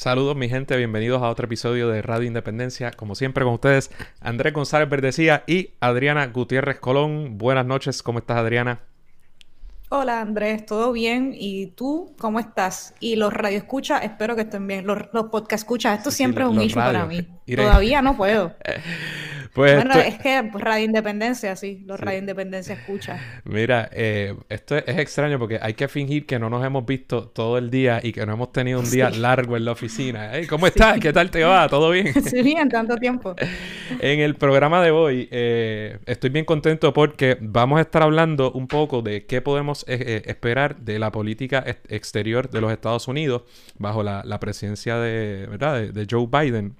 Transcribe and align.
Saludos 0.00 0.34
mi 0.34 0.48
gente, 0.48 0.78
bienvenidos 0.78 1.20
a 1.20 1.28
otro 1.28 1.44
episodio 1.44 1.90
de 1.90 2.00
Radio 2.00 2.26
Independencia. 2.26 2.90
Como 2.90 3.14
siempre 3.14 3.44
con 3.44 3.52
ustedes, 3.52 3.90
Andrés 4.22 4.54
González 4.54 4.88
Verdecía 4.88 5.44
y 5.46 5.74
Adriana 5.78 6.26
Gutiérrez 6.28 6.80
Colón. 6.80 7.36
Buenas 7.36 7.66
noches, 7.66 8.02
¿cómo 8.02 8.20
estás 8.20 8.38
Adriana? 8.38 8.80
Hola 9.92 10.20
Andrés, 10.20 10.66
¿todo 10.66 10.92
bien? 10.92 11.34
¿Y 11.36 11.72
tú 11.72 12.14
cómo 12.16 12.38
estás? 12.38 12.94
Y 13.00 13.16
los 13.16 13.32
radioescuchas, 13.32 14.04
espero 14.04 14.36
que 14.36 14.42
estén 14.42 14.64
bien. 14.68 14.86
Los, 14.86 14.98
los 15.12 15.24
podcast 15.30 15.64
escuchas, 15.64 15.98
esto 15.98 16.12
siempre 16.12 16.44
es 16.44 16.50
un 16.50 16.62
issue 16.62 16.76
para 16.76 17.06
mí. 17.06 17.26
Todavía 17.56 18.00
no 18.00 18.16
puedo. 18.16 18.54
Pues 19.52 19.74
bueno, 19.74 19.94
es 20.00 20.16
que 20.18 20.48
pues, 20.50 20.62
Radio 20.62 20.84
Independencia, 20.84 21.56
sí, 21.56 21.82
los 21.84 21.98
Radio 21.98 22.20
Independencia 22.20 22.74
escucha. 22.74 23.18
Mira, 23.44 23.88
eh, 23.92 24.36
esto 24.48 24.76
es, 24.76 24.96
extraño 24.98 25.40
porque 25.40 25.58
hay 25.60 25.74
que 25.74 25.88
fingir 25.88 26.24
que 26.24 26.38
no 26.38 26.48
nos 26.48 26.64
hemos 26.64 26.86
visto 26.86 27.28
todo 27.28 27.58
el 27.58 27.68
día 27.68 27.98
y 28.00 28.12
que 28.12 28.24
no 28.26 28.34
hemos 28.34 28.52
tenido 28.52 28.78
un 28.78 28.88
día 28.88 29.10
largo 29.10 29.56
en 29.56 29.64
la 29.64 29.72
oficina. 29.72 30.30
¿Cómo 30.48 30.68
estás? 30.68 31.00
¿Qué 31.00 31.12
tal 31.12 31.32
te 31.32 31.42
va? 31.42 31.68
¿Todo 31.68 31.90
bien? 31.90 32.12
sí, 32.24 32.42
bien, 32.42 32.68
tanto 32.68 32.96
tiempo. 32.96 33.34
en 34.00 34.20
el 34.20 34.36
programa 34.36 34.82
de 34.82 34.92
hoy 34.92 35.28
eh, 35.32 35.98
estoy 36.06 36.30
bien 36.30 36.44
contento 36.44 36.92
porque 36.92 37.36
vamos 37.40 37.78
a 37.78 37.82
estar 37.82 38.02
hablando 38.02 38.52
un 38.52 38.68
poco 38.68 39.02
de 39.02 39.26
qué 39.26 39.40
podemos 39.40 39.79
eh, 39.88 40.22
esperar 40.26 40.80
de 40.80 40.98
la 40.98 41.12
política 41.12 41.64
exterior 41.88 42.50
de 42.50 42.60
los 42.60 42.72
Estados 42.72 43.08
Unidos 43.08 43.42
bajo 43.78 44.02
la, 44.02 44.40
presidencia 44.40 44.96
de, 44.98 45.46
¿verdad? 45.48 45.80
de, 45.80 46.06
Joe 46.10 46.26
Biden. 46.26 46.76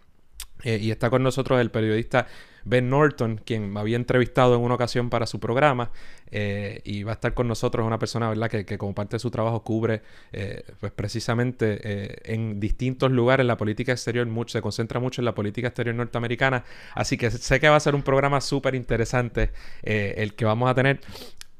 y 0.64 0.90
está 0.90 1.10
con 1.10 1.22
nosotros 1.22 1.60
el 1.60 1.70
periodista 1.70 2.26
Ben 2.64 2.90
Norton, 2.90 3.40
quien 3.44 3.72
me 3.72 3.80
había 3.80 3.96
entrevistado 3.96 4.54
en 4.54 4.62
una 4.62 4.74
ocasión 4.74 5.10
para 5.10 5.26
su 5.26 5.40
programa, 5.40 5.90
eh, 6.30 6.80
y 6.84 7.02
va 7.02 7.12
a 7.12 7.14
estar 7.14 7.34
con 7.34 7.48
nosotros 7.48 7.86
una 7.86 7.98
persona, 7.98 8.28
¿verdad?, 8.28 8.48
que, 8.50 8.78
como 8.78 8.94
parte 8.94 9.16
de 9.16 9.20
su 9.20 9.30
trabajo 9.30 9.62
cubre, 9.62 10.02
eh, 10.32 10.62
pues 10.78 10.92
precisamente 10.92 11.80
eh, 11.82 12.16
en 12.24 12.60
distintos 12.60 13.10
lugares 13.10 13.46
la 13.46 13.56
política 13.56 13.92
exterior, 13.92 14.26
mucho, 14.26 14.52
se 14.52 14.62
concentra 14.62 15.00
mucho 15.00 15.20
en 15.20 15.24
la 15.24 15.34
política 15.34 15.68
exterior 15.68 15.94
norteamericana, 15.94 16.64
así 16.94 17.16
que 17.16 17.30
sé 17.30 17.60
que 17.60 17.68
va 17.68 17.76
a 17.76 17.80
ser 17.80 17.94
un 17.94 18.02
programa 18.02 18.40
súper 18.40 18.74
interesante 18.74 19.50
el 19.82 20.34
que 20.34 20.44
vamos 20.44 20.70
a 20.70 20.74
tener 20.74 21.00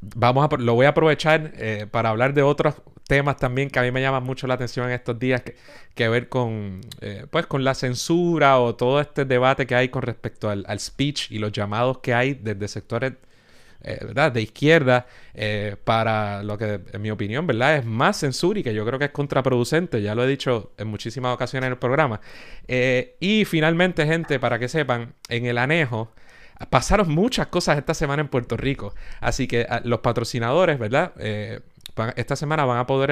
vamos 0.00 0.48
a, 0.50 0.56
lo 0.56 0.74
voy 0.74 0.86
a 0.86 0.90
aprovechar 0.90 1.52
para 1.90 2.10
hablar 2.10 2.34
de 2.34 2.42
otros 2.42 2.74
temas 3.10 3.38
también 3.38 3.70
que 3.70 3.78
a 3.80 3.82
mí 3.82 3.90
me 3.90 4.00
llaman 4.00 4.22
mucho 4.22 4.46
la 4.46 4.54
atención 4.54 4.86
en 4.86 4.92
estos 4.92 5.18
días 5.18 5.42
que, 5.96 6.08
ver 6.08 6.28
con, 6.28 6.80
eh, 7.00 7.26
pues, 7.28 7.44
con 7.46 7.64
la 7.64 7.74
censura 7.74 8.60
o 8.60 8.76
todo 8.76 9.00
este 9.00 9.24
debate 9.24 9.66
que 9.66 9.74
hay 9.74 9.88
con 9.88 10.02
respecto 10.02 10.48
al, 10.48 10.64
speech 10.78 11.32
y 11.32 11.40
los 11.40 11.50
llamados 11.50 11.98
que 11.98 12.14
hay 12.14 12.34
desde 12.34 12.68
sectores 12.68 13.14
eh, 13.82 13.98
¿verdad? 14.02 14.30
de 14.30 14.42
izquierda 14.42 15.08
eh, 15.34 15.74
para 15.82 16.44
lo 16.44 16.56
que, 16.56 16.80
en 16.92 17.02
mi 17.02 17.10
opinión, 17.10 17.48
¿verdad? 17.48 17.78
es 17.78 17.84
más 17.84 18.16
censura 18.16 18.60
y 18.60 18.62
que 18.62 18.72
yo 18.74 18.86
creo 18.86 19.00
que 19.00 19.06
es 19.06 19.10
contraproducente. 19.10 20.00
Ya 20.00 20.14
lo 20.14 20.22
he 20.22 20.28
dicho 20.28 20.70
en 20.78 20.86
muchísimas 20.86 21.34
ocasiones 21.34 21.66
en 21.66 21.72
el 21.72 21.78
programa. 21.78 22.20
y 22.68 23.44
finalmente, 23.44 24.06
gente, 24.06 24.38
para 24.38 24.60
que 24.60 24.68
sepan, 24.68 25.14
en 25.28 25.46
el 25.46 25.58
anejo. 25.58 26.12
Pasaron 26.68 27.10
muchas 27.10 27.46
cosas 27.46 27.78
esta 27.78 27.94
semana 27.94 28.20
en 28.20 28.28
Puerto 28.28 28.56
Rico. 28.56 28.94
Así 29.20 29.46
que 29.46 29.66
ah, 29.68 29.80
los 29.84 30.00
patrocinadores, 30.00 30.78
¿verdad? 30.78 31.12
esta 32.16 32.36
semana 32.36 32.64
van 32.64 32.78
a 32.78 32.86
poder 32.86 33.10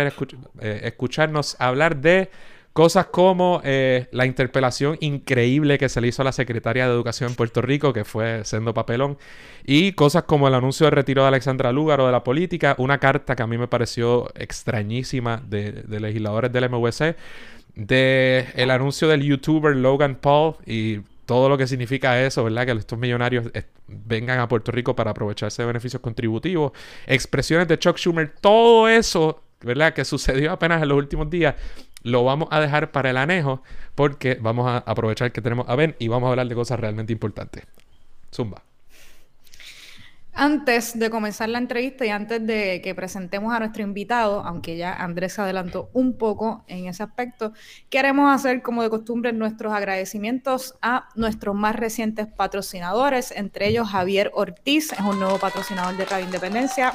eh, 0.60 0.80
escucharnos 0.84 1.56
hablar 1.58 1.96
de 1.96 2.30
cosas 2.78 3.06
como 3.06 3.60
eh, 3.64 4.06
la 4.12 4.24
interpelación 4.24 4.96
increíble 5.00 5.78
que 5.78 5.88
se 5.88 6.00
le 6.00 6.06
hizo 6.06 6.22
a 6.22 6.24
la 6.24 6.30
secretaria 6.30 6.86
de 6.86 6.92
Educación 6.92 7.30
en 7.30 7.34
Puerto 7.34 7.60
Rico, 7.60 7.92
que 7.92 8.04
fue 8.04 8.44
Sendo 8.44 8.72
Papelón, 8.72 9.18
y 9.66 9.92
cosas 9.94 10.22
como 10.22 10.46
el 10.46 10.54
anuncio 10.54 10.86
de 10.86 10.90
retiro 10.90 11.22
de 11.22 11.28
Alexandra 11.28 11.72
Lúgaro 11.72 12.06
de 12.06 12.12
la 12.12 12.22
política, 12.22 12.76
una 12.78 12.98
carta 12.98 13.34
que 13.34 13.42
a 13.42 13.48
mí 13.48 13.58
me 13.58 13.66
pareció 13.66 14.28
extrañísima 14.36 15.42
de, 15.44 15.84
legisladores 15.88 16.52
del 16.52 16.70
MVC, 16.70 17.16
de 17.74 18.46
el 18.54 18.70
anuncio 18.70 19.08
del 19.08 19.24
youtuber 19.24 19.74
Logan 19.74 20.14
Paul 20.14 20.54
y 20.64 21.00
todo 21.28 21.50
lo 21.50 21.58
que 21.58 21.66
significa 21.66 22.18
eso, 22.24 22.42
¿verdad? 22.42 22.64
Que 22.64 22.72
estos 22.72 22.98
millonarios 22.98 23.50
vengan 23.86 24.38
a 24.38 24.48
Puerto 24.48 24.72
Rico 24.72 24.96
para 24.96 25.10
aprovecharse 25.10 25.60
de 25.60 25.66
beneficios 25.66 26.00
contributivos, 26.00 26.72
expresiones 27.06 27.68
de 27.68 27.78
Chuck 27.78 27.98
Schumer, 27.98 28.32
todo 28.40 28.88
eso, 28.88 29.42
¿verdad? 29.60 29.92
Que 29.92 30.06
sucedió 30.06 30.52
apenas 30.52 30.82
en 30.82 30.88
los 30.88 30.96
últimos 30.96 31.28
días, 31.28 31.54
lo 32.02 32.24
vamos 32.24 32.48
a 32.50 32.60
dejar 32.60 32.92
para 32.92 33.10
el 33.10 33.18
anejo 33.18 33.62
porque 33.94 34.38
vamos 34.40 34.70
a 34.70 34.78
aprovechar 34.78 35.30
que 35.30 35.42
tenemos 35.42 35.68
a 35.68 35.76
Ben 35.76 35.96
y 35.98 36.08
vamos 36.08 36.28
a 36.28 36.30
hablar 36.30 36.48
de 36.48 36.54
cosas 36.54 36.80
realmente 36.80 37.12
importantes. 37.12 37.62
Zumba. 38.34 38.62
Antes 40.40 40.96
de 40.96 41.10
comenzar 41.10 41.48
la 41.48 41.58
entrevista 41.58 42.06
y 42.06 42.10
antes 42.10 42.46
de 42.46 42.80
que 42.80 42.94
presentemos 42.94 43.52
a 43.52 43.58
nuestro 43.58 43.82
invitado, 43.82 44.42
aunque 44.46 44.76
ya 44.76 44.92
Andrés 44.92 45.32
se 45.32 45.42
adelantó 45.42 45.90
un 45.94 46.16
poco 46.16 46.64
en 46.68 46.86
ese 46.86 47.02
aspecto, 47.02 47.52
queremos 47.90 48.32
hacer 48.32 48.62
como 48.62 48.84
de 48.84 48.88
costumbre 48.88 49.32
nuestros 49.32 49.72
agradecimientos 49.72 50.76
a 50.80 51.08
nuestros 51.16 51.56
más 51.56 51.74
recientes 51.74 52.28
patrocinadores, 52.28 53.32
entre 53.32 53.66
ellos 53.66 53.88
Javier 53.88 54.30
Ortiz, 54.32 54.92
es 54.92 55.00
un 55.00 55.18
nuevo 55.18 55.38
patrocinador 55.38 55.96
de 55.96 56.04
Radio 56.04 56.26
Independencia. 56.26 56.92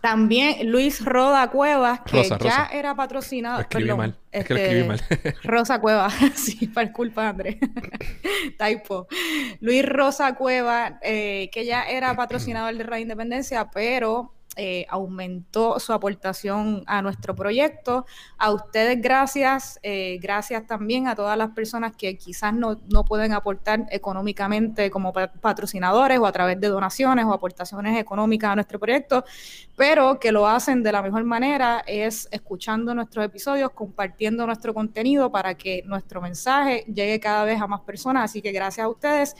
También 0.00 0.70
Luis 0.70 1.04
Roda 1.04 1.48
Cuevas, 1.50 2.00
que 2.00 2.28
ya 2.42 2.70
era 2.72 2.94
patrocinado. 2.94 3.60
Escribí 3.60 3.92
mal. 3.92 4.16
Es 4.32 4.46
que 4.46 4.54
lo 4.54 4.60
escribí 4.60 4.88
mal. 4.88 5.00
Rosa 5.44 5.80
Cuevas, 5.80 6.14
sí, 6.34 6.66
por 6.68 6.90
culpa, 6.92 7.28
Andrés. 7.28 7.56
Typo. 8.58 9.06
Luis 9.60 9.84
Rosa 9.84 10.34
Cuevas, 10.34 10.94
eh, 11.02 11.50
que 11.52 11.64
ya 11.66 11.82
era 11.82 12.14
patrocinador 12.16 12.74
de 12.76 12.84
Radio 12.84 13.02
Independencia, 13.02 13.70
pero 13.70 14.32
eh, 14.62 14.84
aumentó 14.90 15.80
su 15.80 15.94
aportación 15.94 16.84
a 16.86 17.00
nuestro 17.00 17.34
proyecto. 17.34 18.04
A 18.36 18.50
ustedes 18.52 19.00
gracias, 19.00 19.80
eh, 19.82 20.18
gracias 20.20 20.66
también 20.66 21.08
a 21.08 21.16
todas 21.16 21.38
las 21.38 21.52
personas 21.52 21.96
que 21.96 22.18
quizás 22.18 22.52
no, 22.52 22.78
no 22.92 23.06
pueden 23.06 23.32
aportar 23.32 23.86
económicamente 23.90 24.90
como 24.90 25.14
patrocinadores 25.14 26.18
o 26.18 26.26
a 26.26 26.32
través 26.32 26.60
de 26.60 26.68
donaciones 26.68 27.24
o 27.24 27.32
aportaciones 27.32 27.98
económicas 27.98 28.50
a 28.50 28.54
nuestro 28.54 28.78
proyecto, 28.78 29.24
pero 29.76 30.20
que 30.20 30.30
lo 30.30 30.46
hacen 30.46 30.82
de 30.82 30.92
la 30.92 31.00
mejor 31.00 31.24
manera 31.24 31.82
es 31.86 32.28
escuchando 32.30 32.94
nuestros 32.94 33.24
episodios, 33.24 33.70
compartiendo 33.70 34.44
nuestro 34.44 34.74
contenido 34.74 35.32
para 35.32 35.54
que 35.54 35.82
nuestro 35.86 36.20
mensaje 36.20 36.84
llegue 36.86 37.18
cada 37.18 37.44
vez 37.44 37.62
a 37.62 37.66
más 37.66 37.80
personas. 37.80 38.24
Así 38.24 38.42
que 38.42 38.52
gracias 38.52 38.84
a 38.84 38.90
ustedes. 38.90 39.34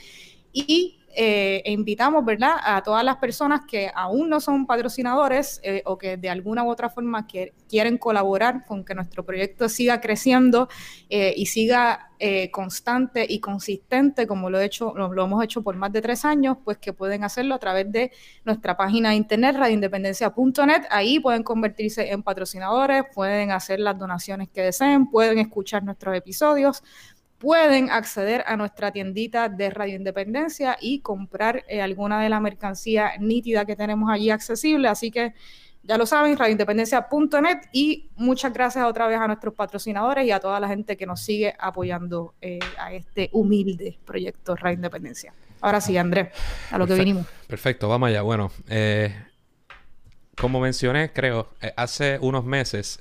Y 0.51 1.00
eh, 1.13 1.63
e 1.65 1.73
invitamos, 1.73 2.25
¿verdad?, 2.25 2.55
a 2.63 2.83
todas 2.83 3.03
las 3.05 3.17
personas 3.17 3.63
que 3.67 3.91
aún 3.95 4.29
no 4.29 4.39
son 4.39 4.65
patrocinadores 4.67 5.61
eh, 5.65 5.83
o 5.85 5.99
que 5.99 6.17
de 6.17 6.31
alguna 6.31 6.63
u 6.63 6.71
otra 6.71 6.89
forma 6.89 7.27
quieren 7.27 7.99
colaborar 7.99 8.65
con 8.65 8.85
que 8.85 8.95
nuestro 8.95 9.25
proyecto 9.25 9.69
siga 9.69 10.01
creciendo 10.01 10.69
eh, 11.09 11.35
y 11.37 11.47
siga 11.47 12.07
constante 12.53 13.25
y 13.27 13.41
consistente, 13.41 14.27
como 14.27 14.51
lo, 14.51 14.61
he 14.61 14.67
hecho, 14.67 14.93
lo, 14.95 15.25
hemos 15.25 15.43
hecho 15.43 15.63
por 15.63 15.75
más 15.77 15.91
de 15.91 16.03
tres 16.03 16.27
años, 16.27 16.59
pues 16.63 16.77
que 16.77 16.93
pueden 16.93 17.25
hacerlo 17.25 17.55
a 17.55 17.59
través 17.59 17.91
de 17.91 18.13
nuestra 18.45 18.77
página 18.77 19.09
de 19.09 19.15
internet, 19.15 19.57
radioindependencia.net. 19.57 20.83
Ahí 20.91 21.19
pueden 21.19 21.43
convertirse 21.43 22.11
en 22.11 22.23
patrocinadores, 22.23 23.05
pueden 23.15 23.53
hacer 23.53 23.81
las 23.81 23.99
donaciones 23.99 24.51
que 24.51 24.61
deseen, 24.61 25.07
pueden 25.11 25.39
escuchar 25.39 25.83
nuestros 25.83 26.15
episodios 26.15 26.83
pueden 27.41 27.91
acceder 27.91 28.45
a 28.47 28.57
nuestra 28.57 28.93
tiendita 28.93 29.49
de 29.49 29.71
Radio 29.71 29.97
Independencia 29.97 30.77
y 30.79 31.01
comprar 31.01 31.65
eh, 31.69 31.81
alguna 31.81 32.23
de 32.23 32.29
la 32.29 32.39
mercancía 32.39 33.13
nítida 33.19 33.65
que 33.65 33.75
tenemos 33.75 34.11
allí 34.11 34.29
accesible. 34.29 34.89
Así 34.89 35.11
que 35.11 35.33
ya 35.83 35.97
lo 35.97 36.05
saben, 36.05 36.37
radioindependencia.net 36.37 37.61
y 37.73 38.11
muchas 38.17 38.53
gracias 38.53 38.85
otra 38.85 39.07
vez 39.07 39.19
a 39.19 39.27
nuestros 39.27 39.55
patrocinadores 39.55 40.27
y 40.27 40.31
a 40.31 40.39
toda 40.39 40.61
la 40.61 40.69
gente 40.69 40.99
que 40.99 41.07
nos 41.07 41.23
sigue 41.23 41.55
apoyando 41.59 42.35
eh, 42.43 42.59
a 42.79 42.93
este 42.93 43.31
humilde 43.33 43.99
proyecto 44.05 44.55
Radio 44.55 44.77
Independencia. 44.77 45.33
Ahora 45.63 45.81
sí, 45.81 45.97
Andrés, 45.97 46.29
a 46.71 46.77
lo 46.77 46.87
que 46.87 46.93
vinimos. 46.93 47.27
Perfecto, 47.47 47.89
vamos 47.89 48.11
allá. 48.11 48.21
Bueno, 48.21 48.53
eh, 48.69 49.15
como 50.39 50.61
mencioné, 50.61 51.11
creo, 51.15 51.49
hace 51.77 52.19
unos 52.21 52.45
meses 52.45 52.99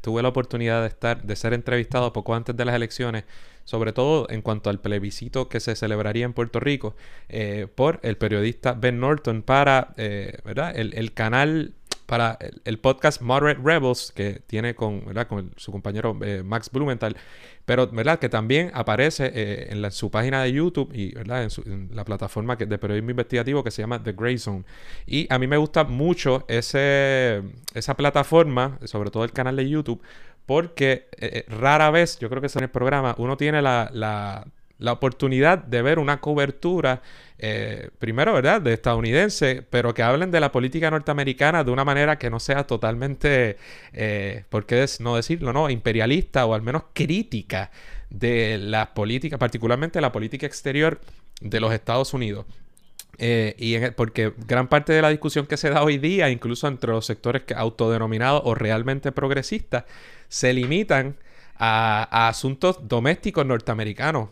tuve 0.00 0.22
la 0.22 0.28
oportunidad 0.28 0.80
de 0.80 0.88
estar, 0.88 1.22
de 1.22 1.36
ser 1.36 1.52
entrevistado 1.52 2.10
poco 2.14 2.34
antes 2.34 2.56
de 2.56 2.64
las 2.64 2.74
elecciones 2.74 3.24
sobre 3.64 3.92
todo 3.92 4.26
en 4.30 4.42
cuanto 4.42 4.70
al 4.70 4.80
plebiscito 4.80 5.48
que 5.48 5.60
se 5.60 5.76
celebraría 5.76 6.24
en 6.24 6.32
Puerto 6.32 6.60
Rico, 6.60 6.94
eh, 7.28 7.66
por 7.74 8.00
el 8.02 8.16
periodista 8.16 8.72
Ben 8.72 9.00
Norton 9.00 9.42
para, 9.42 9.92
eh, 9.96 10.38
¿verdad? 10.44 10.72
El, 10.76 11.12
canal 11.12 11.74
para 12.06 12.38
el, 12.64 12.78
podcast 12.78 13.22
Moderate 13.22 13.60
Rebels, 13.62 14.12
que 14.14 14.42
tiene 14.46 14.74
con, 14.74 15.04
¿verdad? 15.06 15.28
con 15.28 15.52
su 15.56 15.72
compañero 15.72 16.18
eh, 16.22 16.42
Max 16.44 16.70
Blumenthal, 16.70 17.16
pero 17.64 17.86
¿verdad? 17.86 18.18
que 18.18 18.28
también 18.28 18.72
aparece 18.74 19.70
en, 19.70 19.90
su 19.92 20.10
página 20.10 20.42
de 20.42 20.52
YouTube 20.52 20.90
y 20.92 21.14
¿verdad? 21.14 21.48
En, 21.64 21.90
la 21.94 22.04
plataforma 22.04 22.58
que, 22.58 22.66
de 22.66 22.76
periodismo 22.76 23.10
investigativo 23.10 23.62
que 23.62 23.70
se 23.70 23.82
llama 23.82 24.02
The 24.02 24.12
Grey 24.12 24.36
Zone. 24.36 24.64
Y 25.06 25.32
a 25.32 25.38
mí 25.38 25.46
me 25.46 25.56
gusta 25.56 25.84
mucho 25.84 26.44
ese, 26.48 27.42
esa 27.72 27.96
plataforma, 27.96 28.78
sobre 28.84 29.10
todo 29.10 29.24
el 29.24 29.32
canal 29.32 29.54
de 29.56 29.68
YouTube, 29.68 30.02
porque 30.46 31.08
eh, 31.18 31.44
rara 31.48 31.90
vez, 31.90 32.18
yo 32.18 32.28
creo 32.28 32.40
que 32.40 32.46
es 32.46 32.56
en 32.56 32.64
el 32.64 32.70
programa, 32.70 33.14
uno 33.18 33.36
tiene 33.36 33.62
la, 33.62 33.90
la 33.92 34.46
la 34.82 34.92
oportunidad 34.92 35.58
de 35.58 35.80
ver 35.80 35.98
una 35.98 36.20
cobertura, 36.20 37.02
eh, 37.38 37.90
primero, 37.98 38.32
¿verdad?, 38.34 38.60
de 38.60 38.74
estadounidense, 38.74 39.64
pero 39.70 39.94
que 39.94 40.02
hablen 40.02 40.30
de 40.32 40.40
la 40.40 40.50
política 40.50 40.90
norteamericana 40.90 41.62
de 41.62 41.70
una 41.70 41.84
manera 41.84 42.18
que 42.18 42.30
no 42.30 42.40
sea 42.40 42.66
totalmente, 42.66 43.56
eh, 43.92 44.44
¿por 44.48 44.66
qué 44.66 44.84
no 44.98 45.16
decirlo?, 45.16 45.52
¿no?, 45.52 45.70
imperialista 45.70 46.44
o 46.46 46.54
al 46.54 46.62
menos 46.62 46.82
crítica 46.92 47.70
de 48.10 48.58
la 48.58 48.92
política, 48.92 49.38
particularmente 49.38 50.00
la 50.00 50.12
política 50.12 50.46
exterior 50.46 51.00
de 51.40 51.60
los 51.60 51.72
Estados 51.72 52.12
Unidos. 52.12 52.44
Eh, 53.18 53.54
y 53.58 53.78
porque 53.90 54.32
gran 54.48 54.68
parte 54.68 54.92
de 54.92 55.02
la 55.02 55.10
discusión 55.10 55.46
que 55.46 55.56
se 55.56 55.70
da 55.70 55.82
hoy 55.82 55.98
día, 55.98 56.30
incluso 56.30 56.66
entre 56.66 56.90
los 56.90 57.06
sectores 57.06 57.42
autodenominados 57.54 58.42
o 58.44 58.54
realmente 58.54 59.12
progresistas, 59.12 59.84
se 60.32 60.54
limitan 60.54 61.16
a 61.56 62.28
asuntos 62.28 62.88
domésticos 62.88 63.44
norteamericanos 63.44 64.30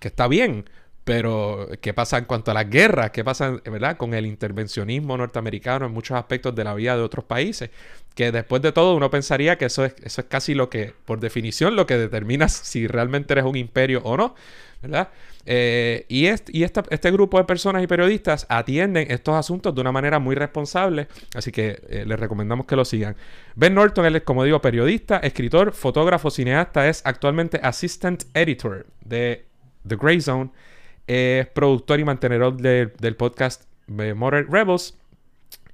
que 0.00 0.08
está 0.08 0.26
bien, 0.26 0.68
pero 1.04 1.68
¿qué 1.80 1.94
pasa 1.94 2.18
en 2.18 2.24
cuanto 2.24 2.50
a 2.50 2.54
las 2.54 2.68
guerras? 2.68 3.12
¿Qué 3.12 3.22
pasa, 3.22 3.52
verdad, 3.64 3.96
con 3.96 4.12
el 4.12 4.26
intervencionismo 4.26 5.16
norteamericano 5.16 5.86
en 5.86 5.92
muchos 5.92 6.18
aspectos 6.18 6.52
de 6.56 6.64
la 6.64 6.74
vida 6.74 6.96
de 6.96 7.02
otros 7.02 7.24
países? 7.24 7.70
Que 8.16 8.32
después 8.32 8.60
de 8.60 8.72
todo 8.72 8.96
uno 8.96 9.08
pensaría 9.08 9.56
que 9.56 9.66
eso 9.66 9.84
es, 9.84 9.94
eso 10.02 10.20
es 10.20 10.26
casi 10.26 10.54
lo 10.54 10.68
que, 10.68 10.94
por 11.04 11.20
definición, 11.20 11.76
lo 11.76 11.86
que 11.86 11.96
determina 11.96 12.48
si 12.48 12.88
realmente 12.88 13.34
eres 13.34 13.44
un 13.44 13.54
imperio 13.54 14.00
o 14.02 14.16
no, 14.16 14.34
¿verdad? 14.82 15.10
Eh, 15.48 16.04
y 16.08 16.26
este 16.26 17.10
grupo 17.12 17.38
de 17.38 17.44
personas 17.44 17.82
y 17.82 17.86
periodistas 17.86 18.46
atienden 18.48 19.06
estos 19.10 19.36
asuntos 19.36 19.74
de 19.74 19.80
una 19.80 19.92
manera 19.92 20.18
muy 20.18 20.34
responsable, 20.34 21.06
así 21.34 21.52
que 21.52 21.80
eh, 21.88 22.04
les 22.04 22.18
recomendamos 22.18 22.66
que 22.66 22.74
lo 22.74 22.84
sigan. 22.84 23.16
Ben 23.54 23.72
Norton, 23.72 24.04
él 24.06 24.16
es, 24.16 24.22
como 24.22 24.42
digo, 24.42 24.60
periodista, 24.60 25.18
escritor, 25.18 25.72
fotógrafo, 25.72 26.30
cineasta, 26.30 26.88
es 26.88 27.00
actualmente 27.04 27.60
assistant 27.62 28.24
editor 28.34 28.86
de 29.04 29.44
The 29.86 29.96
Grey 29.96 30.20
Zone. 30.20 30.50
Es 31.06 31.46
productor 31.46 32.00
y 32.00 32.04
mantenedor 32.04 32.56
del 32.56 33.16
podcast 33.16 33.62
Moderate 33.86 34.48
Rebels. 34.50 34.98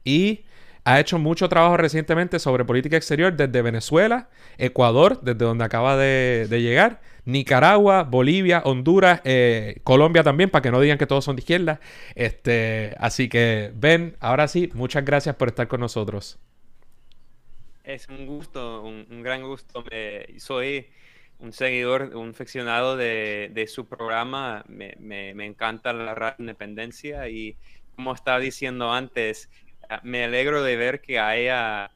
Y 0.04 0.44
ha 0.84 0.98
hecho 0.98 1.18
mucho 1.18 1.48
trabajo 1.48 1.76
recientemente 1.76 2.38
sobre 2.38 2.64
política 2.64 2.96
exterior 2.96 3.34
desde 3.34 3.62
Venezuela, 3.62 4.28
Ecuador, 4.58 5.20
desde 5.22 5.44
donde 5.44 5.64
acaba 5.64 5.96
de, 5.96 6.46
llegar, 6.50 7.00
Nicaragua, 7.24 8.02
Bolivia, 8.02 8.62
Honduras, 8.64 9.20
eh, 9.24 9.80
Colombia 9.84 10.22
también, 10.22 10.50
para 10.50 10.62
que 10.62 10.70
no 10.70 10.80
digan 10.80 10.98
que 10.98 11.06
todos 11.06 11.24
son 11.24 11.36
de 11.36 11.40
izquierda. 11.40 11.80
Este, 12.14 12.94
así 12.98 13.28
que, 13.28 13.72
Ben, 13.74 14.16
ahora 14.20 14.48
sí, 14.48 14.70
muchas 14.74 15.04
gracias 15.04 15.36
por 15.36 15.48
estar 15.48 15.68
con 15.68 15.80
nosotros. 15.80 16.38
Es 17.84 18.08
un 18.08 18.26
gusto, 18.26 18.82
un, 18.82 19.22
gran 19.22 19.42
gusto. 19.42 19.84
soy 20.38 20.86
un 21.38 21.52
seguidor, 21.52 22.14
un 22.16 22.30
aficionado 22.30 22.96
de, 22.96 23.66
su 23.68 23.86
programa. 23.86 24.64
Me, 24.68 24.96
me, 24.98 25.44
encanta 25.44 25.92
la 25.92 26.14
radio 26.14 26.36
independencia 26.38 27.28
y 27.28 27.56
como 27.96 28.14
estaba 28.14 28.38
diciendo 28.38 28.92
antes, 28.92 29.50
ah, 29.88 30.00
me 30.02 30.24
alegro 30.24 30.62
de 30.62 30.76
ver 30.76 31.00
que 31.00 31.18
haya 31.18 31.90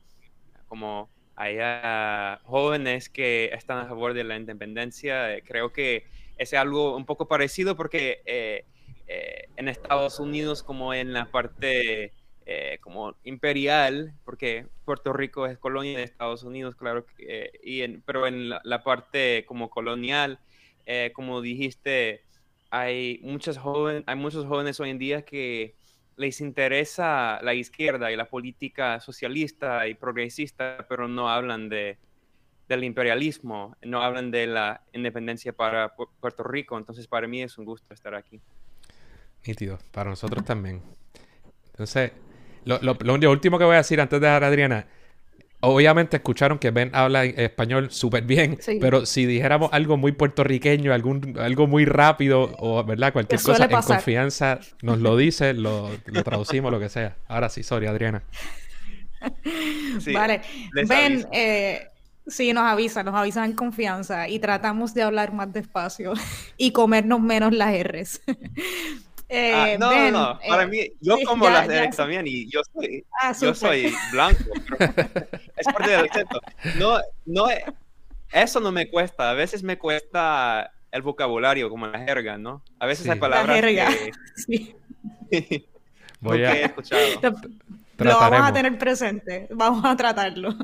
como 0.69 1.09
haya 1.37 2.41
jóvenes 2.45 3.09
que 3.09 3.51
están 3.53 3.79
a 3.79 3.87
favor 3.87 4.15
de 4.15 4.25
la 4.25 4.37
independencia. 4.37 5.41
Creo 5.45 5.73
que 5.73 6.05
es 6.37 6.53
algo 6.55 6.97
un 6.97 7.07
poco 7.07 7.29
parecido 7.29 7.77
porque 7.77 8.23
eh, 8.27 8.65
eh, 9.07 9.49
en 9.57 9.69
Estados 9.69 10.19
Unidos 10.19 10.63
como 10.63 10.93
en 10.95 11.13
la 11.13 11.27
parte 11.27 12.13
eh, 12.49 12.79
como 12.81 13.17
imperial, 13.25 14.15
porque 14.25 14.67
Puerto 14.85 15.13
Rico 15.13 15.47
es 15.47 15.59
colonia 15.59 15.99
de 15.99 16.05
Estados 16.05 16.45
Unidos, 16.45 16.77
claro, 16.77 17.05
eh, 17.19 17.51
y 17.61 17.85
pero 17.99 18.29
en 18.29 18.51
la, 18.51 18.85
parte 18.85 19.45
como 19.49 19.69
colonial, 19.69 20.39
eh, 20.87 21.11
como 21.13 21.41
dijiste, 21.41 22.23
hay, 22.71 23.19
muchas 23.25 23.59
joven, 23.59 24.05
hay 24.07 24.15
muchos 24.15 24.47
jóvenes 24.47 24.79
hoy 24.79 24.91
en 24.91 24.99
día 24.99 25.23
que 25.23 25.75
les 26.17 26.41
interesa 26.41 27.41
la 27.43 27.55
izquierda 27.55 28.11
y 28.11 28.17
la 28.17 28.29
política 28.29 29.01
socialista 29.01 29.87
y 29.87 29.95
progresista, 29.95 30.87
pero 30.89 31.09
no 31.09 31.29
hablan 31.29 31.69
de, 31.69 31.99
del 32.69 32.85
imperialismo, 32.85 33.77
no 33.83 34.03
hablan 34.03 34.31
de 34.31 34.47
la 34.47 34.83
independencia 34.93 35.53
para 35.53 35.95
Puerto 35.95 36.43
Rico. 36.43 36.79
Entonces, 36.79 37.07
para 37.07 37.29
mí 37.29 37.43
es 37.43 37.59
un 37.59 37.65
gusto 37.65 37.93
estar 37.95 38.15
aquí. 38.15 38.41
Nítido, 39.47 39.79
para 39.93 40.11
nosotros 40.11 40.45
también. 40.45 40.83
Entonces, 41.67 42.13
lo, 42.65 43.31
último 43.31 43.59
que 43.59 43.65
voy 43.65 43.75
a 43.75 43.79
decir 43.79 44.01
antes 44.01 44.21
de 44.21 44.27
dejar 44.27 44.43
a 44.43 44.49
Adriana. 44.49 44.87
Obviamente 45.61 46.19
escucharon 46.19 46.59
que 46.59 46.71
Ben 46.71 46.91
habla 46.93 47.25
español 47.25 47.91
súper 47.91 48.25
bien, 48.25 48.59
pero 48.81 49.07
si 49.07 49.25
dijéramos 49.25 49.71
algo 49.73 49.97
muy 49.97 50.13
puertorriqueño, 50.13 50.93
algún, 50.93 51.37
algo 51.39 51.67
muy 51.67 51.87
rápido 51.87 52.55
o 52.59 52.85
verdad 52.85 53.13
cualquier 53.13 53.41
cosa 53.41 53.65
en 53.65 53.83
confianza, 53.83 54.61
nos 54.83 54.99
lo 54.99 55.17
dice, 55.17 55.55
lo, 55.55 55.91
traducimos, 56.25 56.71
lo 56.71 56.79
que 56.79 56.91
sea. 56.91 57.17
Ahora 57.27 57.49
sí, 57.49 57.63
sorry, 57.63 57.87
Adriana. 57.87 58.23
vale. 60.13 60.43
Ben, 60.87 61.27
eh, 61.33 61.89
sí, 62.27 62.53
nos 62.53 62.65
avisa, 62.65 63.03
nos 63.03 63.15
avisa 63.15 63.45
en 63.45 63.55
confianza 63.55 64.29
y 64.29 64.39
tratamos 64.39 64.93
de 64.93 65.03
hablar 65.03 65.33
más 65.33 65.53
despacio 65.53 66.13
y 66.59 66.73
comernos 66.73 67.21
menos 67.21 67.55
las 67.55 67.75
R's. 67.83 68.21
Ah, 69.29 69.71
eh, 69.71 69.77
no, 69.79 69.91
no, 69.91 70.11
no, 70.11 70.39
para 70.47 70.63
eh, 70.63 70.67
mí, 70.69 70.81
yo 71.01 71.17
como 71.27 71.49
las 71.49 71.67
de 71.67 71.89
también 71.89 72.29
y 72.29 72.49
yo 72.49 72.61
soy, 72.73 73.05
ah, 73.21 73.35
yo 73.41 73.55
soy 73.55 73.93
blanco. 74.13 74.45
es 75.57 75.67
parte 75.67 75.91
del 75.91 76.09
acento. 76.09 76.41
No, 76.79 77.01
no, 77.25 77.47
eso 78.33 78.61
no 78.61 78.71
me 78.71 78.89
cuesta. 78.89 79.31
A 79.31 79.35
veces 79.35 79.65
me 79.65 79.79
cuesta 79.79 80.73
el 80.93 81.03
vocabulario, 81.03 81.69
como 81.69 81.89
la 81.89 81.99
jerga, 81.99 82.39
¿no? 82.39 82.63
A 82.79 82.87
veces 82.87 83.09
hay 83.09 83.19
palabras 83.19 83.49
la 83.49 83.55
jerga. 83.55 83.89
que... 83.89 84.13
Sí. 84.37 84.77
Voy 86.21 86.45
a... 86.45 86.53
escuchado. 86.53 87.03
Lo 87.99 88.19
vamos 88.21 88.41
a 88.49 88.53
tener 88.53 88.79
presente, 88.79 89.49
vamos 89.51 89.85
a 89.85 89.97
tratarlo. 89.97 90.55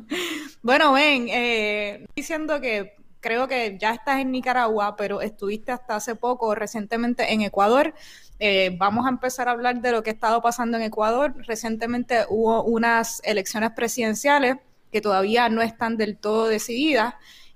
Bueno, 0.63 0.93
ven, 0.93 1.29
eh, 1.31 2.07
diciendo 2.15 2.61
que 2.61 2.95
creo 3.21 3.49
que 3.49 3.79
ya 3.79 3.95
estás 3.95 4.21
en 4.21 4.33
Nicaragua, 4.33 4.97
pero 4.97 5.23
estuviste 5.23 5.73
hasta 5.73 5.97
hace 5.97 6.15
poco, 6.15 6.55
recientemente 6.55 7.33
en 7.33 7.41
Ecuador. 7.41 7.95
Eh, 8.39 8.75
vamos 8.79 9.07
a 9.07 9.11
empezar 9.11 9.49
a 9.49 9.53
hablar 9.53 9.81
de 9.81 9.93
lo 9.93 10.03
que 10.03 10.11
ha 10.11 10.13
estado 10.13 10.43
pasando 10.43 10.77
en 10.77 10.83
Ecuador. 10.83 11.35
Recientemente 11.47 12.25
hubo 12.29 12.65
unas 12.65 13.21
elecciones 13.25 13.71
presidenciales 13.71 14.57
que 14.91 15.01
todavía 15.01 15.49
no 15.49 15.63
están 15.63 15.97
del 15.97 16.17
todo 16.17 16.49
decididas. 16.49 17.15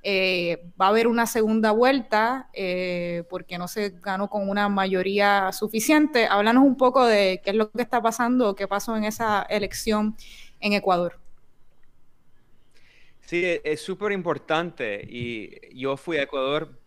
Eh, 0.08 0.62
va 0.80 0.86
a 0.86 0.88
haber 0.90 1.08
una 1.08 1.26
segunda 1.26 1.72
vuelta 1.72 2.48
eh, 2.52 3.24
porque 3.28 3.58
no 3.58 3.66
se 3.66 3.90
ganó 4.00 4.30
con 4.30 4.48
una 4.48 4.68
mayoría 4.68 5.50
suficiente. 5.50 6.26
Háblanos 6.26 6.64
un 6.64 6.76
poco 6.76 7.04
de 7.04 7.40
qué 7.42 7.50
es 7.50 7.56
lo 7.56 7.70
que 7.72 7.82
está 7.82 8.00
pasando, 8.00 8.54
qué 8.54 8.68
pasó 8.68 8.96
en 8.96 9.02
esa 9.02 9.42
elección 9.42 10.16
en 10.60 10.74
Ecuador. 10.74 11.18
Sí, 13.22 13.44
e-, 13.44 13.62
es 13.64 13.80
súper 13.80 14.12
importante 14.12 15.04
y 15.04 15.76
yo 15.76 15.96
fui 15.96 16.18
a 16.18 16.22
Ecuador 16.22 16.78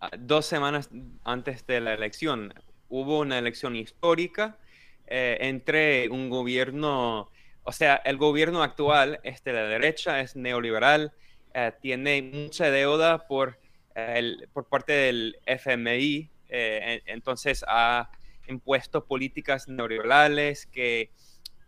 ah, 0.00 0.10
dos 0.16 0.46
semanas 0.46 0.88
antes 1.24 1.66
de 1.66 1.80
la 1.80 1.92
elección 1.92 2.54
hubo 2.90 3.20
una 3.20 3.38
elección 3.38 3.76
histórica 3.76 4.58
eh, 5.06 5.38
entre 5.40 6.08
un 6.08 6.30
gobierno, 6.30 7.30
o 7.64 7.72
sea, 7.72 7.96
el 8.04 8.16
gobierno 8.16 8.62
actual 8.62 9.18
es 9.24 9.42
de 9.42 9.52
la 9.52 9.64
derecha, 9.64 10.20
es 10.20 10.36
neoliberal, 10.36 11.12
eh, 11.54 11.72
tiene 11.80 12.22
mucha 12.22 12.70
deuda 12.70 13.26
por, 13.26 13.58
eh, 13.96 14.14
el, 14.16 14.48
por 14.52 14.66
parte 14.68 14.92
del 14.92 15.36
FMI, 15.46 16.30
entonces 16.52 17.64
ha 17.68 18.10
impuesto 18.48 19.04
políticas 19.04 19.68
neoliberales 19.68 20.66
que, 20.66 21.12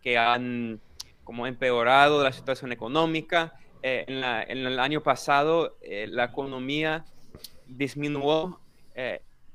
que 0.01 0.17
han 0.17 0.81
como 1.23 1.47
empeorado 1.47 2.21
la 2.21 2.33
situación 2.33 2.73
económica. 2.73 3.53
En, 3.81 4.21
en, 4.25 4.67
el 4.67 4.79
año 4.79 5.01
pasado 5.01 5.77
la 5.81 6.25
economía 6.25 7.05
disminuyó 7.65 8.59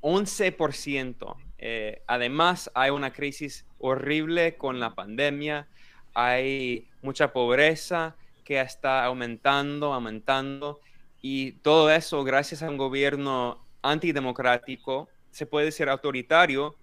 11% 0.01 1.37
eh, 1.59 2.03
además, 2.07 2.71
hay 2.75 2.91
una 2.91 3.13
crisis 3.13 3.67
horrible 3.79 4.57
con 4.57 4.81
la 4.81 4.95
pandemia, 4.95 5.69
hay 6.15 6.89
mucha 7.03 7.33
pobreza 7.33 8.17
que 8.45 8.61
está 8.61 9.05
aumentando, 9.05 9.93
aumentando, 9.93 10.81
y 11.21 11.53
todo 11.53 11.91
eso 11.91 12.25
gracias 12.25 12.63
a 12.63 12.71
un 12.71 12.77
gobierno 12.77 13.65
antidemocrático, 13.83 15.09
se 15.31 15.47
puede 15.47 15.67
decir 15.67 15.89
autoritario, 15.89 16.77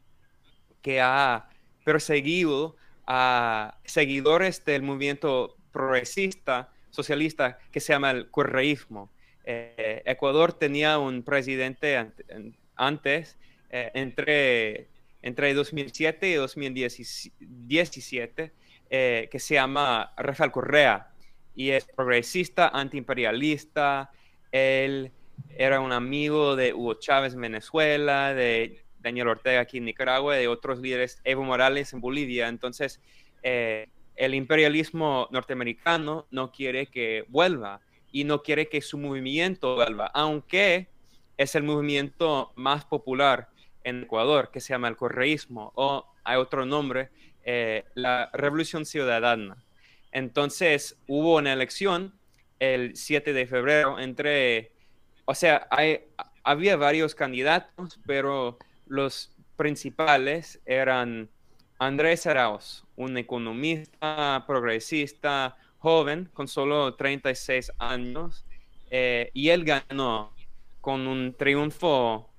que 0.81 1.01
ha 1.01 1.49
perseguido 1.83 2.75
a 3.07 3.77
seguidores 3.85 4.63
del 4.65 4.83
movimiento 4.83 5.55
progresista, 5.71 6.69
socialista, 6.89 7.57
que 7.71 7.79
se 7.79 7.93
llama 7.93 8.11
el 8.11 8.29
correísmo. 8.29 9.09
Eh, 9.45 10.01
Ecuador 10.05 10.53
tenía 10.53 10.97
un 10.97 11.23
presidente 11.23 12.11
antes, 12.75 13.37
eh, 13.77 13.91
entre, 13.93 14.87
entre 15.21 15.53
2007 15.53 16.29
y 16.29 16.35
2017, 16.35 18.53
eh, 18.89 19.27
que 19.29 19.37
se 19.37 19.55
llama 19.55 20.13
Rafael 20.15 20.49
Correa, 20.49 21.11
y 21.53 21.71
es 21.71 21.83
progresista, 21.83 22.69
antiimperialista, 22.69 24.11
él 24.53 25.11
era 25.49 25.81
un 25.81 25.91
amigo 25.91 26.55
de 26.55 26.73
Hugo 26.73 26.93
Chávez 26.93 27.33
en 27.33 27.41
Venezuela, 27.41 28.33
de 28.33 28.85
Daniel 28.99 29.27
Ortega 29.27 29.59
aquí 29.59 29.79
en 29.79 29.85
Nicaragua, 29.85 30.37
de 30.37 30.47
otros 30.47 30.79
líderes, 30.79 31.19
Evo 31.25 31.43
Morales 31.43 31.91
en 31.91 31.99
Bolivia. 31.99 32.47
Entonces, 32.47 33.01
eh, 33.43 33.89
el 34.15 34.35
imperialismo 34.35 35.27
norteamericano 35.31 36.27
no 36.31 36.53
quiere 36.53 36.85
que 36.85 37.25
vuelva 37.27 37.81
y 38.09 38.23
no 38.23 38.41
quiere 38.41 38.69
que 38.69 38.79
su 38.79 38.97
movimiento 38.97 39.75
vuelva, 39.75 40.07
aunque 40.13 40.87
es 41.35 41.55
el 41.55 41.63
movimiento 41.63 42.53
más 42.55 42.85
popular 42.85 43.49
en 43.85 44.03
Ecuador, 44.03 44.51
que 44.51 44.59
se 44.59 44.73
llama 44.73 44.89
el 44.89 44.97
correísmo, 44.97 45.71
o 45.75 46.05
hay 46.25 46.35
otro 46.37 46.65
nombre, 46.65 47.09
eh, 47.43 47.85
la 47.93 48.29
Revolución 48.33 48.85
Ciudadana. 48.85 49.63
Entonces, 50.11 50.97
hubo 51.07 51.37
una 51.37 51.53
elección 51.53 52.13
el 52.59 52.97
7 52.97 53.31
de 53.31 53.47
febrero 53.47 53.99
entre 53.99 54.75
o 55.25 55.33
sea, 55.33 55.67
hay, 55.71 56.01
había 56.43 56.77
varios 56.77 57.15
candidatos, 57.15 57.99
pero 58.05 58.57
los 58.85 59.31
principales 59.57 60.61
eran 60.65 61.29
Andrés 61.79 62.27
Arauz, 62.27 62.85
un 62.95 63.17
economista 63.17 64.43
progresista 64.47 65.57
joven 65.79 66.29
con 66.33 66.47
solo 66.47 66.93
36 66.93 67.71
años, 67.79 68.45
eh, 68.91 69.31
y 69.33 69.49
él 69.49 69.65
ganó 69.65 70.31
con 70.79 71.07
un 71.07 71.33
triunfo 71.33 72.29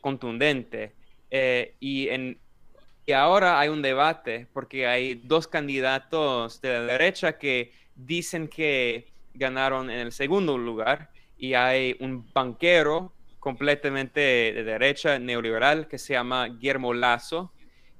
contundente. 0.00 0.94
Eh, 1.30 1.74
y, 1.80 2.08
en, 2.08 2.38
y 3.06 3.12
ahora 3.12 3.60
hay 3.60 3.68
un 3.68 3.82
debate 3.82 4.46
porque 4.52 4.86
hay 4.86 5.14
dos 5.14 5.46
candidatos 5.46 6.60
de 6.60 6.74
la 6.74 6.80
derecha 6.80 7.38
que 7.38 7.72
dicen 7.94 8.48
que 8.48 9.12
ganaron 9.34 9.90
en 9.90 10.00
el 10.00 10.12
segundo 10.12 10.58
lugar 10.58 11.10
y 11.38 11.54
hay 11.54 11.96
un 12.00 12.28
banquero 12.32 13.12
completamente 13.38 14.20
de 14.20 14.64
derecha 14.64 15.18
neoliberal 15.18 15.88
que 15.88 15.98
se 15.98 16.12
llama 16.12 16.46
Guillermo 16.46 16.92
Lazo 16.92 17.52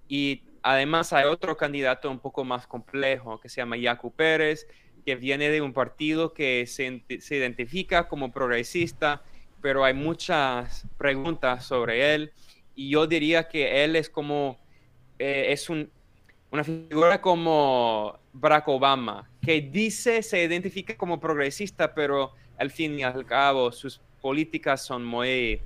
y 0.06 0.42
además 0.62 1.12
hay 1.12 1.24
otro 1.24 1.56
candidato 1.56 2.10
un 2.10 2.18
poco 2.18 2.44
más 2.44 2.66
complejo 2.66 3.40
que 3.40 3.48
se 3.48 3.60
llama 3.60 3.76
Yacu 3.76 4.12
Pérez 4.12 4.66
que 5.04 5.16
viene 5.16 5.48
de 5.48 5.62
un 5.62 5.72
partido 5.72 6.34
que 6.34 6.66
se, 6.66 7.02
se 7.20 7.36
identifica 7.36 8.08
como 8.08 8.32
progresista 8.32 9.22
pero 9.60 9.84
hay 9.84 9.94
muchas 9.94 10.86
preguntas 10.96 11.64
sobre 11.64 12.14
él 12.14 12.32
y 12.74 12.90
yo 12.90 13.06
diría 13.06 13.48
que 13.48 13.84
él 13.84 13.96
es 13.96 14.08
como 14.08 14.58
eh, 15.18 15.46
es 15.48 15.68
un, 15.68 15.90
una 16.50 16.64
figura 16.64 17.20
como 17.20 18.18
Barack 18.32 18.68
Obama 18.68 19.28
que 19.42 19.60
dice 19.60 20.22
se 20.22 20.42
identifica 20.42 20.96
como 20.96 21.20
progresista 21.20 21.94
pero 21.94 22.32
al 22.58 22.70
fin 22.70 22.98
y 22.98 23.02
al 23.02 23.24
cabo 23.26 23.72
sus 23.72 24.00
políticas 24.20 24.84
son 24.84 25.04
muy 25.04 25.60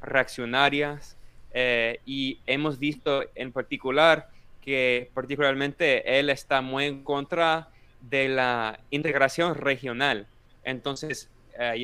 reaccionarias 0.00 1.16
eh, 1.52 2.00
y 2.06 2.38
hemos 2.46 2.78
visto 2.78 3.24
en 3.34 3.52
particular 3.52 4.28
que 4.60 5.10
particularmente 5.14 6.18
él 6.18 6.30
está 6.30 6.60
muy 6.60 6.84
en 6.84 7.02
contra 7.02 7.70
de 8.00 8.28
la 8.28 8.80
integración 8.90 9.54
regional. 9.54 10.26
Entonces, 10.64 11.28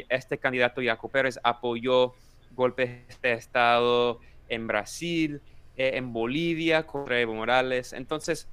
este 0.08 0.38
candidato 0.38 0.82
Jaco 0.82 1.08
Pérez 1.08 1.38
apoyó 1.42 2.14
golpes 2.54 2.90
de 3.22 3.32
Estado 3.32 4.20
en 4.48 4.66
Brasil, 4.66 5.40
eh, 5.76 5.92
en 5.94 6.12
Bolivia 6.12 6.86
contra 6.86 7.20
Evo 7.20 7.34
Morales. 7.34 7.92
Entonces, 7.92 8.48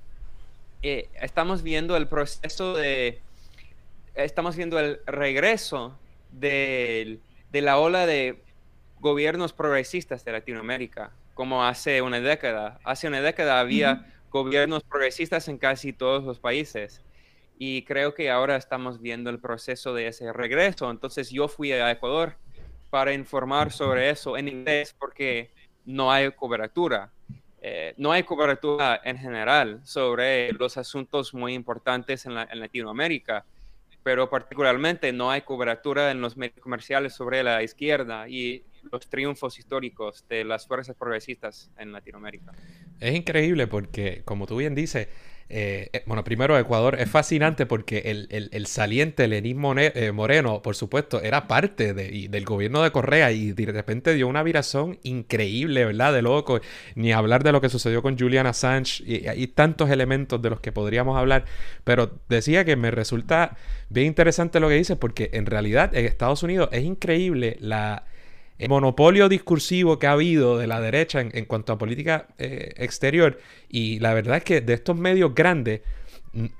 estamos 0.81 1.63
viendo 1.63 1.95
el 1.95 2.07
proceso 2.07 2.73
de, 2.73 3.21
estamos 4.15 4.55
viendo 4.55 4.79
el 4.79 4.99
regreso 5.05 5.97
de, 6.31 7.19
la 7.51 7.79
ola 7.79 8.05
de 8.05 8.41
gobiernos 8.99 9.53
progresistas 9.53 10.23
de 10.25 10.31
Latinoamérica, 10.33 11.11
como 11.33 11.63
hace 11.63 12.01
una 12.01 12.19
década. 12.19 12.79
Hace 12.83 13.07
una 13.07 13.21
década 13.21 13.59
había 13.59 14.11
gobiernos 14.31 14.83
progresistas 14.83 15.47
en 15.47 15.57
casi 15.57 15.93
todos 15.93 16.23
los 16.23 16.39
países. 16.39 17.01
Y 17.65 17.83
creo 17.83 18.13
que 18.13 18.29
ahora 18.29 18.57
estamos 18.57 18.99
viendo 18.99 19.29
el 19.29 19.39
proceso 19.39 19.93
de 19.93 20.07
ese 20.07 20.33
regreso. 20.33 20.91
Entonces 20.91 21.29
yo 21.29 21.47
fui 21.47 21.71
a 21.71 21.89
Ecuador 21.89 22.35
para 22.89 23.13
informar 23.13 23.71
sobre 23.71 24.09
eso 24.09 24.35
en 24.35 24.49
inglés 24.49 24.93
porque 24.99 25.49
no 25.85 26.11
hay 26.11 26.29
cobertura. 26.31 27.13
Eh, 27.61 27.93
no 27.95 28.11
hay 28.11 28.23
cobertura 28.23 28.99
en 29.05 29.17
general 29.17 29.79
sobre 29.85 30.51
los 30.51 30.75
asuntos 30.75 31.33
muy 31.33 31.53
importantes 31.53 32.25
en 32.25 32.35
Latinoamérica 32.35 33.45
pero 34.03 34.29
particularmente 34.29 35.11
no 35.13 35.31
hay 35.31 35.41
cobertura 35.41 36.11
en 36.11 36.21
los 36.21 36.35
medios 36.35 36.59
comerciales 36.59 37.13
sobre 37.13 37.41
la 37.41 37.63
izquierda 37.63 38.27
y 38.27 38.63
los 38.91 39.07
triunfos 39.09 39.57
históricos 39.57 40.25
de 40.27 40.43
las 40.43 40.67
fuerzas 40.67 40.95
progresistas 40.97 41.71
en 41.77 41.93
Latinoamérica. 41.93 42.51
Es 42.99 43.15
increíble 43.15 43.65
porque, 43.67 44.21
como 44.25 44.45
tú 44.45 44.57
bien 44.57 44.75
dices, 44.75 45.07
eh, 45.55 45.89
eh, 45.93 46.01
bueno, 46.07 46.23
primero 46.23 46.57
Ecuador 46.57 46.99
es 46.99 47.07
fascinante 47.07 47.67
porque 47.67 47.99
el, 48.25 48.65
saliente 48.65 49.27
Lenín 49.27 49.61
eh, 49.77 50.11
Moreno, 50.11 50.63
por 50.63 50.75
supuesto, 50.75 51.21
era 51.21 51.47
parte 51.47 51.93
del 51.93 52.43
gobierno 52.43 52.81
de 52.81 52.91
Correa 52.91 53.31
y 53.31 53.51
de 53.51 53.71
repente 53.71 54.15
dio 54.15 54.27
una 54.27 54.41
virazón 54.41 54.97
increíble, 55.03 55.85
¿verdad? 55.85 56.11
De 56.11 56.23
loco. 56.23 56.59
Ni 56.95 57.11
hablar 57.13 57.43
de 57.43 57.51
lo 57.51 57.61
que 57.61 57.69
sucedió 57.69 58.01
con 58.01 58.17
Julian 58.17 58.47
Assange 58.47 59.03
y 59.05 59.27
hay 59.27 59.45
tantos 59.45 59.91
elementos 59.91 60.41
de 60.41 60.49
los 60.49 60.59
que 60.59 60.71
podríamos 60.71 61.19
hablar. 61.19 61.45
Pero 61.83 62.19
decía 62.29 62.65
que 62.65 62.75
me 62.75 62.89
resulta 62.89 63.55
bien 63.89 64.07
interesante 64.07 64.59
lo 64.59 64.69
que 64.69 64.75
dice 64.75 64.95
porque 64.95 65.29
en 65.33 65.45
realidad 65.45 65.95
en 65.95 66.05
Estados 66.05 66.41
Unidos 66.41 66.69
es 66.71 66.83
increíble 66.83 67.57
la 67.59 68.05
el 68.63 68.69
monopolio 68.69 69.27
discursivo 69.27 69.99
que 69.99 70.07
ha 70.07 70.13
habido 70.13 70.57
de 70.57 70.67
la 70.67 70.79
derecha 70.79 71.19
en, 71.19 71.45
cuanto 71.45 71.73
a 71.73 71.77
política 71.77 72.27
eh, 72.37 72.73
exterior. 72.77 73.37
Y 73.67 73.99
la 73.99 74.13
verdad 74.13 74.37
es 74.37 74.43
que 74.45 74.61
de 74.61 74.73
estos 74.73 74.95
medios 74.95 75.35
grandes, 75.35 75.81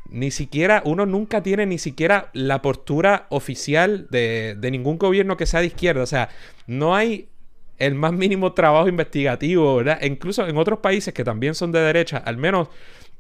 ni 0.09 0.29
siquiera, 0.29 0.81
uno 0.85 1.05
nunca 1.05 1.41
tiene 1.41 1.65
ni 1.65 1.77
siquiera 1.77 2.29
la 2.33 2.61
postura 2.61 3.25
oficial 3.29 4.07
de, 4.11 4.57
ningún 4.69 4.97
gobierno 4.97 5.37
que 5.37 5.45
sea 5.45 5.61
de 5.61 5.67
izquierda. 5.67 6.03
O 6.03 6.05
sea, 6.05 6.27
no 6.67 6.93
hay 6.93 7.29
el 7.77 7.95
más 7.95 8.11
mínimo 8.11 8.51
trabajo 8.51 8.89
investigativo, 8.89 9.77
¿verdad? 9.77 9.99
E 10.01 10.07
incluso 10.07 10.45
en 10.45 10.57
otros 10.57 10.79
países 10.79 11.13
que 11.13 11.23
también 11.23 11.55
son 11.55 11.71
de 11.71 11.79
derecha, 11.79 12.17
al 12.17 12.35
menos 12.35 12.67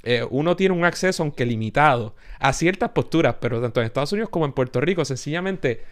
eh, 0.03 0.25
uno 0.29 0.57
tiene 0.57 0.75
un 0.75 0.83
acceso, 0.83 1.23
aunque 1.23 1.45
limitado, 1.45 2.15
a 2.37 2.51
ciertas 2.51 2.89
posturas, 2.89 3.37
pero 3.39 3.61
tanto 3.61 3.79
en 3.79 3.85
Estados 3.85 4.11
Unidos 4.11 4.29
como 4.29 4.43
en 4.43 4.51
Puerto 4.51 4.81
Rico, 4.81 5.05
sencillamente 5.05 5.83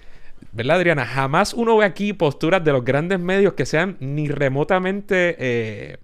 ¿verdad, 0.52 0.78
Adriana? 0.78 1.06
Jamás 1.06 1.54
uno 1.54 1.78
ve 1.78 1.86
aquí 1.86 2.14
posturas 2.14 2.64
de 2.64 2.72
los 2.72 2.84
grandes 2.84 3.20
medios 3.20 3.54
que 3.54 3.66
sean 3.66 3.98
ni 4.00 4.28
remotamente, 4.28 5.36
eh, 5.40 5.98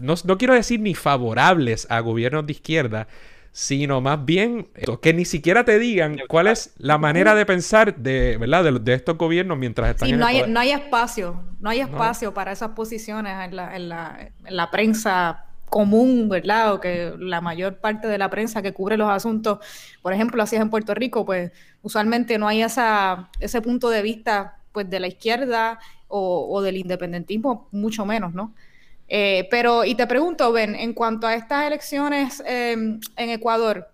no, 0.00 0.16
quiero 0.38 0.54
decir 0.54 0.80
ni 0.80 0.94
favorables 0.94 1.86
a 1.90 2.00
gobiernos 2.00 2.46
de 2.46 2.52
izquierda, 2.52 3.06
sino 3.52 4.00
más 4.00 4.24
bien 4.24 4.66
que 5.00 5.14
ni 5.14 5.24
siquiera 5.24 5.64
te 5.64 5.78
digan 5.78 6.18
cuál 6.28 6.48
es 6.48 6.74
la 6.78 6.98
manera 6.98 7.34
de 7.36 7.46
pensar 7.46 7.94
de, 7.94 8.36
¿verdad? 8.36 8.80
de, 8.80 8.94
estos 8.94 9.16
gobiernos 9.16 9.56
mientras 9.56 9.90
están 9.90 10.08
en 10.08 10.18
no, 10.18 10.26
hay, 10.26 10.42
no 10.48 10.58
hay 10.58 10.72
espacio, 10.72 11.40
no 11.60 11.70
hay 11.70 11.80
espacio 11.80 12.34
para 12.34 12.50
esas 12.50 12.70
posiciones 12.70 13.32
en 13.44 13.54
la, 13.54 13.76
en 13.76 13.88
la, 13.88 14.30
en 14.44 14.56
la 14.56 14.70
prensa 14.72 15.44
común, 15.74 16.28
¿verdad? 16.28 16.72
O 16.72 16.80
que 16.80 17.14
la 17.18 17.40
mayor 17.40 17.78
parte 17.78 18.06
de 18.06 18.16
la 18.16 18.30
prensa 18.30 18.62
que 18.62 18.72
cubre 18.72 18.96
los 18.96 19.10
asuntos, 19.10 19.58
por 20.02 20.12
ejemplo, 20.12 20.40
así 20.40 20.54
es 20.54 20.62
en 20.62 20.70
Puerto 20.70 20.94
Rico, 20.94 21.26
pues 21.26 21.50
usualmente 21.82 22.38
no 22.38 22.46
hay 22.46 22.62
esa, 22.62 23.28
ese 23.40 23.60
punto 23.60 23.90
de 23.90 24.00
vista 24.00 24.58
pues 24.70 24.88
de 24.88 25.00
la 25.00 25.08
izquierda 25.08 25.80
o, 26.06 26.62
del 26.62 26.76
independentismo, 26.76 27.66
mucho 27.72 28.06
menos, 28.06 28.32
¿no? 28.34 28.54
Eh, 29.08 29.48
pero, 29.50 29.84
y 29.84 29.96
te 29.96 30.06
pregunto, 30.06 30.52
Ben, 30.52 30.76
en 30.76 30.94
cuanto 30.94 31.26
a 31.26 31.34
estas 31.34 31.66
elecciones 31.66 32.40
em, 32.46 33.00
en 33.16 33.30
Ecuador, 33.30 33.88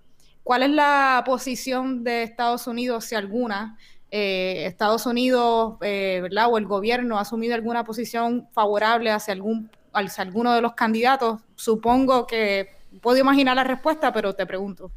¿cuál 0.44 0.64
es 0.64 0.70
la 0.70 1.22
posición 1.24 2.04
de 2.04 2.24
Estados 2.24 2.66
Unidos, 2.66 3.06
si 3.06 3.14
alguna? 3.14 3.78
Eh, 4.10 4.64
Estados 4.66 5.06
Unidos, 5.06 5.76
eh, 5.80 6.18
¿verdad? 6.20 6.48
O 6.50 6.58
el 6.58 6.66
gobierno 6.66 7.16
ha 7.16 7.22
asumido 7.22 7.54
alguna 7.54 7.84
posición 7.84 8.48
favorable 8.52 9.10
hacia 9.10 9.32
algún 9.32 9.70
alguno 9.92 10.54
de 10.54 10.60
los 10.60 10.74
candidatos? 10.74 11.40
Supongo 11.54 12.26
que 12.26 12.70
puedo 13.00 13.18
imaginar 13.18 13.56
la 13.56 13.64
respuesta, 13.64 14.12
pero 14.12 14.34
te 14.34 14.46
pregunto. 14.46 14.90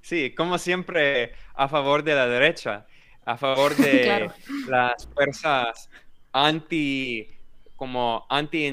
Sí, 0.00 0.34
como 0.34 0.58
siempre, 0.58 1.32
a 1.54 1.68
favor 1.68 2.02
de 2.02 2.14
la 2.14 2.26
derecha, 2.26 2.86
a 3.24 3.36
favor 3.36 3.76
de 3.76 4.28
las 4.68 5.06
fuerzas 5.06 5.88
anti, 6.32 7.28
como 7.76 8.26
anti 8.28 8.66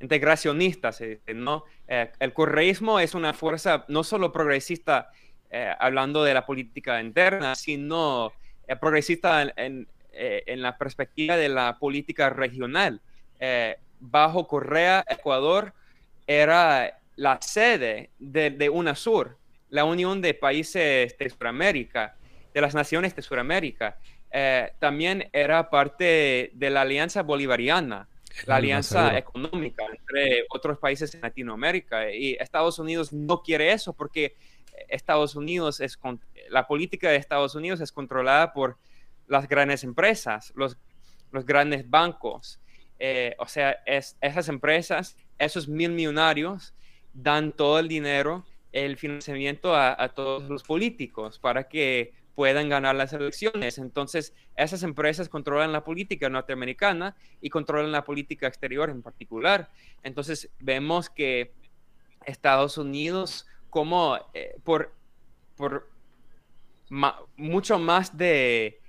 integracionistas, 0.00 1.02
¿no? 1.34 1.64
Eh, 1.86 2.10
el 2.20 2.32
correísmo 2.32 3.00
es 3.00 3.14
una 3.14 3.34
fuerza 3.34 3.84
no 3.88 4.02
solo 4.04 4.32
progresista 4.32 5.10
hablando 5.78 6.24
de 6.24 6.34
la 6.34 6.44
política 6.44 7.00
interna, 7.00 7.54
sino 7.54 8.34
progresista 8.80 9.50
en, 9.56 9.88
la 10.46 10.76
perspectiva 10.76 11.38
de 11.38 11.48
la 11.48 11.78
política 11.78 12.28
regional. 12.28 13.00
Bajo 14.00 14.46
Correa, 14.46 15.04
Ecuador 15.08 15.72
era 16.26 17.00
la 17.16 17.40
sede 17.40 18.10
de, 18.18 18.50
de 18.50 18.68
UNASUR, 18.68 19.36
la 19.70 19.84
Unión 19.84 20.20
de 20.20 20.34
Países 20.34 21.16
de 21.18 21.30
Sudamérica, 21.30 22.16
de 22.54 22.60
las 22.60 22.74
Naciones 22.74 23.14
de 23.14 23.22
Sudamérica. 23.22 23.98
Eh, 24.30 24.72
también 24.78 25.28
era 25.32 25.70
parte 25.70 26.50
de 26.52 26.70
la 26.70 26.82
Alianza 26.82 27.22
Bolivariana, 27.22 28.08
la 28.46 28.56
alianza 28.56 29.16
económica 29.16 29.84
entre 29.90 30.44
otros 30.50 30.78
países 30.78 31.14
en 31.14 31.22
Latinoamérica. 31.22 32.10
Y 32.10 32.36
Estados 32.38 32.78
Unidos 32.78 33.12
no 33.12 33.42
quiere 33.42 33.72
eso 33.72 33.94
porque 33.94 34.36
Estados 34.88 35.34
Unidos 35.34 35.80
es 35.80 35.98
la 36.50 36.66
política 36.66 37.10
de 37.10 37.16
Estados 37.16 37.54
Unidos 37.54 37.80
es 37.80 37.90
controlada 37.90 38.52
por 38.52 38.78
las 39.26 39.48
grandes 39.48 39.82
empresas, 39.82 40.52
los, 40.54 40.76
los 41.32 41.44
grandes 41.44 41.88
bancos. 41.88 42.60
Eh, 42.98 43.34
o 43.38 43.46
sea, 43.46 43.78
es, 43.86 44.16
esas 44.20 44.48
empresas, 44.48 45.16
esos 45.38 45.68
mil 45.68 45.92
millonarios, 45.92 46.74
dan 47.14 47.52
todo 47.52 47.78
el 47.78 47.88
dinero, 47.88 48.44
el 48.72 48.96
financiamiento 48.96 49.74
a 49.74 50.08
todos 50.10 50.48
los 50.48 50.62
políticos 50.62 51.38
para 51.38 51.68
que 51.68 52.12
puedan 52.38 52.68
ganar 52.68 52.94
las 52.94 53.12
elecciones. 53.12 53.78
Entonces, 53.78 54.32
esas 54.54 54.84
empresas 54.84 55.28
controlan 55.28 55.72
la 55.72 55.82
política 55.82 56.28
norteamericana 56.28 57.16
y 57.40 57.50
controlan 57.50 57.90
la 57.90 58.04
política 58.04 58.46
exterior 58.46 58.90
en 58.90 59.02
particular. 59.02 59.70
Entonces, 60.04 60.48
vemos 60.60 61.10
que 61.10 61.52
Estados 62.24 62.78
Unidos, 62.78 63.48
como 63.70 64.18
eh, 64.34 64.54
por, 64.62 64.94
por 65.56 65.90
mucho 67.36 67.80
más 67.80 68.16
de, 68.16 68.80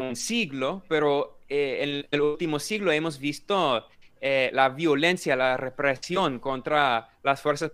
un 0.00 0.16
siglo, 0.16 0.82
pero 0.88 1.35
eh, 1.48 1.78
en 1.80 2.06
el 2.10 2.20
último 2.20 2.58
siglo 2.58 2.92
hemos 2.92 3.18
visto 3.18 3.86
eh, 4.20 4.50
la 4.52 4.70
violencia, 4.70 5.36
la 5.36 5.56
represión 5.56 6.38
contra 6.38 7.10
las 7.22 7.40
fuerzas 7.40 7.72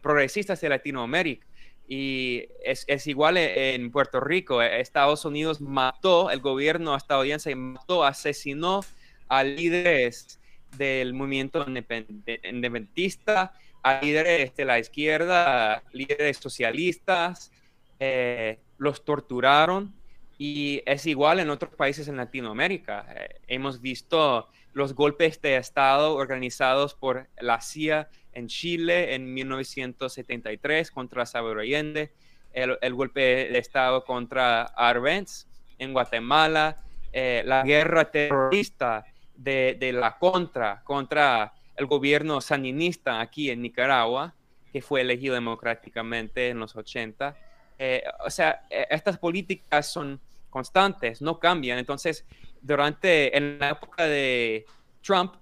progresistas 0.00 0.60
de 0.60 0.68
Latinoamérica. 0.68 1.46
Y 1.88 2.44
es, 2.64 2.84
es, 2.86 3.08
igual 3.08 3.36
e, 3.36 3.74
en 3.74 3.90
Puerto 3.90 4.20
Rico. 4.20 4.62
E, 4.62 4.80
Estados 4.80 5.24
Unidos 5.24 5.60
mató, 5.60 6.30
el 6.30 6.40
gobierno 6.40 6.96
estadounidense 6.96 7.54
mató, 7.56 8.04
asesinó 8.04 8.80
a 9.28 9.42
líderes 9.42 10.40
del 10.76 11.12
movimiento 11.14 11.66
independentista, 11.66 13.52
a 13.82 14.00
líderes 14.00 14.54
de 14.54 14.64
la 14.64 14.78
izquierda, 14.78 15.82
líderes 15.92 16.36
socialistas, 16.36 17.50
eh, 17.98 18.58
los 18.78 19.04
torturaron 19.04 19.94
y 20.42 20.82
es 20.86 21.04
igual 21.04 21.38
en 21.38 21.50
otros 21.50 21.74
países 21.74 22.08
en 22.08 22.16
Latinoamérica. 22.16 23.04
Eh, 23.14 23.40
hemos 23.46 23.82
visto 23.82 24.48
los 24.72 24.94
golpes 24.94 25.42
de 25.42 25.58
Estado 25.58 26.14
organizados 26.14 26.94
por 26.94 27.28
la 27.40 27.60
CIA 27.60 28.08
en 28.32 28.48
Chile 28.48 29.14
en 29.14 29.34
1973 29.34 30.92
contra 30.92 31.26
Salvador 31.26 31.60
Allende, 31.60 32.14
el, 32.54 32.94
golpe 32.94 33.20
de 33.20 33.58
Estado 33.58 34.02
contra 34.06 34.62
Arbenz 34.62 35.46
en 35.78 35.92
Guatemala, 35.92 36.78
eh, 37.12 37.42
la 37.44 37.62
guerra 37.62 38.10
terrorista 38.10 39.04
de, 39.36 39.76
la 39.92 40.16
contra 40.16 40.80
contra 40.84 41.52
el 41.76 41.84
gobierno 41.84 42.40
sandinista 42.40 43.20
aquí 43.20 43.50
en 43.50 43.60
Nicaragua, 43.60 44.32
que 44.72 44.80
fue 44.80 45.02
elegido 45.02 45.34
democráticamente 45.34 46.48
en 46.48 46.60
los 46.60 46.76
80. 46.76 47.36
Eh, 47.78 48.02
o 48.24 48.30
sea, 48.30 48.62
e, 48.70 48.86
estas 48.88 49.18
políticas 49.18 49.86
son 49.86 50.18
constantes, 50.50 51.22
no 51.22 51.38
cambian. 51.38 51.78
Entonces, 51.78 52.26
durante, 52.60 53.36
en 53.36 53.58
la 53.58 53.70
época 53.70 54.04
de 54.06 54.66
Trump, 55.02 55.34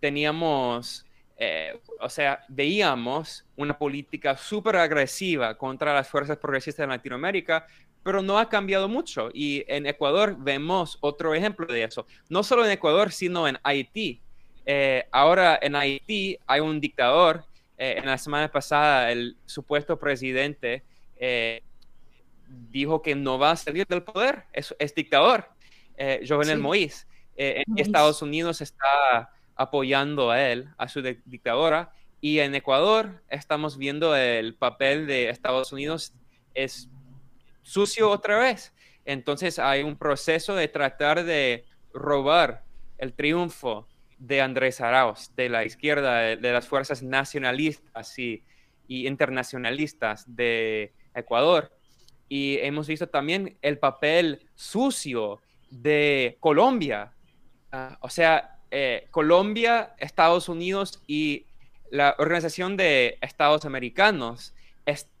teníamos 0.00 1.06
eh, 1.38 1.78
o 2.00 2.08
sea, 2.08 2.44
veíamos 2.48 3.44
una 3.56 3.76
política 3.78 4.36
súper 4.36 4.76
agresiva 4.76 5.56
contra 5.56 5.92
las 5.92 6.08
fuerzas 6.08 6.38
progresistas 6.38 6.84
de 6.84 6.94
Latinoamérica, 6.94 7.66
pero 8.02 8.22
no 8.22 8.38
ha 8.38 8.48
cambiado 8.48 8.88
mucho. 8.88 9.28
Y 9.34 9.64
en 9.68 9.86
Ecuador 9.86 10.36
vemos 10.38 10.96
otro 11.00 11.34
ejemplo 11.34 11.66
de 11.66 11.84
eso. 11.84 12.06
No 12.28 12.42
solo 12.42 12.64
en 12.64 12.70
Ecuador, 12.70 13.12
sino 13.12 13.46
en 13.46 13.58
Haití. 13.62 14.20
Eh, 14.64 15.04
ahora 15.12 15.58
en 15.60 15.76
Haití 15.76 16.38
hay 16.46 16.60
un 16.60 16.80
dictador. 16.80 17.44
Eh, 17.78 17.96
en 17.98 18.06
la 18.06 18.16
semana 18.16 18.50
pasada 18.50 19.12
el 19.12 19.36
supuesto 19.44 19.98
presidente 19.98 20.82
dijo 22.48 23.02
que 23.02 23.14
no 23.14 23.38
va 23.38 23.52
a 23.52 23.56
salir 23.56 23.86
del 23.86 24.02
poder. 24.02 24.44
Es, 24.52 24.74
es 24.78 24.94
dictador. 24.94 25.48
Jovenel 26.28 26.60
Moïse. 26.60 27.06
en 27.36 27.78
Estados 27.78 28.20
Unidos 28.20 28.60
está 28.60 29.30
apoyando 29.54 30.30
a 30.30 30.42
él, 30.42 30.68
a 30.76 30.88
su 30.88 31.00
dictadura. 31.00 31.92
Y 32.20 32.40
en 32.40 32.54
Ecuador 32.54 33.22
estamos 33.30 33.78
viendo 33.78 34.14
el 34.14 34.54
papel 34.54 35.06
de 35.06 35.30
Estados 35.30 35.72
Unidos 35.72 36.12
es 36.54 36.88
sucio 37.62 38.10
otra 38.10 38.38
vez. 38.38 38.72
Entonces 39.04 39.58
hay 39.58 39.82
un 39.82 39.96
proceso 39.96 40.54
de 40.54 40.68
tratar 40.68 41.24
de 41.24 41.64
robar 41.92 42.64
el 42.98 43.12
triunfo 43.12 43.86
de 44.18 44.40
Andrés 44.40 44.80
Arauz, 44.80 45.30
de 45.36 45.48
la 45.48 45.64
izquierda, 45.64 46.36
de, 46.36 46.52
las 46.52 46.66
fuerzas 46.66 47.02
nacionalistas 47.02 48.18
y, 48.18 48.42
internacionalistas 48.88 50.24
de 50.26 50.92
Ecuador. 51.14 51.72
Y 52.28 52.58
hemos 52.58 52.86
visto 52.86 53.08
también 53.08 53.56
el 53.62 53.78
papel 53.78 54.46
sucio 54.54 55.40
de 55.70 56.36
Colombia. 56.40 57.12
Ah, 57.72 57.98
o 58.00 58.08
sea, 58.08 58.56
eh, 58.70 59.06
Colombia, 59.10 59.94
Estados 59.98 60.48
Unidos 60.48 61.02
y 61.06 61.46
la 61.90 62.16
Organización 62.18 62.76
de 62.76 63.18
Estados 63.20 63.64
Americanos 63.64 64.54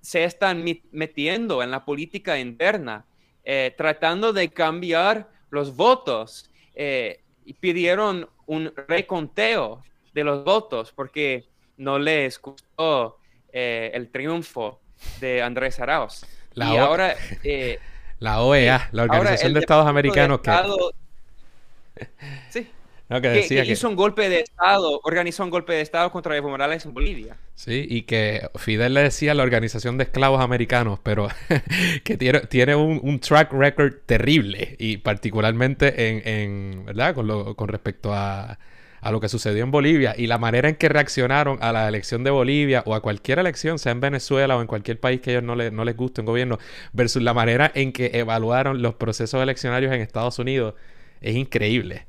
se 0.00 0.24
están 0.24 0.64
metiendo 0.92 1.62
en 1.62 1.70
la 1.70 1.84
política 1.84 2.38
interna, 2.38 3.04
eh, 3.44 3.74
tratando 3.76 4.32
de 4.32 4.48
cambiar 4.48 5.28
los 5.50 5.74
votos 5.74 6.50
eh, 6.74 7.20
y 7.44 7.54
pidieron 7.54 8.28
un 8.46 8.72
reconteo 8.88 9.82
de 10.12 10.24
los 10.24 10.44
votos 10.44 10.92
porque 10.92 11.48
no 11.76 11.98
les 11.98 12.40
gustó 12.40 13.18
el 13.52 14.10
triunfo 14.10 14.80
de 15.18 15.40
Andrés 15.40 15.80
Arauz. 15.80 16.26
La 16.56 16.74
y 16.74 16.76
ahora... 16.76 17.14
la 18.18 18.40
OEA, 18.40 18.88
la 18.90 19.04
Organización 19.04 19.54
de 19.54 19.60
Estados 19.60 19.86
Americanos. 19.86 20.40
que... 20.40 20.50
Sí 22.50 22.68
que, 23.08 23.64
hizo 23.68 23.88
un 23.88 23.94
golpe 23.94 24.28
de 24.28 24.40
Estado, 24.40 25.00
organizó 25.04 25.44
un 25.44 25.50
golpe 25.50 25.74
de 25.74 25.80
Estado 25.80 26.10
contra 26.10 26.36
Evo 26.36 26.48
Morales 26.48 26.84
en 26.84 26.94
Bolivia. 26.94 27.36
Sí, 27.54 27.86
y 27.88 28.02
que 28.02 28.50
Fidel 28.56 28.94
le 28.94 29.02
decía 29.02 29.32
a 29.32 29.34
la 29.34 29.44
Organización 29.44 29.96
de 29.96 30.04
Esclavos 30.04 30.40
Americanos, 30.40 30.98
pero 31.02 31.28
que 32.04 32.16
tiene, 32.16 32.40
tiene 32.40 32.74
un, 32.74 33.20
track 33.20 33.52
record 33.52 33.94
terrible, 34.06 34.74
y 34.78 34.98
particularmente 34.98 36.08
en, 36.08 36.26
en 36.26 36.84
¿verdad? 36.86 37.14
Con, 37.14 37.54
con 37.54 37.68
respecto 37.68 38.12
a, 38.12 38.58
a, 39.00 39.10
lo 39.10 39.20
que 39.20 39.28
sucedió 39.28 39.64
en 39.64 39.70
Bolivia 39.70 40.14
y 40.16 40.26
la 40.26 40.38
manera 40.38 40.68
en 40.68 40.76
que 40.76 40.88
reaccionaron 40.88 41.58
a 41.60 41.72
la 41.72 41.88
elección 41.88 42.24
de 42.24 42.30
Bolivia 42.30 42.82
o 42.86 42.94
a 42.94 43.00
cualquier 43.00 43.38
elección, 43.38 43.78
sea 43.78 43.92
en 43.92 44.00
Venezuela 44.00 44.56
o 44.56 44.60
en 44.60 44.66
cualquier 44.66 45.00
país 45.00 45.20
que 45.20 45.30
ellos 45.32 45.42
no, 45.42 45.56
no 45.56 45.84
les 45.84 45.96
guste 45.96 46.20
un 46.20 46.26
gobierno, 46.26 46.58
versus 46.92 47.22
la 47.22 47.34
manera 47.34 47.70
en 47.74 47.92
que 47.92 48.10
evaluaron 48.14 48.82
los 48.82 48.94
procesos 48.94 49.42
eleccionarios 49.42 49.92
en 49.92 50.00
Estados 50.00 50.38
Unidos 50.38 50.74
es 51.20 51.34
increíble. 51.34 52.06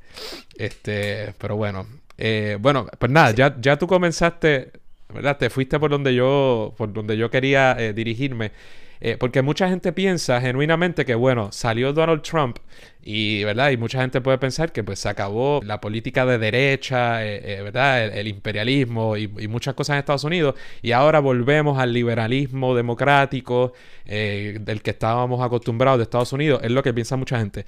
Este, 0.56 1.34
pero 1.38 1.56
bueno. 1.56 1.86
Eh, 2.16 2.58
bueno, 2.60 2.86
pues 2.98 3.12
nada, 3.12 3.30
ya, 3.30 3.56
ya 3.60 3.78
tú 3.78 3.86
comenzaste, 3.86 4.72
¿verdad? 5.12 5.38
Te 5.38 5.50
fuiste 5.50 5.78
por 5.78 5.90
donde 5.90 6.14
yo, 6.14 6.74
por 6.76 6.92
donde 6.92 7.16
yo 7.16 7.30
quería 7.30 7.76
eh, 7.78 7.92
dirigirme. 7.92 8.52
Eh, 9.00 9.16
porque 9.18 9.42
mucha 9.42 9.68
gente 9.68 9.92
piensa 9.92 10.40
genuinamente 10.40 11.04
que, 11.04 11.14
bueno, 11.14 11.52
salió 11.52 11.92
Donald 11.92 12.22
Trump 12.22 12.58
y, 13.02 13.44
¿verdad? 13.44 13.70
Y 13.70 13.76
mucha 13.76 14.00
gente 14.00 14.20
puede 14.20 14.38
pensar 14.38 14.72
que 14.72 14.82
pues 14.82 14.98
se 14.98 15.08
acabó 15.08 15.60
la 15.64 15.80
política 15.80 16.26
de 16.26 16.38
derecha, 16.38 17.18
¿verdad? 17.18 18.06
El, 18.06 18.28
imperialismo 18.28 19.16
y, 19.16 19.32
y, 19.38 19.48
muchas 19.48 19.74
cosas 19.74 19.94
en 19.94 20.00
Estados 20.00 20.24
Unidos 20.24 20.54
y 20.82 20.92
ahora 20.92 21.20
volvemos 21.20 21.78
al 21.78 21.92
liberalismo 21.92 22.74
democrático 22.74 23.72
del 24.04 24.82
que 24.82 24.90
estábamos 24.90 25.40
acostumbrados 25.40 25.98
de 25.98 26.02
Estados 26.04 26.32
Unidos, 26.32 26.60
es 26.62 26.70
lo 26.70 26.82
que 26.82 26.92
piensa 26.92 27.16
mucha 27.16 27.38
gente. 27.38 27.64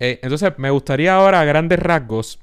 Eh, 0.00 0.20
entonces, 0.22 0.52
me 0.58 0.70
gustaría 0.70 1.14
ahora, 1.14 1.40
a 1.40 1.44
grandes 1.44 1.78
rasgos, 1.78 2.38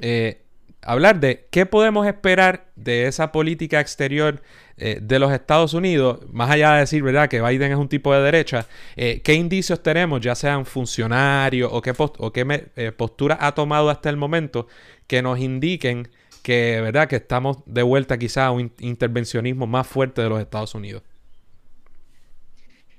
eh, 0.00 0.43
hablar 0.84 1.20
de 1.20 1.46
qué 1.50 1.66
podemos 1.66 2.06
esperar 2.06 2.66
de 2.76 3.06
esa 3.06 3.32
política 3.32 3.80
exterior 3.80 4.42
eh, 4.76 4.98
de 5.00 5.18
los 5.18 5.32
Estados 5.32 5.74
Unidos, 5.74 6.20
más 6.32 6.50
allá 6.50 6.74
de 6.74 6.80
decir, 6.80 7.02
¿verdad?, 7.02 7.28
que 7.28 7.40
Biden 7.40 7.72
es 7.72 7.78
un 7.78 7.88
tipo 7.88 8.14
de 8.14 8.22
derecha, 8.22 8.66
¿qué 8.96 9.34
indicios 9.34 9.82
tenemos, 9.82 10.20
ya 10.20 10.34
sean 10.34 10.66
funcionarios 10.66 11.70
o 11.72 11.80
qué, 11.82 11.94
qué 12.32 12.92
postura 12.92 13.38
ha 13.40 13.52
tomado 13.52 13.90
hasta 13.90 14.10
el 14.10 14.16
momento 14.16 14.66
que 15.06 15.22
nos 15.22 15.38
indiquen 15.38 16.08
que, 16.42 16.80
¿verdad?, 16.82 17.08
que 17.08 17.16
estamos 17.16 17.58
de 17.66 17.82
vuelta 17.82 18.18
quizá 18.18 18.46
a 18.46 18.50
un 18.50 18.72
intervencionismo 18.80 19.66
más 19.66 19.86
fuerte 19.86 20.20
de 20.22 20.28
los 20.28 20.40
Estados 20.40 20.74
Unidos? 20.74 21.02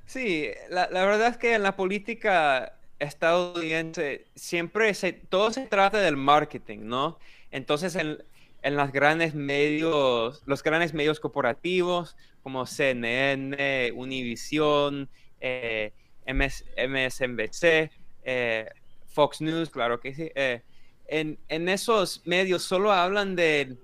Sí, 0.08 0.50
la, 0.70 0.90
la 0.92 1.06
verdad 1.06 1.28
es 1.28 1.38
que 1.38 1.54
en 1.54 1.64
la 1.64 1.76
política 1.76 2.74
estadounidense 3.00 4.26
siempre 4.36 4.94
se, 4.94 5.14
todo 5.14 5.52
se 5.52 5.68
trata 5.68 6.00
del 6.00 6.18
marketing, 6.18 6.80
¿no? 6.84 7.20
Entonces 7.52 7.96
en, 7.96 8.18
en 8.62 8.76
los 8.76 8.92
grandes 8.92 9.36
medios, 9.36 10.42
los 10.46 10.64
grandes 10.64 10.94
medios 10.94 11.20
corporativos 11.20 12.16
como 12.42 12.66
CNN, 12.66 13.92
Univision, 13.94 15.10
eh, 15.40 15.94
MSNBC, 16.28 17.92
eh, 18.24 18.70
Fox 19.08 19.42
News, 19.42 19.70
claro 19.70 20.00
que 20.00 20.14
sí. 20.14 20.32
Eh, 20.36 20.62
en, 21.08 21.38
en, 21.48 21.70
esos 21.70 22.26
medios 22.26 22.64
solo 22.64 22.92
hablan 22.92 23.36
de, 23.36 23.78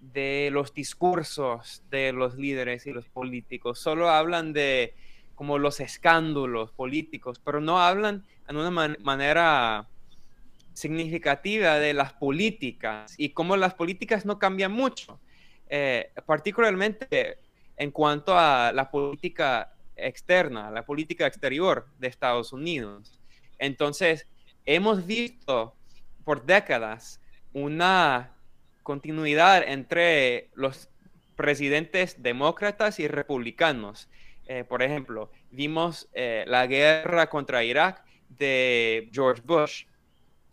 de 0.00 0.50
los 0.52 0.74
discursos 0.74 1.82
de 1.90 2.12
los 2.12 2.34
líderes 2.36 2.86
y 2.86 2.92
los 2.92 3.06
políticos, 3.06 3.78
solo 3.78 4.10
hablan 4.10 4.52
de 4.52 4.94
como 5.36 5.58
los 5.58 5.80
escándalos 5.80 6.72
políticos, 6.72 7.40
pero 7.42 7.60
no 7.60 7.80
hablan 7.80 8.24
en 8.48 8.56
una 8.56 8.70
manera 8.98 9.88
significativa 10.80 11.78
de 11.78 11.94
las 11.94 12.12
políticas 12.14 13.14
y 13.18 13.30
cómo 13.30 13.56
las 13.56 13.74
políticas 13.74 14.24
no 14.24 14.38
cambian 14.38 14.72
mucho, 14.72 15.20
eh, 15.68 16.10
particularmente 16.26 17.38
en 17.76 17.90
cuanto 17.90 18.36
a 18.36 18.72
la 18.72 18.90
política 18.90 19.72
externa, 19.96 20.70
la 20.70 20.84
política 20.84 21.26
exterior 21.26 21.86
de 21.98 22.08
Estados 22.08 22.52
Unidos. 22.52 23.20
Entonces, 23.58 24.26
hemos 24.64 25.06
visto 25.06 25.74
por 26.24 26.44
décadas 26.44 27.20
una 27.52 28.34
continuidad 28.82 29.62
entre 29.62 30.50
los 30.54 30.88
presidentes 31.36 32.22
demócratas 32.22 32.98
y 33.00 33.08
republicanos. 33.08 34.08
Eh, 34.46 34.64
por 34.64 34.82
ejemplo, 34.82 35.30
vimos 35.50 36.08
eh, 36.12 36.44
la 36.46 36.66
guerra 36.66 37.28
contra 37.28 37.64
Irak 37.64 38.04
de 38.28 39.10
George 39.12 39.42
Bush 39.44 39.84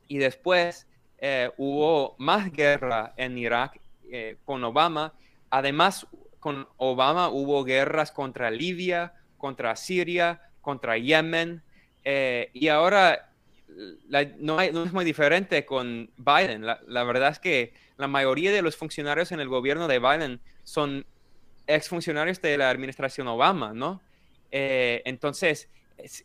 y 0.07 0.17
después 0.17 0.87
eh, 1.19 1.49
hubo 1.57 2.15
más 2.17 2.51
guerra 2.51 3.13
en 3.17 3.37
Irak 3.37 3.79
con 4.45 4.63
Obama. 4.63 5.13
Además, 5.49 6.07
con 6.39 6.65
Obama 6.77 7.27
hubo 7.27 7.65
guerras 7.65 8.11
contra 8.11 8.49
Libia, 8.49 9.13
contra 9.37 9.75
Siria, 9.75 10.41
contra 10.61 10.97
Yemen. 10.97 11.61
y 12.53 12.67
ahora 12.69 13.29
no, 14.39 14.61
es 14.61 14.93
muy 14.93 15.03
diferente 15.03 15.65
con 15.65 16.09
Biden. 16.17 16.65
la, 16.65 17.03
verdad 17.03 17.31
es 17.31 17.39
que 17.39 17.73
la 17.97 18.07
mayoría 18.07 18.51
de 18.51 18.61
los 18.61 18.75
funcionarios 18.75 19.31
en 19.31 19.39
el 19.39 19.47
gobierno 19.47 19.87
de 19.87 19.99
Biden 19.99 20.39
son 20.63 21.05
exfuncionarios 21.65 22.41
de 22.41 22.57
la 22.57 22.69
administración 22.69 23.27
Obama, 23.27 23.73
¿no? 23.73 24.01
Eh, 24.51 25.01
entonces, 25.05 25.69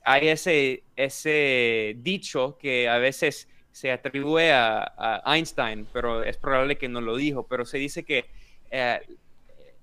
hay 0.05 0.29
ese, 0.29 0.85
ese 0.97 1.97
dicho 1.99 2.59
que 2.59 2.89
a 2.89 2.99
veces 2.99 3.49
se 3.73 3.91
atribuye 3.91 4.53
a, 4.53 5.23
Einstein, 5.27 5.87
pero 5.93 6.23
es 6.23 6.37
probable 6.37 6.79
que 6.79 6.89
no 6.89 7.01
lo 7.01 7.17
dijo, 7.17 7.47
pero 7.47 7.65
se 7.65 7.79
dice 7.79 8.05
que 8.05 8.27
eh, 8.71 9.01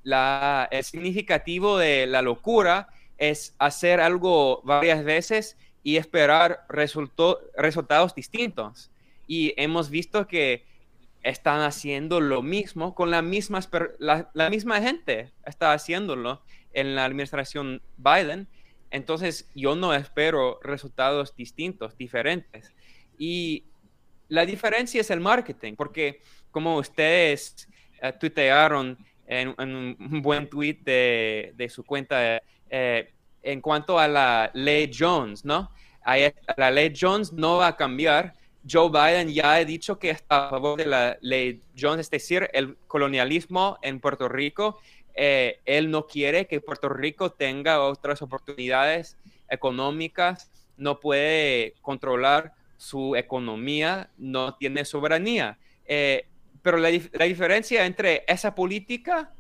la, 0.04 0.67
el 0.71 0.84
significativo 0.84 1.78
de 1.78 2.08
la 2.08 2.21
locura 2.21 2.89
es 3.17 3.56
hacer 3.60 3.99
algo 3.99 4.62
varias 4.63 5.04
veces 5.04 5.58
y 5.84 5.97
esperar 5.97 6.65
resultados 6.69 8.15
distintos. 8.15 8.91
Y 9.28 9.54
hemos 9.58 9.89
visto 9.89 10.28
que 10.28 10.65
están 11.23 11.62
haciendo 11.62 12.21
lo 12.21 12.41
mismo 12.41 12.95
con 12.95 13.12
la 13.12 13.21
misma, 13.21 13.60
la, 13.99 14.30
la, 14.34 14.49
misma 14.49 14.82
gente, 14.82 15.32
está 15.45 15.73
haciéndolo 15.73 16.41
en 16.73 16.95
la 16.95 17.06
administración 17.06 17.82
Biden. 17.97 18.47
Entonces 18.91 19.49
yo 19.54 19.75
no 19.75 19.93
espero 19.93 20.60
resultados 20.63 21.36
distintos, 21.36 21.97
diferentes. 21.97 22.73
Y 23.17 23.65
la 24.29 24.45
diferencia 24.45 25.01
es 25.01 25.09
el 25.11 25.19
marketing, 25.19 25.75
porque 25.75 26.21
como 26.51 26.77
ustedes 26.77 27.67
uh, 28.01 28.17
tuitearon 28.17 28.97
en, 29.27 29.53
un 29.59 30.21
buen 30.21 30.49
tweet 30.49 30.79
de, 30.83 31.67
su 31.69 31.83
cuenta, 31.83 32.41
eh, 32.69 33.13
en 33.43 33.61
cuanto 33.61 33.99
a 33.99 34.07
la 34.07 34.49
ley 34.53 34.89
Jones, 34.97 35.45
¿no? 35.45 35.71
La 36.57 36.71
ley 36.71 36.91
Jones 36.99 37.31
no 37.33 37.57
va 37.57 37.67
a 37.67 37.75
cambiar 37.75 38.33
Joe 38.69 38.89
Biden 38.89 39.29
ya 39.29 39.53
ha 39.53 39.65
dicho 39.65 39.99
que 39.99 40.09
está 40.09 40.47
a 40.47 40.49
favor 40.49 40.77
de 40.77 40.85
la 40.85 41.17
ley 41.21 41.61
Jones, 41.77 42.01
es 42.01 42.11
decir, 42.11 42.49
el 42.53 42.77
colonialismo 42.87 43.77
en 43.81 43.99
Puerto 43.99 44.27
Rico. 44.27 44.79
Eh, 45.13 45.59
él 45.65 45.89
no 45.89 46.07
quiere 46.07 46.47
que 46.47 46.61
Puerto 46.61 46.89
Rico 46.89 47.31
tenga 47.31 47.81
otras 47.81 48.21
oportunidades 48.21 49.17
económicas, 49.49 50.51
no 50.77 50.99
puede 50.99 51.75
controlar 51.81 52.53
su 52.79 53.17
economía, 53.17 54.09
no 54.17 54.55
tiene 54.55 54.85
soberanía. 54.85 55.59
Eh, 55.85 56.25
pero 56.61 56.77
la, 56.77 56.89
la, 57.11 57.25
diferencia 57.25 57.85
entre 57.85 58.23
esa 58.25 58.55
política 58.55 59.33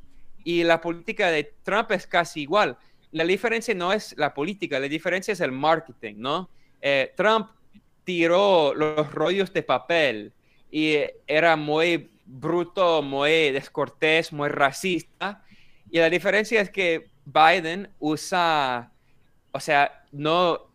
y 0.43 0.63
la 0.63 0.81
política 0.81 1.31
de 1.31 1.53
Trump 1.63 1.91
es 1.91 2.05
casi 2.05 2.41
igual. 2.41 2.77
La 3.11 3.23
diferencia 3.23 3.73
no 3.73 3.93
es 3.93 4.13
la 4.17 4.33
política, 4.33 4.77
la 4.77 4.89
diferencia 4.89 5.31
es 5.31 5.39
el 5.39 5.53
marketing, 5.53 6.15
¿no? 6.17 6.49
Eh, 6.81 7.13
Trump 7.15 7.49
tiró 8.03 8.73
los 8.73 9.09
rollos 9.13 9.53
de 9.53 9.63
papel 9.63 10.33
y 10.69 10.97
era 11.25 11.55
muy 11.55 12.11
bruto, 12.25 13.01
muy 13.01 13.51
descortés, 13.51 14.33
muy 14.33 14.49
racista. 14.49 15.43
Y 15.89 15.99
la 15.99 16.09
diferencia 16.09 16.59
es 16.59 16.69
que 16.69 17.09
Biden 17.25 17.89
usa, 17.99 18.91
o 19.51 19.59
sea, 19.61 20.03
no, 20.11 20.68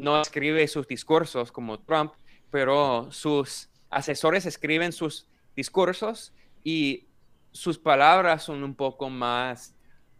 no 0.00 0.20
escribe 0.20 0.66
sus 0.68 0.86
discursos 0.86 1.52
como 1.52 1.78
Trump, 1.80 2.12
pero 2.50 3.10
sus 3.12 3.68
asesores 3.90 4.46
escriben 4.46 4.92
sus 4.92 5.26
discursos 5.54 6.32
y 6.64 7.06
sus 7.52 7.78
palabras 7.78 8.42
son 8.42 8.62
un 8.62 8.74
poco 8.74 9.10
más, 9.10 9.74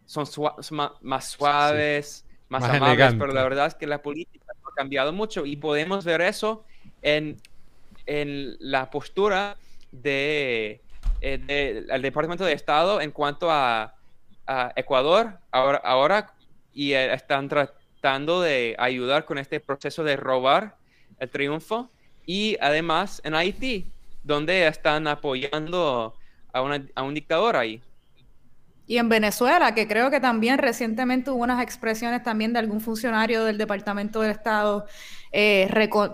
son 0.05 0.25
más 1.01 1.31
suaves, 1.31 2.25
más, 2.49 2.63
amables, 2.63 3.15
pero 3.17 3.33
la 3.33 3.43
verdad 3.43 3.67
es 3.67 3.75
que 3.75 3.87
la 3.87 4.01
política 4.01 4.45
ha 4.63 4.75
cambiado 4.75 5.13
mucho 5.13 5.45
y 5.45 5.55
podemos 5.55 6.03
ver 6.03 6.21
eso 6.21 6.65
en, 7.01 7.37
en 8.05 8.57
la 8.59 8.89
postura 8.89 9.57
de, 9.91 10.81
eh, 11.21 11.85
del 11.87 12.01
Departamento 12.01 12.45
de 12.45 12.53
Estado 12.53 13.01
en 13.01 13.11
cuanto 13.11 13.49
a, 13.49 13.95
Ecuador 14.75 15.39
ahora, 15.49 15.77
ahora 15.77 16.33
y 16.73 16.91
eh, 16.91 17.13
están 17.13 17.47
tratando 17.47 17.80
de 18.01 18.75
ayudar 18.79 19.25
con 19.25 19.37
este 19.37 19.59
proceso 19.59 20.03
de 20.03 20.15
robar 20.15 20.75
el 21.19 21.29
triunfo 21.29 21.89
y 22.25 22.57
además 22.59 23.21
en 23.23 23.35
Haití 23.35 23.91
donde 24.23 24.67
están 24.67 25.07
apoyando 25.07 26.15
a, 26.53 26.61
una, 26.61 26.85
a 26.95 27.03
un 27.03 27.13
dictador 27.13 27.55
ahí. 27.55 27.81
Y 28.87 28.97
en 28.97 29.07
Venezuela, 29.07 29.73
que 29.73 29.87
creo 29.87 30.11
que 30.11 30.19
también 30.19 30.57
recientemente 30.57 31.31
hubo 31.31 31.43
unas 31.43 31.63
expresiones 31.63 32.23
también 32.23 32.51
de 32.51 32.59
algún 32.59 32.81
funcionario 32.81 33.45
del 33.45 33.57
Departamento 33.57 34.21
del 34.21 34.31
Estado 34.31 34.85
eh, 35.31 35.69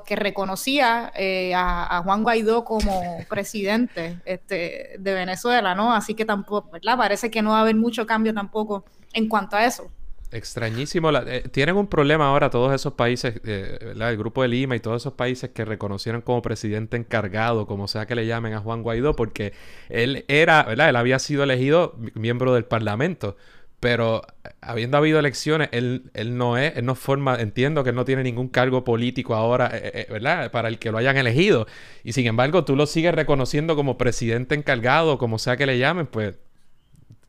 que 0.05 0.15
reconocía 0.15 1.11
eh, 1.15 1.53
a, 1.55 2.01
Juan 2.03 2.21
Guaidó 2.21 2.63
como 2.63 3.01
presidente 3.27 4.19
este, 4.25 4.95
de 4.99 5.13
Venezuela, 5.13 5.73
¿no? 5.73 5.91
Así 5.91 6.13
que 6.13 6.23
tampoco, 6.23 6.69
¿verdad? 6.69 6.97
Parece 6.97 7.31
que 7.31 7.41
no 7.41 7.51
va 7.51 7.59
a 7.59 7.61
haber 7.61 7.75
mucho 7.75 8.05
cambio 8.05 8.31
tampoco 8.33 8.85
en 9.13 9.27
cuanto 9.27 9.55
a 9.55 9.65
eso. 9.65 9.89
Extrañísimo. 10.29 11.09
Eh, 11.11 11.43
tienen 11.51 11.77
un 11.77 11.87
problema 11.87 12.27
ahora 12.27 12.49
todos 12.49 12.73
esos 12.73 12.93
países, 12.93 13.39
eh, 13.45 13.93
el 13.97 14.17
grupo 14.17 14.41
de 14.41 14.49
Lima 14.49 14.75
y 14.75 14.79
todos 14.81 15.01
esos 15.01 15.13
países 15.13 15.51
que 15.51 15.63
reconocieron 15.63 16.21
como 16.21 16.41
presidente 16.41 16.97
encargado, 16.97 17.65
como 17.65 17.87
sea 17.87 18.05
que 18.05 18.15
le 18.15 18.27
llamen 18.27 18.53
a 18.53 18.59
Juan 18.59 18.83
Guaidó, 18.83 19.15
porque 19.15 19.53
él 19.87 20.25
era, 20.27 20.63
¿verdad? 20.63 20.89
Él 20.89 20.97
había 20.97 21.19
sido 21.19 21.43
elegido 21.43 21.95
miembro 22.13 22.53
del 22.53 22.65
Parlamento, 22.65 23.37
pero 23.79 24.23
eh, 24.43 24.49
habiendo 24.59 24.97
habido 24.97 25.17
elecciones, 25.17 25.69
él, 25.71 26.11
él 26.13 26.37
no 26.37 26.57
es, 26.57 26.75
él 26.75 26.85
no 26.85 26.95
forma, 26.95 27.39
entiendo 27.39 27.85
que 27.85 27.91
él 27.91 27.95
no 27.95 28.03
tiene 28.03 28.23
ningún 28.23 28.49
cargo 28.49 28.83
político 28.83 29.33
ahora, 29.33 29.69
¿verdad? 30.09 30.51
Para 30.51 30.67
el 30.67 30.77
que 30.77 30.91
lo 30.91 30.97
hayan 30.97 31.15
elegido. 31.15 31.67
Y 32.03 32.11
sin 32.11 32.27
embargo, 32.27 32.65
tú 32.65 32.75
lo 32.75 32.85
sigues 32.85 33.15
reconociendo 33.15 33.77
como 33.77 33.97
presidente 33.97 34.55
encargado, 34.55 35.17
como 35.19 35.39
sea 35.39 35.55
que 35.55 35.65
le 35.65 35.79
llamen, 35.79 36.05
pues 36.07 36.37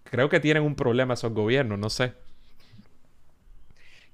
creo 0.05 0.29
que 0.29 0.41
tienen 0.41 0.65
un 0.65 0.75
problema 0.75 1.15
esos 1.15 1.33
gobiernos, 1.33 1.79
no 1.79 1.91
sé. 1.91 2.13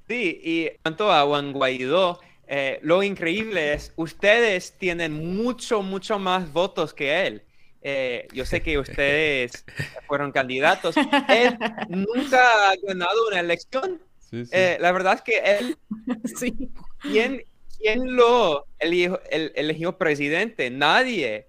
Sí, 0.08 0.40
y 0.42 0.66
en 0.66 0.76
cuanto 0.82 1.10
a 1.10 1.24
Juan 1.24 1.52
Guaidó, 1.52 2.20
eh, 2.46 2.78
lo 2.82 3.02
increíble 3.02 3.72
es, 3.72 3.92
ustedes 3.96 4.76
tienen 4.78 5.12
mucho, 5.12 5.82
mucho 5.82 6.18
más 6.18 6.52
votos 6.52 6.92
que 6.92 7.26
él. 7.26 7.42
Eh, 7.80 8.26
yo 8.32 8.44
sé 8.44 8.62
que 8.62 8.78
ustedes 8.78 9.64
fueron 10.06 10.32
candidatos. 10.32 10.94
Él 11.28 11.58
nunca 11.88 12.70
ha 12.70 12.74
ganado 12.86 13.28
una 13.28 13.40
elección. 13.40 14.00
Eh, 14.32 14.76
la 14.80 14.92
verdad 14.92 15.14
es 15.14 15.22
que 15.22 15.38
él, 15.38 15.78
sí. 16.38 16.70
¿quién, 17.00 17.42
quién 17.78 18.16
lo 18.16 18.66
eligió, 18.78 19.20
el, 19.30 19.52
eligió 19.54 19.96
presidente? 19.96 20.70
Nadie. 20.70 21.46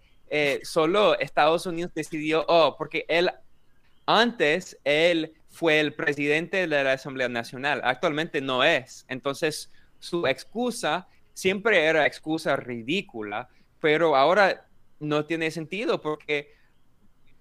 solo 0.64 1.18
Estados 1.20 1.66
Unidos 1.66 1.92
decidió, 1.94 2.46
oh, 2.48 2.76
porque 2.78 3.06
él 3.08 3.30
antes, 4.06 4.78
él 4.84 5.34
fue 5.56 5.80
el 5.80 5.94
presidente 5.94 6.68
de 6.68 6.84
la 6.84 6.92
Asamblea 6.92 7.30
Nacional. 7.30 7.80
Actualmente 7.86 8.42
no 8.42 8.66
es. 8.66 9.06
Entonces, 9.08 9.72
su 10.00 10.28
excusa 10.28 11.08
siempre 11.34 11.86
era 11.86 12.06
excusa 12.06 12.58
ridícula, 12.58 13.48
pero 13.80 14.18
ahora 14.18 14.68
no 15.00 15.26
tiene 15.26 15.52
sentido 15.52 16.02
porque 16.02 16.54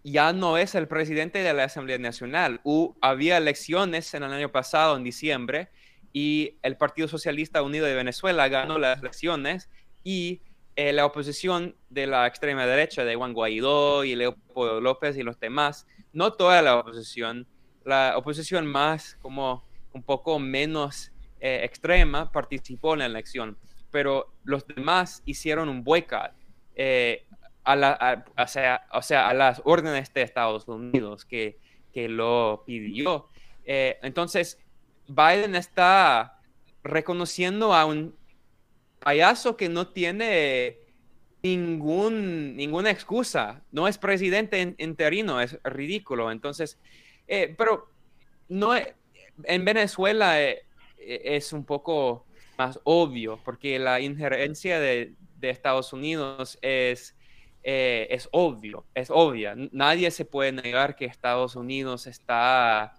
ya 0.05 0.33
no 0.33 0.59
es 0.59 0.77
el 0.77 0.87
presidente 0.87 1.41
de 1.41 1.53
la 1.55 1.65
Asamblea 1.65 1.99
Nacional. 1.99 2.61
había 3.01 3.37
elecciones 3.37 4.15
en 4.15 4.23
el 4.23 4.33
año 4.33 4.53
pasado, 4.53 4.97
en 4.97 5.03
diciembre, 5.03 5.71
y 6.13 6.59
el 6.63 6.77
Partido 6.77 7.09
Socialista 7.09 7.63
Unido 7.63 7.85
de 7.85 7.97
Venezuela 7.97 8.47
ganó 8.47 8.79
las 8.79 9.01
elecciones 9.01 9.69
y 10.05 10.41
eh, 10.77 10.93
la 10.93 11.05
oposición 11.05 11.75
de 11.91 12.07
la 12.07 12.29
extrema 12.29 12.65
derecha 12.65 13.05
de 13.05 13.17
Juan 13.17 13.33
Guaidó 13.33 14.05
y 14.05 14.15
Leopoldo 14.15 14.81
López 14.81 15.17
y 15.17 15.25
los 15.25 15.41
demás, 15.41 15.89
no 16.13 16.33
toda 16.35 16.63
la 16.63 16.77
oposición, 16.77 17.49
la 17.85 18.15
oposición 18.17 18.67
más 18.67 19.17
como 19.21 19.65
un 19.93 20.03
poco 20.03 20.39
menos 20.39 21.13
eh, 21.41 21.61
extrema 21.65 22.33
participó 22.33 22.95
en 22.95 23.01
la 23.01 23.07
elección, 23.07 23.57
pero 23.91 24.33
los 24.45 24.67
demás 24.67 25.23
hicieron 25.25 25.69
un 25.69 25.85
boicot 25.85 26.33
eh, 26.75 27.25
a, 27.65 27.77
la, 27.77 28.25
o, 28.37 28.47
sea, 28.47 28.87
o, 28.93 29.03
sea, 29.03 29.29
a 29.29 29.35
las 29.35 29.63
órdenes 29.65 30.13
de 30.13 30.23
Estados 30.23 30.67
Unidos 30.69 31.25
que, 31.25 31.59
que 31.93 32.09
lo 32.09 32.65
pidió. 32.67 33.29
entonces, 33.65 34.59
Biden 35.07 35.55
está 35.55 36.41
reconociendo 36.83 37.75
a 37.75 37.85
un 37.87 38.15
payaso 39.01 39.57
que 39.57 39.69
no 39.69 39.89
tiene 39.89 40.79
ningún, 41.43 42.57
ninguna 42.57 42.91
excusa. 42.91 43.63
No 43.71 43.87
es 43.87 43.99
presidente 43.99 44.75
interino, 44.79 45.41
es 45.41 45.59
ridículo. 45.63 46.31
Entonces, 46.33 46.79
eh, 47.27 47.55
pero 47.57 47.89
no 48.49 48.75
en 48.77 49.65
Venezuela 49.65 50.41
eh, 50.41 50.65
es 50.99 51.53
un 51.53 51.65
poco 51.65 52.27
más 52.59 52.81
obvio, 52.85 53.41
porque 53.45 53.79
la 53.79 54.01
injerencia 54.01 54.81
de, 54.81 55.15
Estados 55.43 55.93
Unidos 55.93 56.59
es, 56.63 57.15
eh, 57.65 58.07
es 58.09 58.31
obvio, 58.33 58.87
es 58.95 59.11
obvia. 59.11 59.55
Nadie 59.73 60.11
se 60.11 60.25
puede 60.25 60.53
negar 60.53 60.97
que 60.97 61.05
Estados 61.05 61.55
Unidos 61.55 62.07
está 62.07 62.95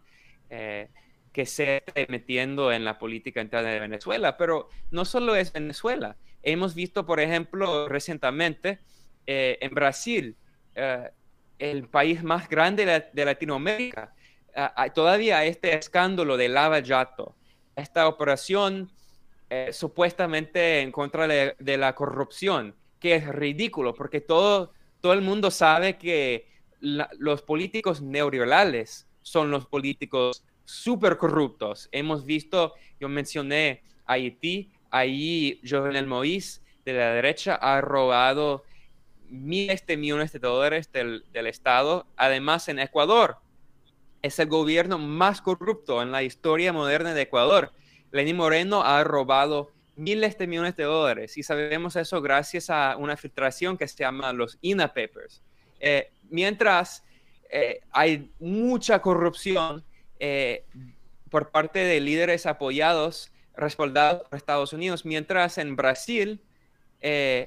que 1.35 1.45
se 1.45 1.83
esté 1.85 2.07
metiendo 2.07 2.71
en 2.71 2.85
la 2.85 2.97
política 2.97 3.41
interna 3.41 3.69
de 3.69 3.81
Venezuela, 3.81 4.37
pero 4.37 4.69
no 4.89 5.03
solo 5.03 5.35
es 5.35 5.51
Venezuela. 5.51 6.15
Hemos 6.43 6.75
visto, 6.75 7.05
por 7.05 7.19
ejemplo, 7.19 7.89
recientemente 7.89 8.79
eh, 9.27 9.57
en 9.59 9.73
Brasil, 9.73 10.37
eh, 10.75 11.09
el 11.59 11.89
país 11.89 12.23
más 12.23 12.47
grande 12.47 12.85
de, 13.11 13.25
Latinoamérica, 13.25 14.14
todavía 14.93 15.45
este 15.45 15.75
escándalo 15.75 16.37
de 16.37 16.49
Lava 16.49 16.81
Jato, 16.83 17.35
esta 17.75 18.07
operación 18.07 18.89
eh, 19.49 19.71
supuestamente 19.73 20.81
en 20.81 20.91
contra 20.91 21.27
de, 21.27 21.77
la 21.77 21.93
corrupción, 21.93 22.75
que 22.99 23.15
es 23.15 23.27
ridículo, 23.27 23.93
porque 23.93 24.21
todo, 24.21 24.73
todo 25.01 25.13
el 25.13 25.21
mundo 25.21 25.51
sabe 25.51 25.97
que 25.97 26.47
los 26.79 27.41
políticos 27.41 28.01
neoliberales 28.01 29.07
son 29.21 29.51
los 29.51 29.65
políticos 29.65 30.43
súper 30.65 31.17
corruptos. 31.17 31.89
Hemos 31.91 32.25
visto, 32.25 32.73
yo 32.99 33.09
mencioné 33.09 33.83
Haití, 34.05 34.71
ahí 34.91 35.59
Jovenel 35.67 36.07
Moïse 36.07 36.61
de 36.85 36.93
la 36.93 37.11
derecha 37.13 37.55
ha 37.55 37.81
robado 37.81 38.63
miles 39.29 39.85
de 39.85 39.97
millones 39.97 40.31
de 40.31 40.39
dólares 40.39 40.91
del, 40.91 41.23
Estado. 41.33 42.05
Además, 42.15 42.67
en 42.69 42.79
Ecuador 42.79 43.37
es 44.25 44.39
el 44.39 44.47
gobierno 44.47 44.97
más 44.97 45.39
corrupto 45.39 46.01
en 46.01 46.11
la 46.11 46.23
historia 46.23 46.73
moderna 46.73 47.13
de 47.13 47.21
Ecuador. 47.21 47.71
Lenín 48.11 48.37
Moreno 48.37 48.81
ha 48.83 49.03
robado 49.03 49.71
miles 49.95 50.35
de 50.39 50.47
millones 50.47 50.75
de 50.75 50.83
dólares 50.83 51.37
y 51.37 51.43
sabemos 51.43 51.95
eso 51.95 52.21
gracias 52.23 52.71
a 52.71 52.97
una 52.97 53.17
filtración 53.17 53.77
que 53.77 53.87
se 53.87 53.97
llama 53.97 54.33
los 54.33 54.57
INA 54.61 54.87
Papers. 54.87 55.43
Eh, 55.79 56.11
mientras 56.29 57.03
eh, 57.51 57.81
hay 57.91 58.31
mucha 58.39 58.99
corrupción 58.99 59.85
eh, 60.19 60.65
por 61.29 61.51
parte 61.51 61.79
de 61.79 62.01
líderes 62.01 62.47
apoyados, 62.47 63.31
respaldados 63.55 64.27
por 64.27 64.37
Estados 64.37 64.73
Unidos, 64.73 65.05
mientras 65.05 65.59
en 65.59 65.75
Brasil 65.75 66.41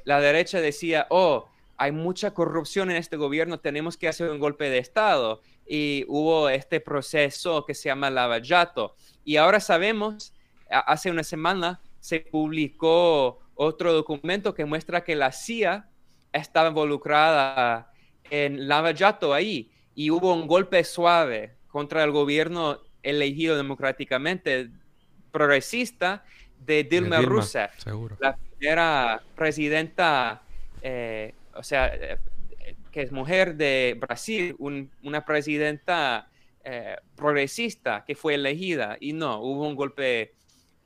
la 0.04 0.20
derecha 0.20 0.60
decía, 0.60 1.08
oh, 1.10 1.48
hay 1.78 1.92
mucha 1.92 2.34
corrupción 2.34 2.90
en 2.90 2.96
este 2.96 3.16
gobierno, 3.16 3.60
tenemos 3.60 3.96
que 3.96 4.08
hacer 4.08 4.30
un 4.30 4.40
golpe 4.40 4.68
de 4.68 4.78
Estado. 4.78 5.40
Y 5.64 6.04
hubo 6.08 6.48
este 6.48 6.80
proceso 6.80 7.64
que 7.64 7.74
se 7.74 7.88
llama 7.88 8.10
lavallato. 8.10 8.96
Y 9.24 9.36
ahora 9.36 9.60
sabemos, 9.60 10.34
hace 10.68 11.10
una 11.10 11.22
semana 11.22 11.80
se 12.00 12.20
publicó 12.20 13.38
otro 13.54 13.92
documento 13.92 14.54
que 14.54 14.64
muestra 14.64 15.04
que 15.04 15.14
la 15.14 15.30
CIA 15.30 15.88
estaba 16.32 16.68
involucrada 16.68 17.92
en 18.28 18.66
lavallato 18.66 19.32
ahí. 19.32 19.70
Y 19.94 20.10
hubo 20.10 20.34
un 20.34 20.48
golpe 20.48 20.82
suave 20.82 21.56
contra 21.68 22.02
el 22.02 22.10
gobierno 22.10 22.80
elegido 23.04 23.56
democráticamente 23.56 24.70
progresista 25.30 26.24
de 26.58 26.82
Dilma, 26.82 27.20
Rousseff, 27.20 27.86
la 28.18 28.36
primera 28.36 29.22
presidenta, 29.36 30.42
eh, 30.82 31.34
o 31.58 31.62
sea, 31.62 31.88
eh, 31.94 32.18
que 32.90 33.02
es 33.02 33.12
mujer 33.12 33.56
de 33.56 33.96
Brasil, 34.00 34.56
una 34.58 35.24
presidenta 35.24 36.30
eh, 36.64 36.96
progresista 37.16 38.04
que 38.06 38.14
fue 38.14 38.34
elegida 38.34 38.96
y 39.00 39.12
no, 39.12 39.40
hubo 39.40 39.66
un 39.66 39.74
golpe 39.74 40.34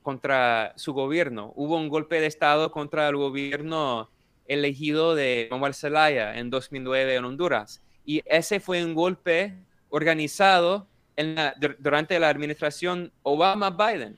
contra 0.01 0.73
su 0.75 0.93
gobierno, 0.93 1.53
hubo 1.55 1.77
un 1.77 1.89
golpe 1.89 2.19
de 2.19 2.27
Estado 2.27 2.71
contra 2.71 3.07
el 3.07 3.15
gobierno 3.15 4.09
elegido 4.45 5.15
de 5.15 5.47
Manuel 5.49 5.73
Zelaya 5.73 6.37
en 6.37 6.49
2009 6.49 7.15
en 7.15 7.25
Honduras. 7.25 7.81
Y 8.05 8.21
ese 8.25 8.59
fue 8.59 8.83
un 8.83 8.93
golpe 8.93 9.55
organizado 9.89 10.87
en 11.15 11.35
durante 11.79 12.19
la 12.19 12.29
administración 12.29 13.11
Obama-Biden. 13.23 14.17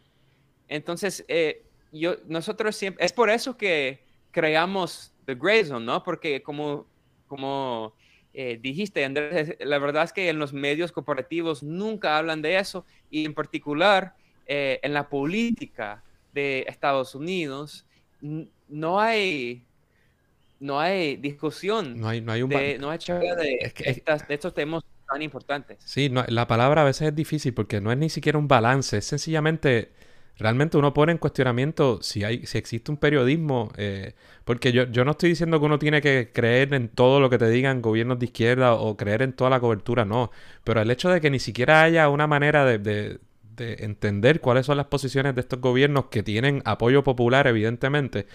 Entonces, 0.68 1.24
eh, 1.28 1.66
yo, 1.92 2.16
nosotros 2.28 2.76
siempre, 2.76 3.06
es 3.06 3.14
por 3.14 3.30
eso 3.30 3.58
que 3.58 4.04
creamos 4.32 5.15
The 5.26 5.36
Gray 5.36 5.66
Zone, 5.66 5.86
¿no? 5.86 6.04
Porque 6.04 6.42
como, 6.42 6.86
como 7.28 7.94
eh, 8.34 8.60
dijiste, 8.62 9.06
Andrés, 9.06 9.56
la 9.60 9.80
verdad 9.80 10.04
es 10.04 10.14
que 10.14 10.30
en 10.30 10.40
los 10.40 10.54
medios 10.54 10.92
corporativos 10.92 11.64
nunca 11.64 12.18
hablan 12.18 12.42
de 12.42 12.58
eso 12.58 12.86
y 13.10 13.26
en 13.26 13.34
particular 13.34 14.16
eh, 14.48 14.80
en 14.84 14.94
la 14.94 15.10
política 15.10 16.04
de 16.34 16.66
Estados 16.68 17.16
Unidos 17.16 17.86
no 18.68 19.00
hay 19.00 19.64
no 20.60 20.80
hay 20.80 21.18
discusión 21.18 22.00
no 22.00 22.08
hay, 22.08 22.22
no 22.22 22.32
hay 22.32 22.42
un 22.42 22.50
de, 22.50 22.78
no 22.80 22.90
hay 22.90 22.98
de, 22.98 23.74
de 24.28 24.34
estos 24.34 24.54
temas 24.54 24.84
tan 25.08 25.22
importantes. 25.22 25.78
Sí, 25.84 26.10
la 26.10 26.48
palabra 26.48 26.82
a 26.82 26.86
veces 26.86 27.10
es 27.10 27.16
difícil 27.16 27.54
porque 27.54 27.82
no 27.82 27.92
es 27.92 27.98
ni 27.98 28.10
siquiera 28.10 28.38
un 28.38 28.48
balance, 28.48 28.98
es 28.98 29.06
sencillamente, 29.06 29.92
realmente 30.38 30.78
uno 30.78 30.94
pone 30.94 31.12
en 31.12 31.18
cuestionamiento 31.18 32.02
si, 32.02 32.24
hay, 32.24 32.46
si 32.46 32.58
existe 32.58 32.92
un 32.92 32.98
periodismo, 32.98 33.72
eh, 33.78 34.14
porque 34.44 34.72
yo, 34.72 34.84
yo 34.86 35.06
no 35.06 35.12
estoy 35.12 35.30
diciendo 35.30 35.60
que 35.60 35.66
uno 35.66 35.80
tiene 35.80 36.02
que 36.02 36.32
creer 36.34 36.74
en 36.74 36.90
todo 36.90 37.20
lo 37.20 37.30
que 37.30 37.38
te 37.38 37.50
digan 37.50 37.82
gobiernos 37.82 38.20
de 38.20 38.26
izquierda 38.26 38.74
o 38.74 38.98
creer 38.98 39.22
en 39.22 39.34
toda 39.34 39.50
la 39.50 39.60
cobertura, 39.60 40.06
no, 40.06 40.32
pero 40.64 40.82
el 40.82 40.92
hecho 40.92 41.10
de 41.10 41.22
que 41.22 41.30
ni 41.30 41.40
siquiera 41.40 41.84
haya 41.84 42.10
una 42.10 42.28
manera 42.28 42.66
de 42.66 42.78
de 42.78 43.20
entender 43.58 44.42
cuáles 44.42 44.66
son 44.66 44.78
las 44.78 44.88
posiciones 44.88 45.36
de 45.36 45.42
estos 45.42 45.60
gobiernos 45.62 46.06
que 46.06 46.24
tienen 46.24 46.62
apoyo 46.66 47.04
popular, 47.04 47.48
evidentemente, 47.48 48.28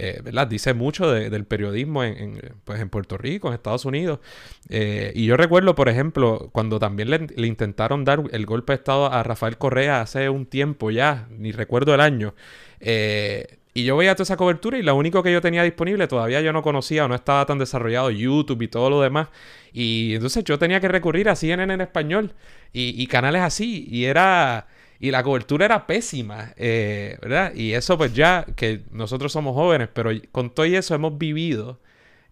eh. 0.00 0.22
Dice 0.48 0.74
mucho 0.74 1.10
del 1.10 1.44
periodismo 1.44 2.04
en, 2.04 2.40
pues 2.64 2.80
en 2.80 2.88
Puerto 2.88 3.18
Rico, 3.18 3.48
en 3.48 3.54
Estados 3.54 3.84
Unidos. 3.84 4.20
Eh, 4.68 5.12
y 5.14 5.26
yo 5.26 5.36
recuerdo, 5.36 5.74
por 5.74 5.88
ejemplo, 5.88 6.50
cuando 6.52 6.78
también 6.78 7.10
le, 7.10 7.46
intentaron 7.46 8.04
dar 8.04 8.22
el 8.30 8.46
golpe 8.46 8.72
de 8.72 8.76
Estado 8.76 9.12
a 9.12 9.24
Rafael 9.24 9.58
Correa 9.58 10.00
hace 10.00 10.28
un 10.28 10.46
tiempo 10.46 10.92
ya, 10.92 11.26
ni 11.30 11.50
recuerdo 11.50 11.94
el 11.94 12.00
año. 12.00 12.34
Eh, 12.78 13.57
y 13.78 13.84
yo 13.84 13.96
veía 13.96 14.16
toda 14.16 14.24
esa 14.24 14.36
cobertura 14.36 14.76
y 14.76 14.82
lo 14.82 14.96
único 14.96 15.22
que 15.22 15.32
yo 15.32 15.40
tenía 15.40 15.62
disponible 15.62 16.08
todavía 16.08 16.40
yo 16.40 16.52
no 16.52 16.62
conocía 16.62 17.04
o 17.04 17.08
no 17.08 17.14
estaba 17.14 17.46
tan 17.46 17.58
desarrollado 17.58 18.10
YouTube 18.10 18.62
y 18.62 18.68
todo 18.68 18.90
lo 18.90 19.00
demás. 19.00 19.28
Y 19.72 20.14
entonces 20.14 20.42
yo 20.42 20.58
tenía 20.58 20.80
que 20.80 20.88
recurrir 20.88 21.28
a 21.28 21.36
CNN 21.36 21.72
en 21.72 21.80
español 21.80 22.34
y, 22.72 23.06
canales 23.06 23.42
así. 23.42 23.86
Y 23.88 24.06
era... 24.06 24.66
Y 25.00 25.12
la 25.12 25.22
cobertura 25.22 25.64
era 25.64 25.86
pésima, 25.86 26.54
eh, 26.56 27.18
¿verdad? 27.22 27.54
Y 27.54 27.72
eso 27.72 27.96
pues 27.96 28.12
ya 28.14 28.44
que 28.56 28.82
nosotros 28.90 29.30
somos 29.30 29.54
jóvenes, 29.54 29.88
pero 29.92 30.10
con 30.32 30.50
todo 30.50 30.66
eso 30.66 30.92
hemos 30.96 31.16
vivido 31.16 31.78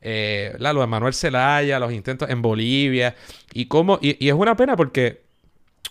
eh, 0.01 0.53
lo 0.59 0.81
de 0.81 0.87
Manuel 0.89 1.15
Zelaya, 1.15 1.79
los 1.79 1.93
intentos 1.93 2.29
en 2.29 2.43
Bolivia, 2.43 3.15
y 3.55 3.67
cómo, 3.67 4.01
y, 4.03 4.29
es 4.29 4.35
una 4.35 4.57
pena 4.57 4.75
porque 4.75 5.23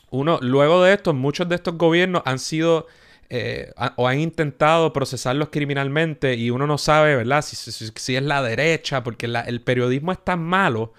uno, 0.09 0.37
luego 0.41 0.83
de 0.83 0.95
esto, 0.95 1.13
muchos 1.13 1.47
de 1.47 1.55
estos 1.55 1.77
gobiernos 1.77 2.23
han 2.25 2.39
sido 2.39 2.87
eh, 3.29 3.71
o 3.95 4.07
han 4.07 4.19
intentado 4.19 4.93
procesarlos 4.93 5.49
criminalmente 5.49 6.35
y 6.35 6.49
uno 6.49 6.67
no 6.67 6.77
sabe, 6.77 7.15
¿verdad? 7.15 7.41
Si, 7.41 8.15
es 8.15 8.23
la 8.23 8.43
derecha, 8.43 9.03
porque 9.03 9.25
el 9.25 9.61
periodismo 9.61 10.11
es 10.11 10.23
tan 10.23 10.43
malo 10.43 10.93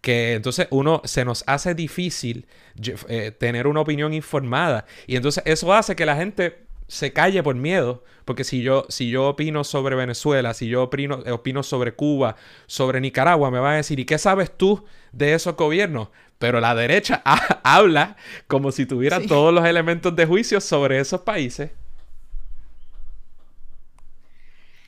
que 0.00 0.34
entonces 0.34 0.66
uno 0.70 1.00
se 1.04 1.24
nos 1.24 1.44
hace 1.46 1.74
difícil 1.74 2.46
eh, 3.08 3.30
tener 3.30 3.66
una 3.66 3.80
opinión 3.80 4.12
informada 4.12 4.84
y 5.06 5.16
entonces 5.16 5.42
eso 5.46 5.72
hace 5.72 5.94
que 5.94 6.04
la 6.04 6.16
gente 6.16 6.58
se 6.88 7.12
calle 7.12 7.42
por 7.42 7.54
miedo, 7.54 8.04
porque 8.26 8.44
si 8.44 8.62
yo, 8.62 8.84
si 8.90 9.08
yo 9.08 9.28
opino 9.28 9.64
sobre 9.64 9.96
Venezuela, 9.96 10.52
si 10.52 10.68
yo 10.68 10.82
opino, 10.82 11.20
opino 11.32 11.62
sobre 11.62 11.94
Cuba, 11.94 12.36
sobre 12.66 13.00
Nicaragua, 13.00 13.50
me 13.50 13.60
van 13.60 13.72
a 13.72 13.76
decir, 13.76 13.98
¿y 13.98 14.04
qué 14.04 14.18
sabes 14.18 14.50
tú 14.54 14.84
de 15.12 15.32
esos 15.32 15.56
gobiernos? 15.56 16.08
Pero 16.42 16.58
la 16.58 16.74
derecha 16.74 17.22
habla 17.62 18.16
como 18.48 18.72
si 18.72 18.84
tuviera 18.84 19.20
todos 19.20 19.54
los 19.54 19.64
elementos 19.64 20.16
de 20.16 20.26
juicio 20.26 20.60
sobre 20.60 20.98
esos 20.98 21.20
países. 21.20 21.70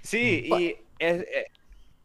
Sí, 0.02 0.48
y 0.48 0.76
eh, 0.98 1.52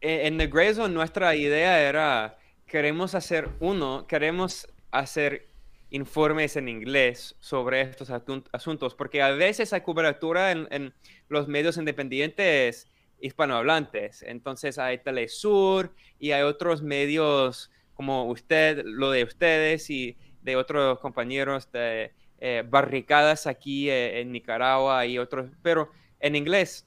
en 0.00 0.38
The 0.38 0.46
Grey 0.46 0.72
Zone 0.72 0.94
nuestra 0.94 1.34
idea 1.34 1.80
era, 1.80 2.38
queremos 2.64 3.16
hacer 3.16 3.48
uno, 3.58 4.06
queremos 4.06 4.68
hacer 4.92 5.48
informes 5.90 6.54
en 6.54 6.68
inglés 6.68 7.34
sobre 7.40 7.80
estos 7.80 8.08
asuntos, 8.52 8.94
porque 8.94 9.20
a 9.20 9.30
veces 9.30 9.72
hay 9.72 9.80
cobertura 9.80 10.52
en, 10.52 10.94
los 11.28 11.48
medios 11.48 11.76
independientes 11.76 12.86
hispanohablantes. 13.20 14.22
Entonces 14.22 14.78
hay 14.78 14.98
Telesur 14.98 15.92
y 16.20 16.30
hay 16.30 16.42
otros 16.42 16.82
medios 16.82 17.72
como 18.00 18.24
usted, 18.24 18.80
lo 18.82 19.10
de 19.10 19.24
ustedes 19.24 19.90
y 19.90 20.16
de 20.40 20.56
otros 20.56 20.98
compañeros 21.00 21.70
de 21.70 22.14
eh, 22.38 22.64
barricadas 22.66 23.46
aquí 23.46 23.90
eh, 23.90 24.22
en 24.22 24.32
Nicaragua 24.32 25.04
y 25.04 25.18
otros, 25.18 25.50
pero 25.60 25.90
en 26.18 26.34
inglés 26.34 26.86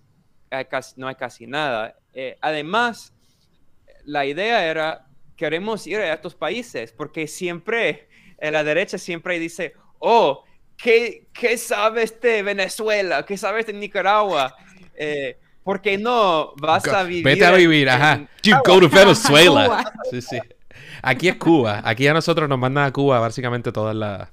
no 0.96 1.08
hay 1.08 1.14
casi 1.14 1.46
nada. 1.46 1.96
Eh, 2.16 2.36
además, 2.42 3.14
la 4.06 4.26
idea 4.26 4.66
era, 4.66 5.06
queremos 5.38 5.86
ir 5.86 6.00
a 6.00 6.16
estos 6.16 6.34
países 6.34 6.92
porque 6.92 7.28
siempre 7.28 8.08
en 8.40 8.54
la 8.54 8.64
derecha 8.64 8.98
siempre 8.98 9.38
dice, 9.38 9.76
oh, 10.00 10.44
¿qué, 10.76 11.28
qué 11.32 11.60
sabes 11.60 12.20
de 12.22 12.42
Venezuela? 12.42 13.24
¿Qué 13.24 13.38
sabes 13.38 13.68
de 13.68 13.74
Nicaragua? 13.74 14.56
Eh, 14.96 15.38
¿Por 15.64 15.80
qué 15.80 15.96
no 15.96 16.54
vas 16.58 16.88
a 16.88 17.04
vivir? 17.04 17.24
Vete 17.24 17.46
a 17.46 17.52
vivir, 17.52 17.88
ajá. 17.88 18.28
You 18.42 18.56
go 18.66 18.80
to 18.80 18.90
Venezuela. 18.90 19.94
sí, 20.10 20.22
sí. 20.22 20.40
Aquí 21.04 21.28
es 21.28 21.36
Cuba. 21.36 21.82
Aquí 21.84 22.08
a 22.08 22.14
nosotros 22.14 22.48
nos 22.48 22.58
mandan 22.58 22.86
a 22.86 22.94
Cuba 22.94 23.20
básicamente 23.20 23.72
todas 23.72 23.96
las 23.96 24.30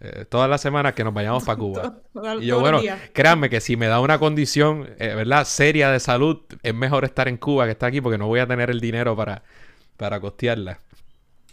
eh, 0.00 0.24
todas 0.26 0.48
las 0.48 0.60
semanas 0.60 0.94
que 0.94 1.02
nos 1.02 1.12
vayamos 1.12 1.44
para 1.44 1.58
Cuba. 1.58 1.98
y 2.40 2.46
yo, 2.46 2.60
bueno, 2.60 2.80
créanme 3.12 3.50
que 3.50 3.60
si 3.60 3.76
me 3.76 3.88
da 3.88 3.98
una 3.98 4.20
condición, 4.20 4.88
eh, 5.00 5.14
¿verdad? 5.14 5.44
Seria 5.44 5.90
de 5.90 5.98
salud, 5.98 6.40
es 6.62 6.72
mejor 6.72 7.04
estar 7.04 7.26
en 7.26 7.36
Cuba 7.36 7.64
que 7.64 7.72
estar 7.72 7.88
aquí 7.88 8.00
porque 8.00 8.16
no 8.16 8.28
voy 8.28 8.38
a 8.38 8.46
tener 8.46 8.70
el 8.70 8.80
dinero 8.80 9.16
para, 9.16 9.42
para 9.96 10.20
costearla. 10.20 10.78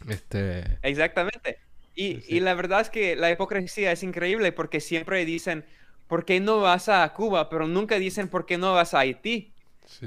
Este... 0.08 0.78
Exactamente. 0.84 1.58
Y, 1.96 2.40
la 2.42 2.54
verdad 2.54 2.82
es 2.82 2.90
que 2.90 3.16
la 3.16 3.32
hipocresía 3.32 3.92
es 3.92 4.04
increíble 4.04 4.52
porque 4.52 4.80
siempre 4.80 5.26
dicen, 5.26 5.66
¿por 6.08 6.24
qué 6.24 6.40
no 6.40 6.60
vas 6.60 6.88
a 6.88 7.12
Cuba? 7.14 7.50
Pero 7.50 7.68
nunca 7.68 7.98
dicen, 7.98 8.28
¿por 8.28 8.46
qué 8.46 8.60
no 8.60 8.74
vas 8.74 8.94
a 8.94 9.00
Haití? 9.00 9.54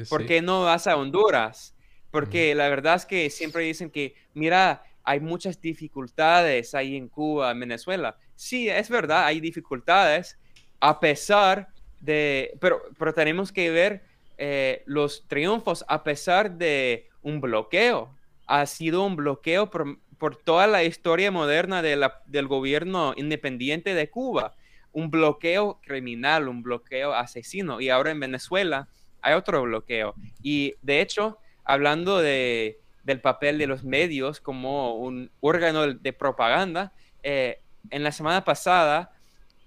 ¿Por 0.08 0.26
qué 0.26 0.42
no 0.42 0.62
vas 0.62 0.86
a 0.86 0.96
Honduras? 0.96 1.74
Porque 2.10 2.54
la 2.54 2.68
verdad 2.68 2.96
es 2.96 3.06
que 3.06 3.30
siempre 3.30 3.64
dicen 3.64 3.90
que, 3.90 4.14
mira, 4.34 4.82
hay 5.04 5.20
muchas 5.20 5.60
dificultades 5.60 6.74
ahí 6.74 6.96
en 6.96 7.08
Cuba, 7.08 7.50
en 7.50 7.60
Venezuela. 7.60 8.16
Sí, 8.34 8.68
es 8.68 8.88
verdad, 8.88 9.24
hay 9.24 9.40
dificultades, 9.40 10.38
a 10.80 11.00
pesar 11.00 11.68
de, 12.00 12.52
pero, 12.60 12.82
pero 12.98 13.12
tenemos 13.12 13.52
que 13.52 13.70
ver 13.70 14.04
eh, 14.36 14.82
los 14.86 15.26
triunfos 15.26 15.84
a 15.88 16.04
pesar 16.04 16.52
de 16.52 17.08
un 17.22 17.40
bloqueo. 17.40 18.14
Ha 18.46 18.66
sido 18.66 19.04
un 19.04 19.16
bloqueo 19.16 19.68
por, 19.70 19.98
por 20.18 20.36
toda 20.36 20.66
la 20.66 20.84
historia 20.84 21.30
moderna 21.30 21.82
de 21.82 21.96
la, 21.96 22.22
del 22.26 22.46
gobierno 22.46 23.14
independiente 23.16 23.94
de 23.94 24.10
Cuba. 24.10 24.54
Un 24.92 25.10
bloqueo 25.10 25.80
criminal, 25.82 26.48
un 26.48 26.62
bloqueo 26.62 27.12
asesino. 27.12 27.80
Y 27.80 27.88
ahora 27.88 28.10
en 28.10 28.20
Venezuela 28.20 28.88
hay 29.20 29.34
otro 29.34 29.62
bloqueo. 29.62 30.14
Y 30.42 30.74
de 30.82 31.00
hecho, 31.00 31.38
hablando 31.68 32.18
de, 32.18 32.80
del 33.04 33.20
papel 33.20 33.58
de 33.58 33.68
los 33.68 33.84
medios 33.84 34.40
como 34.40 34.94
un 34.94 35.30
órgano 35.40 35.86
de 35.86 36.12
propaganda, 36.12 36.92
eh, 37.22 37.60
en 37.90 38.02
la 38.02 38.10
semana 38.10 38.42
pasada, 38.42 39.12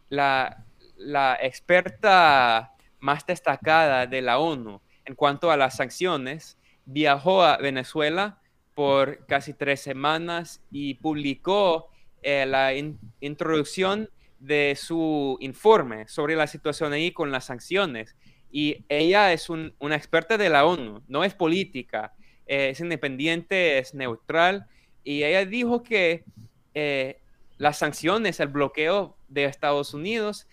la, 0.10 0.66
la 0.98 1.38
experta 1.42 2.74
más 3.00 3.26
destacada 3.26 4.08
de 4.08 4.22
la 4.22 4.40
ONU 4.40 4.82
en 5.06 5.16
cuanto 5.16 5.52
a 5.52 5.58
las 5.58 5.78
sanciones 5.78 6.58
viajó 6.86 7.44
a 7.44 7.58
Venezuela 7.58 8.40
por 8.74 9.26
casi 9.28 9.54
tres 9.54 9.82
semanas 9.82 10.62
y 10.72 10.96
publicó 10.96 11.90
eh, 12.24 12.46
la 12.46 12.74
introducción 13.20 14.10
de 14.40 14.76
su 14.76 15.38
informe 15.40 16.08
sobre 16.08 16.36
la 16.36 16.48
situación 16.48 16.94
ahí 16.94 17.12
con 17.12 17.32
las 17.32 17.46
sanciones. 17.46 18.16
Y 18.52 18.86
ella 18.90 19.32
es 19.34 19.50
una 19.50 19.96
experta 19.96 20.38
de 20.38 20.50
la 20.50 20.66
ONU, 20.66 21.02
no 21.08 21.24
es 21.24 21.34
política, 21.34 22.14
eh, 22.46 22.70
es 22.70 22.80
independiente, 22.80 23.78
es 23.78 23.94
neutral. 23.94 24.68
Y 25.04 25.24
ella 25.24 25.46
dijo 25.46 25.84
que 25.84 26.26
eh, 26.74 27.20
las 27.58 27.78
sanciones, 27.78 28.40
el 28.40 28.50
bloqueo 28.50 29.18
de 29.28 29.46
Estados 29.46 29.94
Unidos 29.94 30.48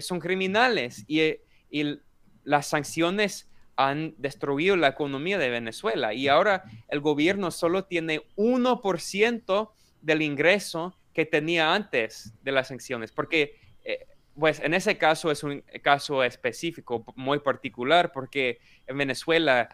son 0.00 0.20
criminales 0.20 1.04
y, 1.08 1.22
y 1.70 1.98
las 2.44 2.66
sanciones 2.66 3.48
han 3.78 4.14
destruido 4.18 4.76
la 4.76 4.88
economía 4.88 5.38
de 5.38 5.50
Venezuela 5.50 6.12
y 6.12 6.26
ahora 6.26 6.64
el 6.88 6.98
gobierno 6.98 7.52
solo 7.52 7.84
tiene 7.84 8.22
1% 8.36 9.70
del 10.02 10.22
ingreso 10.22 10.98
que 11.14 11.26
tenía 11.26 11.72
antes 11.72 12.32
de 12.42 12.52
las 12.52 12.68
sanciones, 12.68 13.12
porque 13.12 13.54
eh, 13.84 14.06
pues 14.38 14.60
en 14.60 14.74
ese 14.74 14.98
caso 14.98 15.30
es 15.30 15.42
un 15.42 15.62
caso 15.82 16.22
específico, 16.22 17.04
muy 17.16 17.40
particular, 17.40 18.12
porque 18.12 18.60
en 18.86 18.98
Venezuela 18.98 19.68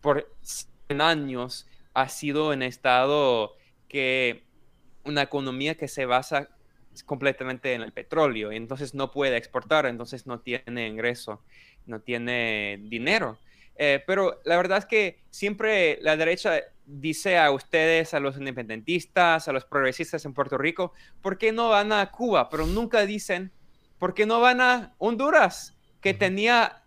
por 0.00 0.32
100 0.42 1.00
años 1.00 1.66
ha 1.94 2.08
sido 2.08 2.50
un 2.50 2.62
estado 2.62 3.56
que 3.88 4.44
una 5.04 5.22
economía 5.22 5.74
que 5.76 5.88
se 5.88 6.06
basa 6.06 6.48
completamente 7.06 7.74
en 7.74 7.82
el 7.82 7.92
petróleo 7.92 8.52
y 8.52 8.56
entonces 8.56 8.94
no 8.94 9.10
puede 9.10 9.36
exportar, 9.36 9.86
entonces 9.86 10.26
no 10.26 10.40
tiene 10.40 10.86
ingreso, 10.86 11.42
no 11.86 12.00
tiene 12.00 12.80
dinero. 12.84 13.38
Eh, 13.76 14.04
pero 14.06 14.40
la 14.44 14.56
verdad 14.56 14.78
es 14.78 14.86
que 14.86 15.24
siempre 15.30 15.98
la 16.00 16.16
derecha 16.16 16.60
dice 16.86 17.38
a 17.38 17.50
ustedes, 17.50 18.14
a 18.14 18.20
los 18.20 18.36
independentistas, 18.36 19.48
a 19.48 19.52
los 19.52 19.64
progresistas 19.64 20.24
en 20.24 20.34
Puerto 20.34 20.56
Rico, 20.56 20.92
¿por 21.20 21.38
qué 21.38 21.50
no 21.50 21.70
van 21.70 21.92
a 21.92 22.10
Cuba? 22.12 22.48
Pero 22.48 22.66
nunca 22.66 23.04
dicen, 23.04 23.50
¿por 24.04 24.12
qué 24.12 24.26
no 24.26 24.38
van 24.38 24.60
a 24.60 24.92
Honduras? 24.98 25.74
Que 26.02 26.12
tenía, 26.12 26.82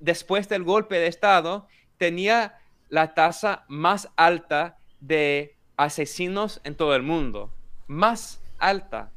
después 0.00 0.50
del 0.50 0.64
golpe 0.64 0.96
de 0.96 1.06
Estado, 1.06 1.66
tenía 1.96 2.58
la 2.90 3.14
tasa 3.14 3.64
más 3.68 4.10
alta 4.16 4.76
de 5.00 5.56
asesinos 5.78 6.60
en 6.64 6.74
todo 6.74 6.94
el 6.94 7.02
mundo. 7.02 7.50
Más 7.86 8.42
alta. 8.58 9.10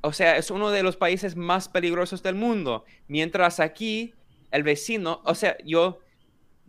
O 0.00 0.12
sea, 0.12 0.36
es 0.36 0.52
uno 0.52 0.70
de 0.70 0.84
los 0.84 0.96
países 0.96 1.34
más 1.34 1.68
peligrosos 1.68 2.22
del 2.22 2.36
mundo. 2.36 2.84
Mientras 3.08 3.58
aquí, 3.58 4.14
el 4.52 4.62
vecino, 4.62 5.22
o 5.24 5.34
sea, 5.34 5.56
yo 5.64 5.98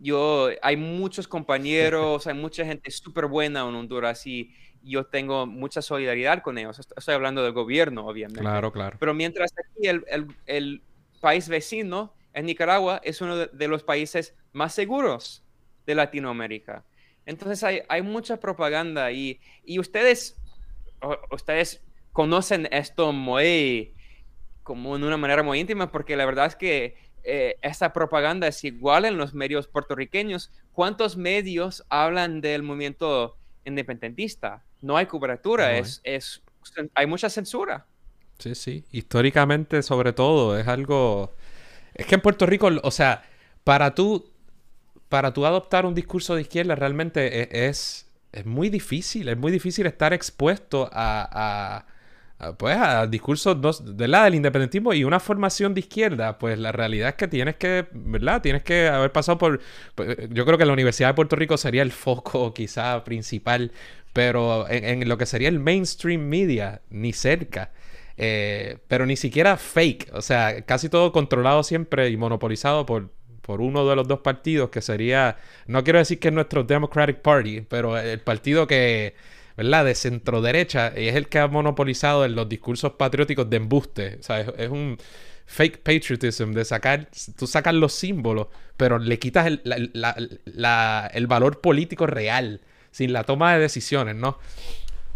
yo, 0.00 0.48
hay 0.62 0.76
muchos 0.76 1.26
compañeros, 1.26 2.26
hay 2.26 2.34
mucha 2.34 2.64
gente 2.64 2.90
súper 2.90 3.26
buena 3.26 3.60
en 3.60 3.74
Honduras 3.74 4.26
y 4.26 4.52
yo 4.82 5.06
tengo 5.06 5.46
mucha 5.46 5.82
solidaridad 5.82 6.42
con 6.42 6.58
ellos. 6.58 6.78
Estoy 6.96 7.14
hablando 7.14 7.42
del 7.42 7.52
gobierno, 7.52 8.06
obviamente. 8.06 8.40
Claro, 8.40 8.72
claro. 8.72 8.96
Pero 9.00 9.14
mientras 9.14 9.52
aquí 9.52 9.88
el, 9.88 10.04
el, 10.46 10.82
país 11.20 11.48
vecino, 11.48 12.14
en 12.32 12.46
Nicaragua, 12.46 13.00
es 13.02 13.20
uno 13.20 13.36
de, 13.36 13.68
los 13.68 13.82
países 13.82 14.36
más 14.52 14.72
seguros 14.74 15.44
de 15.84 15.96
Latinoamérica. 15.96 16.84
Entonces 17.26 17.64
hay, 17.64 17.82
hay 17.88 18.02
mucha 18.02 18.38
propaganda 18.38 19.10
y, 19.10 19.40
y 19.64 19.80
ustedes, 19.80 20.36
ustedes 21.32 21.82
conocen 22.12 22.68
esto 22.70 23.12
muy, 23.12 23.94
como 24.62 24.96
de 24.96 25.06
una 25.06 25.16
manera 25.16 25.42
muy 25.42 25.58
íntima, 25.58 25.90
porque 25.90 26.16
la 26.16 26.24
verdad 26.24 26.46
es 26.46 26.56
que 26.56 26.96
eh, 27.24 27.56
esta 27.62 27.92
propaganda 27.92 28.46
es 28.46 28.64
igual 28.64 29.04
en 29.04 29.18
los 29.18 29.34
medios 29.34 29.68
puertorriqueños. 29.68 30.50
¿Cuántos 30.72 31.16
medios 31.16 31.84
hablan 31.88 32.40
del 32.40 32.62
movimiento 32.62 33.36
independentista? 33.64 34.64
No 34.80 34.96
hay 34.96 35.06
cobertura, 35.06 35.76
es, 35.76 36.00
es, 36.04 36.42
hay 36.94 37.06
mucha 37.06 37.28
censura. 37.30 37.86
Sí, 38.38 38.54
sí. 38.54 38.84
Históricamente, 38.92 39.82
sobre 39.82 40.12
todo, 40.12 40.58
es 40.58 40.68
algo. 40.68 41.34
Es 41.94 42.06
que 42.06 42.14
en 42.14 42.20
Puerto 42.20 42.46
Rico, 42.46 42.70
o 42.82 42.90
sea, 42.90 43.24
para 43.64 43.94
tú, 43.94 44.30
para 45.08 45.32
tú 45.32 45.44
adoptar 45.44 45.86
un 45.86 45.94
discurso 45.94 46.34
de 46.34 46.42
izquierda 46.42 46.74
realmente 46.76 47.42
e, 47.42 47.68
es, 47.68 48.08
es, 48.32 48.46
muy 48.46 48.70
difícil. 48.70 49.28
Es 49.28 49.36
muy 49.36 49.50
difícil 49.50 49.86
estar 49.86 50.12
expuesto 50.12 50.88
a, 50.92 51.84
pues 52.56 52.76
a 52.76 53.06
discursos 53.06 53.96
de 53.96 54.06
la 54.06 54.24
del 54.24 54.36
independentismo 54.36 54.92
y 54.92 55.02
una 55.02 55.18
formación 55.18 55.74
de 55.74 55.80
izquierda, 55.80 56.38
pues 56.38 56.56
la 56.58 56.70
realidad 56.70 57.10
es 57.10 57.14
que 57.16 57.26
tienes 57.26 57.56
que, 57.56 57.86
¿verdad? 57.92 58.42
Tienes 58.42 58.62
que 58.62 58.86
haber 58.86 59.10
pasado 59.10 59.38
por, 59.38 59.60
pues, 59.96 60.16
yo 60.30 60.44
creo 60.46 60.56
que 60.56 60.64
la 60.64 60.72
Universidad 60.72 61.08
de 61.08 61.14
Puerto 61.14 61.34
Rico 61.34 61.56
sería 61.56 61.82
el 61.82 61.90
foco 61.90 62.54
quizá 62.54 63.02
principal, 63.02 63.72
pero 64.12 64.68
en, 64.70 65.08
lo 65.08 65.18
que 65.18 65.26
sería 65.26 65.48
el 65.48 65.58
mainstream 65.58 66.20
media, 66.22 66.80
ni 66.90 67.12
cerca. 67.12 67.72
Eh, 68.16 68.78
pero 68.88 69.06
ni 69.06 69.16
siquiera 69.16 69.56
fake, 69.56 70.10
o 70.12 70.22
sea, 70.22 70.62
casi 70.62 70.88
todo 70.88 71.12
controlado 71.12 71.62
siempre 71.62 72.08
y 72.10 72.16
monopolizado 72.16 72.84
por, 72.86 73.10
por 73.42 73.60
uno 73.60 73.88
de 73.88 73.96
los 73.96 74.08
dos 74.08 74.20
partidos 74.20 74.70
que 74.70 74.82
sería, 74.82 75.36
no 75.66 75.84
quiero 75.84 75.98
decir 76.00 76.18
que 76.20 76.28
es 76.28 76.34
nuestro 76.34 76.64
Democratic 76.64 77.18
Party, 77.20 77.62
pero 77.62 77.96
el 77.98 78.20
partido 78.20 78.66
que 78.66 79.14
¿verdad? 79.58 79.84
De 79.84 79.96
centro 79.96 80.40
derecha 80.40 80.92
y 80.96 81.08
es 81.08 81.16
el 81.16 81.28
que 81.28 81.40
ha 81.40 81.48
monopolizado 81.48 82.24
en 82.24 82.36
los 82.36 82.48
discursos 82.48 82.92
patrióticos 82.92 83.50
de 83.50 83.56
embuste. 83.56 84.16
O 84.20 84.22
sea, 84.22 84.40
es, 84.40 84.70
un 84.70 84.96
fake 85.46 85.78
patriotism 85.78 86.52
de 86.52 86.64
sacar, 86.64 87.08
tú 87.36 87.48
sacas 87.48 87.74
los 87.74 87.92
símbolos, 87.92 88.46
pero 88.76 89.00
le 89.00 89.18
quitas 89.18 89.48
el, 89.48 89.60
el 89.64 91.26
valor 91.26 91.60
político 91.60 92.06
real, 92.06 92.60
sin 92.92 93.12
la 93.12 93.24
toma 93.24 93.54
de 93.54 93.58
decisiones, 93.58 94.14
¿no? 94.14 94.38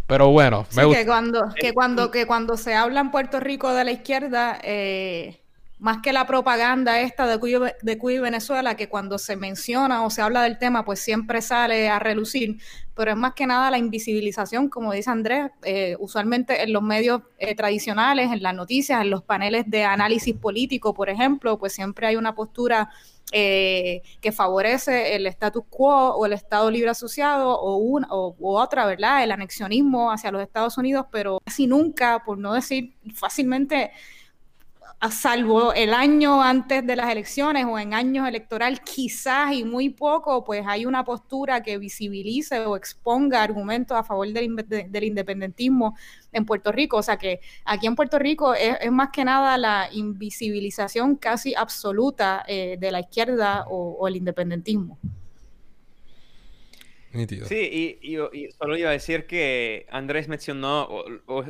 Pero 0.07 0.29
bueno, 0.31 0.67
me 0.75 0.91
que 0.91 1.05
cuando, 1.05 1.47
que 1.55 1.73
cuando, 1.73 2.11
que 2.11 2.27
cuando 2.27 2.57
se 2.57 2.75
habla 2.75 2.99
en 2.99 3.11
Puerto 3.11 3.39
Rico 3.39 3.73
de 3.73 3.85
la 3.85 3.91
izquierda, 3.91 4.59
eh, 4.61 5.39
más 5.83 5.97
que 5.97 6.13
la 6.13 6.25
propaganda 6.25 7.01
esta 7.01 7.27
de 7.27 7.37
Cuba, 7.37 7.73
de 7.81 7.99
y 8.01 8.17
Venezuela, 8.17 8.77
que 8.77 8.87
cuando 8.87 9.17
se 9.17 9.35
menciona 9.35 10.05
o 10.05 10.09
se 10.09 10.21
habla 10.21 10.41
del 10.43 10.57
tema, 10.57 10.85
pues 10.85 11.01
siempre 11.01 11.41
sale 11.41 11.89
a 11.89 11.99
relucir, 11.99 12.57
pero 12.95 13.11
es 13.11 13.17
más 13.17 13.33
que 13.33 13.45
nada 13.45 13.69
la 13.69 13.77
invisibilización, 13.77 14.69
como 14.69 14.93
dice 14.93 15.09
Andrés, 15.09 15.51
eh, 15.61 15.97
usualmente 15.99 16.63
en 16.63 16.71
los 16.71 16.81
medios 16.81 17.23
eh, 17.37 17.53
tradicionales, 17.53 18.31
en 18.31 18.41
las 18.41 18.55
noticias, 18.55 19.01
en 19.01 19.09
los 19.09 19.23
paneles 19.23 19.65
de 19.67 19.83
análisis 19.83 20.33
político, 20.33 20.93
por 20.93 21.09
ejemplo, 21.09 21.59
pues 21.59 21.73
siempre 21.73 22.07
hay 22.07 22.15
una 22.15 22.33
postura 22.33 22.89
eh, 23.33 24.03
que 24.21 24.31
favorece 24.31 25.17
el 25.17 25.27
status 25.27 25.65
quo 25.69 26.15
o 26.15 26.25
el 26.25 26.31
Estado 26.31 26.71
libre 26.71 26.91
asociado 26.91 27.59
o, 27.59 27.75
una, 27.75 28.07
o 28.09 28.33
otra, 28.39 28.85
¿verdad? 28.85 29.21
El 29.21 29.33
anexionismo 29.33 30.13
hacia 30.13 30.31
los 30.31 30.43
Estados 30.43 30.77
Unidos, 30.77 31.07
pero 31.11 31.41
casi 31.43 31.67
nunca, 31.67 32.23
por 32.23 32.37
no 32.37 32.53
decir 32.53 32.93
fácilmente, 33.13 33.91
a 34.99 35.11
salvo 35.11 35.73
el 35.73 35.93
año 35.93 36.41
antes 36.41 36.85
de 36.85 36.95
las 36.95 37.09
elecciones 37.11 37.65
o 37.65 37.77
en 37.77 37.93
años 37.93 38.27
electoral, 38.27 38.81
quizás 38.81 39.53
y 39.53 39.63
muy 39.65 39.89
poco, 39.89 40.43
pues 40.43 40.63
hay 40.65 40.85
una 40.85 41.03
postura 41.03 41.61
que 41.61 41.77
visibilice 41.77 42.59
o 42.59 42.77
exponga 42.77 43.43
argumentos 43.43 43.97
a 43.97 44.03
favor 44.03 44.27
del, 44.29 44.45
independentismo 45.03 45.97
en 46.31 46.45
Puerto 46.45 46.71
Rico. 46.71 46.97
O 46.97 47.03
sea 47.03 47.17
que 47.17 47.41
aquí 47.65 47.85
en 47.85 47.95
Puerto 47.95 48.17
Rico 48.17 48.53
es, 48.53 48.91
más 48.91 49.09
que 49.09 49.25
nada 49.25 49.57
la 49.57 49.89
invisibilización 49.91 51.17
casi 51.17 51.53
absoluta 51.53 52.45
eh, 52.47 52.77
de 52.79 52.91
la 52.91 53.01
izquierda 53.01 53.65
o, 53.67 54.07
el 54.07 54.15
independentismo. 54.15 54.97
Sí, 57.45 57.99
y, 58.01 58.51
solo 58.57 58.75
iba 58.75 58.89
a 58.89 58.93
decir 58.93 59.27
que 59.27 59.85
Andrés 59.91 60.27
mencionó, 60.27 61.03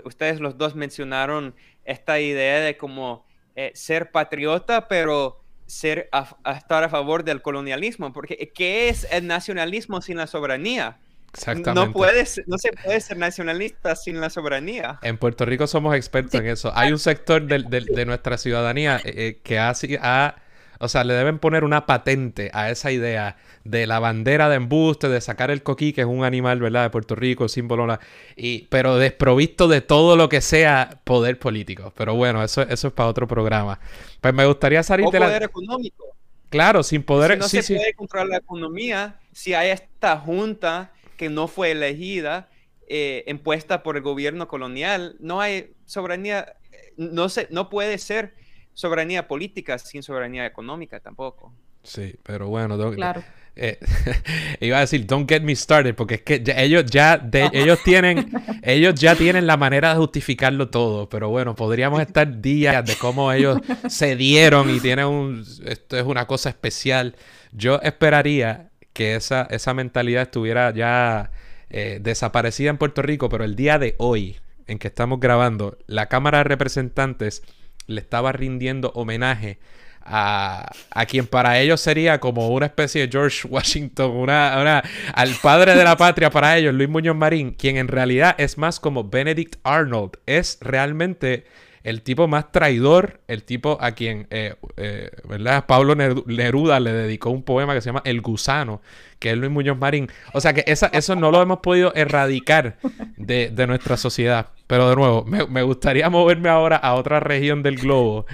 ustedes 0.03 0.41
los 0.41 0.57
dos 0.57 0.75
mencionaron 0.75 1.55
esta 1.85 2.19
idea 2.19 2.59
de 2.59 2.75
como 2.75 3.25
eh, 3.55 3.71
ser 3.75 4.11
patriota, 4.11 4.87
pero 4.87 5.43
ser 5.65 6.09
estar 6.55 6.83
a 6.83 6.89
favor 6.89 7.23
del 7.23 7.41
colonialismo, 7.41 8.11
porque 8.13 8.51
¿qué 8.53 8.89
es 8.89 9.07
el 9.11 9.27
nacionalismo 9.27 10.01
sin 10.01 10.17
la 10.17 10.27
soberanía? 10.27 10.97
Exactamente. 11.33 11.73
No, 11.73 11.91
puedes, 11.91 12.41
no 12.45 12.57
se 12.59 12.71
puede 12.71 13.01
ser 13.01 13.17
nacionalista 13.17 13.95
sin 13.95 14.21
la 14.21 14.29
soberanía. 14.29 14.99
En 15.01 15.17
Puerto 15.17 15.45
Rico 15.45 15.65
somos 15.65 15.95
expertos 15.95 16.39
en 16.39 16.47
eso. 16.47 16.71
Hay 16.75 16.91
un 16.91 16.99
sector 16.99 17.41
de, 17.43 18.05
nuestra 18.05 18.37
ciudadanía 18.37 18.97
eh, 18.97 19.13
eh, 19.15 19.39
que 19.43 19.57
ha, 19.57 19.73
ha 20.01 20.35
o 20.79 20.87
sea, 20.87 21.03
le 21.03 21.13
deben 21.13 21.39
poner 21.39 21.63
una 21.63 21.85
patente 21.85 22.49
a 22.53 22.69
esa 22.69 22.91
idea 22.91 23.37
de 23.63 23.87
la 23.87 23.99
bandera 23.99 24.49
de 24.49 24.55
embuste, 24.55 25.09
de 25.09 25.21
sacar 25.21 25.51
el 25.51 25.63
coquí, 25.63 25.93
que 25.93 26.01
es 26.01 26.07
un 26.07 26.23
animal, 26.23 26.59
¿verdad?, 26.59 26.83
de 26.83 26.89
Puerto 26.89 27.15
Rico, 27.15 27.47
símbolo, 27.47 27.97
y, 28.35 28.67
pero 28.69 28.97
desprovisto 28.97 29.67
de 29.67 29.81
todo 29.81 30.15
lo 30.15 30.29
que 30.29 30.41
sea 30.41 30.99
poder 31.03 31.39
político. 31.39 31.93
Pero 31.95 32.15
bueno, 32.15 32.43
eso, 32.43 32.61
eso 32.63 32.87
es 32.87 32.93
para 32.93 33.09
otro 33.09 33.27
programa. 33.27 33.79
Pues 34.21 34.33
me 34.33 34.45
gustaría 34.45 34.83
salir 34.83 35.07
de 35.09 35.19
la... 35.19 35.27
poder 35.27 35.43
económico. 35.43 36.05
Claro, 36.49 36.83
sin 36.83 37.03
poder... 37.03 37.33
Si 37.43 37.57
no 37.57 37.63
se 37.63 37.75
puede 37.75 37.93
controlar 37.93 38.27
la 38.27 38.37
economía, 38.37 39.19
si 39.31 39.53
hay 39.53 39.69
esta 39.69 40.17
junta 40.17 40.91
que 41.17 41.29
no 41.29 41.47
fue 41.47 41.71
elegida, 41.71 42.49
eh, 42.87 43.23
impuesta 43.27 43.81
por 43.81 43.97
el 43.97 44.03
gobierno 44.03 44.47
colonial, 44.47 45.15
no 45.19 45.41
hay 45.41 45.71
soberanía, 45.85 46.53
no, 46.97 47.29
se, 47.29 47.47
no 47.49 47.69
puede 47.69 47.97
ser 47.97 48.33
soberanía 48.73 49.27
política 49.27 49.77
sin 49.77 50.03
soberanía 50.03 50.45
económica 50.45 50.99
tampoco. 50.99 51.53
Sí, 51.83 52.15
pero 52.23 52.47
bueno, 52.47 52.77
claro. 52.93 53.23
Eh, 53.55 53.77
iba 54.61 54.77
a 54.77 54.79
decir, 54.81 55.05
don't 55.05 55.29
get 55.29 55.43
me 55.43 55.55
started, 55.55 55.93
porque 55.93 56.15
es 56.15 56.21
que 56.23 56.43
ellos 56.57 56.85
ya 56.85 57.29
ellos 57.51 57.79
tienen 57.83 58.31
ellos 58.63 58.95
ya 58.95 59.15
tienen 59.15 59.45
la 59.45 59.57
manera 59.57 59.89
de 59.93 59.99
justificarlo 59.99 60.69
todo, 60.69 61.07
pero 61.07 61.29
bueno, 61.29 61.53
podríamos 61.55 62.01
estar 62.01 62.41
días 62.41 62.83
de 62.85 62.95
cómo 62.95 63.31
ellos 63.31 63.59
se 63.89 64.15
dieron 64.15 64.69
y 64.69 64.79
tienen 64.79 65.05
un 65.05 65.45
esto 65.65 65.97
es 65.97 66.03
una 66.03 66.25
cosa 66.25 66.49
especial. 66.49 67.15
Yo 67.51 67.79
esperaría 67.81 68.71
que 68.93 69.15
esa, 69.15 69.43
esa 69.51 69.73
mentalidad 69.73 70.23
estuviera 70.23 70.73
ya 70.73 71.31
eh, 71.69 71.99
desaparecida 72.01 72.69
en 72.69 72.77
Puerto 72.77 73.01
Rico, 73.01 73.29
pero 73.29 73.43
el 73.43 73.55
día 73.55 73.77
de 73.77 73.95
hoy, 73.97 74.37
en 74.67 74.79
que 74.79 74.87
estamos 74.87 75.19
grabando, 75.19 75.77
la 75.85 76.07
Cámara 76.07 76.39
de 76.39 76.43
Representantes 76.45 77.43
le 77.87 78.01
estaba 78.01 78.31
rindiendo 78.31 78.91
homenaje 78.95 79.59
a, 80.05 80.71
quien 81.07 81.27
para 81.27 81.59
ellos 81.59 81.79
sería 81.81 82.19
como 82.19 82.49
una 82.49 82.65
especie 82.65 83.01
de 83.01 83.11
George 83.11 83.47
Washington, 83.49 84.11
una, 84.11 84.83
al 85.13 85.29
padre 85.41 85.75
de 85.75 85.83
la 85.83 85.97
patria 85.97 86.29
para 86.29 86.57
ellos, 86.57 86.73
Luis 86.73 86.89
Muñoz 86.89 87.15
Marín, 87.15 87.51
quien 87.51 87.77
en 87.77 87.87
realidad 87.87 88.35
es 88.37 88.57
más 88.57 88.79
como 88.79 89.05
Benedict 89.05 89.55
Arnold. 89.63 90.17
Es 90.25 90.57
realmente 90.61 91.45
el 91.83 92.01
tipo 92.01 92.27
más 92.27 92.51
traidor, 92.51 93.19
el 93.27 93.43
tipo 93.43 93.77
a 93.81 93.91
quien, 93.91 94.27
eh, 94.29 94.55
eh, 94.77 95.09
¿verdad? 95.27 95.65
Pablo 95.65 95.95
Neruda 95.95 96.79
le 96.79 96.93
dedicó 96.93 97.29
un 97.29 97.43
poema 97.43 97.73
que 97.73 97.81
se 97.81 97.87
llama 97.87 98.01
El 98.05 98.21
Gusano, 98.21 98.81
que 99.19 99.31
es 99.31 99.37
Luis 99.37 99.51
Muñoz 99.51 99.77
Marín. 99.77 100.09
O 100.33 100.39
sea 100.39 100.53
que 100.53 100.63
esa, 100.65 100.87
eso 100.87 101.15
no 101.15 101.29
lo 101.29 101.41
hemos 101.41 101.59
podido 101.59 101.93
erradicar 101.93 102.77
de, 103.17 103.49
de 103.49 103.67
nuestra 103.67 103.97
sociedad. 103.97 104.47
Pero 104.73 104.89
de 104.89 104.95
nuevo, 104.95 105.23
me, 105.23 105.61
gustaría 105.61 106.09
moverme 106.09 106.49
ahora 106.49 106.77
a 106.77 106.95
otra 106.95 107.19
región 107.19 107.61
del 107.61 107.75
globo, 107.75 108.25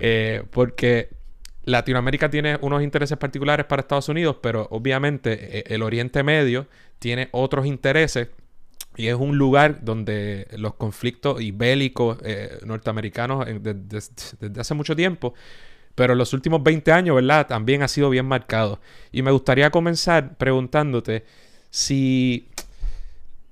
eh, 0.00 0.42
porque 0.50 1.10
Latinoamérica 1.64 2.30
tiene 2.30 2.56
unos 2.62 2.82
intereses 2.82 3.18
particulares 3.18 3.66
para 3.66 3.80
Estados 3.82 4.08
Unidos, 4.08 4.36
pero 4.40 4.66
obviamente 4.70 5.58
eh, 5.58 5.64
el 5.66 5.82
Oriente 5.82 6.22
Medio 6.22 6.66
tiene 6.98 7.28
otros 7.32 7.66
intereses 7.66 8.28
y 8.96 9.08
es 9.08 9.16
un 9.16 9.36
lugar 9.36 9.84
donde 9.84 10.46
los 10.56 10.76
conflictos 10.76 11.42
y 11.42 11.50
bélicos 11.50 12.16
eh, 12.24 12.58
norteamericanos 12.64 13.44
desde 13.60 14.60
hace 14.62 14.72
mucho 14.72 14.96
tiempo, 14.96 15.34
pero 15.94 16.14
en 16.14 16.18
los 16.18 16.32
últimos 16.32 16.62
20 16.62 16.90
años, 16.90 17.16
¿verdad? 17.16 17.46
También 17.48 17.82
ha 17.82 17.88
sido 17.88 18.08
bien 18.08 18.24
marcado. 18.24 18.80
Y 19.12 19.20
me 19.20 19.30
gustaría 19.30 19.70
comenzar 19.70 20.38
preguntándote 20.38 21.26
si 21.68 22.48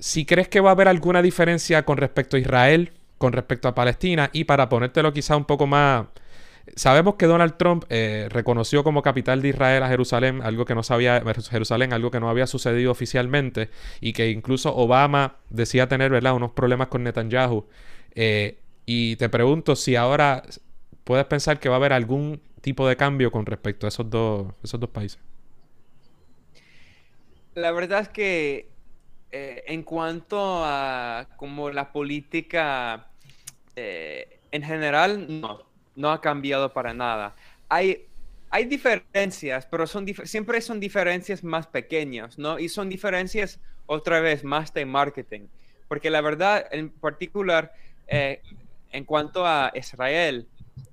si 0.01 0.25
crees 0.25 0.49
que 0.49 0.61
va 0.61 0.71
a 0.71 0.73
haber 0.73 0.89
alguna 0.89 1.23
diferencia 1.23 1.85
con 1.85 1.99
respecto 1.99 2.37
a 2.37 2.41
Israel, 2.41 2.93
con 3.19 3.33
respecto 3.33 3.69
a 3.69 3.75
Palestina, 3.75 4.31
y 4.33 4.45
para 4.45 4.69
ponértelo 4.69 5.13
quizá 5.13 5.37
un 5.37 5.45
poco 5.45 5.67
más... 5.67 6.07
Sabemos 6.77 7.17
que 7.17 7.27
Donald 7.27 7.57
Trump 7.57 7.85
eh, 7.89 8.29
reconoció 8.31 8.85
como 8.85 9.03
capital 9.03 9.43
de 9.43 9.49
Israel 9.49 9.83
a 9.83 9.89
Jerusalén, 9.89 10.41
algo 10.43 10.65
que 10.65 10.75
no 10.75 10.83
sabía, 10.83 11.23
Jerusalén, 11.51 11.93
algo 11.93 12.11
que 12.11 12.21
no 12.21 12.31
había 12.31 12.47
sucedido 12.47 12.93
oficialmente, 12.93 13.71
y 14.01 14.13
que 14.13 14.31
incluso 14.31 14.75
Obama 14.75 15.37
decía 15.51 15.89
tener, 15.89 16.11
¿verdad?, 16.11 16.35
unos 16.35 16.53
problemas 16.53 16.89
con 16.89 17.03
Netanyahu. 17.03 17.67
Eh, 18.15 18.59
y 18.87 19.17
te 19.17 19.29
pregunto 19.29 19.77
si 19.77 19.97
ahora 19.97 20.45
puedes 21.05 21.27
pensar 21.27 21.61
que 21.61 21.69
va 21.69 21.75
a 21.75 21.79
haber 21.79 21.93
algún 21.93 22.41
tipo 22.61 22.89
de 22.89 22.97
cambio 22.97 23.31
con 23.31 23.47
respecto 23.47 23.87
a 23.87 23.89
esos 23.89 24.09
dos, 24.09 24.53
esos 24.63 24.81
dos 24.81 24.91
países. 24.91 25.19
La 27.55 27.73
verdad 27.73 28.01
es 28.01 28.09
que 28.09 28.71
eh, 29.33 29.63
en 29.67 29.83
cuanto 29.83 30.65
a 30.65 31.29
como 31.37 31.71
la 31.71 31.93
política 31.93 33.07
eh, 33.77 34.41
en 34.51 34.63
general, 34.63 35.41
no, 35.41 35.63
no 35.95 36.11
ha 36.11 36.21
cambiado 36.21 36.73
para 36.73 36.93
nada. 36.93 37.37
Hay, 37.69 38.07
hay 38.51 38.65
diferencias, 38.65 39.67
pero 39.67 39.87
son 39.87 40.07
siempre 40.25 40.61
son 40.61 40.81
diferencias 40.81 41.45
más 41.45 41.67
pequeñas, 41.69 42.39
¿no? 42.39 42.59
Y 42.59 42.69
son 42.69 42.89
diferencias, 42.89 43.61
otra 43.87 44.21
vez, 44.21 44.43
más 44.43 44.75
de 44.75 44.85
marketing. 44.85 45.47
Porque 45.87 46.11
la 46.11 46.21
verdad, 46.21 46.67
en 46.73 46.91
particular, 46.91 47.73
eh, 48.09 48.43
en 48.91 49.05
cuanto 49.05 49.47
a 49.47 49.71
Israel, 49.75 50.49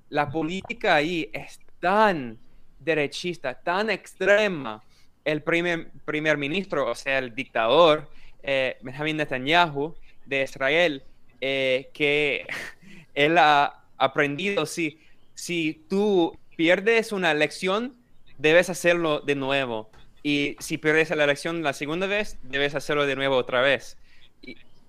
la 0.08 0.30
política 0.30 0.94
ahí 0.94 1.28
es 1.32 1.58
tan 1.80 2.38
derechista, 2.78 3.54
tan 3.54 3.90
extrema. 3.90 4.82
El 5.24 5.42
primer, 5.42 5.90
primer 6.04 6.38
ministro, 6.38 6.88
o 6.88 6.94
sea, 6.94 7.18
el 7.18 7.34
dictador, 7.34 8.08
eh, 8.50 8.78
Benjamin 8.80 9.18
Netanyahu 9.18 9.94
de 10.24 10.42
Israel 10.42 11.02
eh, 11.42 11.90
que 11.92 12.46
él 13.14 13.36
ha 13.36 13.84
aprendido, 13.98 14.64
si, 14.64 14.98
si 15.34 15.84
tú 15.90 16.34
pierdes 16.56 17.12
una 17.12 17.30
elección, 17.30 17.94
debes 18.38 18.70
hacerlo 18.70 19.20
de 19.20 19.34
nuevo. 19.34 19.90
Y 20.22 20.56
si 20.60 20.78
pierdes 20.78 21.10
la 21.10 21.24
elección 21.24 21.62
la 21.62 21.74
segunda 21.74 22.06
vez, 22.06 22.38
debes 22.42 22.74
hacerlo 22.74 23.04
de 23.04 23.16
nuevo 23.16 23.36
otra 23.36 23.60
vez. 23.60 23.98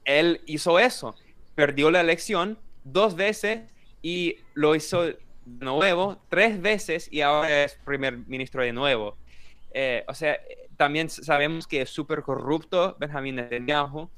Él 0.05 0.39
hizo 0.45 0.79
eso, 0.79 1.15
perdió 1.55 1.91
la 1.91 1.99
elección 1.99 2.57
dos 2.85 3.17
veces 3.17 3.63
y 4.01 4.37
lo 4.53 4.73
hizo 4.73 5.03
de 5.03 5.17
nuevo 5.45 6.17
tres 6.29 6.61
veces 6.61 7.09
y 7.11 7.21
ahora 7.21 7.65
es 7.65 7.77
primer 7.83 8.19
ministro 8.19 8.63
de 8.63 8.71
nuevo. 8.71 9.17
Eh, 9.73 10.05
o 10.07 10.13
sea, 10.13 10.39
también 10.79 11.09
sabemos 11.09 11.67
que 11.67 11.81
es 11.81 11.89
súper 11.89 12.21
corrupto 12.21 12.95
Benjamin 12.97 13.35
Netanyahu. 13.35 14.09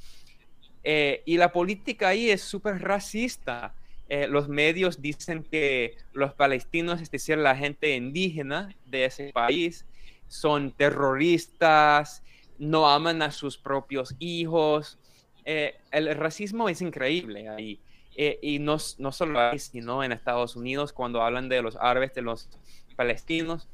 Eh, 0.83 1.23
y 1.25 1.37
la 1.37 1.51
política 1.51 2.09
ahí 2.09 2.29
es 2.29 2.43
súper 2.43 2.79
racista. 2.83 3.73
Eh, 4.07 4.27
los 4.27 4.47
medios 4.47 5.01
dicen 5.01 5.41
que 5.41 5.97
los 6.13 6.35
palestinos, 6.35 7.01
es 7.01 7.09
decir, 7.09 7.39
la 7.39 7.55
gente 7.55 7.95
indígena 7.95 8.75
de 8.85 9.05
ese 9.05 9.31
país, 9.33 9.87
son 10.27 10.71
terroristas, 10.71 12.21
no 12.59 12.87
aman 12.87 13.23
a 13.23 13.31
sus 13.31 13.57
propios 13.57 14.15
hijos. 14.19 14.99
el 15.43 16.15
racismo 16.15 16.69
es 16.69 16.79
increíble 16.83 17.49
ahí. 17.49 17.79
y 18.15 18.59
no, 18.59 18.77
no 18.99 19.11
solo 19.11 19.39
ahí, 19.39 19.57
sino 19.57 20.03
en 20.03 20.11
Estados 20.11 20.55
Unidos, 20.55 20.93
cuando 20.93 21.23
hablan 21.23 21.49
de 21.49 21.63
los 21.63 21.75
árabes, 21.77 22.13
de 22.13 22.21
los 22.21 22.49
palestinos, 22.95 23.67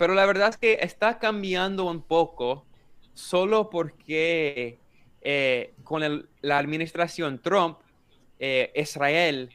pero 0.00 0.14
la 0.14 0.24
verdad 0.24 0.48
es 0.48 0.56
que 0.56 0.78
está 0.80 1.18
cambiando 1.18 1.84
un 1.84 2.00
poco 2.00 2.64
solo 3.12 3.68
porque 3.68 4.78
eh, 5.20 5.74
con 5.84 6.26
la 6.40 6.58
administración 6.58 7.38
Trump, 7.42 7.80
eh, 8.38 8.72
Israel 8.74 9.50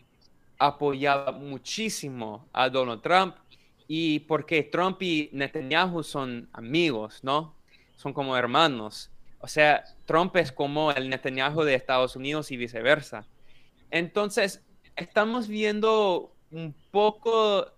apoyaba 0.60 1.32
muchísimo 1.32 2.48
a 2.54 2.70
Donald 2.70 3.02
Trump 3.02 3.38
y 3.88 4.20
porque 4.20 4.62
Trump 4.62 5.02
y 5.02 5.32
Netanyahu 5.34 6.04
son 6.04 6.48
amigos, 6.54 7.24
¿no? 7.24 7.56
Son 7.96 8.14
como 8.14 8.38
hermanos. 8.38 9.10
O 9.39 9.48
sea, 9.48 9.84
Trump 10.06 10.36
es 10.36 10.52
como 10.52 10.91
el 10.91 11.10
Netanyahu 11.10 11.64
de 11.64 11.74
Estados 11.74 12.16
Unidos 12.16 12.52
y 12.52 12.58
viceversa. 12.58 13.26
Entonces, 13.89 14.64
estamos 14.96 15.48
viendo 15.48 16.36
un 16.52 16.76
poco 16.91 17.75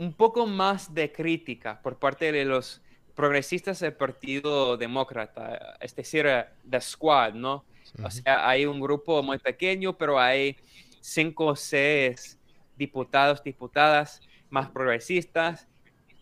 un 0.00 0.14
poco 0.14 0.46
más 0.46 0.94
de 0.94 1.12
crítica 1.12 1.78
por 1.82 1.98
parte 1.98 2.32
de 2.32 2.46
los 2.46 2.80
progresistas 3.14 3.80
del 3.80 3.92
Partido 3.92 4.78
Demócrata, 4.78 5.76
es 5.78 5.94
decir, 5.94 6.26
The 6.68 6.80
Squad, 6.80 7.34
¿no? 7.34 7.66
O 8.02 8.10
sea, 8.10 8.48
hay 8.48 8.64
un 8.64 8.80
grupo 8.80 9.22
muy 9.22 9.36
pequeño, 9.36 9.98
pero 9.98 10.18
hay 10.18 10.56
cinco 11.02 11.48
o 11.48 11.56
seis 11.56 12.38
diputados, 12.78 13.42
diputadas 13.44 14.22
más 14.48 14.70
progresistas 14.70 15.68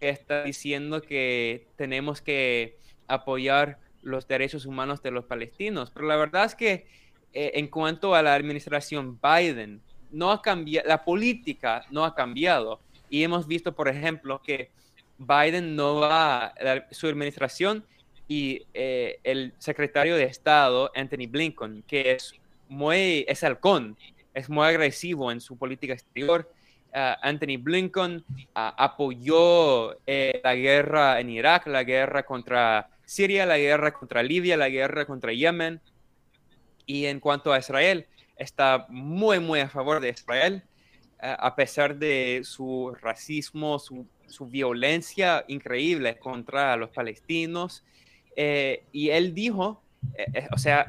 que 0.00 0.08
están 0.08 0.46
diciendo 0.46 1.00
que 1.00 1.68
tenemos 1.76 2.20
que 2.20 2.80
apoyar 3.06 3.78
los 4.02 4.26
derechos 4.26 4.66
humanos 4.66 5.02
de 5.02 5.12
los 5.12 5.24
palestinos. 5.24 5.92
Pero 5.92 6.08
la 6.08 6.16
verdad 6.16 6.46
es 6.46 6.56
que 6.56 6.88
eh, 7.32 7.52
en 7.54 7.68
cuanto 7.68 8.16
a 8.16 8.22
la 8.22 8.34
administración 8.34 9.20
Biden, 9.22 9.82
no 10.10 10.32
ha 10.32 10.42
cambiado, 10.42 10.88
la 10.88 11.04
política 11.04 11.84
no 11.92 12.04
ha 12.04 12.16
cambiado. 12.16 12.80
Y 13.10 13.22
hemos 13.22 13.46
visto, 13.46 13.74
por 13.74 13.88
ejemplo, 13.88 14.40
que 14.42 14.70
Biden 15.18 15.74
no 15.74 15.96
va, 15.96 16.54
su 16.90 17.08
administración 17.08 17.84
y 18.28 18.66
eh, 18.74 19.18
el 19.24 19.54
secretario 19.58 20.16
de 20.16 20.24
Estado, 20.24 20.90
Anthony 20.94 21.26
Blinken, 21.28 21.82
que 21.86 22.12
es 22.12 22.34
muy, 22.68 23.24
es 23.26 23.42
halcón, 23.42 23.96
es 24.34 24.48
muy 24.48 24.66
agresivo 24.66 25.32
en 25.32 25.40
su 25.40 25.56
política 25.56 25.94
exterior. 25.94 26.50
Uh, 26.94 27.16
Anthony 27.22 27.58
Blinken 27.58 28.24
uh, 28.28 28.42
apoyó 28.54 29.98
eh, 30.06 30.40
la 30.42 30.54
guerra 30.54 31.20
en 31.20 31.30
Irak, 31.30 31.66
la 31.66 31.84
guerra 31.84 32.22
contra 32.22 32.88
Siria, 33.04 33.44
la 33.46 33.58
guerra 33.58 33.92
contra 33.92 34.22
Libia, 34.22 34.56
la 34.56 34.68
guerra 34.68 35.06
contra 35.06 35.32
Yemen. 35.32 35.80
Y 36.86 37.06
en 37.06 37.20
cuanto 37.20 37.52
a 37.52 37.58
Israel, 37.58 38.06
está 38.36 38.86
muy, 38.88 39.40
muy 39.40 39.60
a 39.60 39.68
favor 39.68 40.00
de 40.00 40.10
Israel 40.10 40.62
a 41.20 41.54
pesar 41.56 41.96
de 41.96 42.42
su 42.44 42.94
racismo, 43.00 43.78
su, 43.78 44.06
violencia 44.46 45.44
increíble 45.48 46.18
contra 46.18 46.76
los 46.76 46.90
palestinos. 46.90 47.84
Eh, 48.36 48.84
y 48.92 49.10
él 49.10 49.34
dijo, 49.34 49.82
eh, 50.14 50.26
eh, 50.32 50.48
o 50.52 50.58
sea, 50.58 50.86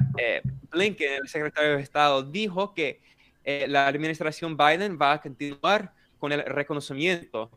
Blinken, 0.70 1.14
el 1.22 1.28
secretario 1.28 1.76
de 1.76 1.82
Estado, 1.82 2.22
dijo 2.22 2.74
que 2.74 3.00
la 3.44 3.88
administración 3.88 4.56
Biden 4.56 4.98
va 5.00 5.12
a 5.14 5.20
continuar 5.20 5.92
con 6.18 6.30
el 6.30 6.44
reconocimiento. 6.44 7.50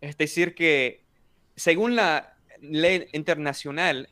Es 0.00 0.16
decir, 0.16 0.54
que 0.54 1.04
según 1.54 1.94
la 1.94 2.34
ley 2.60 3.06
internacional, 3.12 4.08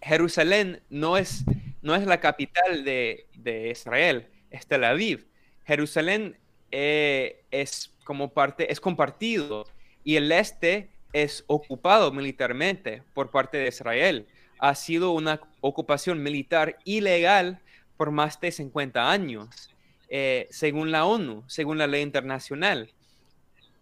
Jerusalén 0.00 0.82
no 0.88 1.16
es, 1.16 1.44
no 1.82 1.96
es 1.96 2.06
la 2.06 2.20
capital 2.20 2.84
de, 2.84 3.26
de 3.34 3.70
Israel, 3.70 4.28
es 4.50 4.66
Tel 4.66 4.84
Aviv. 4.84 5.26
Jerusalén 5.64 6.36
eh, 6.70 7.42
es 7.50 7.92
como 8.04 8.32
parte, 8.32 8.72
es 8.72 8.80
compartido 8.80 9.66
y 10.04 10.16
el 10.16 10.30
este 10.32 10.90
es 11.12 11.44
ocupado 11.46 12.12
militarmente 12.12 13.02
por 13.14 13.30
parte 13.30 13.58
de 13.58 13.68
Israel. 13.68 14.26
Ha 14.58 14.74
sido 14.74 15.12
una 15.12 15.40
ocupación 15.60 16.22
militar 16.22 16.78
ilegal 16.84 17.60
por 17.96 18.10
más 18.10 18.40
de 18.40 18.52
50 18.52 19.10
años, 19.10 19.70
eh, 20.08 20.46
según 20.50 20.90
la 20.90 21.04
ONU, 21.04 21.44
según 21.46 21.78
la 21.78 21.86
ley 21.86 22.02
internacional. 22.02 22.90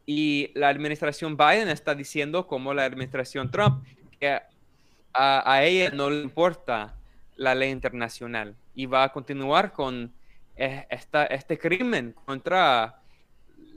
Y 0.06 0.50
la 0.54 0.68
administración 0.68 1.36
Biden 1.36 1.68
está 1.68 1.94
diciendo, 1.94 2.46
como 2.46 2.72
la 2.72 2.84
administración 2.84 3.50
Trump, 3.50 3.84
que 4.18 4.40
a 5.12 5.64
ella 5.64 5.90
no 5.90 6.10
le 6.10 6.22
importa 6.22 6.94
la 7.36 7.54
ley 7.54 7.70
internacional 7.70 8.54
y 8.74 8.86
va 8.86 9.04
a 9.04 9.12
continuar 9.12 9.72
con 9.72 10.12
este 10.58 11.58
crimen 11.58 12.14
contra 12.24 13.00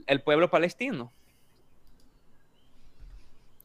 el 0.06 0.20
pueblo 0.22 0.50
palestino. 0.50 1.12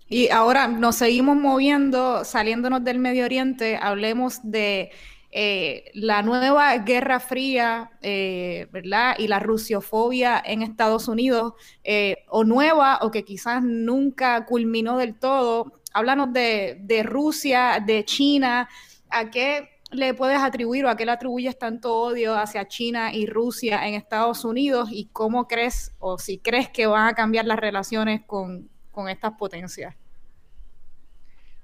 Y 0.10 0.30
ahora 0.30 0.68
nos 0.68 0.96
seguimos 0.96 1.36
moviendo, 1.36 2.24
saliéndonos 2.24 2.84
del 2.84 3.00
Medio 3.00 3.26
Oriente, 3.26 3.78
hablemos 3.82 4.40
de 4.42 4.92
eh, 5.32 5.92
la 5.94 6.22
nueva 6.22 6.78
Guerra 6.78 7.20
Fría, 7.20 7.92
eh, 8.02 8.68
¿verdad? 8.72 9.16
Y 9.18 9.28
la 9.28 9.40
rusiofobia 9.40 10.42
en 10.46 10.62
Estados 10.62 11.10
Unidos, 11.10 11.54
eh, 11.84 12.24
o 12.30 12.46
nueva, 12.46 13.00
o 13.02 13.12
que 13.12 13.26
quizás 13.26 13.62
nunca 13.62 14.46
culminó 14.46 14.98
del 14.98 15.20
todo. 15.20 15.82
Háblanos 15.94 16.32
de, 16.32 16.78
de 16.82 17.04
Rusia, 17.04 17.84
de 17.86 18.06
China, 18.06 18.70
¿a 19.10 19.30
qué 19.30 19.77
le 19.92 20.14
puedes 20.14 20.40
atribuir 20.40 20.86
o 20.86 20.90
a 20.90 20.98
qué 20.98 21.06
le 21.06 21.12
atribuyes 21.12 21.58
tanto 21.58 21.96
odio 21.96 22.36
hacia 22.36 22.68
China 22.68 23.14
y 23.14 23.26
Rusia 23.26 23.88
en 23.88 23.94
Estados 23.94 24.44
Unidos 24.44 24.90
y 24.92 25.06
cómo 25.14 25.48
crees 25.48 25.94
o 26.00 26.18
si 26.18 26.40
crees 26.40 26.70
que 26.70 26.88
van 26.88 27.08
a 27.08 27.14
cambiar 27.14 27.46
las 27.46 27.60
relaciones 27.60 28.22
con, 28.26 28.70
estas 29.10 29.34
potencias? 29.34 29.96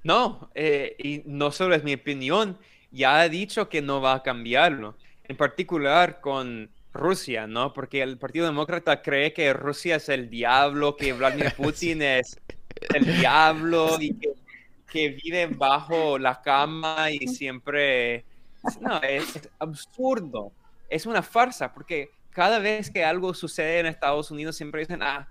No, 0.04 0.52
eh, 0.54 0.96
y 1.00 1.24
no 1.26 1.52
solo 1.52 1.74
es 1.74 1.84
mi 1.84 1.96
opinión, 1.96 2.60
ya 2.92 3.22
ha 3.22 3.30
dicho 3.30 3.70
que 3.70 3.82
no 3.82 4.02
va 4.02 4.14
a 4.14 4.24
cambiarlo, 4.24 4.96
en 5.24 5.36
particular 5.36 6.22
con 6.22 6.70
Rusia, 6.94 7.48
¿no? 7.48 7.74
Porque 7.74 8.04
el 8.04 8.20
Partido 8.20 8.46
Demócrata 8.46 9.02
cree 9.02 9.34
que 9.34 9.52
Rusia 9.54 9.96
es 9.96 10.10
el 10.10 10.30
diablo, 10.30 10.96
que 10.96 11.14
Vladimir 11.14 11.54
Putin 11.58 12.04
es 12.04 12.40
el 12.94 13.18
diablo 13.18 13.98
y 14.00 14.14
que 14.14 14.30
que 14.94 15.10
viven 15.10 15.58
bajo 15.58 16.20
la 16.20 16.40
cama 16.40 17.10
y 17.10 17.28
siempre... 17.28 18.24
No, 18.80 19.02
es, 19.02 19.50
absurdo. 19.60 20.54
Es 20.88 21.08
una 21.08 21.24
farsa 21.24 21.74
porque 21.74 22.12
cada 22.30 22.60
vez 22.60 22.92
que 22.92 23.04
algo 23.04 23.34
sucede 23.34 23.80
en 23.80 23.88
Estados 23.88 24.30
Unidos 24.32 24.56
siempre 24.56 24.82
dicen, 24.82 25.02
ah, 25.02 25.28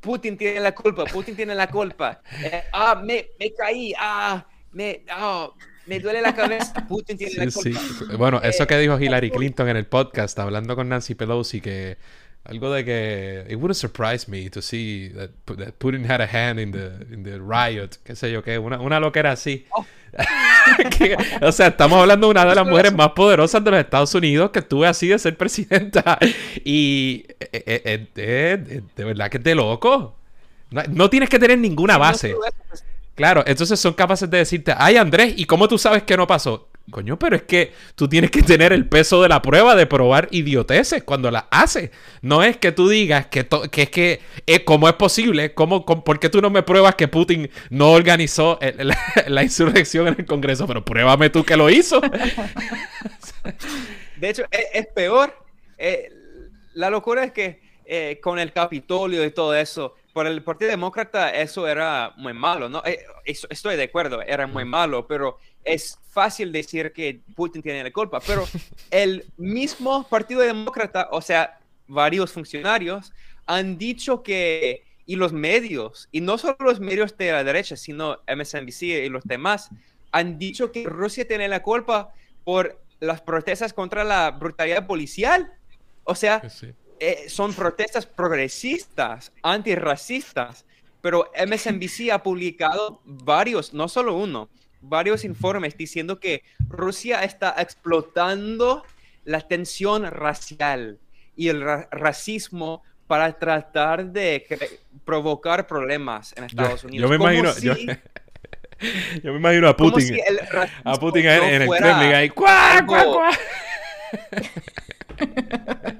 Putin 0.00 0.36
tiene 0.36 0.60
la 0.60 0.74
culpa, 0.74 1.04
Putin 1.04 1.36
tiene 1.36 1.54
la 1.54 1.70
culpa. 1.70 2.20
Eh, 2.42 2.64
ah, 2.72 3.00
me, 3.02 3.28
me, 3.38 3.54
caí, 3.54 3.94
ah, 3.96 4.44
me, 4.72 5.04
oh, 5.18 5.54
me 5.86 6.00
duele 6.00 6.20
la 6.20 6.34
cabeza, 6.34 6.74
Putin 6.86 7.16
tiene 7.16 7.46
la 7.46 7.50
culpa. 7.50 7.80
Sí. 7.80 8.16
Bueno, 8.18 8.40
eso 8.42 8.66
que 8.66 8.76
dijo 8.76 9.00
Hillary 9.00 9.30
Clinton 9.30 9.68
en 9.68 9.76
el 9.76 9.86
podcast, 9.86 10.38
hablando 10.38 10.76
con 10.76 10.88
Nancy 10.88 11.14
Pelosi, 11.14 11.60
que 11.60 11.96
algo 12.44 12.72
de 12.72 12.84
que 12.84 13.46
it 13.48 13.56
wouldn't 13.56 13.76
surprise 13.76 14.28
me 14.28 14.50
to 14.50 14.60
see 14.60 15.10
that, 15.10 15.30
Putin 15.78 16.04
had 16.08 16.20
a 16.20 16.26
hand 16.26 16.60
in 16.60 16.72
the, 16.72 16.92
in 17.10 17.22
the 17.24 17.38
riot, 17.38 17.98
qué 18.04 18.14
sé 18.14 18.30
yo 18.30 18.42
qué, 18.42 18.58
una, 18.58 18.80
una 18.80 19.00
loquera 19.00 19.32
así. 19.32 19.66
Oh. 19.70 19.84
o 21.42 21.52
sea, 21.52 21.68
estamos 21.68 21.98
hablando 21.98 22.26
de 22.26 22.30
una 22.32 22.44
de 22.44 22.54
las 22.54 22.66
mujeres 22.66 22.94
más 22.94 23.10
poderosas 23.10 23.62
de 23.64 23.70
los 23.70 23.80
Estados 23.80 24.14
Unidos 24.14 24.50
que 24.50 24.60
estuve 24.60 24.86
así 24.86 25.08
de 25.08 25.18
ser 25.18 25.36
presidenta. 25.36 26.18
Y 26.66 27.26
eh, 27.40 27.62
eh, 27.66 28.06
eh, 28.16 28.82
de 28.96 29.04
verdad 29.04 29.28
que 29.30 29.36
es 29.36 29.44
de 29.44 29.54
loco. 29.54 30.16
No, 30.88 31.10
tienes 31.10 31.28
que 31.28 31.38
tener 31.38 31.58
ninguna 31.58 31.98
base. 31.98 32.34
Claro, 33.14 33.44
entonces 33.46 33.78
son 33.78 33.92
capaces 33.92 34.28
de 34.30 34.38
decirte, 34.38 34.74
ay 34.76 34.96
Andrés, 34.96 35.34
¿y 35.36 35.44
cómo 35.44 35.68
tú 35.68 35.78
sabes 35.78 36.02
que 36.02 36.16
no 36.16 36.26
pasó? 36.26 36.68
Coño, 36.90 37.18
pero 37.18 37.34
es 37.34 37.44
que 37.44 37.72
tú 37.94 38.08
tienes 38.08 38.30
que 38.30 38.42
tener 38.42 38.72
el 38.72 38.86
peso 38.86 39.22
de 39.22 39.30
la 39.30 39.40
prueba 39.40 39.74
de 39.74 39.86
probar 39.86 40.28
idioteces 40.32 41.02
cuando 41.02 41.30
las 41.30 41.44
haces. 41.50 41.90
No 42.20 42.42
es 42.42 42.58
que 42.58 42.72
tú 42.72 42.90
digas 42.90 43.26
que, 43.26 43.48
que 43.70 43.82
es 43.82 43.90
que, 43.90 44.20
eh, 44.46 44.64
¿cómo 44.64 44.86
es 44.86 44.94
posible? 44.94 45.54
¿Cómo, 45.54 45.86
¿Por 45.86 46.20
qué 46.20 46.28
tú 46.28 46.42
no 46.42 46.50
me 46.50 46.62
pruebas 46.62 46.94
que 46.94 47.08
Putin 47.08 47.48
no 47.70 47.92
organizó 47.92 48.58
la, 49.26 49.42
insurrección 49.42 50.08
en 50.08 50.16
el 50.18 50.26
Congreso? 50.26 50.66
Pero 50.66 50.84
pruébame 50.84 51.30
tú 51.30 51.42
que 51.42 51.56
lo 51.56 51.70
hizo. 51.70 52.00
de 54.16 54.28
hecho, 54.28 54.42
es, 54.50 54.86
peor. 54.88 55.34
Eh, 55.78 56.10
la 56.74 56.90
locura 56.90 57.24
es 57.24 57.32
que 57.32 57.62
eh, 57.86 58.20
con 58.22 58.38
el 58.38 58.52
Capitolio 58.52 59.24
y 59.24 59.30
todo 59.30 59.54
eso, 59.54 59.94
por 60.14 60.28
el 60.28 60.42
Partido 60.44 60.70
Demócrata 60.70 61.30
eso 61.30 61.66
era 61.66 62.14
muy 62.16 62.32
malo, 62.32 62.68
¿no? 62.68 62.82
estoy 63.24 63.76
de 63.76 63.82
acuerdo, 63.82 64.22
era 64.22 64.46
muy 64.46 64.64
malo, 64.64 65.06
pero 65.08 65.38
es 65.64 65.98
fácil 66.10 66.52
decir 66.52 66.92
que 66.92 67.20
Putin 67.34 67.62
tiene 67.62 67.82
la 67.82 67.90
culpa, 67.90 68.20
pero 68.24 68.46
el 68.92 69.26
mismo 69.36 70.06
Partido 70.08 70.40
Demócrata, 70.40 71.08
o 71.10 71.20
sea, 71.20 71.58
varios 71.88 72.30
funcionarios, 72.30 73.12
han 73.44 73.76
dicho 73.76 74.22
que, 74.22 74.84
y 75.04 75.16
los 75.16 75.32
medios, 75.32 76.08
y 76.12 76.20
no 76.20 76.38
solo 76.38 76.56
los 76.60 76.78
medios 76.78 77.16
de 77.18 77.32
la 77.32 77.42
derecha, 77.42 77.76
sino 77.76 78.20
MSNBC 78.32 78.82
y 78.82 79.08
los 79.08 79.24
demás, 79.24 79.70
han 80.12 80.38
dicho 80.38 80.70
que 80.70 80.84
Rusia 80.84 81.26
tiene 81.26 81.48
la 81.48 81.60
culpa 81.60 82.14
por 82.44 82.80
las 83.00 83.20
protestas 83.20 83.72
contra 83.72 84.04
la 84.04 84.30
brutalidad 84.30 84.86
policial. 84.86 85.52
O 86.04 86.14
sea, 86.14 86.40
eh, 87.06 87.28
son 87.28 87.52
protestas 87.52 88.06
progresistas, 88.06 89.30
antirracistas, 89.42 90.64
pero 91.02 91.30
MSNBC 91.38 92.10
ha 92.10 92.22
publicado 92.22 93.02
varios, 93.04 93.74
no 93.74 93.88
solo 93.88 94.16
uno, 94.16 94.48
varios 94.80 95.22
informes 95.26 95.76
diciendo 95.76 96.18
que 96.18 96.42
Rusia 96.66 97.22
está 97.22 97.56
explotando 97.58 98.84
la 99.24 99.42
tensión 99.42 100.04
racial 100.10 100.98
y 101.36 101.48
el 101.48 101.62
racismo 101.90 102.82
para 103.06 103.38
tratar 103.38 104.06
de 104.06 104.46
provocar 105.04 105.66
problemas 105.66 106.32
en 106.38 106.44
Estados 106.44 106.84
Unidos. 106.84 107.02
Yo 107.02 107.08
me 107.10 107.16
imagino, 107.16 107.52
yo, 109.22 109.32
me 109.32 109.38
imagino 109.38 109.68
a 109.68 109.76
Putin, 109.76 110.16
a 110.84 110.94
Putin 110.94 111.26
en, 111.26 111.62
el 111.62 111.68
Kremlin 111.68 112.14
ahí, 112.14 112.30
¡cuá, 112.30 112.82
cuá, 112.86 113.04
cuá! 113.04 113.30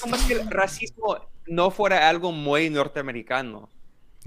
como 0.00 0.16
si 0.16 0.32
el 0.32 0.50
racismo 0.50 1.18
no 1.46 1.70
fuera 1.70 2.08
algo 2.08 2.32
muy 2.32 2.70
norteamericano. 2.70 3.68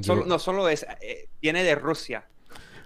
no 0.08 0.40
solo 0.40 0.70
es, 0.70 0.86
eh, 1.02 1.30
viene 1.42 1.64
de 1.64 1.76
Rusia. 1.76 2.26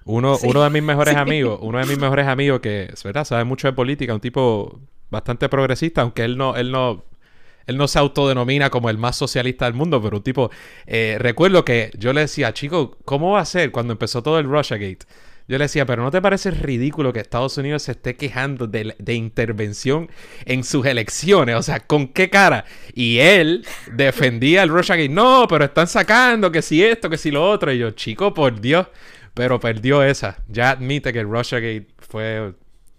Uno, 0.05 0.37
uno 0.43 0.63
de 0.63 0.69
mis 0.69 0.83
mejores 0.83 1.15
amigos, 1.15 1.59
uno 1.61 1.79
de 1.79 1.85
mis 1.85 1.97
mejores 1.97 2.27
amigos 2.27 2.61
que, 2.61 2.93
¿verdad? 3.03 3.25
Sabe 3.25 3.43
mucho 3.43 3.67
de 3.67 3.73
política, 3.73 4.13
un 4.13 4.21
tipo 4.21 4.79
bastante 5.09 5.49
progresista, 5.49 6.01
aunque 6.01 6.23
él 6.23 6.37
no, 6.37 6.55
él 6.55 6.71
no, 6.71 7.03
él 7.65 7.77
no 7.77 7.87
se 7.87 7.99
autodenomina 7.99 8.69
como 8.69 8.89
el 8.89 8.97
más 8.97 9.17
socialista 9.17 9.65
del 9.65 9.73
mundo, 9.73 10.01
pero 10.01 10.17
un 10.17 10.23
tipo, 10.23 10.49
eh, 10.85 11.17
recuerdo 11.19 11.65
que 11.65 11.91
yo 11.97 12.13
le 12.13 12.21
decía, 12.21 12.53
chico, 12.53 12.97
¿cómo 13.03 13.31
va 13.31 13.41
a 13.41 13.45
ser 13.45 13.71
cuando 13.71 13.91
empezó 13.91 14.23
todo 14.23 14.39
el 14.39 14.45
Russiagate? 14.45 15.05
Yo 15.47 15.57
le 15.57 15.63
decía, 15.63 15.85
pero 15.85 16.03
¿no 16.03 16.11
te 16.11 16.21
parece 16.21 16.51
ridículo 16.51 17.13
que 17.13 17.21
Estados 17.21 17.57
Unidos 17.57 17.83
se 17.83 17.93
esté 17.93 18.17
quejando 18.17 18.67
de, 18.67 18.95
de, 18.99 19.13
intervención 19.13 20.09
en 20.43 20.65
sus 20.65 20.85
elecciones? 20.85 21.55
O 21.55 21.63
sea, 21.63 21.79
¿con 21.79 22.09
qué 22.09 22.29
cara? 22.29 22.65
Y 22.93 23.19
él 23.19 23.65
defendía 23.93 24.63
el 24.63 24.69
Russiagate. 24.69 25.07
No, 25.07 25.45
pero 25.47 25.63
están 25.63 25.87
sacando 25.87 26.51
que 26.51 26.61
si 26.61 26.83
esto, 26.83 27.09
que 27.09 27.17
si 27.17 27.31
lo 27.31 27.49
otro. 27.49 27.71
Y 27.71 27.77
yo, 27.77 27.91
chico, 27.91 28.33
por 28.33 28.59
Dios. 28.59 28.87
Pero 29.33 29.59
perdió 29.59 30.03
esa. 30.03 30.43
Ya 30.49 30.71
admite 30.71 31.13
que 31.13 31.23
Russiagate 31.23 31.87
fue 31.99 32.53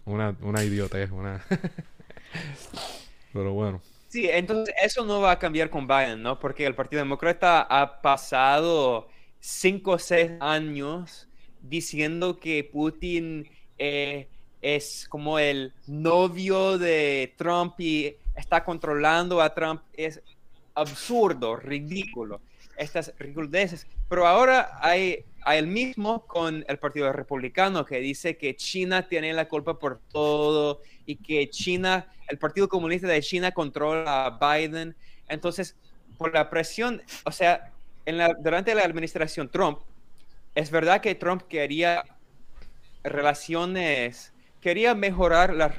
una, 0.07 0.35
una 0.41 0.65
idiotez. 0.65 1.11
Pero 3.33 3.53
bueno. 3.53 3.83
Sí, 4.09 4.27
entonces 4.31 4.75
eso 4.83 5.05
no 5.05 5.21
va 5.21 5.33
a 5.33 5.39
cambiar 5.39 5.69
con 5.69 5.87
Biden, 5.87 6.23
¿no? 6.23 6.39
Porque 6.39 6.65
el 6.65 6.75
Partido 6.75 7.03
Demócrata 7.03 7.61
ha 7.61 8.01
pasado 8.01 9.09
cinco 9.39 9.93
o 9.93 9.99
seis 9.99 10.31
años 10.41 11.28
diciendo 11.63 12.39
que 12.39 12.65
Putin 12.65 13.49
eh, 13.79 14.29
es 14.61 15.07
como 15.09 15.39
el 15.39 15.73
novio 15.87 16.79
de 16.79 17.35
Trump 17.37 17.75
y 17.79 18.17
está 18.35 18.65
controlando 18.65 19.41
a 19.41 19.55
Trump. 19.55 19.83
Es 19.93 20.21
absurdo, 20.75 21.57
ridículo, 21.57 22.41
estas 22.77 23.13
ridiculeces. 23.19 23.87
Pero 24.09 24.27
ahora 24.27 24.79
hay 24.81 25.25
a 25.43 25.57
él 25.57 25.67
mismo 25.67 26.27
con 26.27 26.65
el 26.69 26.79
Partido 26.79 27.13
Republicano 27.13 27.85
que 27.85 28.01
dice 28.01 28.37
que 28.37 28.57
China 28.57 29.09
tiene 29.09 29.33
la 29.33 29.49
culpa 29.49 29.79
por 29.79 29.99
todo 30.11 30.83
y 31.07 31.17
que 31.17 31.49
China, 31.49 32.07
el 32.29 32.39
Partido 32.39 32.69
Comunista 32.69 33.09
de 33.09 33.23
China 33.23 33.53
controla 33.53 34.27
a 34.27 34.57
Biden. 34.57 34.95
Entonces, 35.29 35.77
por 36.17 36.35
la 36.35 36.51
presión, 36.51 37.03
o 37.25 37.33
sea, 37.33 37.73
en 38.05 38.19
la, 38.19 38.35
durante 38.35 38.75
la 38.75 38.83
administración 38.83 39.49
Trump, 39.49 39.79
es 40.59 40.73
verdad 40.73 41.01
que 41.01 41.15
Trump 41.15 41.43
quería 41.43 42.05
relaciones, 43.05 44.33
quería 44.61 44.97
mejorar 44.97 45.55
las, 45.55 45.77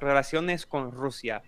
relaciones 0.00 0.64
con 0.64 0.90
Rusia. 0.90 1.42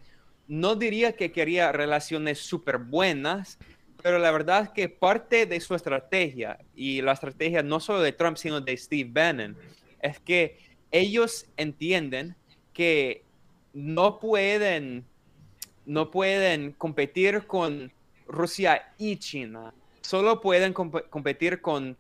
No 0.47 0.77
diría 0.77 1.13
que 1.13 1.33
quería 1.33 1.73
relaciones 1.73 2.39
súper 2.41 2.77
buenas, 2.77 3.57
pero 4.03 4.19
la 4.19 4.31
verdad 4.33 4.65
es 4.65 4.69
que 4.69 4.91
parte 4.91 5.47
de 5.47 5.59
su 5.61 5.75
estrategia, 5.75 6.59
y 6.75 7.01
la 7.01 7.13
estrategia 7.13 7.63
no 7.63 7.81
solo 7.81 8.03
de 8.03 8.13
Trump, 8.13 8.37
sino 8.37 8.61
de 8.61 8.77
Steve 8.77 9.09
Bannon, 9.11 9.57
es 10.03 10.21
que 10.21 10.59
ellos 10.91 11.47
entienden 11.57 12.37
que 12.75 13.25
no 13.73 14.21
pueden, 14.21 15.07
no 15.87 16.11
pueden 16.11 16.73
competir 16.73 17.47
con 17.47 17.91
Rusia 18.29 18.93
y 18.99 19.17
China, 19.17 19.73
solo 20.03 20.43
pueden 20.43 20.75
competir 20.75 21.63
con 21.63 21.97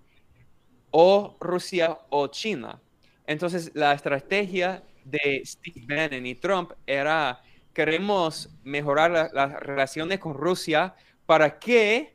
o 0.98 1.36
Rusia 1.40 1.98
o 2.08 2.28
China. 2.28 2.80
Entonces, 3.26 3.70
la 3.74 3.92
estrategia 3.92 4.82
de 5.04 5.42
Steve 5.44 5.84
Bannon 5.86 6.24
y 6.24 6.34
Trump 6.36 6.72
era, 6.86 7.42
queremos 7.74 8.48
mejorar 8.64 9.30
las 9.34 9.52
relaciones 9.60 10.20
con 10.20 10.32
Rusia, 10.32 10.94
¿Para 11.26 11.58
qué? 11.58 12.14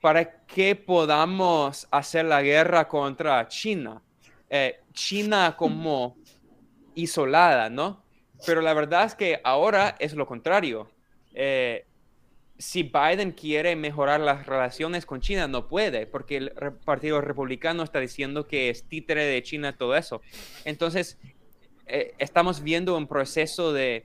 Para 0.00 0.44
que 0.44 0.74
podamos 0.74 1.86
hacer 1.90 2.24
la 2.24 2.42
guerra 2.42 2.88
contra 2.88 3.46
China. 3.48 4.02
Eh, 4.50 4.80
China 4.92 5.54
como 5.56 6.16
isolada, 6.94 7.70
¿no? 7.70 8.02
Pero 8.44 8.60
la 8.60 8.74
verdad 8.74 9.04
es 9.04 9.14
que 9.14 9.40
ahora 9.44 9.96
es 9.98 10.14
lo 10.14 10.26
contrario. 10.26 10.90
Eh, 11.32 11.86
si 12.60 12.82
Biden 12.82 13.32
quiere 13.32 13.74
mejorar 13.74 14.20
las 14.20 14.46
relaciones 14.46 15.06
con 15.06 15.22
China, 15.22 15.48
no 15.48 15.66
puede, 15.66 16.06
porque 16.06 16.36
el 16.36 16.52
Partido 16.84 17.22
Republicano 17.22 17.82
está 17.82 18.00
diciendo 18.00 18.46
que 18.46 18.68
es 18.68 18.84
títere 18.84 19.24
de 19.24 19.42
China, 19.42 19.76
todo 19.78 19.96
eso. 19.96 20.20
Entonces, 20.66 21.18
eh, 21.86 22.12
estamos 22.18 22.62
viendo 22.62 22.98
un 22.98 23.06
proceso 23.06 23.72
de 23.72 24.04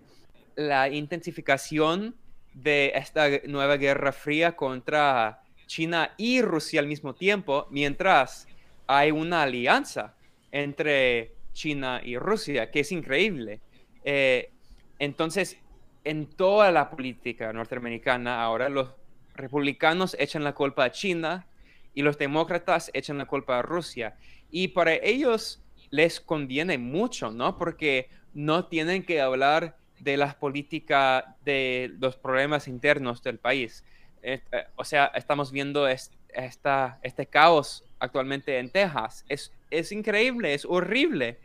la 0.56 0.88
intensificación 0.88 2.16
de 2.54 2.94
esta 2.96 3.28
nueva 3.46 3.76
guerra 3.76 4.14
fría 4.14 4.56
contra 4.56 5.44
China 5.68 6.14
y 6.16 6.42
Rusia 6.42 6.80
al 6.80 6.88
mismo 6.88 7.14
tiempo, 7.14 7.68
mientras 7.72 8.48
hay 8.88 9.12
una 9.12 9.44
alianza 9.44 10.16
entre 10.54 11.34
China 11.52 12.00
y 12.02 12.18
Rusia, 12.18 12.72
que 12.72 12.80
es 12.80 12.92
increíble. 12.94 13.60
Eh, 14.06 14.50
entonces, 14.98 15.58
en 16.06 16.28
toda 16.28 16.72
la 16.72 16.90
política 16.90 17.52
norteamericana, 17.52 18.42
ahora 18.42 18.70
los 18.70 18.92
republicanos 19.34 20.16
echan 20.20 20.44
la 20.44 20.54
culpa 20.54 20.86
a 20.86 20.92
China 20.92 21.46
y 21.94 22.04
los 22.04 22.18
demócratas 22.18 22.92
echan 22.94 23.18
la 23.18 23.26
culpa 23.26 23.60
a 23.60 23.62
Rusia. 23.62 24.16
Y 24.52 24.70
para 24.70 24.94
ellos 24.94 25.62
les 25.90 26.22
conviene 26.22 26.78
mucho, 26.78 27.32
¿no? 27.32 27.58
Porque 27.58 28.10
no 28.34 28.66
tienen 28.66 29.04
que 29.04 29.20
hablar 29.20 29.78
de 30.00 30.18
las 30.18 30.36
políticas, 30.36 31.24
de 31.44 31.92
los 32.00 32.16
problemas 32.16 32.68
internos 32.68 33.24
del 33.24 33.40
país. 33.40 33.84
Eh, 34.22 34.42
o 34.76 34.84
sea, 34.84 35.12
estamos 35.16 35.52
viendo 35.52 35.88
este 35.88 37.26
caos 37.30 37.84
actualmente 38.00 38.60
en 38.60 38.70
Texas. 38.70 39.26
Es, 39.28 39.52
es 39.72 39.92
increíble, 39.92 40.54
es 40.54 40.66
horrible. 40.66 41.40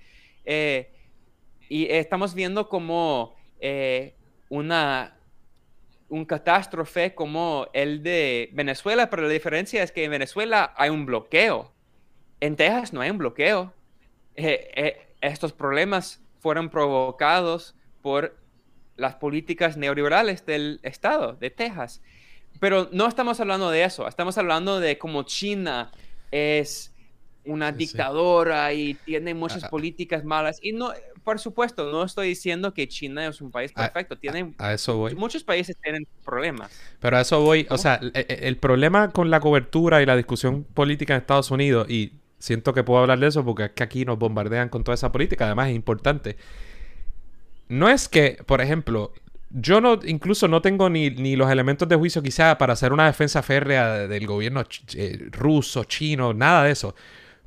Eh, 0.45 0.91
y 1.69 1.87
estamos 1.91 2.35
viendo 2.35 2.69
como 2.69 3.37
eh, 3.61 4.15
una, 4.51 5.17
un 6.11 6.27
catástrofe 6.27 7.15
como 7.15 7.69
el 7.73 8.03
de 8.03 8.51
Venezuela, 8.53 9.09
pero 9.09 9.23
la 9.23 9.29
diferencia 9.31 9.83
es 9.83 9.93
que 9.93 10.05
en 10.05 10.11
Venezuela 10.11 10.75
hay 10.77 10.91
un 10.91 11.07
bloqueo. 11.07 11.73
En 12.41 12.57
Texas 12.57 12.93
no 12.93 13.01
hay 13.01 13.11
un 13.11 13.19
bloqueo. 13.19 13.73
estos 14.35 15.53
problemas 15.53 16.21
fueron 16.41 16.69
provocados 16.69 17.75
por 18.03 18.37
las 18.97 19.15
políticas 19.15 19.77
neoliberales 19.77 20.45
del 20.45 20.81
estado 20.83 21.35
de 21.35 21.51
Texas. 21.51 22.03
Pero 22.59 22.89
no 22.93 23.07
estamos 23.07 23.41
hablando 23.41 23.71
de 23.71 23.85
eso, 23.85 24.07
estamos 24.07 24.37
hablando 24.37 24.81
de 24.81 24.99
cómo 24.99 25.23
China 25.23 25.91
es 26.31 26.93
una 27.45 27.73
dictadora 27.73 28.73
y 28.73 28.95
tiene 28.95 29.33
muchas 29.35 29.69
políticas 29.69 30.25
malas. 30.25 30.59
Y 30.63 30.73
no, 30.73 30.93
por 31.25 31.39
supuesto, 31.39 31.91
no 31.91 32.05
estoy 32.05 32.29
diciendo 32.29 32.75
que 32.75 32.89
China 32.89 33.27
es 33.27 33.41
un 33.41 33.51
país 33.51 33.73
perfecto. 33.73 34.17
Tienen, 34.17 34.55
a, 34.59 34.73
eso 34.73 34.97
voy. 34.97 35.15
Muchos 35.15 35.45
países 35.45 35.77
tienen 35.83 36.07
problemas. 36.25 36.71
Pero 37.01 37.17
a 37.17 37.21
eso 37.21 37.41
voy. 37.41 37.67
O 37.71 37.79
sea, 37.79 37.97
el, 37.97 38.13
el, 38.15 38.57
problema 38.57 39.11
con 39.11 39.31
la 39.31 39.41
cobertura 39.41 40.03
y 40.03 40.07
la 40.07 40.17
discusión 40.17 40.65
política 40.65 41.15
en 41.15 41.21
Estados 41.21 41.51
Unidos, 41.51 41.89
y 41.91 42.13
siento 42.39 42.73
que 42.75 42.83
puedo 42.83 43.01
hablar 43.01 43.21
de 43.21 43.29
eso 43.29 43.45
porque 43.45 43.67
es 43.67 43.71
que 43.73 43.83
aquí 43.83 44.05
nos 44.05 44.19
bombardean 44.19 44.69
con 44.69 44.83
toda 44.83 44.95
esa 44.95 45.13
política, 45.13 45.47
además 45.47 45.69
es 45.69 45.77
importante. 45.77 46.37
No 47.69 47.89
es 47.89 48.09
que, 48.09 48.43
por 48.47 48.61
ejemplo, 48.61 49.13
yo 49.51 49.81
no, 49.81 49.99
incluso 50.05 50.49
no 50.49 50.63
tengo 50.63 50.89
ni, 50.91 51.37
los 51.37 51.51
elementos 51.51 51.89
de 51.89 51.97
juicio 51.97 52.23
quizá 52.23 52.57
para 52.59 52.73
hacer 52.73 52.93
una 52.93 53.07
defensa 53.07 53.43
férrea 53.43 54.09
del 54.09 54.27
gobierno 54.27 54.65
eh, 54.95 55.29
ruso, 55.31 55.85
chino, 55.85 56.33
nada 56.33 56.65
de 56.65 56.73
eso. 56.73 56.95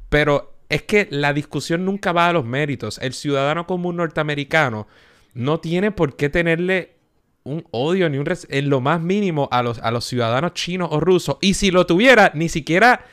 Pero 0.09 0.52
es 0.69 0.83
que 0.83 1.07
la 1.11 1.33
discusión 1.33 1.85
nunca 1.85 2.11
va 2.11 2.27
a 2.27 2.33
los 2.33 2.45
méritos. 2.45 2.99
El 3.01 3.13
ciudadano 3.13 3.67
común 3.67 3.97
norteamericano 3.97 4.87
no 5.33 5.59
tiene 5.59 5.91
por 5.91 6.15
qué 6.15 6.29
tenerle 6.29 6.95
un 7.43 7.65
odio 7.71 8.09
ni 8.09 8.17
un 8.17 8.25
en 8.49 8.69
lo 8.69 8.79
más 8.79 9.01
mínimo 9.01 9.49
a 9.51 9.63
los, 9.63 9.79
a 9.79 9.91
los 9.91 10.05
ciudadanos 10.05 10.53
chinos 10.53 10.89
o 10.91 10.99
rusos. 10.99 11.37
Y 11.41 11.55
si 11.55 11.71
lo 11.71 11.85
tuviera, 11.85 12.31
ni 12.33 12.49
siquiera 12.49 13.05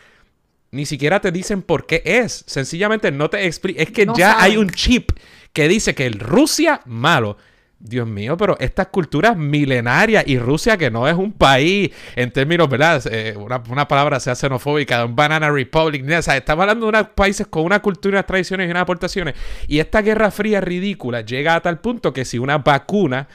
ni 0.73 0.87
siquiera 0.87 1.21
te 1.21 1.33
dicen 1.33 1.63
por 1.63 1.87
qué 1.87 2.03
es. 2.05 2.45
Sencillamente 2.47 3.11
no 3.11 3.29
te 3.29 3.47
explica. 3.47 3.83
Es 3.83 3.91
que 3.91 4.07
ya 4.17 4.41
hay 4.41 4.57
un 4.57 4.71
chip 4.71 5.11
que 5.53 5.69
dice 5.69 5.95
que 5.95 6.07
el 6.07 6.21
Rusia 6.21 6.81
malo. 6.87 7.37
Dios 7.81 8.07
mío, 8.07 8.37
pero 8.37 8.59
estas 8.61 8.89
culturas 8.89 9.39
milenarias 9.39 10.25
y 10.27 10.39
Rusia 10.39 10.77
que 10.77 10.91
no 10.91 11.09
es 11.09 11.15
un 11.15 11.33
país 11.33 11.91
en 12.15 12.31
términos, 12.31 12.69
¿verdad? 12.69 13.03
Eh, 13.11 13.35
una, 13.37 13.89
palabra 13.89 14.21
sea 14.21 14.35
xenofóbica, 14.35 15.03
un 15.03 15.17
banana 15.17 15.51
republic, 15.51 16.05
o 16.07 16.23
sea, 16.23 16.37
estamos 16.37 16.63
hablando 16.63 16.87
de 16.87 16.91
unos 16.91 17.09
países 17.09 17.47
con 17.47 17.65
una 17.65 17.81
cultura, 17.81 18.19
unas 18.19 18.27
tradiciones 18.27 18.69
y 18.69 18.71
unas 18.71 18.83
aportaciones. 18.83 19.35
Y 19.67 19.79
esta 19.79 20.03
guerra 20.03 20.31
fría 20.31 20.61
ridícula 20.61 21.23
llega 21.23 21.55
a 21.55 21.61
tal 21.63 21.81
punto 21.81 22.13
que 22.13 22.27
si 22.27 22.39
una 22.39 22.59
vacuna 22.59 23.29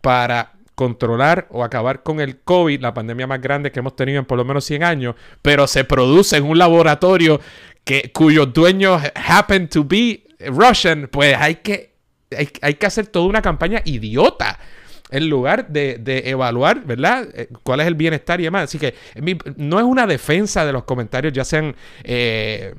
para 0.00 0.52
controlar 0.76 1.48
o 1.50 1.64
acabar 1.64 2.04
con 2.04 2.20
el 2.20 2.38
COVID, 2.38 2.80
la 2.80 2.94
pandemia 2.94 3.26
más 3.26 3.40
grande 3.40 3.72
que 3.72 3.80
hemos 3.80 3.96
tenido 3.96 4.20
en 4.20 4.26
por 4.26 4.38
lo 4.38 4.44
menos 4.44 4.64
100 4.64 4.84
años, 4.84 5.16
pero 5.42 5.66
se 5.66 5.82
produce 5.82 6.36
en 6.36 6.44
un 6.44 6.56
laboratorio 6.56 7.40
que, 7.82 8.12
cuyos 8.12 8.52
dueños 8.52 9.02
happen 9.16 9.68
to 9.68 9.82
be 9.82 10.22
Russian, 10.38 11.08
pues 11.10 11.36
hay 11.36 11.56
que, 11.56 11.87
hay, 12.36 12.74
que 12.74 12.86
hacer 12.86 13.06
toda 13.06 13.26
una 13.26 13.42
campaña 13.42 13.82
idiota 13.84 14.58
en 15.10 15.28
lugar 15.28 15.68
de, 15.68 16.22
evaluar, 16.26 16.84
¿verdad? 16.84 17.28
Eh, 17.34 17.48
cuál 17.62 17.80
es 17.80 17.86
el 17.86 17.94
bienestar 17.94 18.40
y 18.40 18.44
demás. 18.44 18.64
Así 18.64 18.78
que 18.78 18.94
no 19.56 19.78
es 19.78 19.84
una 19.84 20.06
defensa 20.06 20.66
de 20.66 20.72
los 20.72 20.84
comentarios, 20.84 21.32
ya 21.32 21.44
sean 21.44 21.74
eh, 22.04 22.74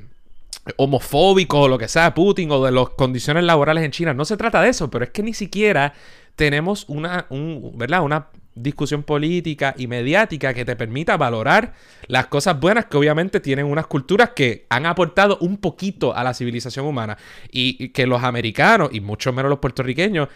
homofóbicos 0.76 1.60
o 1.60 1.68
lo 1.68 1.78
que 1.78 1.88
sea, 1.88 2.14
Putin 2.14 2.50
o 2.52 2.64
de 2.64 2.72
las 2.72 2.90
condiciones 2.90 3.44
laborales 3.44 3.84
en 3.84 3.90
China. 3.90 4.14
No 4.14 4.24
se 4.24 4.36
trata 4.36 4.62
de 4.62 4.68
eso, 4.68 4.90
pero 4.90 5.04
es 5.04 5.10
que 5.10 5.22
ni 5.22 5.34
siquiera 5.34 5.94
tenemos 6.36 6.84
una, 6.88 7.26
¿verdad? 7.74 8.02
una 8.02 8.28
discusión 8.54 9.02
política 9.02 9.74
y 9.78 9.86
mediática 9.86 10.52
que 10.54 10.64
te 10.64 10.76
permita 10.76 11.16
valorar 11.16 11.74
las 12.06 12.26
cosas 12.26 12.58
buenas 12.58 12.86
que 12.86 12.96
obviamente 12.96 13.40
tienen 13.40 13.66
unas 13.66 13.86
culturas 13.86 14.30
que 14.30 14.66
han 14.68 14.86
aportado 14.86 15.38
un 15.40 15.58
poquito 15.58 16.14
a 16.14 16.24
la 16.24 16.34
civilización 16.34 16.86
humana 16.86 17.16
y, 17.50 17.90
que 17.90 18.06
los 18.06 18.22
americanos 18.22 18.90
y 18.92 19.00
mucho 19.00 19.32
menos 19.32 19.50
los 19.50 19.60
puertorriqueños 19.60 20.28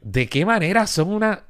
de 0.00 0.28
qué 0.28 0.44
manera 0.44 0.86
son 0.86 1.08
una 1.08 1.44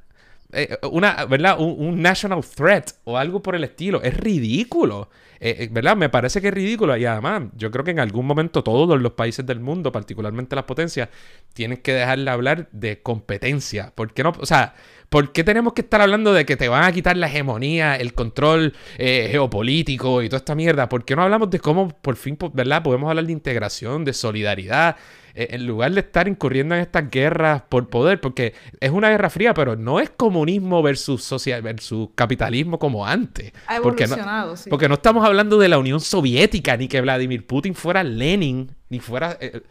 eh, 0.53 0.77
una, 0.91 1.25
¿verdad? 1.25 1.57
Un, 1.59 2.01
national 2.01 2.41
threat 2.43 2.91
o 3.03 3.17
algo 3.17 3.41
por 3.41 3.55
el 3.55 3.63
estilo. 3.65 4.01
Es 4.01 4.15
ridículo. 4.15 5.09
Eh, 5.39 5.55
eh, 5.59 5.69
¿Verdad? 5.71 5.95
Me 5.95 6.09
parece 6.09 6.41
que 6.41 6.49
es 6.49 6.53
ridículo. 6.53 6.95
Y 6.97 7.05
además, 7.05 7.43
yo 7.55 7.71
creo 7.71 7.83
que 7.83 7.91
en 7.91 7.99
algún 7.99 8.25
momento 8.25 8.63
todos 8.63 8.99
los 8.99 9.13
países 9.13 9.45
del 9.45 9.59
mundo, 9.59 9.91
particularmente 9.91 10.55
las 10.55 10.65
potencias, 10.65 11.09
tienen 11.53 11.77
que 11.77 11.93
dejarle 11.93 12.29
hablar 12.31 12.69
de 12.71 13.01
competencia. 13.01 13.91
¿Por 13.95 14.13
qué 14.13 14.23
no? 14.23 14.33
O 14.39 14.45
sea, 14.45 14.73
¿por 15.09 15.31
qué 15.31 15.43
tenemos 15.43 15.73
que 15.73 15.81
estar 15.81 16.01
hablando 16.01 16.33
de 16.33 16.45
que 16.45 16.57
te 16.57 16.69
van 16.69 16.83
a 16.83 16.91
quitar 16.91 17.17
la 17.17 17.27
hegemonía, 17.27 17.95
el 17.95 18.13
control 18.13 18.73
geopolítico 18.97 20.21
y 20.21 20.29
toda 20.29 20.37
esta 20.37 20.55
mierda? 20.55 20.89
¿Por 20.89 21.05
qué 21.05 21.15
no 21.15 21.23
hablamos 21.23 21.49
de 21.49 21.59
cómo, 21.59 21.89
por 21.89 22.15
fin, 22.15 22.37
¿verdad? 22.53 22.83
Podemos 22.83 23.09
hablar 23.09 23.25
de 23.25 23.31
integración, 23.31 24.05
de 24.05 24.13
solidaridad, 24.13 24.97
eh, 25.37 25.49
en 25.51 25.67
lugar 25.67 25.91
de 25.91 25.99
estar 25.99 26.27
incurriendo 26.27 26.73
en 26.73 26.81
estas 26.81 27.11
guerras 27.11 27.61
por 27.69 27.89
poder, 27.89 28.19
porque 28.19 28.55
es 28.79 28.89
una 28.89 29.11
guerra 29.11 29.29
fría, 29.29 29.53
pero 29.53 29.75
no 29.75 29.99
es 29.99 30.09
comunismo 30.09 30.81
versus, 30.81 31.23
social, 31.23 31.61
versus 31.61 32.09
capitalismo 32.15 32.79
como 32.79 33.05
antes. 33.05 33.53
Ha 33.67 33.75
evolucionado, 33.75 34.53
porque 34.53 34.63
no, 34.63 34.69
Porque 34.71 34.87
no 34.87 34.95
estamos 34.95 35.23
hablando 35.23 35.59
de 35.59 35.69
la 35.69 35.77
Unión 35.77 35.99
Soviética, 35.99 36.75
ni 36.75 36.87
que 36.87 37.01
Vladimir 37.01 37.45
Putin 37.45 37.75
fuera 37.75 38.03
Lenin, 38.03 38.75
ni 38.89 38.99
fuera... 38.99 39.37
Eh, 39.39 39.61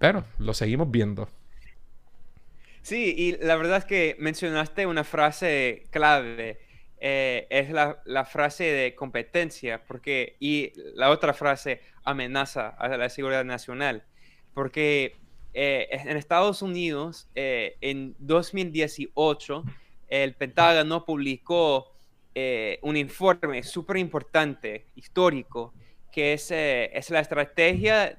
pero 0.00 0.24
lo 0.38 0.52
seguimos 0.52 0.90
viendo. 0.90 1.28
Sí, 2.80 3.14
y 3.16 3.36
la 3.36 3.54
verdad 3.54 3.76
es 3.76 3.84
que 3.84 4.16
mencionaste 4.18 4.86
una 4.86 5.04
frase 5.04 5.84
clave. 5.90 6.58
Eh, 6.98 7.46
es 7.50 7.70
la, 7.70 8.02
la, 8.04 8.24
frase 8.24 8.64
de 8.64 8.96
competencia, 8.96 9.84
porque, 9.86 10.34
y 10.40 10.72
la 10.96 11.10
otra 11.10 11.34
frase, 11.34 11.80
amenaza 12.02 12.66
a 12.70 12.88
la 12.96 13.08
seguridad 13.08 13.44
nacional 13.44 14.02
porque 14.54 15.16
eh, 15.54 15.88
en 15.90 16.16
Estados 16.16 16.62
Unidos, 16.62 17.28
eh, 17.34 17.76
en 17.80 18.14
2018, 18.18 19.64
el 20.08 20.34
Pentágono 20.34 21.04
publicó 21.04 21.92
eh, 22.34 22.78
un 22.82 22.96
informe 22.96 23.62
súper 23.62 23.98
importante, 23.98 24.86
histórico, 24.96 25.74
que 26.10 26.34
es, 26.34 26.50
es 26.50 27.10
la 27.10 27.20
estrategia 27.20 28.18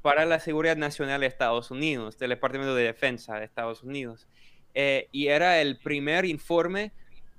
para 0.00 0.24
la 0.24 0.40
seguridad 0.40 0.76
nacional 0.76 1.20
de 1.20 1.26
Estados 1.26 1.70
Unidos, 1.70 2.18
del 2.18 2.30
Departamento 2.30 2.74
de 2.74 2.84
Defensa 2.84 3.38
de 3.38 3.44
Estados 3.44 3.82
Unidos. 3.82 4.28
y 4.74 5.26
era 5.26 5.60
el 5.60 5.78
primer 5.78 6.24
informe 6.24 6.92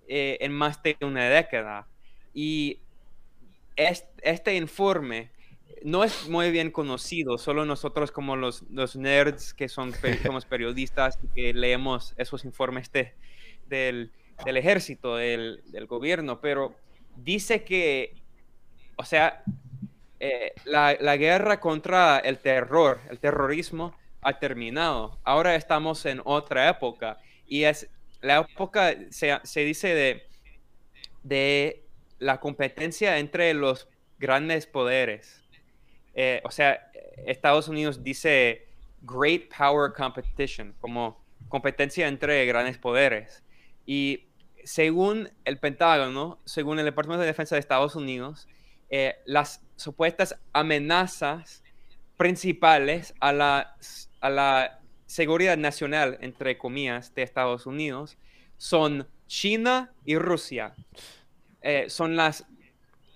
en 0.07 0.51
más 0.51 0.83
de 0.83 0.97
una 1.01 1.29
década. 1.29 1.87
Y 2.33 2.79
este 3.77 4.55
informe 4.55 5.31
no 5.83 6.05
es 6.05 6.29
muy 6.29 6.49
bien 6.49 6.71
conocido, 6.71 7.37
solo 7.37 7.65
nosotros 7.65 8.11
como 8.11 8.37
los, 8.37 8.63
los 8.71 8.95
nerds 8.95 9.53
que 9.53 9.67
son, 9.67 9.93
somos 10.23 10.45
periodistas 10.45 11.19
y 11.21 11.27
que 11.27 11.53
leemos 11.53 12.13
esos 12.17 12.45
informes 12.45 12.91
de, 12.91 13.13
del, 13.67 14.11
del, 14.45 14.57
ejército, 14.57 15.17
del, 15.17 15.61
del, 15.67 15.85
gobierno, 15.85 16.39
pero 16.39 16.73
dice 17.17 17.63
que, 17.65 18.15
o 18.95 19.03
sea, 19.03 19.43
eh, 20.21 20.53
la, 20.63 20.95
la, 20.99 21.17
guerra 21.17 21.59
contra 21.59 22.17
el 22.19 22.37
terror, 22.39 23.01
el 23.09 23.19
terrorismo 23.19 23.93
ha 24.21 24.39
terminado. 24.39 25.19
Ahora 25.25 25.55
estamos 25.55 26.05
en 26.05 26.21
otra 26.23 26.69
época 26.69 27.17
y 27.45 27.65
es 27.65 27.89
la 28.21 28.39
época, 28.39 28.95
se, 29.09 29.37
se 29.43 29.65
dice 29.65 29.93
de, 29.93 30.23
de 31.23 31.83
la 32.19 32.39
competencia 32.39 33.17
entre 33.17 33.53
los 33.53 33.89
grandes 34.17 34.65
poderes 34.65 35.42
eh, 36.13 36.41
o 36.43 36.51
sea, 36.51 36.91
Estados 37.25 37.67
Unidos 37.67 38.03
dice 38.03 38.67
Great 39.01 39.53
Power 39.55 39.91
Competition, 39.93 40.75
como 40.79 41.23
competencia 41.49 42.07
entre 42.07 42.45
grandes 42.45 42.77
poderes. 42.77 43.43
Y 43.85 44.27
según 44.63 45.29
el 45.45 45.59
Pentágono, 45.59 46.39
según 46.45 46.79
el 46.79 46.85
Departamento 46.85 47.21
de 47.21 47.27
Defensa 47.27 47.55
de 47.55 47.59
Estados 47.59 47.95
Unidos, 47.95 48.47
eh, 48.89 49.15
las 49.25 49.61
supuestas 49.75 50.39
amenazas 50.53 51.63
principales 52.17 53.13
a 53.19 53.33
la, 53.33 53.75
a 54.21 54.29
la 54.29 54.79
seguridad 55.05 55.57
nacional, 55.57 56.17
entre 56.21 56.57
comillas, 56.57 57.13
de 57.13 57.23
Estados 57.23 57.65
Unidos 57.65 58.17
son 58.57 59.07
China 59.27 59.93
y 60.05 60.17
Rusia. 60.17 60.73
Eh, 61.61 61.85
son 61.89 62.15
las 62.15 62.45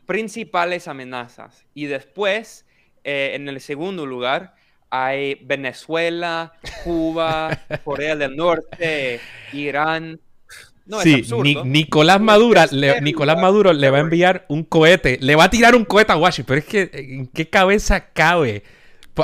principales 0.06 0.88
amenazas. 0.88 1.66
Y 1.74 1.86
después 1.86 2.67
eh, 3.08 3.36
en 3.36 3.48
el 3.48 3.62
segundo 3.62 4.06
lugar 4.06 4.54
hay 4.90 5.36
Venezuela, 5.36 6.52
Cuba, 6.84 7.58
Corea 7.86 8.18
del 8.18 8.36
Norte, 8.36 9.22
Irán. 9.54 10.20
No, 10.86 11.00
sí, 11.00 11.26
Nicolás, 11.64 12.20
Maduro, 12.20 12.62
le, 12.72 13.00
Nicolás 13.00 13.38
Maduro 13.40 13.72
le 13.72 13.90
va 13.90 13.98
a 14.00 14.02
enviar 14.02 14.46
un 14.50 14.64
cohete, 14.64 15.20
le 15.22 15.38
va 15.38 15.46
a 15.46 15.50
tirar 15.50 15.74
un 15.76 15.86
cohete 15.86 16.12
a 16.12 16.18
Washington, 16.18 16.48
pero 16.48 16.60
es 16.60 16.66
que 16.66 16.90
¿en 16.94 17.28
qué 17.28 17.50
cabeza 17.50 18.10
cabe? 18.12 18.64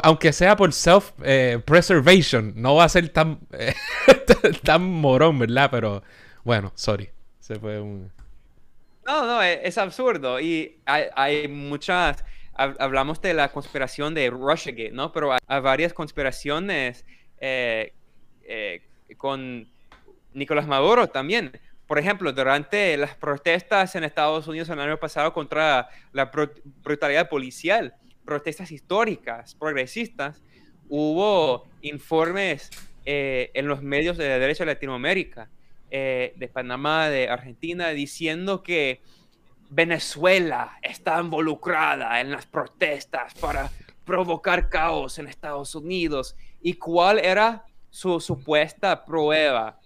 Aunque 0.02 0.32
sea 0.32 0.56
por 0.56 0.72
self-preservation, 0.72 2.50
eh, 2.50 2.54
no 2.56 2.76
va 2.76 2.86
a 2.86 2.90
ser 2.90 3.10
tan, 3.10 3.40
tan 4.64 4.82
morón, 4.82 5.40
¿verdad? 5.40 5.70
Pero 5.72 6.04
bueno, 6.46 6.72
sorry. 6.76 7.10
Se 7.42 7.60
fue 7.60 7.82
un... 7.82 8.10
No, 9.06 9.26
no, 9.26 9.42
es, 9.42 9.60
es 9.64 9.78
absurdo. 9.78 10.40
Y 10.40 10.80
hay, 10.86 11.04
hay 11.16 11.48
muchas 11.48 12.24
hablamos 12.56 13.22
de 13.22 13.34
la 13.34 13.52
conspiración 13.52 14.14
de 14.14 14.30
Russiagate, 14.30 14.92
¿no? 14.92 15.12
Pero 15.12 15.34
hay, 15.34 15.62
varias 15.62 15.94
conspiraciones 15.94 17.06
eh, 17.40 17.94
eh, 18.44 18.82
con 19.18 19.68
Nicolás 20.34 20.68
Maduro 20.68 21.08
también. 21.08 21.52
Por 21.88 22.00
ejemplo, 22.00 22.32
durante 22.32 22.96
las 22.98 23.16
protestas 23.16 23.96
en 23.96 24.04
Estados 24.04 24.48
Unidos 24.48 24.70
el 24.70 24.80
año 24.80 24.98
pasado 24.98 25.34
contra 25.34 25.90
la 26.12 26.32
brutalidad 26.84 27.30
policial, 27.30 27.96
protestas 28.26 28.72
históricas, 28.72 29.56
progresistas, 29.56 30.42
hubo 30.90 31.68
informes 31.82 32.70
eh, 33.06 33.52
en 33.54 33.68
los 33.68 33.82
medios 33.82 34.18
de 34.18 34.26
derecho 34.40 34.64
de 34.64 34.74
Latinoamérica, 34.74 35.50
eh, 35.92 36.34
de 36.38 36.48
Panamá, 36.48 37.10
de 37.10 37.30
Argentina, 37.30 37.90
diciendo 37.90 38.64
que 38.64 39.02
Venezuela 39.76 40.78
está 40.84 41.20
involucrada 41.20 42.22
en 42.22 42.30
las 42.32 42.46
protestas 42.46 43.34
para 43.34 43.72
provocar 44.06 44.70
caos 44.70 45.18
en 45.18 45.28
Estados 45.28 45.74
Unidos. 45.74 46.36
¿Y 46.62 46.76
cuál 46.76 47.18
era 47.18 47.66
su 47.90 48.20
supuesta 48.20 49.04
prueba? 49.04 49.80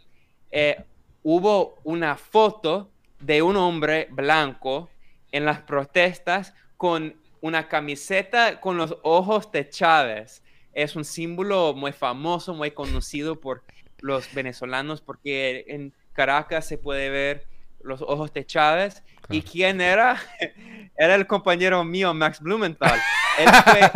Eh, 0.51 0.83
hubo 1.23 1.77
una 1.85 2.17
foto 2.17 2.91
de 3.21 3.41
un 3.41 3.55
hombre 3.55 4.09
blanco 4.11 4.89
en 5.31 5.45
las 5.45 5.61
protestas 5.61 6.53
con 6.75 7.15
una 7.39 7.69
camiseta 7.69 8.59
con 8.59 8.75
los 8.75 8.97
ojos 9.03 9.49
de 9.53 9.69
Chávez. 9.69 10.43
Es 10.73 10.97
un 10.97 11.05
símbolo 11.05 11.73
muy 11.73 11.93
famoso, 11.93 12.53
muy 12.53 12.71
conocido 12.71 13.39
por 13.39 13.63
los 13.99 14.33
venezolanos 14.33 14.99
porque 14.99 15.63
en 15.69 15.93
Caracas 16.11 16.65
se 16.65 16.77
puede 16.77 17.09
ver 17.09 17.47
los 17.81 18.01
ojos 18.01 18.33
de 18.33 18.45
Chávez. 18.45 19.03
¿Y 19.29 19.41
quién 19.41 19.81
era? 19.81 20.17
Era 20.97 21.13
el 21.13 21.27
compañero 21.27 21.83
mío, 21.83 22.13
Max 22.13 22.39
Blumenthal. 22.39 22.99
Él 23.37 23.47
fue 23.65 23.91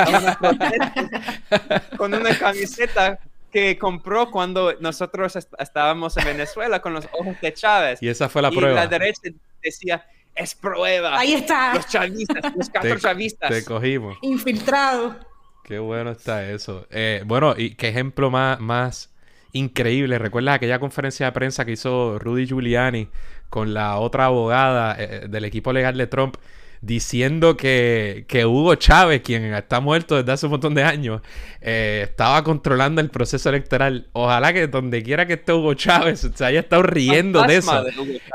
con 1.98 2.14
una 2.14 2.38
camiseta 2.38 3.18
que 3.52 3.78
compró 3.78 4.30
cuando 4.30 4.74
nosotros 4.80 5.36
estábamos 5.58 6.16
en 6.18 6.26
Venezuela 6.26 6.80
con 6.80 6.94
los 6.94 7.08
ojos 7.12 7.36
de 7.42 7.54
Chávez. 7.54 8.04
Y 8.04 8.08
esa 8.08 8.30
fue 8.30 8.44
la 8.44 8.52
prueba. 8.52 8.72
Y 8.72 8.76
la 8.76 8.88
derecha 8.88 9.22
decía, 9.64 10.06
es 10.36 10.56
prueba. 10.56 11.18
Ahí 11.18 11.34
está. 11.34 11.74
Los 11.74 11.88
chavistas, 11.88 12.56
los 12.56 12.70
cuatro 12.70 13.00
chavistas. 13.00 13.50
Te 13.50 13.66
cogimos. 13.66 14.18
Infiltrado. 14.22 15.16
Qué 15.64 15.80
bueno 15.80 16.12
está 16.12 16.50
eso. 16.50 16.86
Eh, 16.90 17.24
bueno, 17.26 17.56
y 17.58 17.76
qué 17.76 17.90
ejemplo 17.90 18.30
más, 18.30 18.60
más 18.60 19.12
increíble. 19.54 20.18
¿Recuerdas 20.18 20.56
aquella 20.56 20.80
conferencia 20.80 21.26
de 21.26 21.32
prensa 21.32 21.66
que 21.66 21.72
hizo 21.72 22.20
Rudy 22.20 22.46
Giuliani 22.46 23.10
con 23.52 23.76
la 23.76 24.00
otra 24.00 24.26
abogada 24.26 24.96
eh, 24.98 25.28
del 25.30 25.46
equipo 25.46 25.72
legal 25.72 25.96
de 25.96 26.08
Trump? 26.08 26.38
diciendo 26.82 27.58
que, 27.58 28.26
que, 28.28 28.46
Hugo 28.46 28.74
Chávez, 28.76 29.22
quien 29.22 29.54
está 29.54 29.80
muerto 29.80 30.16
desde 30.16 30.32
hace 30.32 30.48
un 30.48 30.54
montón 30.54 30.74
de 30.74 30.84
años, 30.84 31.22
eh, 31.62 32.08
estaba 32.10 32.44
controlando 32.44 33.02
el 33.02 33.10
proceso 33.10 33.50
electoral. 33.50 34.08
Ojalá 34.14 34.52
que 34.52 34.68
donde 34.68 35.04
quiera 35.04 35.28
que 35.28 35.34
esté 35.34 35.54
Hugo 35.54 35.76
Chávez 35.76 36.28
se 36.34 36.46
haya 36.46 36.62
estado 36.62 36.84
riendo 36.84 37.44
de 37.44 37.58
eso. 37.58 37.86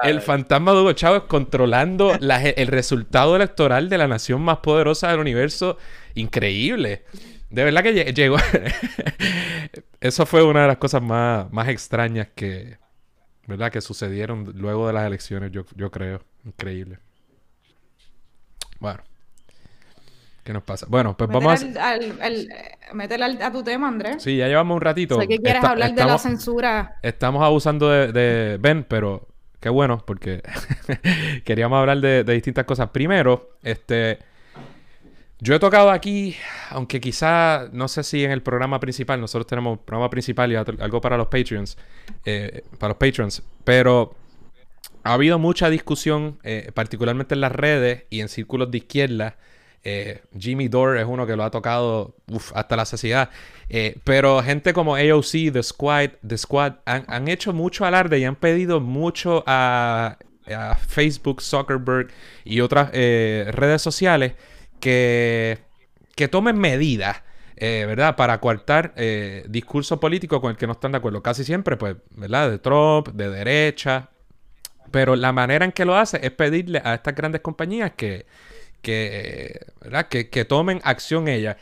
el 0.03 0.21
fantasma 0.21 0.73
de 0.73 0.81
Hugo 0.81 0.93
Chávez 0.93 1.23
controlando 1.27 2.13
el 2.21 2.67
resultado 2.69 3.35
electoral 3.35 3.89
de 3.89 3.99
la 3.99 4.07
nación 4.07 4.41
más 4.43 4.59
poderosa 4.59 5.11
del 5.11 5.21
universo. 5.21 5.77
Increíble. 6.15 7.03
De 7.51 7.65
verdad 7.65 7.83
que 7.83 8.13
llegó. 8.13 8.37
eso 10.01 10.25
fue 10.25 10.45
una 10.45 10.63
de 10.63 10.69
las 10.69 10.77
cosas 10.77 11.03
más, 11.03 11.51
más 11.53 11.69
extrañas 11.69 12.29
que, 12.35 12.79
¿verdad? 13.47 13.71
que 13.71 13.81
sucedieron 13.81 14.53
luego 14.57 14.87
de 14.87 14.93
las 14.93 15.07
elecciones, 15.07 15.53
yo, 15.53 15.65
yo 15.75 15.91
creo. 15.91 16.21
Increíble. 16.45 16.99
Bueno. 18.81 19.03
¿Qué 20.45 20.53
nos 20.53 20.63
pasa? 20.63 20.87
Bueno, 20.89 21.17
pues 21.17 21.29
vamos 21.29 21.65
a... 21.77 21.91
Al, 21.91 22.49
métele 22.93 23.25
a 23.43 23.51
tu 23.51 23.65
tema, 23.65 23.89
Andrés. 23.89 24.23
Sí, 24.23 24.37
ya 24.37 24.47
llevamos 24.47 24.77
un 24.77 24.81
ratito. 24.81 25.21
Sé 25.21 25.27
que 25.27 25.41
quieres 25.41 25.65
hablar 25.65 25.93
de 25.93 26.05
la 26.05 26.19
censura. 26.19 26.99
Estamos 27.03 27.43
abusando 27.43 27.89
de, 27.91 28.57
Ben, 28.61 28.85
pero 28.85 29.27
qué 29.59 29.69
bueno, 29.71 30.05
porque 30.07 30.43
queríamos 31.45 31.81
hablar 31.81 32.01
de, 32.01 32.23
distintas 32.23 32.65
cosas. 32.65 32.91
Primero, 32.91 33.57
este... 33.63 34.21
Yo 35.39 35.55
he 35.55 35.59
tocado 35.59 35.91
aquí, 35.91 36.35
aunque 36.71 36.99
quizá, 36.99 37.69
no 37.71 37.89
sé 37.89 38.03
si 38.05 38.25
en 38.25 38.31
el 38.31 38.43
programa 38.43 38.81
principal, 38.81 39.21
nosotros 39.21 39.47
tenemos 39.47 39.79
programa 39.81 40.09
principal 40.09 40.51
y 40.51 40.57
algo 40.57 41.01
para 41.03 41.19
los 41.19 41.27
Patreons, 41.27 41.77
eh, 42.25 42.63
para 42.79 42.95
los 42.95 42.97
Patrons, 42.97 43.43
pero 43.63 44.15
ha 45.03 45.13
habido 45.13 45.39
mucha 45.39 45.69
discusión, 45.69 46.39
eh, 46.43 46.71
particularmente 46.73 47.35
en 47.35 47.43
las 47.43 47.53
redes 47.53 48.05
y 48.09 48.21
en 48.21 48.31
círculos 48.31 48.71
de 48.71 48.79
izquierda. 48.79 49.37
Eh, 49.85 50.23
Jimmy 50.37 50.69
Dore 50.69 51.03
es 51.03 51.07
uno 51.07 51.27
que 51.27 51.37
lo 51.37 51.45
ha 51.45 51.51
tocado 51.51 52.17
hasta 52.55 52.75
la 52.75 52.87
saciedad. 52.87 53.31
Pero 54.05 54.43
gente 54.43 54.73
como 54.73 54.97
AOC, 54.97 55.53
The 55.53 55.63
Squad, 55.63 56.11
The 56.27 56.39
Squad 56.39 56.77
han, 56.87 57.29
hecho 57.29 57.53
mucho 57.53 57.85
alarde 57.85 58.19
y 58.19 58.25
han 58.25 58.37
pedido 58.37 58.81
mucho 58.81 59.45
a, 59.47 60.17
Facebook, 60.89 61.43
Zuckerberg 61.43 62.09
y 62.45 62.61
otras 62.61 62.91
redes 62.91 63.83
sociales 63.83 64.35
que, 64.81 65.59
que 66.15 66.29
tomen 66.29 66.59
medidas. 66.59 67.23
¿verdad? 67.59 68.17
Para 68.17 68.39
coartar 68.39 68.95
discurso 69.49 69.99
político 69.99 70.43
con 70.43 70.51
el 70.51 70.57
que 70.59 70.67
no 70.67 70.75
están 70.75 70.93
de 70.93 70.99
acuerdo. 70.99 71.23
Casi 71.23 71.43
siempre, 71.43 71.79
pues, 71.79 71.97
¿verdad? 72.11 72.51
De 72.51 72.59
Trump, 72.59 73.09
de 73.15 73.31
derecha, 73.31 74.11
pero 74.91 75.17
la 75.17 75.33
manera 75.33 75.65
en 75.65 75.73
que 75.73 75.85
lo 75.85 75.97
hace 75.97 76.21
es 76.23 76.31
pedirle 76.33 76.81
a 76.85 76.95
estas 76.95 77.15
grandes 77.15 77.41
compañías 77.41 77.93
que, 77.97 78.27
que, 78.83 79.67
¿verdad? 79.81 80.09
que, 80.09 80.45
tomen 80.45 80.81
acción 80.85 81.29
ellas. 81.29 81.57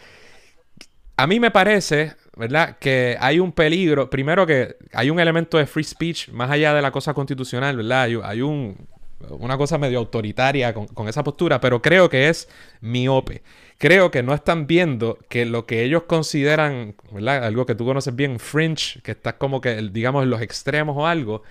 A 1.16 1.26
mí 1.26 1.40
me 1.40 1.50
parece, 1.50 2.14
¿verdad? 2.36 2.76
Que 2.78 3.16
hay 3.20 3.38
un 3.38 3.52
peligro. 3.52 4.10
Primero 4.10 4.46
que 4.46 4.76
hay 4.92 5.10
un 5.10 5.20
elemento 5.20 5.58
de 5.58 5.66
free 5.66 5.84
speech 5.84 6.28
más 6.30 6.50
allá 6.50 6.74
de 6.74 6.82
la 6.82 6.90
cosa 6.90 7.14
constitucional, 7.14 7.76
¿verdad? 7.76 8.02
Hay, 8.24 8.42
un, 8.42 8.88
una 9.30 9.56
cosa 9.56 9.78
medio 9.78 9.98
autoritaria 9.98 10.74
con, 10.74 11.08
esa 11.08 11.24
postura, 11.24 11.60
pero 11.60 11.82
creo 11.82 12.08
que 12.08 12.28
es 12.28 12.48
miope. 12.80 13.42
Creo 13.78 14.10
que 14.10 14.22
no 14.22 14.34
están 14.34 14.66
viendo 14.66 15.18
que 15.28 15.44
lo 15.44 15.66
que 15.66 15.82
ellos 15.82 16.04
consideran. 16.04 16.94
Algo 17.26 17.66
que 17.66 17.74
tú 17.74 17.84
conoces 17.84 18.14
bien, 18.14 18.38
fringe, 18.38 19.00
que 19.02 19.12
está 19.12 19.36
como 19.36 19.60
que, 19.60 19.74
digamos, 19.92 20.22
en 20.22 20.30
los 20.30 20.40
extremos 20.40 20.96
o 20.96 21.06
algo, 21.06 21.42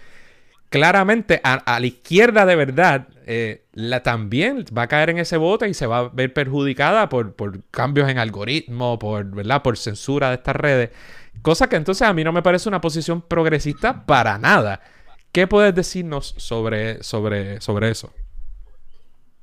claramente 0.74 1.40
a, 1.44 1.80
la 1.80 1.86
izquierda 1.86 2.48
de 2.48 2.56
verdad 2.56 3.08
eh, 3.28 3.64
la 3.74 4.02
también 4.02 4.66
va 4.76 4.82
a 4.82 4.88
caer 4.88 5.12
en 5.12 5.20
ese 5.20 5.38
bote 5.38 5.70
y 5.70 5.76
se 5.76 5.86
va 5.86 6.00
a 6.00 6.10
ver 6.10 6.34
perjudicada 6.34 7.10
por, 7.10 7.36
cambios 7.70 8.10
en 8.10 8.18
algoritmo, 8.18 8.98
por, 8.98 9.24
¿verdad? 9.24 9.62
por 9.62 9.78
censura 9.78 10.30
de 10.30 10.36
estas 10.38 10.56
redes. 10.56 10.90
Cosa 11.44 11.70
que 11.70 11.76
entonces 11.76 12.08
a 12.08 12.14
mí 12.14 12.24
no 12.24 12.32
me 12.32 12.42
parece 12.42 12.70
una 12.70 12.82
posición 12.82 13.22
progresista 13.22 14.08
para 14.08 14.40
nada. 14.40 14.82
¿Qué 15.34 15.48
puedes 15.48 15.74
decirnos 15.74 16.36
sobre, 16.38 17.02
sobre, 17.02 17.60
sobre 17.60 17.90
eso? 17.90 18.14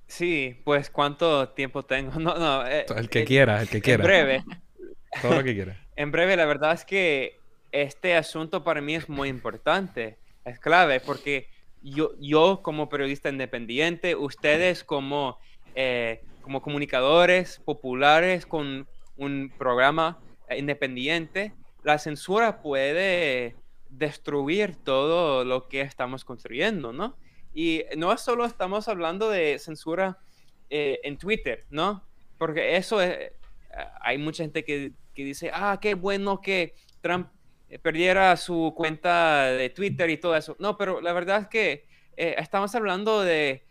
Sí, 0.06 0.56
pues 0.62 0.88
cuánto 0.88 1.48
tiempo 1.48 1.82
tengo. 1.84 2.12
No, 2.20 2.38
no, 2.38 2.64
eh, 2.64 2.86
el 2.96 3.10
que 3.10 3.24
quiera, 3.24 3.60
el 3.60 3.68
que 3.68 3.82
quiera. 3.82 4.04
En 4.04 4.06
breve. 4.06 4.44
Todo 5.20 5.34
lo 5.34 5.42
que 5.42 5.52
quiera. 5.52 5.76
en 5.96 6.12
breve, 6.12 6.36
la 6.36 6.46
verdad 6.46 6.74
es 6.74 6.84
que 6.84 7.40
este 7.72 8.14
asunto 8.14 8.62
para 8.62 8.80
mí 8.80 8.94
es 8.94 9.08
muy 9.08 9.28
importante 9.28 10.18
es 10.44 10.60
clave 10.60 11.00
porque 11.00 11.48
yo, 11.82 12.12
yo 12.20 12.60
como 12.62 12.88
periodista 12.88 13.28
independiente, 13.28 14.14
ustedes 14.14 14.84
como, 14.84 15.38
eh, 15.74 16.22
como 16.40 16.62
comunicadores 16.62 17.60
populares 17.64 18.46
con 18.46 18.86
un 19.16 19.52
programa 19.58 20.18
independiente, 20.56 21.52
la 21.82 21.98
censura 21.98 22.62
puede 22.62 23.56
destruir 23.90 24.76
todo 24.76 25.44
lo 25.44 25.68
que 25.68 25.80
estamos 25.82 26.24
construyendo, 26.24 26.92
¿no? 26.92 27.16
Y 27.52 27.84
no 27.96 28.16
solo 28.16 28.44
estamos 28.44 28.88
hablando 28.88 29.28
de 29.28 29.58
censura 29.58 30.18
eh, 30.70 31.00
en 31.02 31.18
Twitter, 31.18 31.66
¿no? 31.70 32.04
Porque 32.38 32.76
eso 32.76 33.00
es, 33.02 33.32
hay 34.00 34.18
mucha 34.18 34.44
gente 34.44 34.64
que, 34.64 34.92
que 35.14 35.24
dice, 35.24 35.50
ah, 35.52 35.78
qué 35.80 35.94
bueno 35.94 36.40
que 36.40 36.74
Trump 37.00 37.28
eh, 37.70 37.78
perdiera 37.78 38.36
su 38.36 38.74
cuenta 38.76 39.44
de 39.44 39.70
Twitter 39.70 40.10
y 40.10 40.16
todo 40.16 40.36
eso. 40.36 40.56
No, 40.58 40.76
pero 40.76 41.00
la 41.00 41.12
verdad 41.12 41.42
es 41.42 41.48
que 41.48 41.86
eh, 42.16 42.34
estamos 42.38 42.74
hablando 42.74 43.22
de, 43.22 43.64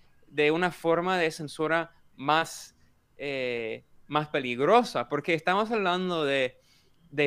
una 0.54 0.72
forma 0.72 1.18
de 1.18 1.32
censura 1.32 1.92
más, 2.16 2.76
eh, 3.18 3.84
más 4.08 4.30
peligrosa, 4.30 5.10
porque 5.10 5.34
estamos 5.34 5.70
hablando 5.72 6.24
de, 6.24 6.58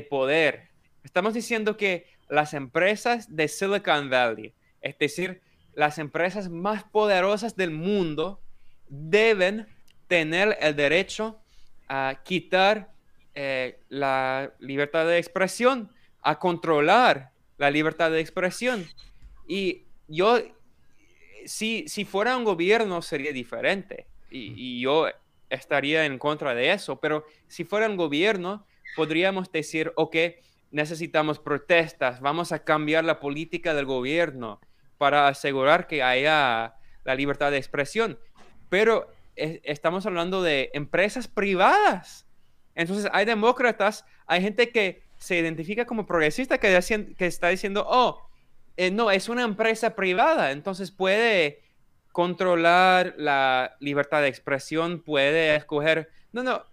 poder. 0.08 0.70
Estamos 1.04 1.34
diciendo 1.34 1.76
que 1.76 2.06
las 2.32 2.54
empresas 2.54 3.36
de 3.36 3.46
Silicon 3.46 4.08
Valley, 4.08 4.54
es 4.80 4.96
decir, 4.98 5.42
las 5.74 5.98
empresas 5.98 6.48
más 6.48 6.82
poderosas 6.82 7.56
del 7.56 7.70
mundo, 7.70 8.40
deben 8.88 9.66
tener 10.08 10.56
el 10.58 10.74
derecho 10.74 11.38
a 11.88 12.22
quitar 12.24 12.90
la 13.90 14.50
libertad 14.60 15.06
de 15.06 15.18
expresión 15.18 15.90
a 16.22 16.38
controlar 16.38 17.32
la 17.58 17.70
libertad 17.70 18.10
de 18.10 18.20
expresión. 18.20 18.86
Y 19.46 19.82
yo, 20.08 20.38
si, 21.44 21.84
si 21.86 22.06
fuera 22.06 22.34
un 22.34 22.44
gobierno 22.44 23.02
sería 23.02 23.32
diferente 23.32 24.06
y, 24.30 24.80
yo 24.80 25.06
estaría 25.50 26.06
en 26.06 26.18
contra 26.18 26.54
de 26.54 26.72
eso, 26.72 26.98
pero 26.98 27.26
si 27.46 27.64
fuera 27.64 27.90
un 27.90 27.98
gobierno 27.98 28.64
podríamos 28.96 29.52
decir, 29.52 29.92
ok, 29.96 30.16
necesitamos 30.72 31.38
protestas, 31.38 32.20
vamos 32.20 32.50
a 32.50 32.64
cambiar 32.64 33.04
la 33.04 33.20
política 33.20 33.74
del 33.74 33.86
gobierno 33.86 34.60
para 34.98 35.28
asegurar 35.28 35.86
que 35.86 36.02
haya 36.02 36.74
la 37.04 37.14
libertad 37.14 37.50
de 37.50 37.58
expresión. 37.58 38.18
Pero 38.68 39.12
estamos 39.36 40.06
hablando 40.06 40.42
de 40.42 40.70
empresas 40.74 41.28
privadas. 41.28 42.26
Entonces 42.74 43.10
hay 43.12 43.24
demócratas, 43.24 44.04
hay 44.26 44.40
gente 44.42 44.70
que 44.70 45.04
se 45.18 45.38
identifica 45.38 45.84
como 45.84 46.06
progresista 46.06 46.58
que, 46.58 46.76
está 47.18 47.48
diciendo, 47.48 47.84
oh, 47.86 48.20
eh, 48.76 48.90
no, 48.90 49.10
es 49.10 49.28
una 49.28 49.42
empresa 49.42 49.94
privada, 49.94 50.50
entonces 50.52 50.90
puede 50.90 51.62
controlar 52.10 53.14
la 53.18 53.76
libertad 53.78 54.22
de 54.22 54.28
expresión, 54.28 55.02
puede 55.02 55.54
escoger. 55.54 56.10
No, 56.32 56.42
no, 56.42 56.64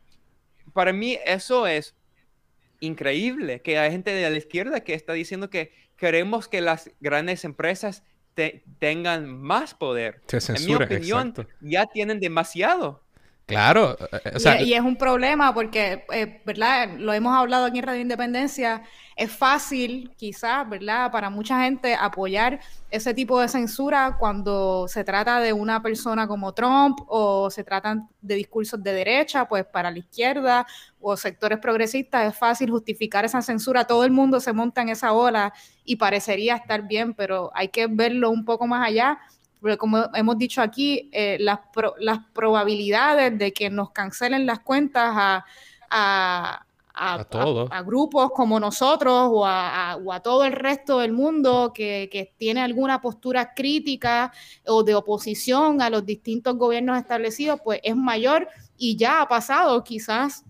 para 0.73 0.93
mí 0.93 1.17
eso 1.25 1.67
es 1.67 1.95
increíble, 2.79 3.61
que 3.61 3.77
hay 3.77 3.91
gente 3.91 4.11
de 4.11 4.29
la 4.29 4.37
izquierda 4.37 4.81
que 4.81 4.93
está 4.93 5.13
diciendo 5.13 5.49
que 5.49 5.71
queremos 5.95 6.47
que 6.47 6.61
las 6.61 6.91
grandes 6.99 7.43
empresas 7.43 8.03
tengan 8.79 9.27
más 9.27 9.73
poder. 9.73 10.21
en 10.31 10.65
mi 10.65 10.75
opinión, 10.75 11.33
ya 11.61 11.85
tienen 11.87 12.19
demasiado. 12.19 13.03
Claro. 13.49 13.97
Eh, 14.23 14.63
y, 14.63 14.73
es 14.73 14.81
un 14.81 14.95
problema 14.95 15.53
porque, 15.53 16.05
eh, 16.13 16.41
¿verdad? 16.45 16.89
Lo 16.97 17.13
hemos 17.13 17.35
hablado 17.35 17.65
aquí 17.65 17.79
en 17.79 17.83
Radio 17.83 18.01
Independencia. 18.01 18.83
Es 19.15 19.31
fácil, 19.31 20.11
quizás, 20.15 20.69
¿verdad? 20.69 21.11
Para 21.11 21.29
mucha 21.29 21.63
gente 21.63 21.95
apoyar 21.95 22.59
ese 22.91 23.13
tipo 23.13 23.41
de 23.41 23.49
censura 23.49 24.15
cuando 24.19 24.87
se 24.87 25.03
trata 25.03 25.39
de 25.39 25.51
una 25.51 25.81
persona 25.81 26.27
como 26.27 26.53
Trump 26.53 26.99
o 27.07 27.49
se 27.49 27.63
tratan 27.63 28.07
de 28.21 28.35
discursos 28.35 28.81
de 28.81 28.93
derecha, 28.93 29.47
pues 29.47 29.65
para 29.65 29.89
la 29.91 29.97
izquierda 29.97 30.65
o 31.01 31.17
sectores 31.17 31.57
progresistas 31.57 32.31
es 32.31 32.37
fácil 32.37 32.69
justificar 32.69 33.25
esa 33.25 33.41
censura. 33.41 33.85
Todo 33.85 34.05
el 34.05 34.11
mundo 34.11 34.39
se 34.39 34.53
monta 34.53 34.83
en 34.83 34.89
esa 34.89 35.11
ola 35.11 35.53
y 35.83 35.95
parecería 35.95 36.55
estar 36.55 36.87
bien, 36.87 37.13
pero 37.15 37.51
hay 37.55 37.69
que 37.69 37.87
verlo 37.87 38.29
un 38.29 38.45
poco 38.45 38.67
más 38.67 38.87
allá 38.87 39.19
porque 39.59 39.77
como 39.77 40.05
hemos 40.13 40.37
dicho 40.37 40.61
aquí, 40.61 41.09
eh, 41.11 41.37
las, 41.39 41.59
las 41.99 42.19
probabilidades 42.33 43.37
de 43.37 43.51
que 43.51 43.69
nos 43.69 43.91
cancelen 43.91 44.45
las 44.45 44.59
cuentas 44.59 45.11
a, 45.15 45.45
a, 45.89 46.65
a, 46.93 47.81
grupos 47.83 48.31
como 48.31 48.59
nosotros 48.59 49.29
o, 49.31 49.45
a, 49.45 50.21
todo 50.23 50.43
el 50.43 50.53
resto 50.53 50.99
del 50.99 51.13
mundo 51.13 51.71
que, 51.73 52.09
que, 52.11 52.33
tiene 52.37 52.61
alguna 52.61 53.01
postura 53.01 53.53
crítica 53.53 54.31
o 54.65 54.83
de 54.83 54.95
oposición 54.95 55.81
a 55.81 55.89
los 55.89 56.05
distintos 56.05 56.57
gobiernos 56.57 56.97
establecidos, 56.97 57.59
pues 57.63 57.79
es 57.83 57.95
mayor 57.95 58.47
y 58.77 58.97
ya 58.97 59.21
ha 59.21 59.27
pasado 59.27 59.83
quizás 59.83 60.43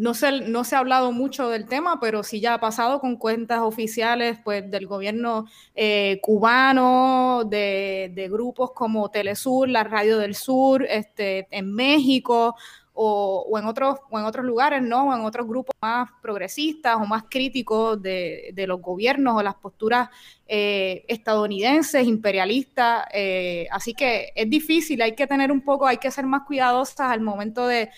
no 0.00 0.14
se, 0.14 0.40
no 0.40 0.64
se 0.64 0.76
ha 0.76 0.78
hablado 0.78 1.12
mucho 1.12 1.50
del 1.50 1.66
tema, 1.66 2.00
pero 2.00 2.22
sí 2.22 2.40
ya 2.40 2.54
ha 2.54 2.60
pasado 2.60 3.00
con 3.00 3.16
cuentas 3.16 3.60
oficiales 3.60 4.38
pues, 4.42 4.68
del 4.70 4.86
gobierno 4.86 5.44
eh, 5.74 6.20
cubano, 6.22 7.44
de, 7.44 8.10
de, 8.14 8.28
grupos 8.30 8.70
como 8.72 9.10
Telesur, 9.10 9.68
la 9.68 9.84
Radio 9.84 10.16
del 10.16 10.34
Sur, 10.34 10.86
este, 10.88 11.46
en 11.50 11.74
México, 11.74 12.56
o, 13.02 13.58
en 13.58 13.64
otros, 13.64 13.98
o 14.10 14.18
en 14.18 14.26
otros 14.26 14.44
lugares, 14.44 14.82
¿no? 14.82 15.08
O 15.08 15.14
en 15.14 15.22
otros 15.22 15.46
grupos 15.46 15.74
más 15.80 16.10
progresistas 16.20 16.96
o 16.96 17.06
más 17.06 17.24
críticos 17.30 18.00
de, 18.02 18.52
los 18.66 18.80
gobiernos 18.80 19.38
o 19.38 19.42
las 19.42 19.54
posturas 19.54 20.10
eh, 20.46 21.04
estadounidenses, 21.08 22.06
imperialistas. 22.06 23.06
Eh, 23.14 23.66
así 23.70 23.94
que 23.94 24.32
es 24.34 24.50
difícil, 24.50 25.00
hay 25.00 25.14
que 25.14 25.26
tener 25.26 25.50
un 25.50 25.62
poco, 25.62 25.86
hay 25.86 25.96
que 25.96 26.10
ser 26.10 26.26
más 26.26 26.42
cuidadosas 26.46 27.10
al 27.10 27.22
momento 27.22 27.66
de, 27.66 27.88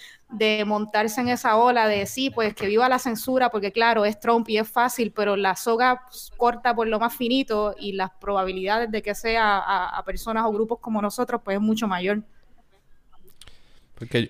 montarse 0.64 1.20
en 1.20 1.28
esa 1.28 1.56
ola 1.56 1.86
de 1.86 2.06
sí, 2.06 2.30
pues 2.30 2.54
que 2.54 2.66
viva 2.66 2.88
la 2.88 2.98
censura, 2.98 3.50
porque 3.50 3.72
claro, 3.72 4.04
es 4.04 4.18
Trump 4.18 4.48
y 4.48 4.58
es 4.58 4.68
fácil, 4.68 5.12
pero 5.12 5.36
la 5.36 5.56
soga 5.56 6.02
corta 6.36 6.74
por 6.74 6.88
lo 6.88 6.98
más 6.98 7.14
finito 7.14 7.74
y 7.78 7.92
las 7.92 8.10
probabilidades 8.20 8.90
de 8.90 9.02
que 9.02 9.14
sea 9.14 9.58
a, 9.58 9.98
a 9.98 10.04
personas 10.04 10.44
o 10.46 10.52
grupos 10.52 10.78
como 10.80 11.00
nosotros, 11.02 11.40
pues 11.44 11.56
es 11.56 11.60
mucho 11.60 11.86
mayor 11.86 12.22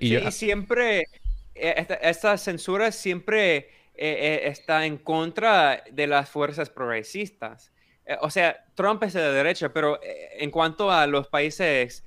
y 0.00 0.30
siempre, 0.30 1.07
eh, 1.55 1.86
esta, 2.03 2.36
censura 2.38 2.92
siempre 2.92 3.57
eh, 3.57 3.66
eh, 3.94 4.40
está 4.44 4.86
en 4.86 4.98
contra 4.98 5.84
de 5.90 6.07
las 6.07 6.28
fuerzas 6.28 6.70
progresistas. 6.70 7.72
o 8.20 8.30
sea, 8.30 8.64
Trump 8.74 9.03
es 9.05 9.12
de 9.12 9.32
derecha, 9.32 9.72
pero 9.72 9.98
en 10.03 10.50
cuanto 10.50 10.90
a 10.90 11.07
los 11.07 11.28
países 11.28 12.05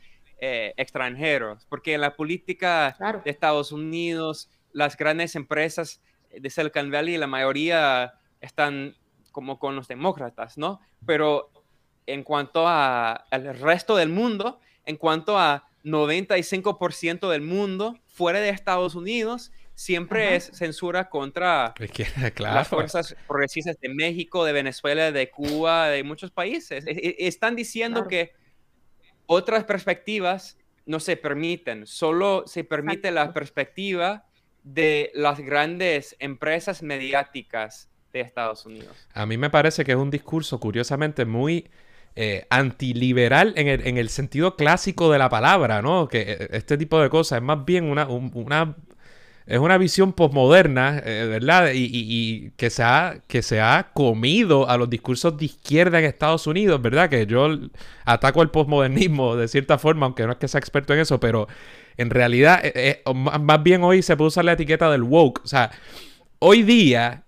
extranjeros, 0.77 1.65
porque 1.69 1.93
en 1.93 2.01
la 2.01 2.15
política 2.15 2.95
de 3.23 3.31
Estados 3.31 3.71
Unidos, 3.71 4.49
las 4.71 4.97
grandes 4.97 5.35
empresas 5.35 6.01
de 6.31 6.49
Silicon 6.49 6.91
Valley, 6.91 7.17
la 7.17 7.27
mayoría 7.27 8.13
están 8.41 8.95
como 9.31 9.59
con 9.59 9.75
los 9.75 9.87
demócratas, 9.87 10.57
¿no? 10.57 10.79
Pero 11.05 11.51
en 12.05 12.23
cuanto 12.23 12.67
al 12.67 13.59
resto 13.59 13.95
del 13.95 14.09
mundo, 14.09 14.59
en 14.85 14.97
cuanto 14.97 15.37
a 15.37 15.67
95% 15.83 17.29
del 17.29 17.41
mundo 17.41 17.99
fuera 18.07 18.39
de 18.39 18.49
Estados 18.49 18.95
Unidos 18.95 19.51
siempre 19.75 20.35
es 20.35 20.45
censura 20.53 21.09
contra 21.09 21.73
las 22.39 22.67
fuerzas 22.67 23.15
progresistas 23.27 23.77
de 23.79 23.89
México, 23.89 24.45
de 24.45 24.53
Venezuela, 24.53 25.11
de 25.11 25.29
Cuba, 25.29 25.89
de 25.89 26.03
muchos 26.03 26.31
países. 26.31 26.85
Están 26.87 27.55
diciendo 27.55 28.07
que 28.07 28.31
otras 29.27 29.63
perspectivas 29.63 30.57
no 30.85 30.99
se 30.99 31.17
permiten, 31.17 31.87
solo 31.87 32.43
se 32.45 32.63
permite 32.63 33.11
la 33.11 33.33
perspectiva 33.33 34.25
de 34.63 35.11
las 35.13 35.39
grandes 35.39 36.15
empresas 36.19 36.83
mediáticas 36.83 37.89
de 38.13 38.21
Estados 38.21 38.65
Unidos. 38.65 39.07
A 39.13 39.25
mí 39.25 39.37
me 39.37 39.49
parece 39.49 39.83
que 39.83 39.91
es 39.91 39.97
un 39.97 40.11
discurso 40.11 40.59
curiosamente 40.59 41.25
muy 41.25 41.69
eh, 42.15 42.47
antiliberal 42.49 43.53
en 43.57 43.67
el, 43.67 43.87
en 43.87 43.97
el, 43.97 44.09
sentido 44.09 44.55
clásico 44.55 45.11
de 45.11 45.19
la 45.19 45.29
palabra, 45.29 45.81
¿no? 45.81 46.07
Que 46.07 46.21
eh, 46.21 46.47
este 46.51 46.77
tipo 46.77 47.01
de 47.01 47.09
cosas 47.09 47.37
es 47.37 47.43
más 47.43 47.65
bien 47.65 47.85
una, 47.85 48.07
una 48.07 48.75
es 49.47 49.59
una 49.59 49.77
visión 49.77 50.13
posmoderna, 50.13 51.01
eh, 51.05 51.27
¿verdad? 51.29 51.69
Y, 51.73 52.51
que, 52.57 52.69
se 52.69 52.83
ha, 52.83 53.17
que 53.27 53.43
se 53.43 53.61
ha 53.61 53.91
comido 53.93 54.67
a 54.69 54.77
los 54.77 54.89
discursos 54.89 55.37
de 55.37 55.45
izquierda 55.45 55.99
en 55.99 56.05
Estados 56.05 56.47
Unidos, 56.47 56.81
¿verdad? 56.81 57.09
Que 57.09 57.27
yo 57.27 57.47
ataco 58.05 58.41
el 58.41 58.49
posmodernismo 58.49 59.35
de 59.35 59.47
cierta 59.47 59.77
forma, 59.77 60.07
aunque 60.07 60.25
no 60.25 60.31
es 60.31 60.37
que 60.39 60.47
sea 60.47 60.59
experto 60.59 60.93
en 60.93 61.01
eso, 61.01 61.19
pero 61.19 61.47
en 61.97 62.09
realidad, 62.09 62.63
más 63.05 63.63
bien 63.63 63.83
hoy 63.83 64.01
se 64.01 64.17
puede 64.17 64.29
usar 64.29 64.45
la 64.45 64.53
etiqueta 64.53 64.89
del 64.89 65.03
woke. 65.03 65.41
O 65.43 65.47
sea, 65.47 65.71
hoy 66.39 66.63
día, 66.63 67.23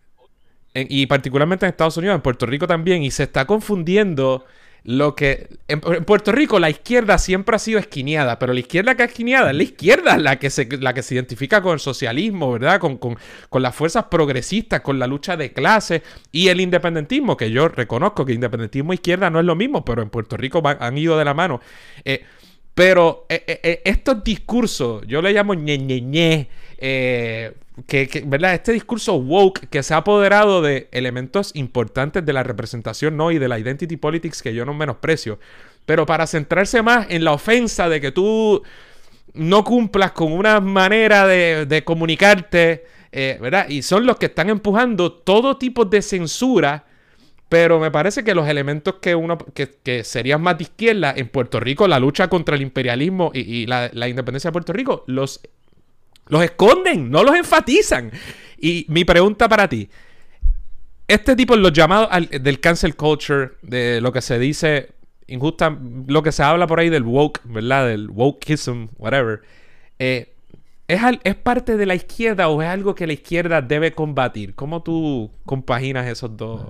y 0.74 1.05
particularmente 1.05 1.65
en 1.65 1.70
Estados 1.70 1.97
Unidos, 1.97 2.15
en 2.15 2.22
Puerto 2.22 2.45
Rico 2.45 2.68
también, 2.68 3.03
y 3.03 3.11
se 3.11 3.24
está 3.24 3.45
confundiendo 3.45 4.45
lo 4.88 5.15
que. 5.15 5.49
En, 5.67 5.81
Puerto 5.81 6.31
Rico 6.31 6.59
la 6.59 6.69
izquierda 6.69 7.17
siempre 7.17 7.57
ha 7.57 7.59
sido 7.59 7.77
esquineada, 7.77 8.39
pero 8.39 8.53
la 8.53 8.61
izquierda 8.61 8.95
que 8.95 9.03
es 9.03 9.09
esquineada 9.09 9.51
es 9.51 9.57
la 9.57 9.63
izquierda 9.63 10.17
la 10.17 10.39
que 10.39 10.49
se, 10.49 10.65
la 10.77 10.93
que 10.93 11.03
se 11.03 11.15
identifica 11.15 11.61
con 11.61 11.73
el 11.73 11.81
socialismo, 11.81 12.53
¿verdad? 12.53 12.79
Con, 12.79 13.17
las 13.61 13.75
fuerzas 13.75 14.05
progresistas, 14.05 14.79
con 14.79 14.97
la 14.97 15.05
lucha 15.05 15.35
de 15.35 15.51
clases 15.51 16.03
y 16.31 16.47
el 16.47 16.61
independentismo, 16.61 17.35
que 17.35 17.51
yo 17.51 17.67
reconozco 17.67 18.23
que 18.23 18.31
independentismo 18.31 18.93
e 18.93 18.95
izquierda 18.95 19.29
no 19.29 19.41
es 19.41 19.45
lo 19.45 19.57
mismo, 19.57 19.83
pero 19.83 20.01
en 20.01 20.09
Puerto 20.09 20.38
Rico 20.38 20.63
han 20.65 20.97
ido 20.97 21.17
de 21.17 21.25
la 21.25 21.33
mano. 21.33 21.59
Eh, 22.05 22.23
pero 22.78 23.25
eh, 23.28 23.43
eh, 23.47 23.82
estos 23.86 24.23
discursos, 24.23 25.01
yo 25.07 25.19
le 25.19 25.34
llamo 25.34 25.55
ñe, 25.55 25.80
ñe, 25.80 25.99
ñe 25.99 26.47
que, 27.88 28.23
¿verdad? 28.28 28.53
Este 28.53 28.71
discurso 28.71 29.15
woke 29.15 29.67
que 29.67 29.82
se 29.82 29.95
ha 29.95 29.97
apoderado 29.97 30.61
de 30.61 30.88
elementos 30.91 31.55
importantes 31.55 32.23
de 32.23 32.34
la 32.34 32.43
representación, 32.43 33.17
¿no? 33.17 33.32
Y 33.32 33.39
de 33.39 33.47
la 33.47 33.57
identity 33.57 33.97
politics 33.97 34.43
que 34.43 34.53
yo 34.53 34.63
no 34.63 34.75
menosprecio. 34.75 35.39
Pero 35.88 36.05
para 36.05 36.28
centrarse 36.28 36.84
más 36.84 37.07
en 37.09 37.23
la 37.23 37.34
ofensa 37.34 37.89
de 37.89 37.99
que 37.99 38.11
tú 38.11 38.61
no 39.34 39.63
cumplas 39.63 40.11
con 40.11 40.32
una 40.32 40.59
manera 40.59 41.25
de, 41.25 41.84
comunicarte, 41.84 42.86
eh, 43.11 43.39
¿verdad? 43.41 43.69
Y 43.69 43.82
son 43.82 44.05
los 44.05 44.17
que 44.17 44.28
están 44.28 44.51
empujando 44.51 45.11
todo 45.11 45.57
tipo 45.57 45.84
de 45.84 46.03
censura. 46.03 46.86
Pero 47.49 47.79
me 47.79 47.91
parece 47.91 48.23
que 48.23 48.35
los 48.35 48.47
elementos 48.47 48.95
que 48.95 49.15
uno 49.15 49.37
que, 49.37 50.03
serían 50.03 50.41
más 50.41 50.57
de 50.57 50.65
izquierda 50.65 51.13
en 51.15 51.29
Puerto 51.29 51.59
Rico, 51.59 51.87
la 51.87 51.99
lucha 51.99 52.27
contra 52.27 52.55
el 52.55 52.61
imperialismo 52.61 53.31
y, 53.33 53.65
la, 53.65 53.89
la, 53.93 54.09
independencia 54.09 54.49
de 54.49 54.53
Puerto 54.53 54.73
Rico, 54.73 55.03
los 55.07 55.41
los 56.29 56.43
esconden, 56.43 57.09
no 57.09 57.23
los 57.23 57.35
enfatizan. 57.35 58.11
Y 58.59 58.85
mi 58.89 59.05
pregunta 59.05 59.47
para 59.47 59.67
ti, 59.67 59.89
este 61.07 61.35
tipo, 61.35 61.55
los 61.55 61.71
llamados 61.71 62.09
del 62.29 62.59
cancel 62.59 62.95
culture, 62.95 63.51
de 63.61 64.01
lo 64.01 64.11
que 64.11 64.21
se 64.21 64.39
dice 64.39 64.91
injusta, 65.27 65.77
lo 66.07 66.23
que 66.23 66.31
se 66.31 66.43
habla 66.43 66.67
por 66.67 66.79
ahí 66.79 66.89
del 66.89 67.03
woke, 67.03 67.41
¿verdad? 67.45 67.87
Del 67.87 68.09
wokeism, 68.09 68.87
whatever. 68.97 69.41
Eh, 69.99 70.33
¿es, 70.87 71.01
¿Es 71.23 71.35
parte 71.35 71.77
de 71.77 71.85
la 71.85 71.95
izquierda 71.95 72.49
o 72.49 72.61
es 72.61 72.67
algo 72.67 72.95
que 72.95 73.07
la 73.07 73.13
izquierda 73.13 73.61
debe 73.61 73.91
combatir? 73.93 74.55
¿Cómo 74.55 74.83
tú 74.83 75.31
compaginas 75.45 76.07
esos 76.07 76.35
dos 76.35 76.61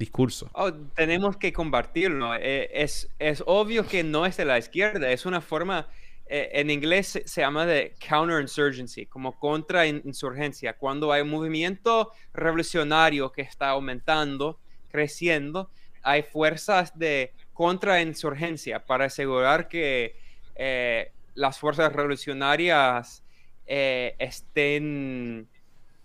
discursos? 0.00 0.50
Oh, 0.54 0.72
tenemos 0.72 1.36
que 1.36 1.52
combatirlo. 1.52 2.34
Eh, 2.34 2.70
es, 2.72 3.08
es 3.18 3.44
obvio 3.46 3.86
que 3.86 4.02
no 4.02 4.26
es 4.26 4.36
de 4.38 4.46
la 4.46 4.58
izquierda, 4.58 5.12
es 5.12 5.26
una 5.26 5.42
forma 5.42 5.86
eh, 6.26 6.50
en 6.54 6.70
inglés 6.70 7.20
se, 7.24 7.40
llama 7.40 7.66
de 7.66 7.94
counterinsurgency, 8.08 9.06
como 9.06 9.38
contrainsurgencia, 9.38 10.72
cuando 10.72 11.12
hay 11.12 11.22
un 11.22 11.30
movimiento 11.30 12.12
revolucionario 12.32 13.30
que 13.30 13.42
está 13.42 13.68
aumentando, 13.68 14.58
creciendo, 14.90 15.70
hay 16.02 16.22
fuerzas 16.22 16.98
de 16.98 17.32
contrainsurgencia 17.52 18.86
para 18.86 19.04
asegurar 19.04 19.68
que 19.68 20.16
eh, 20.56 21.12
las 21.34 21.58
fuerzas 21.58 21.92
revolucionarias 21.92 23.22
estén 23.66 25.46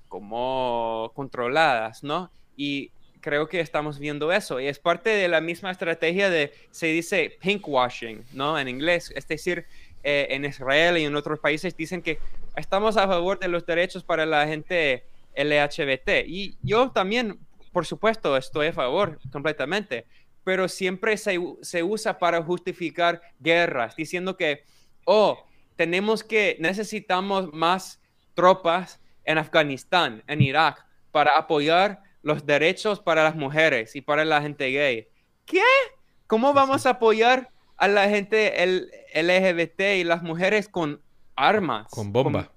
como 0.07 1.11
controladas, 1.15 2.03
¿no? 2.03 2.29
Y 2.55 2.91
creo 3.26 3.49
que 3.49 3.59
estamos 3.59 3.97
viendo 3.97 4.32
eso. 4.32 4.59
Y 4.59 4.67
es 4.67 4.78
parte 4.78 5.09
de 5.09 5.28
la 5.28 5.41
misma 5.41 5.71
estrategia 5.71 6.30
de, 6.30 6.53
se 6.69 6.86
dice 6.86 7.36
pinkwashing, 7.41 8.23
¿no? 8.34 8.59
En 8.59 8.67
inglés. 8.67 9.11
Es 9.15 9.28
decir, 9.28 9.65
eh, 10.03 10.28
en 10.30 10.45
Israel 10.45 10.95
y 10.99 11.05
en 11.05 11.15
otros 11.15 11.39
países 11.39 11.76
dicen 11.76 12.03
que 12.03 12.19
estamos 12.55 12.97
a 12.97 13.07
favor 13.07 13.39
de 13.39 13.47
los 13.47 13.65
derechos 13.65 14.03
para 14.03 14.28
la 14.28 14.45
gente 14.45 15.05
LHBT. 15.36 16.28
Y 16.28 16.55
yo 16.61 16.91
también, 16.91 17.39
por 17.73 17.88
supuesto, 17.88 18.38
estoy 18.38 18.67
a 18.67 18.73
favor 18.73 19.19
completamente. 19.32 20.05
Pero 20.43 20.67
siempre 20.67 21.17
se, 21.17 21.39
se 21.63 21.82
usa 21.82 22.19
para 22.19 22.43
justificar 22.43 23.23
guerras, 23.39 23.95
diciendo 23.95 24.38
que, 24.38 24.65
oh, 25.05 25.47
tenemos 25.76 26.23
que, 26.23 26.57
necesitamos 26.59 27.51
más 27.51 27.99
tropas 28.36 28.99
en 29.23 29.39
Afganistán, 29.39 30.23
en 30.28 30.43
Irak, 30.43 30.86
para 31.11 31.32
apoyar 31.32 32.05
los 32.26 32.45
derechos 32.45 32.99
para 32.99 33.23
las 33.23 33.36
mujeres 33.36 33.95
y 33.95 34.01
para 34.01 34.26
la 34.26 34.41
gente 34.41 34.71
gay. 34.71 35.07
¿Qué? 35.45 35.61
¿Cómo 36.26 36.53
vamos 36.53 36.88
a 36.88 36.91
apoyar 36.91 37.51
a 37.78 37.88
la 37.88 38.09
gente 38.09 38.51
LGBT 39.13 39.80
y 39.97 40.03
las 40.03 40.23
mujeres 40.23 40.67
con 40.67 40.99
armas? 41.36 41.88
Con 41.91 42.11
bomba. 42.11 42.49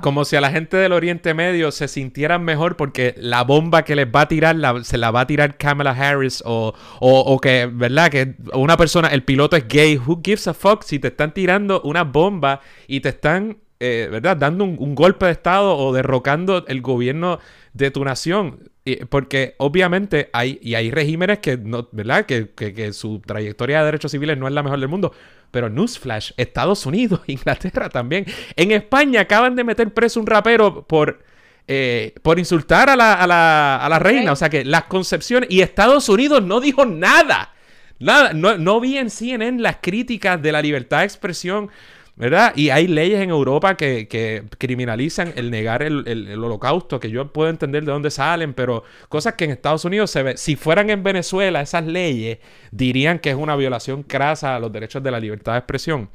como, 0.00 0.24
si 0.24 0.36
a 0.36 0.40
la 0.40 0.52
gente 0.52 0.76
del 0.76 0.92
Oriente 0.92 1.34
Medio 1.34 1.72
se 1.72 1.88
sintieran 1.88 2.44
mejor 2.44 2.76
porque 2.76 3.16
la 3.18 3.42
bomba 3.42 3.82
que 3.82 3.96
les 3.96 4.06
va 4.06 4.22
a 4.22 4.28
tirar 4.28 4.56
se 4.84 4.96
la 4.96 5.10
va 5.10 5.22
a 5.22 5.26
tirar 5.26 5.56
Kamala 5.56 5.90
Harris 5.90 6.40
o, 6.46 6.72
o, 7.00 7.40
que, 7.40 7.66
¿verdad? 7.66 8.12
Que 8.12 8.36
una 8.54 8.76
persona, 8.76 9.08
el 9.08 9.24
piloto 9.24 9.56
es 9.56 9.66
gay. 9.66 9.98
Who 9.98 10.20
gives 10.22 10.46
a 10.46 10.54
fuck 10.54 10.84
si 10.84 11.00
te 11.00 11.08
están 11.08 11.34
tirando 11.34 11.82
una 11.82 12.04
bomba 12.04 12.60
y 12.86 13.00
te 13.00 13.08
están 13.08 13.58
eh, 13.84 14.08
¿verdad? 14.08 14.36
Dando 14.36 14.62
un, 14.62 14.94
golpe 14.94 15.26
de 15.26 15.32
Estado 15.32 15.76
o 15.76 15.92
derrocando 15.92 16.64
el 16.68 16.80
gobierno 16.82 17.40
de 17.72 17.90
tu 17.90 18.04
nación. 18.04 18.70
porque 19.08 19.56
obviamente 19.58 20.30
hay, 20.32 20.60
y 20.62 20.76
hay 20.76 20.92
regímenes 20.92 21.40
que, 21.40 21.56
no, 21.56 21.88
¿verdad? 21.90 22.24
Que, 22.24 22.92
su 22.92 23.18
trayectoria 23.18 23.80
de 23.80 23.86
derechos 23.86 24.12
civiles 24.12 24.38
no 24.38 24.46
es 24.46 24.54
la 24.54 24.62
mejor 24.62 24.78
del 24.78 24.88
mundo. 24.88 25.12
Pero 25.50 25.68
Newsflash, 25.68 26.30
Estados 26.36 26.86
Unidos, 26.86 27.22
Inglaterra 27.26 27.88
también. 27.88 28.24
En 28.54 28.70
España 28.70 29.22
acaban 29.22 29.56
de 29.56 29.64
meter 29.64 29.92
preso 29.92 30.20
un 30.20 30.26
rapero 30.26 30.86
por... 30.86 31.24
Eh, 31.68 32.14
por 32.22 32.40
insultar 32.40 32.90
a 32.90 32.96
la, 32.96 33.14
a 33.14 33.26
la, 33.26 33.76
a 33.76 33.88
la 33.88 33.98
reina. 34.00 34.32
O 34.32 34.36
sea 34.36 34.50
que 34.50 34.64
las 34.64 34.84
concepciones. 34.84 35.48
Y 35.50 35.60
Estados 35.60 36.08
Unidos 36.08 36.42
no 36.42 36.60
dijo 36.60 36.84
nada. 36.84 37.52
Nada. 38.00 38.32
No, 38.32 38.58
no 38.58 38.80
vi 38.80 38.98
en 38.98 39.10
CNN 39.10 39.60
las 39.60 39.76
críticas 39.80 40.42
de 40.42 40.50
la 40.50 40.60
libertad 40.60 40.98
de 40.98 41.04
expresión 41.04 41.70
¿verdad? 42.16 42.52
Y 42.56 42.70
hay 42.70 42.86
leyes 42.88 43.20
en 43.20 43.30
Europa 43.30 43.76
que, 43.76 44.44
criminalizan 44.58 45.32
el 45.36 45.50
negar 45.50 45.82
el, 45.82 46.38
holocausto, 46.38 47.00
que 47.00 47.10
yo 47.10 47.32
puedo 47.32 47.50
entender 47.50 47.84
de 47.84 47.92
dónde 47.92 48.10
salen, 48.10 48.54
pero 48.54 48.84
cosas 49.08 49.34
que 49.34 49.44
en 49.44 49.50
Estados 49.50 49.84
Unidos 49.84 50.10
se 50.10 50.22
ve. 50.22 50.36
Si 50.36 50.56
fueran 50.56 50.90
en 50.90 51.02
Venezuela 51.02 51.60
esas 51.60 51.86
leyes, 51.86 52.38
dirían 52.70 53.18
que 53.18 53.30
es 53.30 53.36
una 53.36 53.56
violación 53.56 54.02
crasa 54.02 54.56
a 54.56 54.60
los 54.60 54.72
derechos 54.72 55.02
de 55.02 55.10
la 55.10 55.20
libertad 55.20 55.52
de 55.52 55.58
expresión. 55.58 56.10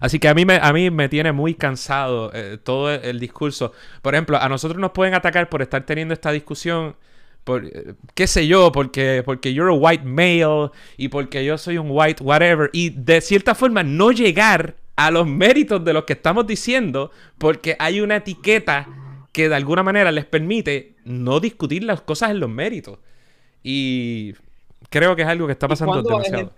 Así 0.00 0.18
que 0.18 0.28
a 0.28 0.34
mí 0.34 0.46
me, 0.46 0.56
a 0.56 0.72
mí 0.72 0.90
me 0.90 1.08
tiene 1.10 1.30
muy 1.32 1.54
cansado 1.54 2.30
eh, 2.32 2.58
todo 2.62 2.90
el, 2.90 3.20
discurso. 3.20 3.72
Por 4.00 4.14
ejemplo, 4.14 4.38
a 4.38 4.48
nosotros 4.48 4.80
nos 4.80 4.92
pueden 4.92 5.14
atacar 5.14 5.50
por 5.50 5.60
estar 5.60 5.84
teniendo 5.84 6.14
esta 6.14 6.32
discusión 6.32 6.96
por, 7.44 7.66
eh, 7.66 7.94
qué 8.14 8.26
sé 8.26 8.46
yo, 8.46 8.72
porque, 8.72 9.22
porque 9.24 9.52
you're 9.52 9.70
a 9.70 9.76
white 9.76 10.04
male 10.04 10.70
y 10.96 11.08
porque 11.08 11.44
yo 11.44 11.58
soy 11.58 11.76
un 11.76 11.88
white 11.90 12.22
whatever. 12.22 12.70
Y 12.72 12.90
de 12.90 13.20
cierta 13.20 13.54
forma 13.54 13.82
no 13.82 14.10
llegar 14.10 14.79
a 15.00 15.10
los 15.10 15.26
méritos 15.26 15.82
de 15.82 15.94
lo 15.94 16.04
que 16.04 16.12
estamos 16.12 16.46
diciendo 16.46 17.10
porque 17.38 17.74
hay 17.78 18.02
una 18.02 18.16
etiqueta 18.16 18.86
que 19.32 19.48
de 19.48 19.54
alguna 19.54 19.82
manera 19.82 20.12
les 20.12 20.26
permite 20.26 20.94
no 21.04 21.40
discutir 21.40 21.84
las 21.84 22.02
cosas 22.02 22.32
en 22.32 22.40
los 22.40 22.50
méritos. 22.50 22.98
Y 23.62 24.34
creo 24.90 25.16
que 25.16 25.22
es 25.22 25.28
algo 25.28 25.46
que 25.46 25.54
está 25.54 25.68
pasando 25.68 26.02
demasiado. 26.02 26.52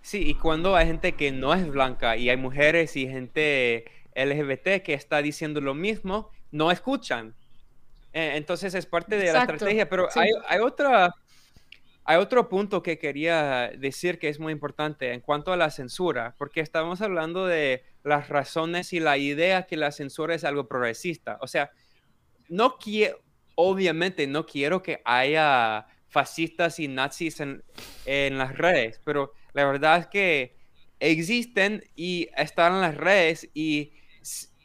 sí, 0.00 0.22
y 0.26 0.34
cuando 0.34 0.76
hay 0.76 0.86
gente 0.86 1.12
que 1.12 1.30
no 1.30 1.52
es 1.52 1.68
blanca 1.68 2.16
y 2.16 2.30
hay 2.30 2.38
mujeres 2.38 2.96
y 2.96 3.06
gente 3.06 3.84
LGBT 4.14 4.82
que 4.82 4.94
está 4.94 5.20
diciendo 5.20 5.60
lo 5.60 5.74
mismo, 5.74 6.30
no 6.52 6.70
escuchan. 6.70 7.34
Eh, 8.14 8.32
entonces 8.36 8.72
es 8.72 8.86
parte 8.86 9.18
de 9.18 9.30
la 9.30 9.40
estrategia, 9.40 9.90
pero 9.90 10.08
hay, 10.14 10.30
hay 10.48 10.60
otra 10.60 11.14
hay 12.08 12.18
otro 12.18 12.48
punto 12.48 12.84
que 12.84 12.98
quería 12.98 13.72
decir 13.76 14.20
que 14.20 14.28
es 14.28 14.38
muy 14.38 14.52
importante 14.52 15.12
en 15.12 15.20
cuanto 15.20 15.52
a 15.52 15.56
la 15.56 15.72
censura, 15.72 16.36
porque 16.38 16.60
estamos 16.60 17.00
hablando 17.00 17.46
de 17.46 17.82
las 18.04 18.28
razones 18.28 18.92
y 18.92 19.00
la 19.00 19.18
idea 19.18 19.66
que 19.66 19.76
la 19.76 19.90
censura 19.90 20.36
es 20.36 20.44
algo 20.44 20.68
progresista. 20.68 21.36
O 21.40 21.48
sea, 21.48 21.72
no 22.48 22.78
quiero, 22.78 23.20
obviamente 23.56 24.28
no 24.28 24.46
quiero 24.46 24.84
que 24.84 25.02
haya 25.04 25.88
fascistas 26.06 26.78
y 26.78 26.86
nazis 26.86 27.40
en, 27.40 28.38
las 28.38 28.56
redes, 28.56 29.00
pero 29.02 29.32
la 29.52 29.64
verdad 29.64 29.98
es 29.98 30.06
que 30.06 30.56
existen 31.00 31.82
y 31.96 32.28
están 32.36 32.74
en 32.74 32.80
las 32.82 32.96
redes 32.96 33.50
y, 33.52 33.94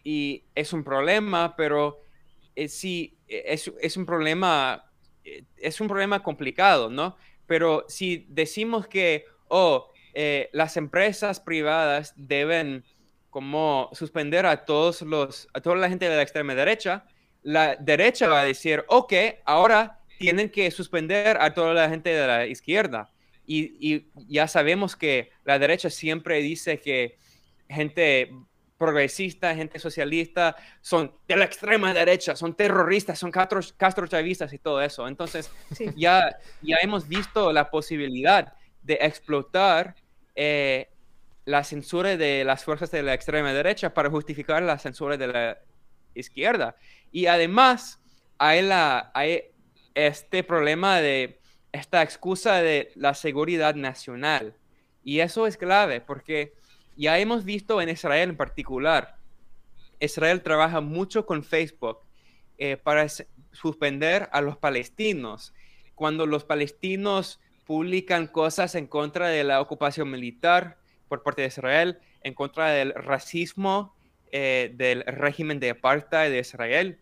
y 0.03 0.45
es 0.53 0.73
un 0.73 0.83
problema, 0.83 1.55
pero 1.55 2.01
eh, 2.55 2.67
sí, 2.67 3.17
es, 3.27 3.71
es 3.81 3.97
un 3.97 4.05
problema 4.05 4.91
eh, 5.23 5.43
es 5.57 5.79
un 5.81 5.87
problema 5.87 6.23
complicado, 6.23 6.89
¿no? 6.89 7.15
Pero 7.47 7.85
si 7.87 8.25
decimos 8.29 8.87
que, 8.87 9.25
oh, 9.47 9.91
eh, 10.13 10.49
las 10.53 10.77
empresas 10.77 11.39
privadas 11.39 12.13
deben 12.15 12.83
como 13.29 13.89
suspender 13.93 14.45
a 14.45 14.65
todos 14.65 15.01
los, 15.01 15.47
a 15.53 15.61
toda 15.61 15.77
la 15.77 15.89
gente 15.89 16.07
de 16.09 16.15
la 16.15 16.21
extrema 16.21 16.53
derecha, 16.53 17.05
la 17.43 17.75
derecha 17.75 18.27
va 18.27 18.41
a 18.41 18.45
decir, 18.45 18.83
ok, 18.87 19.13
ahora 19.45 19.99
tienen 20.19 20.49
que 20.49 20.69
suspender 20.69 21.37
a 21.39 21.53
toda 21.53 21.73
la 21.73 21.89
gente 21.89 22.09
de 22.09 22.27
la 22.27 22.45
izquierda. 22.45 23.11
Y, 23.45 23.75
y 23.79 24.07
ya 24.27 24.47
sabemos 24.47 24.95
que 24.95 25.31
la 25.43 25.57
derecha 25.57 25.89
siempre 25.89 26.41
dice 26.41 26.79
que 26.79 27.17
gente 27.67 28.31
progresista, 28.81 29.53
gente 29.53 29.77
socialista, 29.77 30.55
son 30.81 31.13
de 31.27 31.35
la 31.35 31.45
extrema 31.45 31.93
derecha, 31.93 32.35
son 32.35 32.55
terroristas, 32.55 33.19
son 33.19 33.29
castro, 33.29 34.07
chavistas 34.07 34.51
y 34.53 34.57
todo 34.57 34.81
eso. 34.81 35.07
Entonces, 35.07 35.51
ya, 35.95 36.35
ya 36.63 36.77
hemos 36.81 37.07
visto 37.07 37.53
la 37.53 37.69
posibilidad 37.69 38.55
de 38.81 38.97
explotar 39.01 39.93
eh, 40.33 40.89
la 41.45 41.63
censura 41.63 42.17
de 42.17 42.43
las 42.43 42.63
fuerzas 42.63 42.89
de 42.89 43.03
la 43.03 43.13
extrema 43.13 43.53
derecha 43.53 43.93
para 43.93 44.09
justificar 44.09 44.63
la 44.63 44.79
censura 44.79 45.15
de 45.15 45.27
la 45.27 45.59
izquierda. 46.15 46.75
Y 47.11 47.27
además, 47.27 48.01
hay, 48.39 48.63
la, 48.63 49.11
hay 49.13 49.43
este 49.93 50.43
problema 50.43 51.01
de 51.01 51.39
esta 51.71 52.01
excusa 52.01 52.63
de 52.63 52.91
la 52.95 53.13
seguridad 53.13 53.75
nacional. 53.75 54.55
Y 55.03 55.19
eso 55.19 55.45
es 55.45 55.55
clave 55.55 56.01
porque 56.01 56.53
ya 57.01 57.17
hemos 57.17 57.45
visto 57.45 57.81
en 57.81 57.89
Israel 57.89 58.29
en 58.29 58.37
particular, 58.37 59.15
Israel 59.99 60.43
trabaja 60.43 60.81
mucho 60.81 61.25
con 61.25 61.43
Facebook 61.43 61.97
eh, 62.59 62.77
para 62.77 63.07
suspender 63.51 64.29
a 64.31 64.41
los 64.41 64.55
palestinos. 64.57 65.51
Cuando 65.95 66.27
los 66.27 66.43
palestinos 66.43 67.39
publican 67.65 68.27
cosas 68.27 68.75
en 68.75 68.85
contra 68.85 69.29
de 69.29 69.43
la 69.43 69.61
ocupación 69.61 70.11
militar 70.11 70.77
por 71.07 71.23
parte 71.23 71.41
de 71.41 71.47
Israel, 71.47 71.99
en 72.23 72.35
contra 72.35 72.69
del 72.69 72.93
racismo 72.93 73.95
eh, 74.31 74.71
del 74.75 75.03
régimen 75.05 75.59
de 75.59 75.71
apartheid 75.71 76.29
de 76.29 76.39
Israel. 76.39 76.99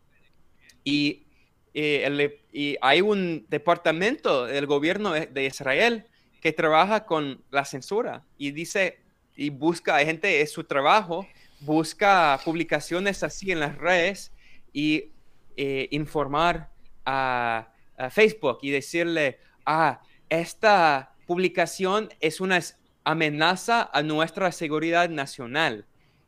Y, 0.86 1.26
eh, 1.74 2.40
y, 2.54 2.78
hay 2.82 3.02
un 3.02 3.46
departamento 3.50 4.46
del 4.46 4.66
gobierno 4.66 5.12
de 5.12 5.46
Israel 5.46 6.06
que 6.42 6.54
trabaja 6.54 7.06
con 7.06 7.44
la 7.52 7.66
censura 7.66 8.24
y 8.38 8.52
dice, 8.52 9.00
y 9.40 9.50
busca, 9.52 9.96
hay 9.96 10.06
gente, 10.06 10.42
es 10.42 10.52
su 10.52 10.66
trabajo, 10.66 11.26
busca 11.62 12.38
publicaciones 12.44 13.24
así 13.24 13.54
en 13.54 13.62
las 13.62 13.78
redes 13.78 14.34
y 14.74 15.12
eh, 15.56 15.88
informar 15.92 16.70
a, 17.06 17.74
Facebook 18.12 18.60
y 18.62 18.72
decirle, 18.72 19.40
ah, 19.66 20.02
esta 20.30 21.14
publicación 21.28 22.08
es 22.22 22.40
una 22.40 22.62
amenaza 23.04 23.90
a 23.92 24.02
nuestra 24.04 24.54
seguridad 24.54 25.10
nacional 25.10 25.86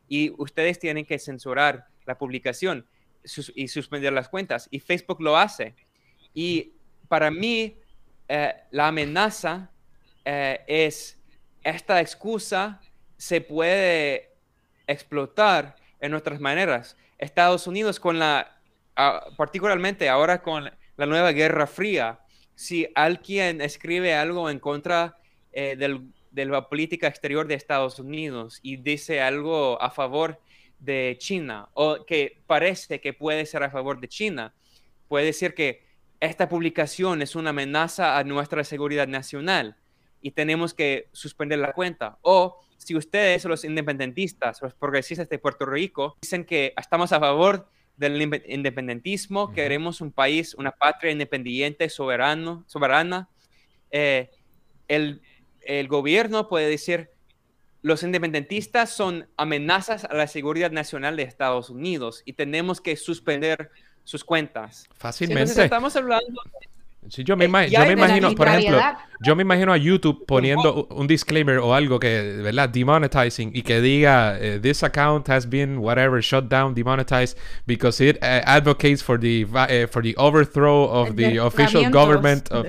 y 0.10 0.34
ustedes 0.38 0.80
tienen 0.80 1.06
que 1.06 1.18
censurar 1.18 1.88
la 2.06 2.18
publicación 2.18 2.86
y 3.56 3.70
suspender 3.70 4.12
las 4.12 4.28
cuentas. 4.28 4.68
Y 4.70 4.82
Facebook 4.82 5.22
lo 5.22 5.38
hace. 5.38 5.76
Y 6.34 6.74
para 7.08 7.32
mí, 7.32 7.78
eh, 8.28 8.54
la 8.72 8.90
amenaza 8.90 9.72
eh, 10.26 10.60
es 10.68 11.18
esta 11.64 12.02
excusa 12.02 12.82
se 13.22 13.40
puede 13.40 14.32
explotar 14.88 15.76
en 16.00 16.10
nuestras 16.10 16.40
maneras. 16.40 16.98
Estados 17.20 17.68
Unidos 17.68 18.00
con 18.00 18.18
la, 18.18 18.60
particularmente 19.38 20.10
ahora 20.10 20.42
con 20.42 20.72
la 20.98 21.06
nueva 21.06 21.32
Guerra 21.32 21.68
Fría, 21.68 22.22
si 22.56 22.88
alguien 22.96 23.62
escribe 23.62 24.16
algo 24.16 24.50
en 24.50 24.58
contra 24.58 25.20
eh, 25.52 25.78
de 25.78 26.46
la 26.46 26.68
política 26.68 27.08
exterior 27.08 27.46
de 27.48 27.54
Estados 27.54 28.00
Unidos 28.00 28.60
y 28.64 28.78
dice 28.78 29.22
algo 29.22 29.80
a 29.80 29.92
favor 29.92 30.42
de 30.80 31.16
China 31.20 31.70
o 31.76 32.04
que 32.08 32.42
parece 32.48 33.02
que 33.02 33.14
puede 33.14 33.46
ser 33.46 33.62
a 33.62 33.70
favor 33.70 34.00
de 34.02 34.08
China, 34.08 34.56
puede 35.08 35.26
decir 35.26 35.54
que 35.54 35.86
esta 36.20 36.50
publicación 36.50 37.22
es 37.22 37.36
una 37.36 37.52
amenaza 37.52 38.18
a 38.18 38.24
nuestra 38.24 38.64
seguridad 38.64 39.08
nacional 39.08 39.78
y 40.24 40.32
tenemos 40.32 40.74
que 40.74 41.08
suspender 41.12 41.60
la 41.60 41.74
cuenta. 41.74 42.18
O 42.24 42.62
si 42.84 42.96
ustedes, 42.96 43.46
los 43.46 43.64
independentistas, 43.64 44.62
los 44.62 44.74
progresistas 44.74 45.30
de 45.30 45.38
Puerto 45.38 45.66
Rico, 45.66 46.18
dicen 46.22 46.46
que 46.46 46.74
estamos 46.78 47.12
a 47.12 47.20
favor 47.20 47.70
del 47.96 48.20
independentismo, 48.48 49.54
queremos 49.54 50.02
un 50.02 50.12
país, 50.12 50.56
una 50.56 50.72
patria 50.72 51.12
independiente, 51.12 51.90
soberano, 51.90 52.64
soberana, 52.66 53.30
eh, 53.92 54.32
el, 54.88 55.22
el 55.62 55.88
gobierno 55.88 56.48
puede 56.48 56.68
decir, 56.68 57.12
los 57.84 58.02
independentistas 58.02 58.90
son 58.90 59.28
amenazas 59.38 60.06
a 60.06 60.16
la 60.16 60.26
seguridad 60.26 60.72
nacional 60.72 61.16
de 61.16 61.24
Estados 61.24 61.70
Unidos 61.70 62.24
y 62.26 62.34
tenemos 62.34 62.82
que 62.82 62.96
suspender 62.96 63.70
sus 64.04 64.24
cuentas. 64.24 64.88
Fácilmente. 64.96 65.42
Entonces 65.42 65.66
estamos 65.66 65.96
hablando 65.96 66.42
Sí, 67.10 67.24
yo 67.24 67.36
me, 67.36 67.46
eh, 67.46 67.70
yo 67.70 67.80
me 67.86 67.94
imagino, 67.94 68.34
por 68.36 68.48
ejemplo, 68.48 68.80
yo 69.22 69.36
me 69.36 69.42
imagino 69.42 69.74
a 69.74 69.78
YouTube 69.78 70.24
poniendo 70.28 70.86
un 70.92 71.08
disclaimer 71.08 71.58
o 71.58 71.74
algo 71.74 72.00
que, 72.00 72.40
¿verdad? 72.44 72.70
Demonetizing 72.70 73.52
y 73.56 73.64
que 73.64 73.82
diga, 73.82 74.38
eh, 74.40 74.60
this 74.62 74.84
account 74.84 75.28
has 75.30 75.50
been 75.50 75.80
whatever 75.80 76.22
shut 76.22 76.48
down, 76.48 76.76
demonetized 76.76 77.38
because 77.66 78.00
it 78.04 78.18
uh, 78.22 78.42
advocates 78.46 79.02
for 79.02 79.20
the 79.20 79.46
uh, 79.46 79.88
for 79.88 80.04
the 80.04 80.14
overthrow 80.18 80.86
of 80.86 81.16
the 81.16 81.38
official 81.40 81.90
government 81.90 82.52
of 82.52 82.68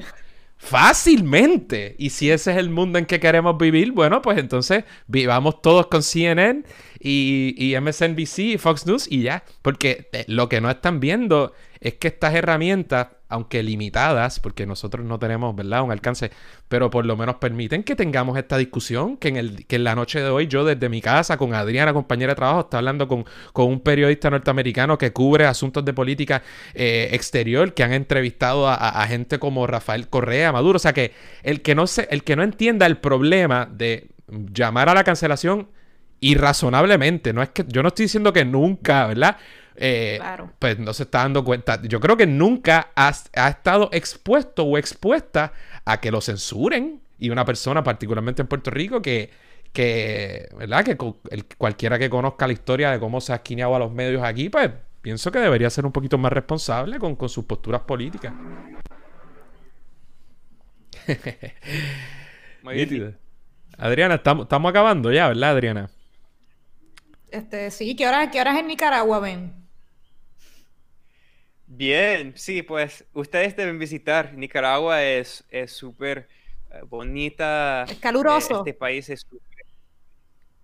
Fácilmente. 0.63 1.97
Y 1.99 2.11
si 2.11 2.31
ese 2.31 2.53
es 2.53 2.57
el 2.57 2.71
mundo 2.71 2.97
en 2.97 3.05
que 3.05 3.19
queremos 3.19 3.59
vivir, 3.59 3.91
bueno, 3.91 4.23
pues 4.23 4.39
entonces 4.39 4.85
vivamos 5.09 5.61
todos 5.61 5.89
con 5.89 6.05
CNN 6.05 6.63
y, 7.01 7.55
y 7.59 7.79
MSNBC 7.81 8.39
y 8.39 8.59
Fox 8.59 8.87
News 8.87 9.11
y 9.11 9.23
ya. 9.23 9.43
Porque 9.61 10.09
lo 10.29 10.49
que 10.49 10.61
no 10.61 10.71
están 10.71 11.01
viendo 11.01 11.53
es 11.83 11.95
que 11.95 12.09
estas 12.09 12.35
herramientas 12.35 13.09
aunque 13.33 13.63
limitadas, 13.63 14.41
porque 14.41 14.67
nosotros 14.67 15.07
no 15.07 15.19
tenemos, 15.19 15.57
¿verdad?, 15.57 15.83
un 15.83 15.91
alcance, 15.91 16.31
pero 16.69 16.91
por 16.91 17.07
lo 17.07 17.17
menos 17.17 17.37
permiten 17.37 17.83
que 17.83 17.97
tengamos 17.97 18.37
esta 18.37 18.59
discusión, 18.59 19.17
que 19.17 19.29
en, 19.29 19.39
el, 19.39 19.67
que 19.67 19.77
en 19.77 19.85
la 19.85 19.95
noche 19.95 20.21
de 20.21 20.29
hoy 20.29 20.49
yo 20.49 20.67
desde 20.67 20.91
mi 20.91 21.01
casa 21.01 21.39
con 21.39 21.55
Adriana, 21.55 21.95
compañera 21.95 22.33
de 22.33 22.37
trabajo, 22.37 22.61
está 22.61 22.77
hablando 22.77 23.09
con, 23.09 23.25
un 23.55 23.81
periodista 23.81 24.29
norteamericano 24.29 24.99
que 24.99 25.15
cubre 25.15 25.47
asuntos 25.47 25.83
de 25.83 25.95
política 25.95 26.43
eh, 26.75 27.09
exterior, 27.13 27.73
que 27.73 27.83
han 27.83 27.95
entrevistado 27.95 28.69
a, 28.69 29.07
gente 29.07 29.39
como 29.39 29.67
Rafael 29.67 30.09
Correa, 30.09 30.53
Maduro, 30.53 30.77
o 30.77 30.79
sea 30.79 30.93
que 30.93 31.13
el 31.43 31.63
que 31.63 31.75
no, 31.75 31.87
se, 31.87 32.07
el 32.11 32.25
que 32.25 32.37
no 32.37 32.43
entienda 32.43 32.85
el 32.85 32.99
problema 32.99 33.67
de 33.73 34.11
llamar 34.29 34.91
a 34.91 34.95
la 34.95 35.05
cancelación 35.05 35.69
irrazonablemente, 36.21 37.33
no 37.33 37.43
es 37.43 37.49
que 37.49 37.65
yo 37.67 37.83
no 37.83 37.89
estoy 37.89 38.05
diciendo 38.05 38.35
que 38.35 38.45
nunca, 38.45 39.07
¿verdad? 39.07 39.39
Eh, 39.77 40.21
pues 40.59 40.79
no 40.79 40.93
se 40.93 41.05
está 41.05 41.19
dando 41.19 41.45
cuenta. 41.45 41.81
Yo 41.83 42.01
creo 42.01 42.17
que 42.17 42.27
nunca 42.27 42.91
ha, 42.95 43.11
estado 43.11 43.89
expuesto 43.93 44.65
o 44.65 44.79
expuesta 44.79 45.53
a 45.85 46.01
que 46.01 46.11
lo 46.11 46.21
censuren. 46.21 47.01
Y 47.19 47.31
una 47.31 47.45
persona, 47.45 47.85
particularmente 47.85 48.43
en 48.43 48.49
Puerto 48.49 48.71
Rico, 48.71 49.01
que, 49.01 49.31
que 49.73 50.49
¿verdad? 50.57 50.85
Que 50.85 50.97
cualquiera 51.57 51.99
que 51.99 52.11
conozca 52.11 52.47
la 52.47 52.53
historia 52.53 52.91
de 52.91 52.99
cómo 52.99 53.21
se 53.21 53.33
ha 53.33 53.37
esquineado 53.37 53.77
a 53.77 53.79
los 53.79 53.93
medios 53.93 54.25
aquí, 54.25 54.49
pues 54.49 54.71
pienso 55.03 55.31
que 55.31 55.39
debería 55.39 55.71
ser 55.71 55.87
un 55.87 55.93
poquito 55.93 56.19
más 56.19 56.33
responsable 56.33 56.99
con, 56.99 57.17
sus 57.29 57.45
posturas 57.45 57.83
políticas. 57.83 58.33
Adriana, 63.79 64.17
estamos, 64.17 64.45
estamos 64.45 64.71
acabando 64.71 65.13
ya, 65.13 65.29
¿verdad, 65.29 65.51
Adriana? 65.51 65.91
Este, 67.31 67.71
sí, 67.71 67.97
¿qué 67.97 68.07
horas, 68.07 68.29
qué 68.31 68.41
horas 68.41 68.59
en 68.59 68.67
Nicaragua 68.67 69.21
ven? 69.21 69.62
Bien, 71.75 72.35
sí, 72.37 72.61
pues 72.63 73.07
ustedes 73.15 73.57
deben 73.57 73.79
visitar. 73.79 74.35
Nicaragua 74.35 75.03
es 75.03 75.43
súper 75.69 76.29
eh, 76.71 76.81
bonita. 76.87 77.85
Es 77.85 77.99
caluroso. 77.99 78.59
Este 78.59 78.75
país 78.75 79.09
es 79.09 79.27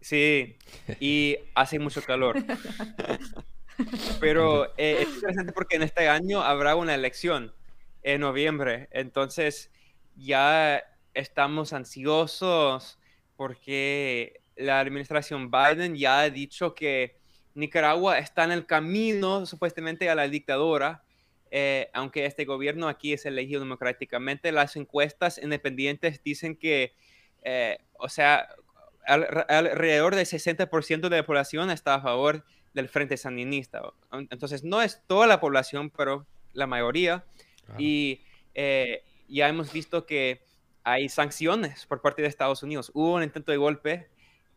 Sí, 0.02 0.58
y 1.00 1.36
hace 1.54 1.78
mucho 1.78 2.02
calor. 2.02 2.36
Pero 4.20 4.66
eh, 4.76 4.98
es 5.00 5.08
interesante 5.14 5.52
porque 5.52 5.76
en 5.76 5.82
este 5.82 6.08
año 6.08 6.42
habrá 6.42 6.76
una 6.76 6.94
elección 6.94 7.54
en 8.02 8.20
noviembre. 8.20 8.88
Entonces 8.90 9.70
ya 10.14 10.82
estamos 11.14 11.72
ansiosos 11.72 12.98
porque 13.34 14.42
la 14.56 14.80
administración 14.80 15.50
Biden 15.50 15.96
ya 15.96 16.20
ha 16.20 16.30
dicho 16.30 16.74
que 16.74 17.17
Nicaragua 17.58 18.18
está 18.18 18.44
en 18.44 18.52
el 18.52 18.66
camino 18.66 19.44
supuestamente 19.44 20.08
a 20.08 20.14
la 20.14 20.28
dictadura, 20.28 21.02
eh, 21.50 21.90
aunque 21.92 22.24
este 22.24 22.44
gobierno 22.44 22.88
aquí 22.88 23.12
es 23.12 23.26
elegido 23.26 23.60
democráticamente. 23.60 24.52
Las 24.52 24.76
encuestas 24.76 25.38
independientes 25.42 26.22
dicen 26.22 26.54
que, 26.54 26.94
eh, 27.42 27.78
o 27.98 28.08
sea, 28.08 28.48
alrededor 29.04 30.14
del 30.14 30.26
60% 30.26 31.08
de 31.08 31.16
la 31.16 31.26
población 31.26 31.70
está 31.70 31.94
a 31.94 32.00
favor 32.00 32.44
del 32.74 32.88
Frente 32.88 33.16
Sandinista. 33.16 33.82
Entonces, 34.12 34.62
no 34.62 34.80
es 34.80 35.02
toda 35.08 35.26
la 35.26 35.40
población, 35.40 35.90
pero 35.90 36.26
la 36.52 36.68
mayoría. 36.68 37.24
Y 37.76 38.20
eh, 38.54 39.02
ya 39.28 39.48
hemos 39.48 39.72
visto 39.72 40.06
que 40.06 40.42
hay 40.84 41.08
sanciones 41.08 41.86
por 41.86 42.02
parte 42.02 42.22
de 42.22 42.28
Estados 42.28 42.62
Unidos. 42.62 42.92
Hubo 42.94 43.14
un 43.14 43.24
intento 43.24 43.50
de 43.50 43.58
golpe 43.58 44.08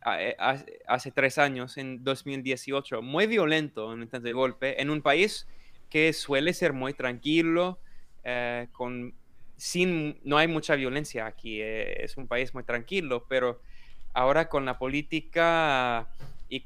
hace 0.01 1.11
tres 1.11 1.37
años, 1.37 1.77
en 1.77 2.03
2018, 2.03 3.01
muy 3.01 3.27
violento, 3.27 3.87
un 3.87 4.01
intento 4.01 4.25
de 4.25 4.33
golpe, 4.33 4.81
en 4.81 4.89
un 4.89 5.01
país 5.01 5.47
que 5.89 6.13
suele 6.13 6.53
ser 6.53 6.73
muy 6.73 6.93
tranquilo, 6.93 7.79
eh, 8.23 8.67
con, 8.71 9.13
sin, 9.57 10.19
no 10.23 10.37
hay 10.37 10.47
mucha 10.47 10.75
violencia 10.75 11.25
aquí, 11.25 11.61
eh, 11.61 12.03
es 12.03 12.17
un 12.17 12.27
país 12.27 12.53
muy 12.53 12.63
tranquilo, 12.63 13.25
pero 13.27 13.61
ahora 14.13 14.49
con 14.49 14.65
la 14.65 14.77
política 14.77 16.07
y 16.49 16.63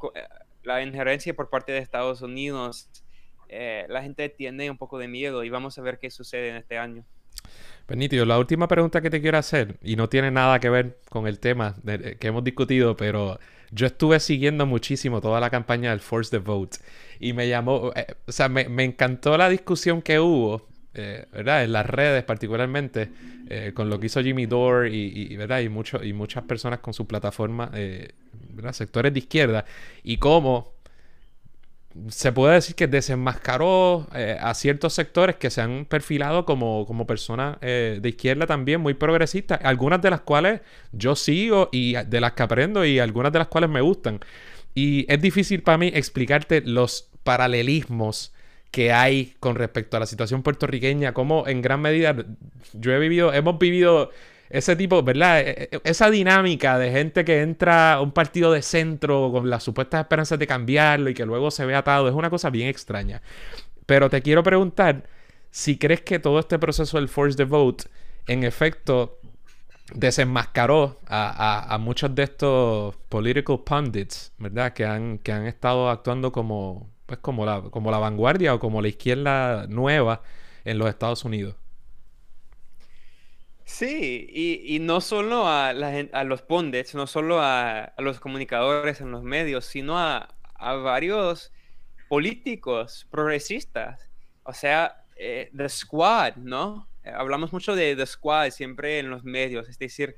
la 0.63 0.81
injerencia 0.81 1.33
por 1.35 1.49
parte 1.49 1.71
de 1.71 1.79
Estados 1.79 2.21
Unidos, 2.21 2.89
la 3.49 4.01
gente 4.01 4.27
tiene 4.29 4.69
un 4.69 4.77
poco 4.77 4.97
de 4.97 5.07
miedo 5.07 5.43
y 5.43 5.49
vamos 5.49 5.77
a 5.77 5.81
ver 5.81 5.99
qué 5.99 6.09
sucede 6.09 6.49
en 6.49 6.55
este 6.55 6.77
año. 6.77 7.05
Pues 7.85 8.11
la 8.11 8.39
última 8.39 8.67
pregunta 8.67 9.01
que 9.01 9.11
te 9.11 9.21
quiero 9.21 9.37
hacer, 9.37 9.77
y 9.83 9.95
no 9.95 10.09
tiene 10.09 10.31
nada 10.31 10.59
que 10.59 10.69
ver 10.69 10.97
con 11.09 11.27
el 11.27 11.39
tema 11.39 11.75
que 12.19 12.27
hemos 12.27 12.43
discutido, 12.43 12.97
pero 12.97 13.39
yo 13.71 13.85
estuve 13.85 14.19
siguiendo 14.19 14.65
muchísimo 14.65 15.21
toda 15.21 15.39
la 15.39 15.49
campaña 15.49 15.91
del 15.91 15.99
Force 15.99 16.31
the 16.31 16.39
Vote 16.39 16.77
y 17.19 17.33
me 17.33 17.47
llamó, 17.47 17.91
eh, 17.95 18.07
o 18.27 18.31
sea, 18.31 18.49
me, 18.49 18.83
encantó 18.83 19.37
la 19.37 19.49
discusión 19.49 20.01
que 20.01 20.19
hubo, 20.19 20.67
eh, 20.95 21.25
¿verdad? 21.31 21.63
En 21.63 21.73
las 21.73 21.85
redes 21.85 22.23
particularmente, 22.23 23.11
eh, 23.49 23.71
con 23.75 23.89
lo 23.89 23.99
que 23.99 24.07
hizo 24.07 24.21
Jimmy 24.21 24.47
Dore 24.47 24.89
y, 24.91 25.35
¿verdad? 25.35 25.59
Y, 25.59 25.69
mucho, 25.69 26.03
y 26.03 26.13
muchas 26.13 26.43
personas 26.43 26.79
con 26.79 26.93
su 26.93 27.05
plataforma, 27.05 27.69
¿verdad? 28.49 28.73
Sectores 28.73 29.13
de 29.13 29.19
izquierda, 29.19 29.65
y 30.03 30.17
cómo 30.17 30.74
se 32.09 32.31
puede 32.31 32.55
decir 32.55 32.75
que 32.75 32.87
desenmascaró 32.87 34.07
eh, 34.13 34.37
a 34.39 34.53
ciertos 34.53 34.93
sectores 34.93 35.37
que 35.37 35.49
se 35.49 35.61
han 35.61 35.85
perfilado 35.85 36.45
como, 36.45 36.85
como 36.85 37.07
personas 37.07 37.57
eh, 37.61 37.99
de 38.01 38.09
izquierda 38.09 38.45
también 38.45 38.81
muy 38.81 38.93
progresistas, 38.93 39.59
algunas 39.63 40.01
de 40.01 40.09
las 40.09 40.21
cuales 40.21 40.61
yo 40.91 41.15
sigo 41.15 41.69
y 41.71 41.93
de 41.93 42.21
las 42.21 42.33
que 42.33 42.43
aprendo 42.43 42.85
y 42.85 42.99
algunas 42.99 43.31
de 43.31 43.39
las 43.39 43.47
cuales 43.47 43.69
me 43.69 43.81
gustan. 43.81 44.19
Y 44.73 45.11
es 45.11 45.21
difícil 45.21 45.63
para 45.63 45.77
mí 45.77 45.91
explicarte 45.93 46.61
los 46.61 47.09
paralelismos 47.23 48.33
que 48.71 48.91
hay 48.91 49.35
con 49.39 49.55
respecto 49.55 49.95
a 49.95 50.01
la 50.01 50.05
situación 50.05 50.43
puertorriqueña, 50.43 51.13
como 51.13 51.47
en 51.47 51.61
gran 51.61 51.81
medida 51.81 52.13
yo 52.73 52.91
he 52.91 52.99
vivido, 52.99 53.33
hemos 53.33 53.57
vivido 53.57 54.11
ese 54.49 54.75
tipo, 54.75 55.01
¿verdad? 55.03 55.41
E, 55.41 55.69
e, 55.71 55.81
esa 55.83 56.09
dinámica 56.09 56.77
de 56.77 56.91
gente 56.91 57.25
que 57.25 57.41
entra 57.41 57.93
a 57.93 58.01
un 58.01 58.11
partido 58.11 58.51
de 58.51 58.61
centro 58.61 59.31
con 59.31 59.49
las 59.49 59.63
supuestas 59.63 60.01
esperanzas 60.01 60.39
de 60.39 60.47
cambiarlo 60.47 61.09
y 61.09 61.13
que 61.13 61.25
luego 61.25 61.51
se 61.51 61.65
ve 61.65 61.75
atado, 61.75 62.07
es 62.07 62.15
una 62.15 62.29
cosa 62.29 62.49
bien 62.49 62.69
extraña. 62.69 63.21
Pero 63.85 64.09
te 64.09 64.21
quiero 64.21 64.43
preguntar 64.43 65.03
si 65.51 65.77
crees 65.77 66.01
que 66.01 66.19
todo 66.19 66.39
este 66.39 66.59
proceso 66.59 66.97
del 66.97 67.09
Force 67.09 67.37
the 67.37 67.45
Vote, 67.45 67.85
en 68.27 68.43
efecto, 68.43 69.19
desenmascaró 69.93 70.99
a, 71.07 71.77
muchos 71.79 72.13
de 72.15 72.23
estos 72.23 72.95
political 73.09 73.59
pundits, 73.63 74.33
¿verdad? 74.37 74.73
Que 74.73 74.85
han, 74.85 75.19
que 75.19 75.31
han 75.31 75.45
estado 75.45 75.89
actuando 75.89 76.31
como, 76.31 76.89
pues 77.05 77.19
como, 77.19 77.45
la, 77.45 77.61
como 77.61 77.91
la 77.91 77.99
vanguardia 77.99 78.53
o 78.55 78.59
como 78.59 78.81
la 78.81 78.87
izquierda 78.87 79.67
nueva 79.67 80.21
en 80.65 80.79
los 80.79 80.89
Estados 80.89 81.23
Unidos. 81.23 81.55
Sí, 83.65 84.27
y, 84.63 84.79
no 84.79 85.01
solo 85.01 85.47
a, 85.47 85.69
a 85.69 86.23
los 86.23 86.41
pundits, 86.43 86.93
no 86.93 87.07
solo 87.07 87.41
a, 87.41 87.93
los 87.97 88.19
comunicadores 88.19 89.01
en 89.01 89.11
los 89.11 89.23
medios, 89.23 89.65
sino 89.65 89.97
a, 89.97 90.29
varios 90.59 91.51
políticos 92.07 93.07
progresistas. 93.09 94.07
O 94.43 94.53
sea, 94.53 95.03
eh, 95.15 95.51
The 95.55 95.67
Squad, 95.67 96.35
¿no? 96.37 96.87
Eh, 97.03 97.09
hablamos 97.09 97.51
mucho 97.51 97.75
de 97.75 97.95
The 97.95 98.05
Squad 98.05 98.51
siempre 98.51 98.99
en 98.99 99.09
los 99.09 99.23
medios, 99.23 99.67
es 99.67 99.79
decir, 99.79 100.15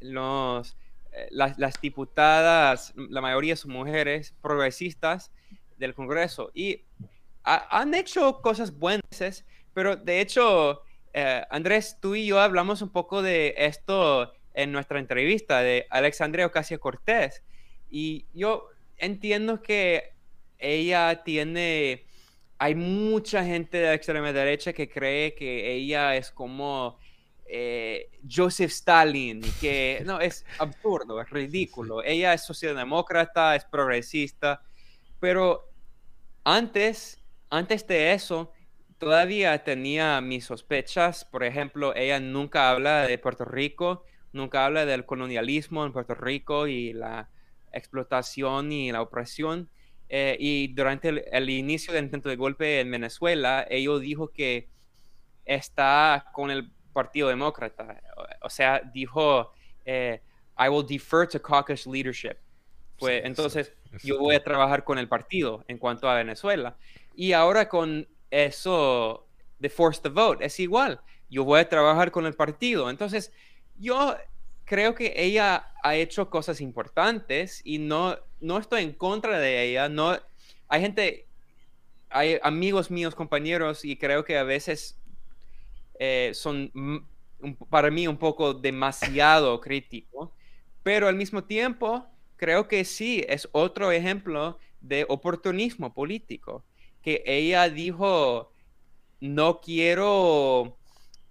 los, 0.00 0.76
eh, 1.12 1.28
las, 1.30 1.80
diputadas, 1.80 2.92
la 2.96 3.22
mayoría 3.22 3.56
son 3.56 3.72
mujeres 3.72 4.34
progresistas 4.42 5.32
del 5.78 5.94
Congreso. 5.94 6.50
Y 6.54 6.84
han 7.42 7.94
hecho 7.94 8.40
cosas 8.42 8.78
buenas, 8.78 9.44
pero 9.72 9.96
de 9.96 10.20
hecho, 10.20 10.82
eh, 11.12 11.42
Andrés, 11.50 11.98
tú 12.00 12.14
y 12.14 12.26
yo 12.26 12.40
hablamos 12.40 12.82
un 12.82 12.90
poco 12.90 13.22
de 13.22 13.54
esto 13.56 14.32
en 14.54 14.72
nuestra 14.72 14.98
entrevista 14.98 15.60
de 15.60 15.86
Alexandria 15.90 16.46
Ocasio 16.46 16.80
Cortés. 16.80 17.42
Y 17.90 18.26
yo 18.32 18.68
entiendo 18.96 19.62
que 19.62 20.14
ella 20.58 21.22
tiene, 21.24 22.06
hay 22.58 22.74
mucha 22.74 23.44
gente 23.44 23.78
de 23.78 23.86
la 23.86 23.94
extrema 23.94 24.32
derecha 24.32 24.72
que 24.72 24.88
cree 24.88 25.34
que 25.34 25.72
ella 25.72 26.16
es 26.16 26.30
como 26.30 26.98
eh, 27.46 28.10
Joseph 28.30 28.70
Stalin, 28.70 29.42
que 29.60 30.02
no, 30.06 30.20
es 30.20 30.46
absurdo, 30.58 31.20
es 31.20 31.28
ridículo. 31.28 32.02
Ella 32.02 32.32
es 32.32 32.44
socialdemócrata, 32.46 33.56
es 33.56 33.64
progresista, 33.64 34.62
pero 35.20 35.68
antes, 36.44 37.20
antes 37.50 37.86
de 37.86 38.12
eso, 38.14 38.52
todavía 39.02 39.64
tenía 39.64 40.20
mis 40.20 40.44
sospechas. 40.44 41.24
Por 41.24 41.42
ejemplo, 41.42 41.92
ella 41.96 42.20
nunca 42.20 42.70
habla 42.70 43.02
de 43.02 43.18
Puerto 43.18 43.44
Rico, 43.44 44.04
nunca 44.32 44.64
habla 44.64 44.86
del 44.86 45.04
colonialismo 45.04 45.84
en 45.84 45.92
Puerto 45.92 46.14
Rico 46.14 46.68
y 46.68 46.92
la 46.92 47.28
explotación 47.72 48.70
y 48.70 48.92
la 48.92 49.02
opresión. 49.02 49.68
Eh, 50.08 50.36
y 50.38 50.68
durante 50.68 51.08
el, 51.08 51.50
inicio 51.50 51.92
del 51.92 52.04
intento 52.04 52.28
de 52.28 52.36
golpe 52.36 52.78
en 52.78 52.92
Venezuela, 52.92 53.66
ella 53.68 53.98
dijo 53.98 54.28
que 54.28 54.68
está 55.46 56.26
con 56.32 56.52
el 56.52 56.70
Partido 56.92 57.28
Demócrata. 57.28 58.00
O, 58.40 58.50
sea, 58.50 58.82
dijo, 58.94 59.50
eh, 59.84 60.22
I 60.56 60.68
will 60.68 60.86
defer 60.86 61.26
to 61.26 61.42
caucus 61.42 61.88
leadership. 61.88 62.36
Pues 63.00 63.24
entonces 63.24 63.72
yo 64.04 64.20
voy 64.20 64.36
a 64.36 64.44
trabajar 64.44 64.84
con 64.84 64.96
el 64.96 65.08
partido 65.08 65.64
en 65.66 65.78
cuanto 65.78 66.08
a 66.08 66.14
Venezuela. 66.14 66.76
Y 67.16 67.32
ahora 67.32 67.68
con 67.68 68.06
eso 68.32 69.28
de 69.58 69.68
force 69.68 70.00
to 70.02 70.10
vote 70.10 70.44
es 70.44 70.58
igual. 70.58 71.00
Yo 71.30 71.44
voy 71.44 71.60
a 71.60 71.68
trabajar 71.68 72.10
con 72.10 72.26
el 72.26 72.34
partido. 72.34 72.90
Entonces, 72.90 73.30
yo 73.78 74.16
creo 74.64 74.94
que 74.94 75.12
ella 75.16 75.72
ha 75.82 75.94
hecho 75.94 76.30
cosas 76.30 76.60
importantes 76.60 77.60
y 77.64 77.78
no, 77.78 78.16
no 78.40 78.58
estoy 78.58 78.82
en 78.82 78.92
contra 78.92 79.38
de 79.38 79.62
ella. 79.62 79.88
No, 79.88 80.18
hay 80.68 80.80
gente, 80.80 81.26
hay 82.08 82.38
amigos 82.42 82.90
míos, 82.90 83.14
compañeros, 83.14 83.84
y 83.84 83.96
creo 83.96 84.24
que 84.24 84.38
a 84.38 84.44
veces 84.44 84.98
eh, 85.98 86.32
son 86.34 86.72
para 87.68 87.90
mí 87.90 88.06
un 88.08 88.16
poco 88.16 88.54
demasiado 88.54 89.60
crítico, 89.60 90.32
pero 90.82 91.08
al 91.08 91.16
mismo 91.16 91.44
tiempo 91.44 92.06
creo 92.36 92.66
que 92.66 92.84
sí, 92.84 93.24
es 93.28 93.48
otro 93.52 93.92
ejemplo 93.92 94.58
de 94.80 95.06
oportunismo 95.08 95.94
político, 95.94 96.64
que 97.02 97.22
ella 97.26 97.68
dijo, 97.68 98.52
no 99.20 99.60
quiero 99.60 100.78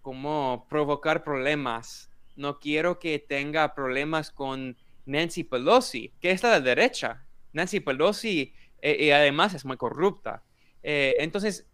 como 0.01 0.65
provocar 0.69 1.23
problemas 1.23 2.11
no 2.35 2.59
quiero 2.59 2.99
que 2.99 3.19
tenga 3.19 3.73
problemas 3.73 4.31
con 4.31 4.77
Nancy 5.05 5.43
Pelosi, 5.43 6.13
que 6.19 6.31
es 6.31 6.43
la 6.43 6.59
derecha. 6.59 7.25
Nancy 7.53 7.79
Pelosi 7.79 8.53
eh, 8.81 8.97
y 8.99 9.11
además 9.11 9.53
es 9.53 9.65
muy 9.65 9.77
corrupta. 9.77 10.43
Eh, 10.83 11.15
entonces, 11.19 11.67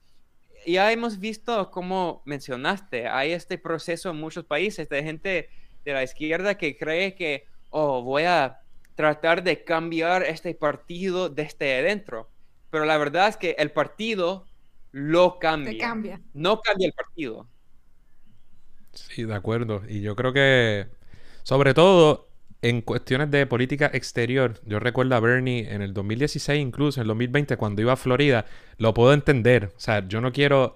ya 0.65 0.91
hemos 0.91 1.19
visto, 1.19 1.71
como 1.71 2.21
mencionaste, 2.25 3.07
hay 3.07 3.31
este 3.31 3.57
proceso 3.57 4.09
en 4.09 4.17
muchos 4.17 4.45
países 4.45 4.89
de 4.89 5.03
gente 5.03 5.49
de 5.85 5.93
la 5.93 6.03
izquierda 6.03 6.57
que 6.57 6.77
cree 6.77 7.15
que, 7.15 7.45
oh, 7.69 8.01
voy 8.01 8.23
a 8.23 8.59
tratar 8.95 9.43
de 9.43 9.63
cambiar 9.63 10.23
este 10.23 10.53
partido 10.53 11.29
desde 11.29 11.79
adentro. 11.79 12.29
Pero 12.69 12.85
la 12.85 12.98
verdad 12.98 13.27
es 13.27 13.38
que 13.38 13.56
el 13.57 13.72
partido 13.72 14.45
lo 14.91 15.39
cambia. 15.39 15.77
cambia. 15.77 16.22
No 16.34 16.61
cambia 16.61 16.88
el 16.88 16.94
partido. 16.94 17.48
Sí, 18.94 19.23
de 19.23 19.35
acuerdo. 19.35 19.84
Y 19.88 20.02
yo 20.02 20.15
creo 20.15 20.34
que, 20.34 20.88
sobre 21.44 21.73
todo 21.73 22.27
en 22.61 22.81
cuestiones 22.81 23.30
de 23.30 23.45
política 23.45 23.89
exterior, 23.94 24.60
yo 24.65 24.80
recuerdo 24.80 25.15
a 25.15 25.19
Bernie 25.19 25.72
en 25.72 25.81
el 25.81 25.94
2016, 25.94 26.60
incluso 26.60 26.99
en 26.99 27.03
el 27.03 27.07
2020, 27.10 27.57
cuando 27.57 27.81
iba 27.81 27.94
a 27.94 27.98
Florida, 27.98 28.45
lo 28.77 28.94
puedo 28.94 29.14
entender. 29.14 29.72
O 29.76 29.80
sea, 29.80 30.07
yo 30.07 30.22
no 30.22 30.31
quiero... 30.31 30.76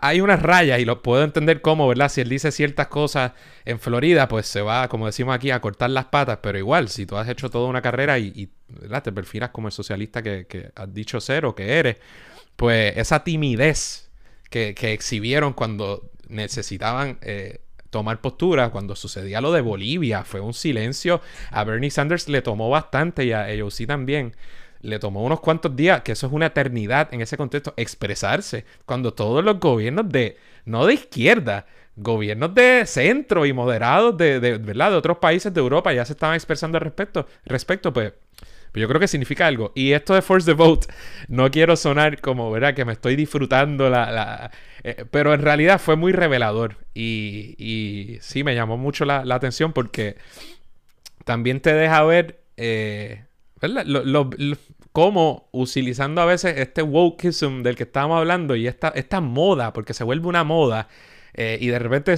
Hay 0.00 0.20
unas 0.20 0.40
rayas 0.40 0.78
y 0.78 0.84
lo 0.84 1.02
puedo 1.02 1.24
entender 1.24 1.60
cómo, 1.60 1.88
¿verdad? 1.88 2.08
Si 2.08 2.20
él 2.20 2.28
dice 2.28 2.52
ciertas 2.52 2.86
cosas 2.86 3.32
en 3.64 3.80
Florida, 3.80 4.28
pues 4.28 4.46
se 4.46 4.62
va, 4.62 4.88
como 4.88 5.06
decimos 5.06 5.34
aquí, 5.34 5.50
a 5.50 5.60
cortar 5.60 5.90
las 5.90 6.06
patas. 6.06 6.38
Pero 6.42 6.58
igual, 6.58 6.88
si 6.88 7.06
tú 7.06 7.16
has 7.16 7.28
hecho 7.28 7.50
toda 7.50 7.68
una 7.68 7.82
carrera 7.82 8.18
y, 8.18 8.50
te 9.02 9.12
perfilas 9.12 9.50
como 9.50 9.68
el 9.68 9.72
socialista 9.72 10.22
que, 10.22 10.70
has 10.74 10.94
dicho 10.94 11.20
ser 11.20 11.44
o 11.44 11.54
que 11.54 11.78
eres, 11.78 11.96
pues 12.56 12.96
esa 12.96 13.24
timidez 13.24 14.10
que, 14.48 14.74
que 14.74 14.92
exhibieron 14.92 15.54
cuando 15.54 16.10
necesitaban 16.28 17.18
eh, 17.22 17.60
tomar 17.90 18.20
postura. 18.20 18.70
Cuando 18.70 18.96
sucedía 18.96 19.40
lo 19.40 19.52
de 19.52 19.60
Bolivia, 19.60 20.24
fue 20.24 20.40
un 20.40 20.54
silencio. 20.54 21.20
A 21.50 21.64
Bernie 21.64 21.90
Sanders 21.90 22.28
le 22.28 22.42
tomó 22.42 22.70
bastante 22.70 23.24
y 23.24 23.32
a 23.32 23.44
AOC 23.44 23.86
también. 23.86 24.34
Le 24.82 24.98
tomó 24.98 25.22
unos 25.24 25.40
cuantos 25.40 25.74
días, 25.76 26.02
que 26.02 26.12
eso 26.12 26.26
es 26.26 26.32
una 26.32 26.46
eternidad 26.46 27.12
en 27.12 27.20
ese 27.20 27.36
contexto, 27.36 27.74
expresarse. 27.76 28.64
Cuando 28.86 29.12
todos 29.12 29.44
los 29.44 29.60
gobiernos 29.60 30.08
de, 30.08 30.36
no 30.64 30.86
de 30.86 30.94
izquierda, 30.94 31.66
gobiernos 31.96 32.54
de 32.54 32.84
centro 32.86 33.44
y 33.46 33.52
moderados 33.52 34.16
de, 34.16 34.40
de, 34.40 34.58
¿verdad? 34.58 34.90
de 34.90 34.96
otros 34.96 35.18
países 35.18 35.52
de 35.52 35.60
Europa 35.60 35.92
ya 35.92 36.04
se 36.04 36.14
estaban 36.14 36.34
expresando 36.34 36.78
al 36.78 36.84
respecto, 36.84 37.26
respecto 37.44 37.92
pues 37.92 38.14
pero 38.72 38.82
yo 38.82 38.88
creo 38.88 39.00
que 39.00 39.08
significa 39.08 39.46
algo. 39.46 39.72
Y 39.74 39.92
esto 39.92 40.14
de 40.14 40.22
Force 40.22 40.46
the 40.46 40.54
Vote, 40.54 40.86
no 41.28 41.50
quiero 41.50 41.76
sonar 41.76 42.20
como, 42.20 42.50
¿verdad? 42.50 42.74
Que 42.74 42.84
me 42.84 42.92
estoy 42.92 43.16
disfrutando 43.16 43.90
la... 43.90 44.50
Eh, 44.82 45.04
pero 45.10 45.34
en 45.34 45.42
realidad 45.42 45.80
fue 45.80 45.96
muy 45.96 46.12
revelador. 46.12 46.76
Y, 46.94 47.54
y 47.58 48.18
sí, 48.20 48.44
me 48.44 48.54
llamó 48.54 48.76
mucho 48.76 49.04
la, 49.04 49.24
atención 49.34 49.72
porque 49.72 50.16
también 51.24 51.60
te 51.60 51.74
deja 51.74 52.02
ver, 52.04 52.40
eh, 52.56 53.24
¿verdad? 53.60 53.84
Lo, 53.86 54.30
cómo 54.92 55.48
utilizando 55.52 56.20
a 56.20 56.24
veces 56.24 56.58
este 56.58 56.82
wokeism 56.82 57.62
del 57.62 57.76
que 57.76 57.84
estábamos 57.84 58.18
hablando 58.18 58.56
y 58.56 58.66
esta, 58.66 58.88
esta 58.88 59.20
moda, 59.20 59.72
porque 59.72 59.94
se 59.94 60.04
vuelve 60.04 60.26
una 60.26 60.44
moda 60.44 60.88
eh, 61.34 61.58
y 61.60 61.68
de 61.68 61.78
repente 61.78 62.16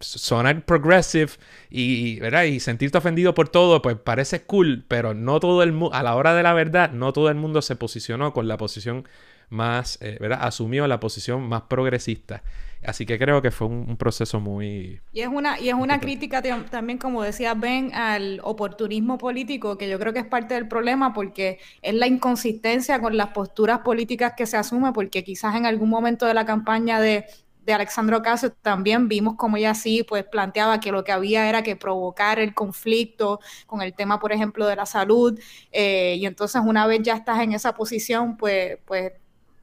sonar 0.00 0.64
progressive 0.64 1.32
y, 1.70 2.20
¿verdad? 2.20 2.44
y 2.44 2.60
sentirte 2.60 2.98
ofendido 2.98 3.34
por 3.34 3.48
todo, 3.48 3.82
pues 3.82 3.96
parece 3.96 4.42
cool, 4.42 4.84
pero 4.86 5.12
no 5.14 5.40
todo 5.40 5.62
el 5.62 5.74
a 5.92 6.02
la 6.02 6.14
hora 6.14 6.34
de 6.34 6.42
la 6.42 6.52
verdad, 6.52 6.92
no 6.92 7.12
todo 7.12 7.28
el 7.30 7.34
mundo 7.34 7.62
se 7.62 7.74
posicionó 7.76 8.32
con 8.32 8.46
la 8.46 8.56
posición 8.56 9.08
más, 9.50 9.98
eh, 10.00 10.16
¿verdad? 10.20 10.38
Asumió 10.42 10.86
la 10.86 11.00
posición 11.00 11.42
más 11.48 11.62
progresista. 11.62 12.42
Así 12.86 13.06
que 13.06 13.18
creo 13.18 13.40
que 13.42 13.50
fue 13.50 13.66
un, 13.66 13.96
proceso 13.96 14.40
muy... 14.40 15.00
Y 15.12 15.20
es 15.20 15.28
una, 15.28 15.58
y 15.58 15.68
es 15.68 15.74
una 15.74 16.00
crítica 16.00 16.42
también, 16.70 16.98
como 16.98 17.22
decía 17.22 17.54
Ben, 17.54 17.94
al 17.94 18.40
oportunismo 18.42 19.18
político, 19.18 19.78
que 19.78 19.88
yo 19.88 19.98
creo 19.98 20.12
que 20.12 20.18
es 20.20 20.26
parte 20.26 20.54
del 20.54 20.68
problema 20.68 21.12
porque 21.12 21.58
es 21.82 21.94
la 21.94 22.06
inconsistencia 22.06 23.00
con 23.00 23.16
las 23.16 23.28
posturas 23.28 23.80
políticas 23.80 24.34
que 24.36 24.46
se 24.46 24.56
asume, 24.56 24.92
porque 24.92 25.24
quizás 25.24 25.56
en 25.56 25.66
algún 25.66 25.88
momento 25.88 26.26
de 26.26 26.34
la 26.34 26.44
campaña 26.44 27.00
de 27.00 27.26
de 27.64 27.72
Alexandro 27.72 28.18
Ocasio 28.18 28.52
también 28.52 29.08
vimos 29.08 29.36
como 29.36 29.56
ella 29.56 29.74
sí 29.74 30.04
pues 30.06 30.24
planteaba 30.24 30.80
que 30.80 30.92
lo 30.92 31.04
que 31.04 31.12
había 31.12 31.48
era 31.48 31.62
que 31.62 31.76
provocar 31.76 32.38
el 32.38 32.54
conflicto 32.54 33.40
con 33.66 33.82
el 33.82 33.94
tema, 33.94 34.18
por 34.20 34.32
ejemplo, 34.32 34.66
de 34.66 34.76
la 34.76 34.86
salud. 34.86 35.38
Eh, 35.72 36.16
y 36.18 36.26
entonces 36.26 36.62
una 36.64 36.86
vez 36.86 37.00
ya 37.02 37.14
estás 37.14 37.40
en 37.40 37.52
esa 37.52 37.74
posición, 37.74 38.36
pues, 38.36 38.78
pues 38.84 39.12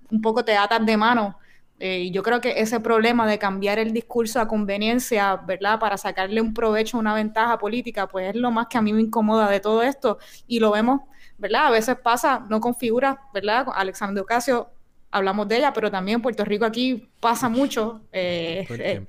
un 0.10 0.22
poco 0.22 0.44
te 0.44 0.58
atas 0.58 0.86
de 0.86 0.98
mano. 0.98 1.38
Eh, 1.84 2.02
y 2.02 2.12
yo 2.12 2.22
creo 2.22 2.40
que 2.42 2.62
ese 2.62 2.80
problema 2.80 3.26
de 3.26 3.40
cambiar 3.40 3.80
el 3.80 3.92
discurso 3.92 4.40
a 4.40 4.48
conveniencia, 4.48 5.36
¿verdad? 5.38 5.80
Para 5.80 5.98
sacarle 5.98 6.40
un 6.40 6.54
provecho, 6.54 7.00
una 7.00 7.16
ventaja 7.16 7.58
política, 7.58 8.08
pues 8.08 8.30
es 8.30 8.36
lo 8.36 8.52
más 8.52 8.68
que 8.68 8.78
a 8.78 8.84
mí 8.84 8.94
me 8.94 9.02
incomoda 9.02 9.50
de 9.50 9.60
todo 9.60 9.82
esto. 9.82 10.20
Y 10.46 10.60
lo 10.60 10.70
vemos, 10.70 11.02
¿verdad? 11.40 11.66
A 11.66 11.72
veces 11.72 11.96
pasa, 11.98 12.46
no 12.48 12.62
configura, 12.62 13.22
¿verdad? 13.34 13.66
Alexandro 13.74 14.22
Ocasio 14.22 14.70
hablamos 15.10 15.48
de 15.48 15.58
ella, 15.58 15.74
pero 15.74 15.90
también 15.90 16.18
en 16.18 16.22
Puerto 16.22 16.46
Rico 16.46 16.66
aquí 16.66 17.10
pasa 17.20 17.50
mucho. 17.50 18.02
Eh, 18.12 18.64
eh, 18.70 19.08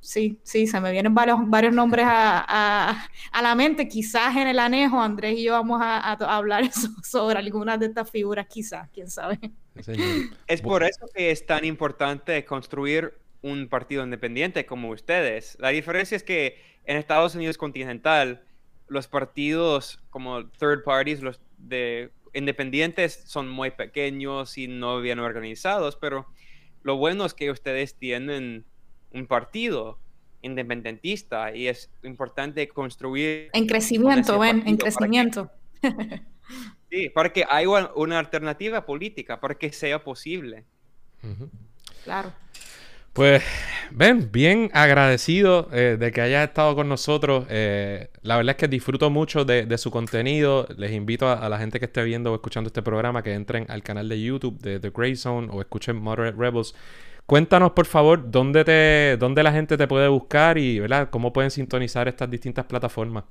sí, 0.00 0.40
sí, 0.42 0.66
se 0.66 0.80
me 0.80 0.92
vienen 0.92 1.14
varios, 1.14 1.38
varios 1.44 1.74
nombres 1.74 2.06
a, 2.08 3.06
la 3.38 3.54
mente. 3.54 3.86
Quizás 3.86 4.34
en 4.34 4.48
el 4.48 4.60
anejo, 4.60 4.98
Andrés 4.98 5.38
y 5.38 5.44
yo 5.44 5.52
vamos 5.52 5.78
a, 5.82 6.12
hablar 6.12 6.70
sobre 7.04 7.38
algunas 7.38 7.78
de 7.78 7.86
estas 7.86 8.10
figuras, 8.10 8.46
quizás, 8.48 8.88
quién 8.94 9.10
sabe. 9.10 9.38
Es 10.46 10.62
por 10.62 10.82
eso 10.84 11.06
que 11.14 11.30
es 11.30 11.46
tan 11.46 11.64
importante 11.64 12.44
construir 12.44 13.14
un 13.42 13.68
partido 13.68 14.04
independiente 14.04 14.66
como 14.66 14.90
ustedes. 14.90 15.56
La 15.60 15.68
diferencia 15.68 16.16
es 16.16 16.22
que 16.22 16.58
en 16.84 16.96
Estados 16.96 17.34
Unidos 17.34 17.58
continental, 17.58 18.44
los 18.88 19.08
partidos 19.08 20.00
como 20.10 20.48
third 20.50 20.82
parties, 20.84 21.22
los 21.22 21.40
de 21.58 22.10
independientes 22.32 23.22
son 23.26 23.48
muy 23.48 23.70
pequeños 23.70 24.58
y 24.58 24.66
no 24.66 25.00
bien 25.00 25.18
organizados, 25.18 25.96
pero 25.96 26.26
lo 26.82 26.96
bueno 26.96 27.24
es 27.24 27.34
que 27.34 27.50
ustedes 27.50 27.96
tienen 27.96 28.64
un 29.12 29.26
partido 29.26 29.98
independentista 30.42 31.54
y 31.54 31.68
es 31.68 31.90
importante 32.02 32.68
construir... 32.68 33.48
En 33.52 33.66
crecimiento, 33.66 34.38
ven, 34.38 34.62
en 34.66 34.76
crecimiento. 34.76 35.50
Sí, 36.90 37.08
para 37.08 37.32
que 37.32 37.44
haya 37.48 37.90
una 37.94 38.18
alternativa 38.18 38.84
política, 38.86 39.40
para 39.40 39.54
que 39.54 39.72
sea 39.72 40.02
posible. 40.02 40.64
Claro. 42.04 42.32
Pues, 43.14 43.44
ven, 43.92 44.30
bien 44.32 44.70
agradecido 44.74 45.68
eh, 45.72 45.96
de 45.98 46.10
que 46.10 46.20
hayas 46.20 46.48
estado 46.48 46.74
con 46.74 46.88
nosotros. 46.88 47.46
Eh, 47.48 48.08
la 48.22 48.36
verdad 48.36 48.50
es 48.50 48.56
que 48.56 48.66
disfruto 48.66 49.08
mucho 49.08 49.44
de, 49.44 49.78
su 49.78 49.92
contenido. 49.92 50.66
Les 50.76 50.90
invito 50.90 51.28
a, 51.28 51.48
la 51.48 51.58
gente 51.58 51.78
que 51.78 51.86
esté 51.86 52.02
viendo 52.02 52.32
o 52.32 52.34
escuchando 52.34 52.66
este 52.66 52.82
programa 52.82 53.22
que 53.22 53.32
entren 53.32 53.66
al 53.68 53.84
canal 53.84 54.08
de 54.08 54.20
YouTube 54.20 54.58
de 54.60 54.80
The 54.80 54.90
Grey 54.90 55.14
Zone 55.14 55.46
o 55.52 55.60
escuchen 55.60 55.96
Moderate 55.96 56.36
Rebels. 56.36 56.74
Cuéntanos, 57.24 57.70
por 57.70 57.86
favor, 57.86 58.30
dónde, 58.32 58.64
te, 58.64 59.16
dónde 59.16 59.44
la 59.44 59.52
gente 59.52 59.76
te 59.76 59.86
puede 59.86 60.08
buscar 60.08 60.58
y 60.58 60.80
¿verdad? 60.80 61.08
cómo 61.10 61.32
pueden 61.32 61.52
sintonizar 61.52 62.08
estas 62.08 62.28
distintas 62.28 62.66
plataformas. 62.66 63.24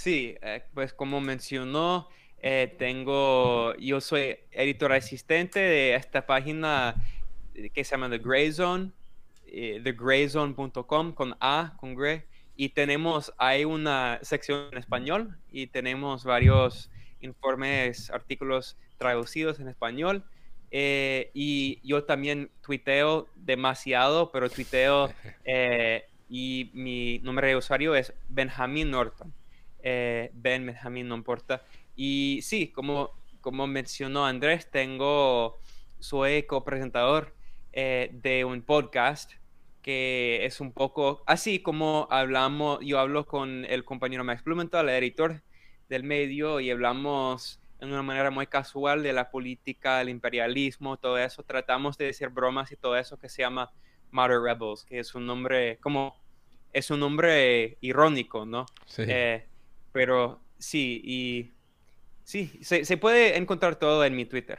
Sí, 0.00 0.34
eh, 0.40 0.62
pues 0.72 0.94
como 0.94 1.20
mencionó, 1.20 2.08
tengo, 2.78 3.76
yo 3.76 4.00
soy 4.00 4.38
editor 4.52 4.92
asistente 4.94 5.60
de 5.60 5.94
esta 5.94 6.24
página 6.24 6.94
que 7.74 7.84
se 7.84 7.90
llama 7.90 8.08
The 8.08 8.18
Gray 8.18 8.50
Zone, 8.50 8.92
eh, 9.46 9.80
thegrayzone.com 9.82 11.12
con 11.12 11.36
A, 11.40 11.74
con 11.78 11.94
Gray. 11.94 12.22
Y 12.56 12.70
tenemos, 12.70 13.32
hay 13.38 13.64
una 13.64 14.18
sección 14.22 14.68
en 14.72 14.78
español 14.78 15.36
y 15.50 15.66
tenemos 15.66 16.24
varios 16.24 16.90
informes, 17.20 18.10
artículos 18.10 18.76
traducidos 18.98 19.60
en 19.60 19.68
español. 19.68 20.24
Eh, 20.70 21.30
y 21.34 21.80
yo 21.82 22.04
también 22.04 22.50
tuiteo 22.62 23.28
demasiado, 23.34 24.30
pero 24.30 24.48
tuiteo 24.48 25.12
eh, 25.44 26.06
y 26.28 26.70
mi 26.74 27.18
nombre 27.20 27.48
de 27.48 27.56
usuario 27.56 27.94
es 27.94 28.12
Benjamin 28.28 28.90
Norton. 28.90 29.32
Ben 29.82 30.66
Benjamin 30.66 31.08
no 31.08 31.14
importa. 31.14 31.62
Y 31.96 32.40
sí, 32.42 32.68
como, 32.68 33.10
como 33.40 33.66
mencionó 33.66 34.26
Andrés, 34.26 34.70
tengo, 34.70 35.58
soy 35.98 36.44
copresentador 36.44 37.34
eh, 37.72 38.10
de 38.12 38.44
un 38.44 38.62
podcast 38.62 39.32
que 39.82 40.44
es 40.44 40.60
un 40.60 40.72
poco 40.72 41.22
así 41.26 41.60
como 41.60 42.06
hablamos, 42.10 42.80
yo 42.82 42.98
hablo 42.98 43.26
con 43.26 43.64
el 43.64 43.84
compañero 43.84 44.24
Max 44.24 44.44
Blumenthal, 44.44 44.88
el 44.88 45.02
editor 45.02 45.42
del 45.88 46.04
medio, 46.04 46.60
y 46.60 46.70
hablamos 46.70 47.60
en 47.80 47.92
una 47.92 48.02
manera 48.02 48.30
muy 48.30 48.46
casual 48.46 49.02
de 49.02 49.12
la 49.12 49.30
política, 49.30 50.00
el 50.00 50.10
imperialismo, 50.10 50.98
todo 50.98 51.18
eso. 51.18 51.42
Tratamos 51.42 51.96
de 51.96 52.06
decir 52.06 52.28
bromas 52.28 52.70
y 52.72 52.76
todo 52.76 52.96
eso 52.96 53.18
que 53.18 53.28
se 53.28 53.42
llama 53.42 53.72
Mother 54.10 54.40
Rebels, 54.40 54.84
que 54.84 54.98
es 54.98 55.14
un 55.14 55.26
nombre 55.26 55.78
como, 55.78 56.14
es 56.72 56.90
un 56.90 57.00
nombre 57.00 57.78
irónico, 57.80 58.44
¿no? 58.44 58.66
Sí. 58.86 59.02
Eh, 59.06 59.46
pero 59.92 60.40
sí, 60.58 61.00
y 61.04 61.52
sí, 62.24 62.58
se, 62.62 62.84
se 62.84 62.96
puede 62.96 63.36
encontrar 63.36 63.76
todo 63.76 64.04
en 64.04 64.16
mi 64.16 64.24
Twitter. 64.26 64.58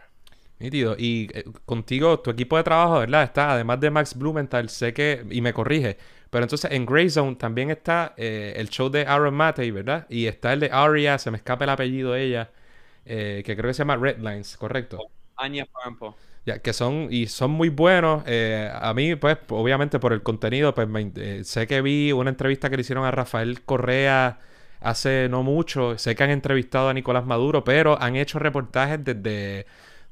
Y 0.63 1.27
eh, 1.33 1.43
contigo, 1.65 2.19
tu 2.19 2.29
equipo 2.29 2.55
de 2.55 2.63
trabajo, 2.63 2.99
¿verdad? 2.99 3.23
Está, 3.23 3.53
además 3.53 3.79
de 3.79 3.89
Max 3.89 4.15
Blumenthal, 4.15 4.69
sé 4.69 4.93
que, 4.93 5.25
y 5.31 5.41
me 5.41 5.53
corrige, 5.53 5.97
pero 6.29 6.43
entonces 6.45 6.71
en 6.71 6.85
Greyzone 6.85 7.35
también 7.35 7.71
está 7.71 8.13
eh, 8.15 8.53
el 8.57 8.69
show 8.69 8.89
de 8.89 9.01
Aaron 9.07 9.33
Matei, 9.33 9.71
¿verdad? 9.71 10.05
Y 10.07 10.27
está 10.27 10.53
el 10.53 10.59
de 10.59 10.69
Aria, 10.71 11.17
se 11.17 11.31
me 11.31 11.37
escapa 11.37 11.63
el 11.63 11.71
apellido 11.71 12.11
de 12.13 12.23
ella, 12.23 12.51
eh, 13.05 13.41
que 13.43 13.55
creo 13.55 13.69
que 13.69 13.73
se 13.73 13.79
llama 13.79 13.97
Redlines, 13.97 14.55
¿correcto? 14.55 14.99
Anya 15.37 15.65
Pampo. 15.65 16.15
Ya, 16.45 16.59
que 16.59 16.73
son, 16.73 17.07
y 17.09 17.25
son 17.27 17.51
muy 17.51 17.69
buenos. 17.69 18.23
a 18.25 18.93
mí, 18.95 19.15
pues, 19.15 19.37
obviamente 19.49 19.99
por 19.99 20.13
el 20.13 20.21
contenido, 20.21 20.73
pues 20.75 20.87
sé 21.47 21.67
que 21.67 21.81
vi 21.81 22.11
una 22.11 22.29
entrevista 22.31 22.69
que 22.69 22.77
le 22.77 22.81
hicieron 22.81 23.05
a 23.05 23.11
Rafael 23.11 23.61
Correa 23.63 24.39
hace 24.81 25.29
no 25.29 25.43
mucho. 25.43 25.97
Sé 25.97 26.15
que 26.15 26.23
han 26.23 26.31
entrevistado 26.31 26.89
a 26.89 26.93
Nicolás 26.93 27.25
Maduro, 27.25 27.63
pero 27.63 28.01
han 28.01 28.15
hecho 28.17 28.39
reportajes 28.39 29.03
desde 29.03 29.65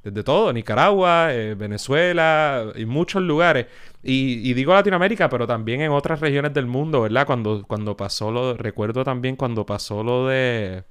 desde 0.04 0.24
todo, 0.24 0.54
Nicaragua, 0.54 1.34
eh, 1.34 1.56
Venezuela 1.56 2.72
y 2.76 2.86
muchos 2.86 3.22
lugares. 3.22 3.68
Y, 4.02 4.54
digo 4.54 4.74
Latinoamérica, 4.74 5.30
pero 5.30 5.46
también 5.46 5.82
en 5.82 5.92
otras 5.92 6.22
regiones 6.22 6.54
del 6.54 6.68
mundo, 6.68 7.02
¿verdad? 7.02 7.26
Cuando, 7.26 7.66
cuando 7.68 7.98
pasó 7.98 8.32
lo, 8.32 8.56
recuerdo 8.56 9.04
también 9.04 9.36
cuando 9.36 9.66
pasó 9.66 10.04
lo 10.04 10.28
de... 10.28 10.84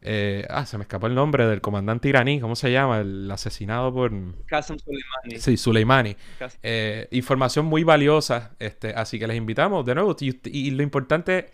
Eh, 0.00 0.46
ah, 0.48 0.64
se 0.64 0.78
me 0.78 0.82
escapó 0.82 1.08
el 1.08 1.14
nombre 1.14 1.46
del 1.46 1.60
comandante 1.60 2.08
iraní, 2.08 2.38
¿cómo 2.38 2.54
se 2.54 2.70
llama? 2.70 3.00
El 3.00 3.28
asesinado 3.30 3.92
por... 3.92 4.12
Qasem 4.46 4.78
Soleimani. 4.78 5.40
Sí, 5.40 5.56
Soleimani. 5.56 6.16
Eh, 6.62 7.08
información 7.10 7.64
muy 7.66 7.82
valiosa, 7.82 8.52
este, 8.58 8.90
así 8.90 9.18
que 9.18 9.26
les 9.26 9.36
invitamos 9.36 9.84
de 9.86 9.94
nuevo. 9.94 10.14
Y, 10.20 10.38
y 10.44 10.70
lo 10.70 10.82
importante, 10.82 11.50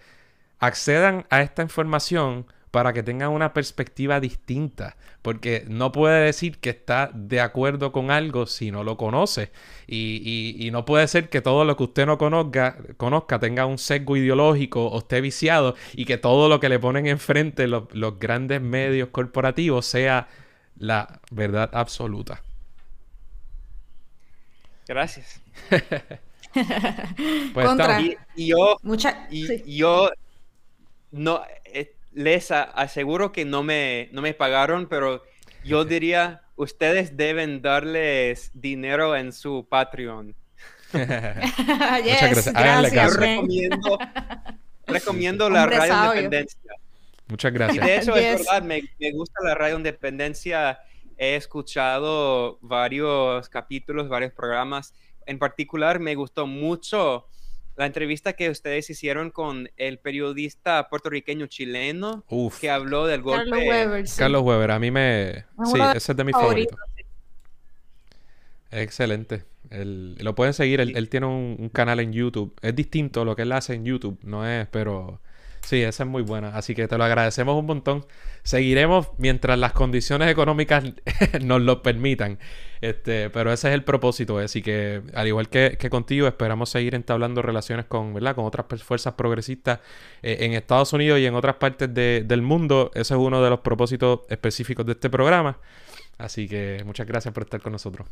accedan 0.58 1.26
a 1.30 1.42
esta 1.42 1.62
información 1.62 2.46
para 2.74 2.92
que 2.92 3.04
tengan 3.04 3.30
una 3.30 3.52
perspectiva 3.52 4.18
distinta, 4.18 4.96
porque 5.22 5.64
no 5.68 5.92
puede 5.92 6.24
decir 6.24 6.58
que 6.58 6.70
está 6.70 7.08
de 7.14 7.40
acuerdo 7.40 7.92
con 7.92 8.10
algo 8.10 8.46
si 8.46 8.72
no 8.72 8.82
lo 8.82 8.96
conoce, 8.96 9.52
y, 9.86 10.68
no 10.72 10.84
puede 10.84 11.06
ser 11.06 11.28
que 11.28 11.40
todo 11.40 11.64
lo 11.64 11.76
que 11.76 11.84
usted 11.84 12.04
no 12.04 12.18
conozca, 12.18 12.76
conozca 12.96 13.38
tenga 13.38 13.64
un 13.64 13.78
sesgo 13.78 14.16
ideológico 14.16 14.88
o 14.88 14.98
esté 14.98 15.20
viciado, 15.20 15.76
y 15.92 16.04
que 16.04 16.18
todo 16.18 16.48
lo 16.48 16.58
que 16.58 16.68
le 16.68 16.80
ponen 16.80 17.06
enfrente 17.06 17.68
los, 17.68 17.86
grandes 18.18 18.60
medios 18.60 19.10
corporativos 19.10 19.86
sea 19.86 20.26
la 20.76 21.20
verdad 21.30 21.70
absoluta. 21.72 22.42
Gracias. 24.88 25.40
pues 27.54 27.66
Contra. 27.66 28.00
Y, 28.34 28.48
yo, 28.48 28.78
y, 29.30 29.76
yo 29.76 30.10
no, 31.14 31.42
les 32.12 32.50
aseguro 32.50 33.32
que 33.32 33.44
no 33.44 33.62
me, 33.62 34.08
no 34.12 34.22
me 34.22 34.34
pagaron, 34.34 34.86
pero 34.88 35.22
yo 35.64 35.84
diría, 35.84 36.42
ustedes 36.56 37.16
deben 37.16 37.62
darles 37.62 38.50
dinero 38.54 39.16
en 39.16 39.32
su 39.32 39.66
Patreon. 39.68 40.34
Muchas 40.92 42.52
gracias. 42.52 43.16
recomiendo, 43.16 43.98
recomiendo 44.86 45.50
la 45.50 45.66
Radio 45.66 46.14
Independencia. 46.14 46.72
Muchas 47.28 47.52
gracias. 47.52 47.84
de 47.84 47.96
hecho, 47.96 48.16
es 48.16 48.44
verdad, 48.44 48.62
me, 48.62 48.82
me 48.98 49.12
gusta 49.12 49.42
la 49.42 49.54
Radio 49.54 49.76
Independencia. 49.76 50.78
He 51.16 51.36
escuchado 51.36 52.58
varios 52.60 53.48
capítulos, 53.48 54.08
varios 54.08 54.32
programas. 54.32 54.94
En 55.26 55.38
particular, 55.38 56.00
me 56.00 56.14
gustó 56.16 56.46
mucho 56.46 57.26
la 57.76 57.86
entrevista 57.86 58.34
que 58.34 58.50
ustedes 58.50 58.88
hicieron 58.90 59.30
con 59.30 59.68
el 59.76 59.98
periodista 59.98 60.88
puertorriqueño 60.88 61.46
chileno 61.46 62.24
que 62.60 62.70
habló 62.70 63.06
del 63.06 63.22
golpe. 63.22 63.50
Carlos 63.50 63.68
Weber. 63.68 64.04
Carlos 64.16 64.42
Weber, 64.42 64.70
a 64.70 64.78
mí 64.78 64.90
me. 64.90 65.44
Sí, 65.64 65.78
ese 65.94 66.12
es 66.12 66.16
de 66.16 66.24
mis 66.24 66.34
favoritos. 66.34 66.78
Excelente. 68.70 69.44
lo 69.70 70.34
pueden 70.34 70.52
seguir, 70.52 70.80
él, 70.80 71.08
tiene 71.08 71.26
un, 71.26 71.56
un, 71.58 71.68
canal 71.68 72.00
en 72.00 72.12
YouTube. 72.12 72.54
Es 72.60 72.74
distinto 72.74 73.22
a 73.22 73.24
lo 73.24 73.36
que 73.36 73.42
él 73.42 73.52
hace 73.52 73.74
en 73.74 73.84
YouTube, 73.84 74.18
no 74.22 74.48
es, 74.48 74.66
pero 74.68 75.20
Sí, 75.64 75.82
esa 75.82 76.02
es 76.02 76.08
muy 76.08 76.22
buena. 76.22 76.48
Así 76.48 76.74
que 76.74 76.86
te 76.86 76.98
lo 76.98 77.04
agradecemos 77.04 77.58
un 77.58 77.64
montón. 77.64 78.06
Seguiremos 78.42 79.08
mientras 79.16 79.58
las 79.58 79.72
condiciones 79.72 80.30
económicas 80.30 80.84
nos 81.42 81.62
lo 81.62 81.82
permitan. 81.82 82.38
Este, 82.82 83.30
pero 83.30 83.50
ese 83.50 83.68
es 83.68 83.74
el 83.74 83.82
propósito. 83.82 84.38
Así 84.38 84.60
que, 84.60 85.00
al 85.14 85.26
igual 85.26 85.48
que, 85.48 85.78
contigo, 85.90 86.26
esperamos 86.26 86.68
seguir 86.68 86.94
entablando 86.94 87.40
relaciones 87.40 87.86
con, 87.86 88.12
¿verdad? 88.12 88.34
con 88.34 88.44
otras 88.44 88.82
fuerzas 88.82 89.14
progresistas 89.14 89.80
eh, 90.22 90.38
en 90.40 90.52
Estados 90.52 90.92
Unidos 90.92 91.18
y 91.18 91.26
en 91.26 91.34
otras 91.34 91.56
partes 91.56 91.92
del 91.94 92.42
mundo. 92.42 92.90
Ese 92.94 93.14
es 93.14 93.20
uno 93.20 93.42
de 93.42 93.48
los 93.48 93.60
propósitos 93.60 94.20
específicos 94.28 94.84
de 94.84 94.92
este 94.92 95.08
programa. 95.08 95.58
Así 96.18 96.46
que 96.46 96.82
muchas 96.84 97.06
gracias 97.06 97.32
por 97.32 97.44
estar 97.44 97.62
con 97.62 97.72
nosotros. 97.72 98.06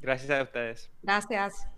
Gracias 0.00 0.30
a 0.30 0.42
ustedes. 0.42 0.90
Gracias. 1.02 1.77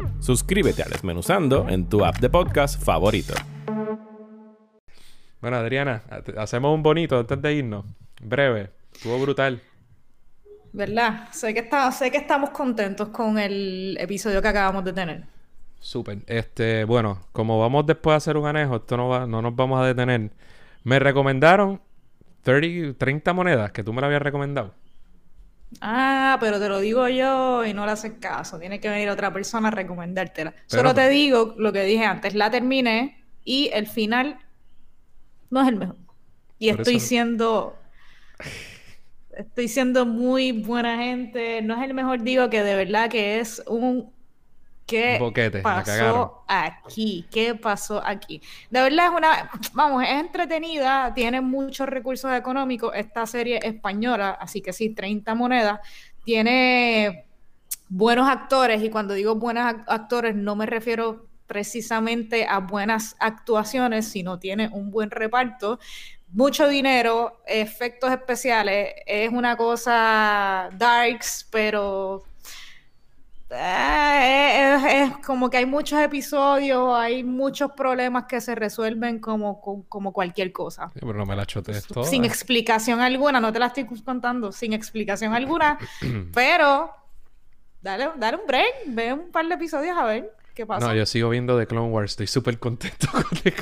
Suscríbete 0.21 0.83
a 0.83 0.85
Desmenuzando 0.85 1.67
en 1.67 1.89
tu 1.89 2.05
app 2.05 2.19
de 2.19 2.29
podcast 2.29 2.79
favorito. 2.79 3.33
Bueno, 5.41 5.57
Adriana, 5.57 6.03
hacemos 6.37 6.75
un 6.75 6.83
bonito 6.83 7.17
antes 7.17 7.41
de 7.41 7.53
irnos. 7.55 7.85
Breve, 8.21 8.69
estuvo 8.93 9.19
brutal. 9.19 9.59
¿Verdad? 10.73 11.27
Sé 11.31 11.55
que, 11.55 11.61
está, 11.61 11.91
sé 11.91 12.11
que 12.11 12.17
estamos 12.17 12.51
contentos 12.51 13.09
con 13.09 13.39
el 13.39 13.97
episodio 13.99 14.43
que 14.43 14.47
acabamos 14.47 14.85
de 14.85 14.93
tener. 14.93 15.23
Súper. 15.79 16.19
Este, 16.27 16.85
bueno, 16.85 17.25
como 17.31 17.59
vamos 17.59 17.87
después 17.87 18.13
a 18.13 18.17
hacer 18.17 18.37
un 18.37 18.45
anejo, 18.45 18.75
esto 18.75 18.97
no, 18.97 19.09
va, 19.09 19.25
no 19.25 19.41
nos 19.41 19.55
vamos 19.55 19.81
a 19.81 19.87
detener. 19.87 20.29
Me 20.83 20.99
recomendaron 20.99 21.81
30, 22.43 22.95
30 22.99 23.33
monedas 23.33 23.71
que 23.71 23.83
tú 23.83 23.91
me 23.91 24.01
la 24.01 24.07
habías 24.07 24.21
recomendado. 24.21 24.75
Ah, 25.79 26.37
pero 26.39 26.59
te 26.59 26.67
lo 26.67 26.79
digo 26.79 27.07
yo 27.07 27.65
y 27.65 27.73
no 27.73 27.85
le 27.85 27.93
haces 27.93 28.13
caso. 28.19 28.59
Tiene 28.59 28.79
que 28.79 28.89
venir 28.89 29.09
otra 29.09 29.31
persona 29.31 29.69
a 29.69 29.71
recomendártela. 29.71 30.53
Solo 30.67 30.93
te 30.93 31.07
digo 31.09 31.55
lo 31.57 31.71
que 31.71 31.83
dije 31.83 32.03
antes. 32.03 32.35
La 32.35 32.51
terminé 32.51 33.23
y 33.45 33.69
el 33.73 33.87
final 33.87 34.39
no 35.49 35.61
es 35.61 35.67
el 35.69 35.77
mejor. 35.77 35.97
Y 36.59 36.69
estoy 36.69 36.99
siendo... 36.99 37.77
Estoy 39.37 39.69
siendo 39.69 40.05
muy 40.05 40.51
buena 40.51 40.97
gente. 40.97 41.61
No 41.61 41.75
es 41.75 41.83
el 41.87 41.93
mejor, 41.93 42.21
digo 42.21 42.49
que 42.49 42.63
de 42.63 42.75
verdad 42.75 43.09
que 43.09 43.39
es 43.39 43.63
un 43.65 44.11
¿Qué 44.91 45.61
pasó 45.63 46.43
aquí? 46.47 47.25
¿Qué 47.31 47.55
pasó 47.55 48.01
aquí? 48.05 48.41
De 48.69 48.81
verdad 48.81 49.05
es 49.05 49.11
una, 49.11 49.49
vamos, 49.73 50.03
es 50.03 50.09
entretenida, 50.09 51.13
tiene 51.13 51.39
muchos 51.39 51.87
recursos 51.87 52.31
económicos, 52.33 52.91
esta 52.93 53.25
serie 53.25 53.59
española, 53.63 54.37
así 54.39 54.61
que 54.61 54.73
sí, 54.73 54.89
30 54.89 55.33
monedas, 55.33 55.79
tiene 56.25 57.25
buenos 57.87 58.29
actores 58.29 58.83
y 58.83 58.89
cuando 58.89 59.13
digo 59.13 59.35
buenos 59.35 59.75
actores 59.87 60.35
no 60.35 60.55
me 60.55 60.65
refiero 60.65 61.27
precisamente 61.47 62.45
a 62.45 62.59
buenas 62.59 63.15
actuaciones, 63.19 64.07
sino 64.07 64.39
tiene 64.39 64.69
un 64.69 64.91
buen 64.91 65.09
reparto, 65.09 65.79
mucho 66.33 66.67
dinero, 66.67 67.41
efectos 67.45 68.11
especiales, 68.11 68.93
es 69.05 69.29
una 69.31 69.55
cosa 69.57 70.69
darks, 70.77 71.47
pero 71.49 72.23
eh, 73.53 75.03
es, 75.03 75.25
como 75.25 75.49
que 75.49 75.57
hay 75.57 75.65
muchos 75.65 75.99
episodios, 75.99 76.93
hay 76.95 77.23
muchos 77.23 77.71
problemas 77.71 78.25
que 78.25 78.39
se 78.39 78.55
resuelven 78.55 79.19
como, 79.19 79.61
como 79.87 80.13
cualquier 80.13 80.51
cosa. 80.51 80.91
pero 80.93 81.13
no 81.13 81.25
me 81.25 81.35
la 81.35 81.45
toda. 81.45 82.07
Sin 82.07 82.25
explicación 82.25 83.01
alguna, 83.01 83.39
no 83.39 83.51
te 83.51 83.59
la 83.59 83.67
estoy 83.67 83.85
contando, 83.85 84.51
sin 84.51 84.73
explicación 84.73 85.33
alguna, 85.33 85.77
pero 86.33 86.91
dale, 87.81 88.09
dale 88.17 88.37
un 88.37 88.47
break, 88.47 88.73
ve 88.87 89.13
un 89.13 89.31
par 89.31 89.47
de 89.47 89.55
episodios 89.55 89.97
a 89.97 90.05
ver. 90.05 90.33
¿Qué 90.53 90.65
pasa? 90.65 90.87
No, 90.87 90.93
yo 90.93 91.05
sigo 91.05 91.29
viendo 91.29 91.57
The 91.57 91.65
Clone 91.65 91.89
Wars, 91.89 92.11
estoy 92.11 92.27
súper 92.27 92.59
contento 92.59 93.07
con 93.11 93.23
The 93.43 93.53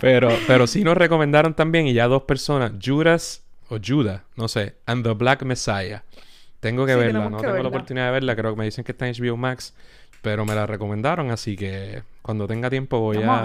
pero, 0.00 0.28
pero 0.46 0.66
sí 0.66 0.84
nos 0.84 0.96
recomendaron 0.96 1.54
también, 1.54 1.86
y 1.86 1.94
ya 1.94 2.06
dos 2.06 2.22
personas, 2.24 2.72
Judas 2.82 3.42
o 3.68 3.78
Judah, 3.84 4.24
no 4.36 4.48
sé, 4.48 4.76
and 4.86 5.04
the 5.04 5.12
Black 5.12 5.42
Messiah. 5.42 6.02
Tengo 6.64 6.86
que 6.86 6.96
verla, 6.96 7.28
no 7.28 7.36
tengo 7.36 7.62
la 7.62 7.68
oportunidad 7.68 8.06
de 8.06 8.12
verla, 8.12 8.34
creo 8.34 8.54
que 8.54 8.58
me 8.58 8.64
dicen 8.64 8.84
que 8.84 8.92
está 8.92 9.06
en 9.06 9.12
HBO 9.12 9.36
Max, 9.36 9.74
pero 10.22 10.46
me 10.46 10.54
la 10.54 10.66
recomendaron, 10.66 11.30
así 11.30 11.56
que 11.56 12.02
cuando 12.22 12.46
tenga 12.46 12.70
tiempo 12.70 13.00
voy 13.00 13.18
a... 13.18 13.44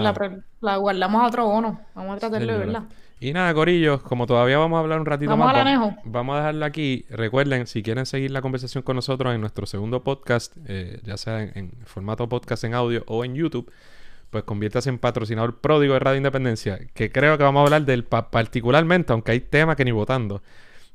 La, 0.62 0.76
guardamos 0.76 1.22
a 1.22 1.26
otro 1.26 1.44
bono, 1.44 1.82
vamos 1.94 2.16
a 2.16 2.18
tratar 2.18 2.40
de 2.40 2.56
verla. 2.56 2.86
Y 3.20 3.34
nada, 3.34 3.52
Corillos, 3.52 4.00
como 4.00 4.26
todavía 4.26 4.56
vamos 4.56 4.78
a 4.78 4.80
hablar 4.80 5.00
un 5.00 5.04
ratito 5.04 5.36
más, 5.36 5.52
vamos, 5.52 5.96
vamos, 6.06 6.34
a 6.34 6.38
dejarla 6.38 6.64
aquí. 6.64 7.04
Recuerden, 7.10 7.66
si 7.66 7.82
quieren 7.82 8.06
seguir 8.06 8.30
la 8.30 8.40
conversación 8.40 8.82
con 8.82 8.96
nosotros 8.96 9.34
en 9.34 9.42
nuestro 9.42 9.66
segundo 9.66 10.02
podcast, 10.02 10.56
eh, 10.66 11.00
ya 11.04 11.18
sea 11.18 11.42
en, 11.42 11.72
formato 11.84 12.26
podcast 12.26 12.64
en 12.64 12.72
audio 12.72 13.04
o 13.06 13.22
en 13.26 13.34
YouTube, 13.34 13.70
pues 14.30 14.44
conviértase 14.44 14.88
en 14.88 14.98
patrocinador 14.98 15.60
pródigo 15.60 15.92
de 15.92 16.00
Radio 16.00 16.16
Independencia, 16.16 16.78
que 16.94 17.12
creo 17.12 17.36
que 17.36 17.44
vamos 17.44 17.60
a 17.60 17.64
hablar 17.64 17.82
del 17.84 18.04
particularmente, 18.04 19.12
aunque 19.12 19.32
hay 19.32 19.40
temas 19.40 19.76
que 19.76 19.84
ni 19.84 19.90
votando, 19.90 20.40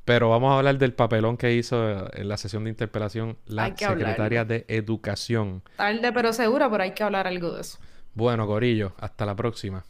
pero 0.05 0.29
vamos 0.29 0.53
a 0.53 0.57
hablar 0.59 0.77
del 0.77 0.93
papelón 0.93 1.35
que 1.35 1.53
hizo 1.53 2.15
en 2.15 2.29
la 2.29 2.37
sesión 2.37 2.63
de 2.63 2.69
interpelación 2.69 3.37
la 3.47 3.75
secretaria 3.75 4.45
de 4.45 4.65
Educación. 4.67 5.63
Tarde 5.75 6.13
pero 6.13 6.31
seguro, 6.31 6.69
pero 6.69 6.83
hay 6.83 6.91
que 6.91 7.03
hablar 7.03 7.27
algo 7.27 7.51
de 7.51 7.61
eso. 7.61 7.79
Bueno, 8.13 8.47
Corillo, 8.47 8.93
hasta 8.99 9.25
la 9.25 9.35
próxima. 9.35 9.83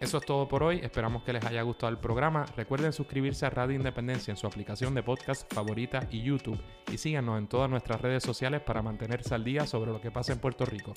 Eso 0.00 0.18
es 0.18 0.26
todo 0.26 0.46
por 0.46 0.62
hoy. 0.62 0.80
Esperamos 0.82 1.22
que 1.22 1.32
les 1.32 1.44
haya 1.46 1.62
gustado 1.62 1.90
el 1.90 1.98
programa. 1.98 2.44
Recuerden 2.56 2.92
suscribirse 2.92 3.46
a 3.46 3.50
Radio 3.50 3.74
Independencia 3.74 4.30
en 4.32 4.36
su 4.36 4.46
aplicación 4.46 4.94
de 4.94 5.02
podcast 5.02 5.50
favorita 5.52 6.06
y 6.10 6.22
YouTube. 6.22 6.60
Y 6.92 6.98
síganos 6.98 7.38
en 7.38 7.48
todas 7.48 7.70
nuestras 7.70 8.02
redes 8.02 8.22
sociales 8.22 8.60
para 8.60 8.82
mantenerse 8.82 9.34
al 9.34 9.44
día 9.44 9.66
sobre 9.66 9.92
lo 9.92 10.02
que 10.02 10.10
pasa 10.10 10.34
en 10.34 10.40
Puerto 10.40 10.66
Rico. 10.66 10.92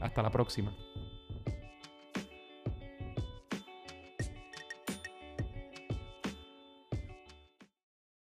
Hasta 0.00 0.22
la 0.22 0.30
próxima. 0.30 0.74